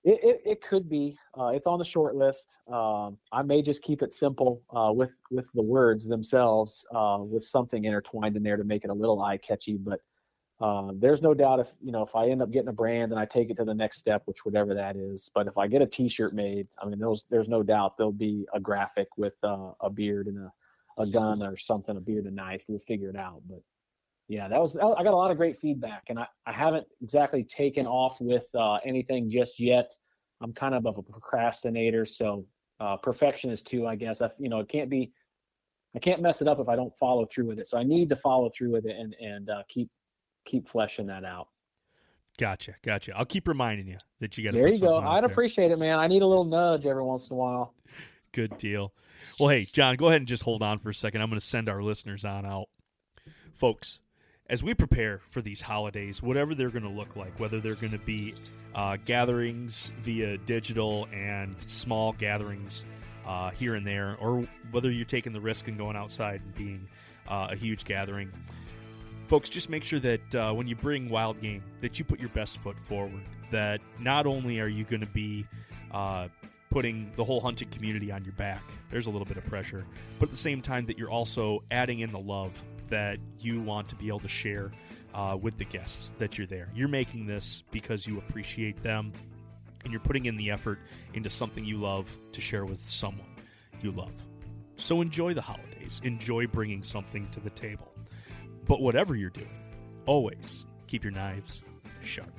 it, 0.02 0.18
it, 0.22 0.42
it, 0.44 0.62
could 0.62 0.88
be. 0.88 1.16
Uh, 1.38 1.48
it's 1.48 1.68
on 1.68 1.78
the 1.78 1.84
short 1.84 2.16
list. 2.16 2.58
Um, 2.66 3.16
I 3.30 3.42
may 3.42 3.62
just 3.62 3.82
keep 3.82 4.02
it 4.02 4.12
simple 4.12 4.62
uh, 4.74 4.92
with 4.92 5.16
with 5.30 5.48
the 5.54 5.62
words 5.62 6.06
themselves, 6.06 6.84
uh, 6.92 7.18
with 7.20 7.44
something 7.44 7.84
intertwined 7.84 8.36
in 8.36 8.42
there 8.42 8.56
to 8.56 8.64
make 8.64 8.82
it 8.82 8.90
a 8.90 8.94
little 8.94 9.22
eye 9.22 9.36
catchy, 9.36 9.76
but. 9.76 10.00
Uh, 10.60 10.90
there's 10.94 11.22
no 11.22 11.34
doubt 11.34 11.60
if 11.60 11.70
you 11.80 11.92
know 11.92 12.02
if 12.02 12.16
I 12.16 12.28
end 12.28 12.42
up 12.42 12.50
getting 12.50 12.68
a 12.68 12.72
brand 12.72 13.12
and 13.12 13.20
I 13.20 13.24
take 13.26 13.48
it 13.48 13.56
to 13.58 13.64
the 13.64 13.74
next 13.74 13.98
step, 13.98 14.22
which 14.24 14.44
whatever 14.44 14.74
that 14.74 14.96
is. 14.96 15.30
But 15.32 15.46
if 15.46 15.56
I 15.56 15.68
get 15.68 15.82
a 15.82 15.86
T-shirt 15.86 16.34
made, 16.34 16.66
I 16.82 16.86
mean, 16.86 16.98
there's 16.98 17.24
there's 17.30 17.48
no 17.48 17.62
doubt 17.62 17.96
there'll 17.96 18.12
be 18.12 18.44
a 18.52 18.58
graphic 18.58 19.08
with 19.16 19.34
uh, 19.44 19.70
a 19.80 19.88
beard 19.88 20.26
and 20.26 20.38
a, 20.38 20.52
a 21.02 21.06
gun 21.06 21.42
or 21.42 21.56
something, 21.56 21.96
a 21.96 22.00
beard 22.00 22.24
and 22.24 22.34
knife. 22.34 22.64
We'll 22.66 22.80
figure 22.80 23.08
it 23.08 23.16
out. 23.16 23.42
But 23.48 23.60
yeah, 24.26 24.48
that 24.48 24.60
was 24.60 24.76
I 24.76 24.80
got 24.80 25.06
a 25.06 25.16
lot 25.16 25.30
of 25.30 25.36
great 25.36 25.56
feedback, 25.56 26.04
and 26.08 26.18
I, 26.18 26.26
I 26.44 26.52
haven't 26.52 26.86
exactly 27.02 27.44
taken 27.44 27.86
off 27.86 28.20
with 28.20 28.46
uh, 28.54 28.78
anything 28.84 29.30
just 29.30 29.60
yet. 29.60 29.94
I'm 30.40 30.52
kind 30.52 30.74
of 30.74 30.86
a 30.86 30.92
procrastinator, 30.92 32.04
so 32.04 32.46
uh, 32.80 32.96
perfectionist 32.96 33.68
too, 33.68 33.86
I 33.86 33.94
guess. 33.94 34.22
I, 34.22 34.30
you 34.38 34.48
know, 34.48 34.58
it 34.58 34.68
can't 34.68 34.90
be 34.90 35.12
I 35.94 36.00
can't 36.00 36.20
mess 36.20 36.42
it 36.42 36.48
up 36.48 36.58
if 36.58 36.68
I 36.68 36.76
don't 36.76 36.94
follow 36.98 37.26
through 37.26 37.46
with 37.46 37.58
it. 37.58 37.68
So 37.68 37.78
I 37.78 37.84
need 37.84 38.08
to 38.10 38.16
follow 38.16 38.50
through 38.50 38.72
with 38.72 38.86
it 38.86 38.96
and 38.98 39.14
and 39.20 39.50
uh, 39.50 39.62
keep 39.68 39.88
keep 40.48 40.68
fleshing 40.68 41.06
that 41.06 41.24
out. 41.24 41.48
Gotcha, 42.38 42.74
gotcha. 42.82 43.12
I'll 43.16 43.24
keep 43.24 43.48
reminding 43.48 43.88
you 43.88 43.98
that 44.20 44.38
you 44.38 44.44
got. 44.44 44.52
To. 44.52 44.58
There 44.58 44.68
you 44.68 44.78
go. 44.78 44.98
I'd 44.98 45.22
there. 45.22 45.30
appreciate 45.30 45.70
it, 45.70 45.78
man. 45.78 45.98
I 45.98 46.06
need 46.06 46.22
a 46.22 46.26
little 46.26 46.44
nudge 46.44 46.86
every 46.86 47.02
once 47.02 47.28
in 47.28 47.34
a 47.34 47.36
while. 47.36 47.74
Good 48.32 48.56
deal. 48.58 48.92
Well, 49.40 49.48
hey, 49.48 49.64
John, 49.64 49.96
go 49.96 50.06
ahead 50.06 50.20
and 50.20 50.28
just 50.28 50.42
hold 50.42 50.62
on 50.62 50.78
for 50.78 50.90
a 50.90 50.94
second. 50.94 51.20
I'm 51.20 51.28
going 51.28 51.40
to 51.40 51.44
send 51.44 51.68
our 51.68 51.82
listeners 51.82 52.24
on 52.24 52.46
out, 52.46 52.68
folks. 53.54 54.00
As 54.48 54.62
we 54.62 54.72
prepare 54.72 55.20
for 55.30 55.42
these 55.42 55.60
holidays, 55.60 56.22
whatever 56.22 56.54
they're 56.54 56.70
going 56.70 56.84
to 56.84 56.88
look 56.88 57.16
like, 57.16 57.38
whether 57.38 57.60
they're 57.60 57.74
going 57.74 57.92
to 57.92 57.98
be 57.98 58.34
uh, 58.74 58.96
gatherings 59.04 59.92
via 60.00 60.38
digital 60.38 61.06
and 61.12 61.54
small 61.66 62.12
gatherings 62.12 62.84
uh, 63.26 63.50
here 63.50 63.74
and 63.74 63.86
there, 63.86 64.16
or 64.20 64.48
whether 64.70 64.90
you're 64.90 65.04
taking 65.04 65.34
the 65.34 65.40
risk 65.40 65.68
and 65.68 65.76
going 65.76 65.96
outside 65.96 66.40
and 66.42 66.54
being 66.54 66.88
uh, 67.28 67.48
a 67.50 67.56
huge 67.56 67.84
gathering, 67.84 68.32
folks, 69.28 69.48
just 69.48 69.68
make 69.68 69.84
sure 69.84 70.00
that 70.00 70.34
uh, 70.34 70.52
when 70.52 70.66
you 70.66 70.74
bring 70.74 71.10
wild 71.10 71.40
game, 71.40 71.62
that 71.82 71.98
you 71.98 72.04
put 72.04 72.18
your 72.18 72.30
best 72.30 72.58
foot 72.58 72.76
forward. 72.88 73.22
That 73.50 73.80
not 73.98 74.26
only 74.26 74.60
are 74.60 74.68
you 74.68 74.84
going 74.84 75.00
to 75.00 75.06
be 75.06 75.46
uh, 75.92 76.28
putting 76.70 77.12
the 77.16 77.24
whole 77.24 77.40
hunting 77.40 77.68
community 77.68 78.10
on 78.10 78.24
your 78.24 78.34
back, 78.34 78.62
there's 78.90 79.06
a 79.06 79.10
little 79.10 79.26
bit 79.26 79.36
of 79.36 79.44
pressure, 79.44 79.86
but 80.18 80.26
at 80.26 80.30
the 80.30 80.38
same 80.38 80.62
time 80.62 80.86
that 80.86 80.98
you're 80.98 81.10
also 81.10 81.62
adding 81.70 82.00
in 82.00 82.10
the 82.12 82.18
love 82.18 82.52
that 82.88 83.18
you 83.38 83.60
want 83.60 83.88
to 83.88 83.94
be 83.94 84.08
able 84.08 84.20
to 84.20 84.28
share 84.28 84.72
uh, 85.14 85.36
with 85.40 85.56
the 85.58 85.64
guests 85.64 86.12
that 86.18 86.36
you're 86.36 86.46
there. 86.46 86.68
You're 86.74 86.88
making 86.88 87.26
this 87.26 87.62
because 87.70 88.06
you 88.06 88.18
appreciate 88.18 88.82
them, 88.82 89.12
and 89.84 89.92
you're 89.92 90.00
putting 90.00 90.26
in 90.26 90.36
the 90.36 90.50
effort 90.50 90.78
into 91.14 91.30
something 91.30 91.64
you 91.64 91.78
love 91.78 92.10
to 92.32 92.40
share 92.40 92.64
with 92.64 92.82
someone 92.88 93.26
you 93.80 93.92
love. 93.92 94.12
So 94.76 95.00
enjoy 95.00 95.34
the 95.34 95.42
holidays. 95.42 96.00
Enjoy 96.04 96.46
bringing 96.46 96.82
something 96.82 97.28
to 97.30 97.40
the 97.40 97.50
table. 97.50 97.92
But 98.68 98.82
whatever 98.82 99.16
you're 99.16 99.30
doing, 99.30 99.48
always 100.06 100.66
keep 100.86 101.02
your 101.02 101.12
knives 101.12 101.62
sharp. 102.02 102.32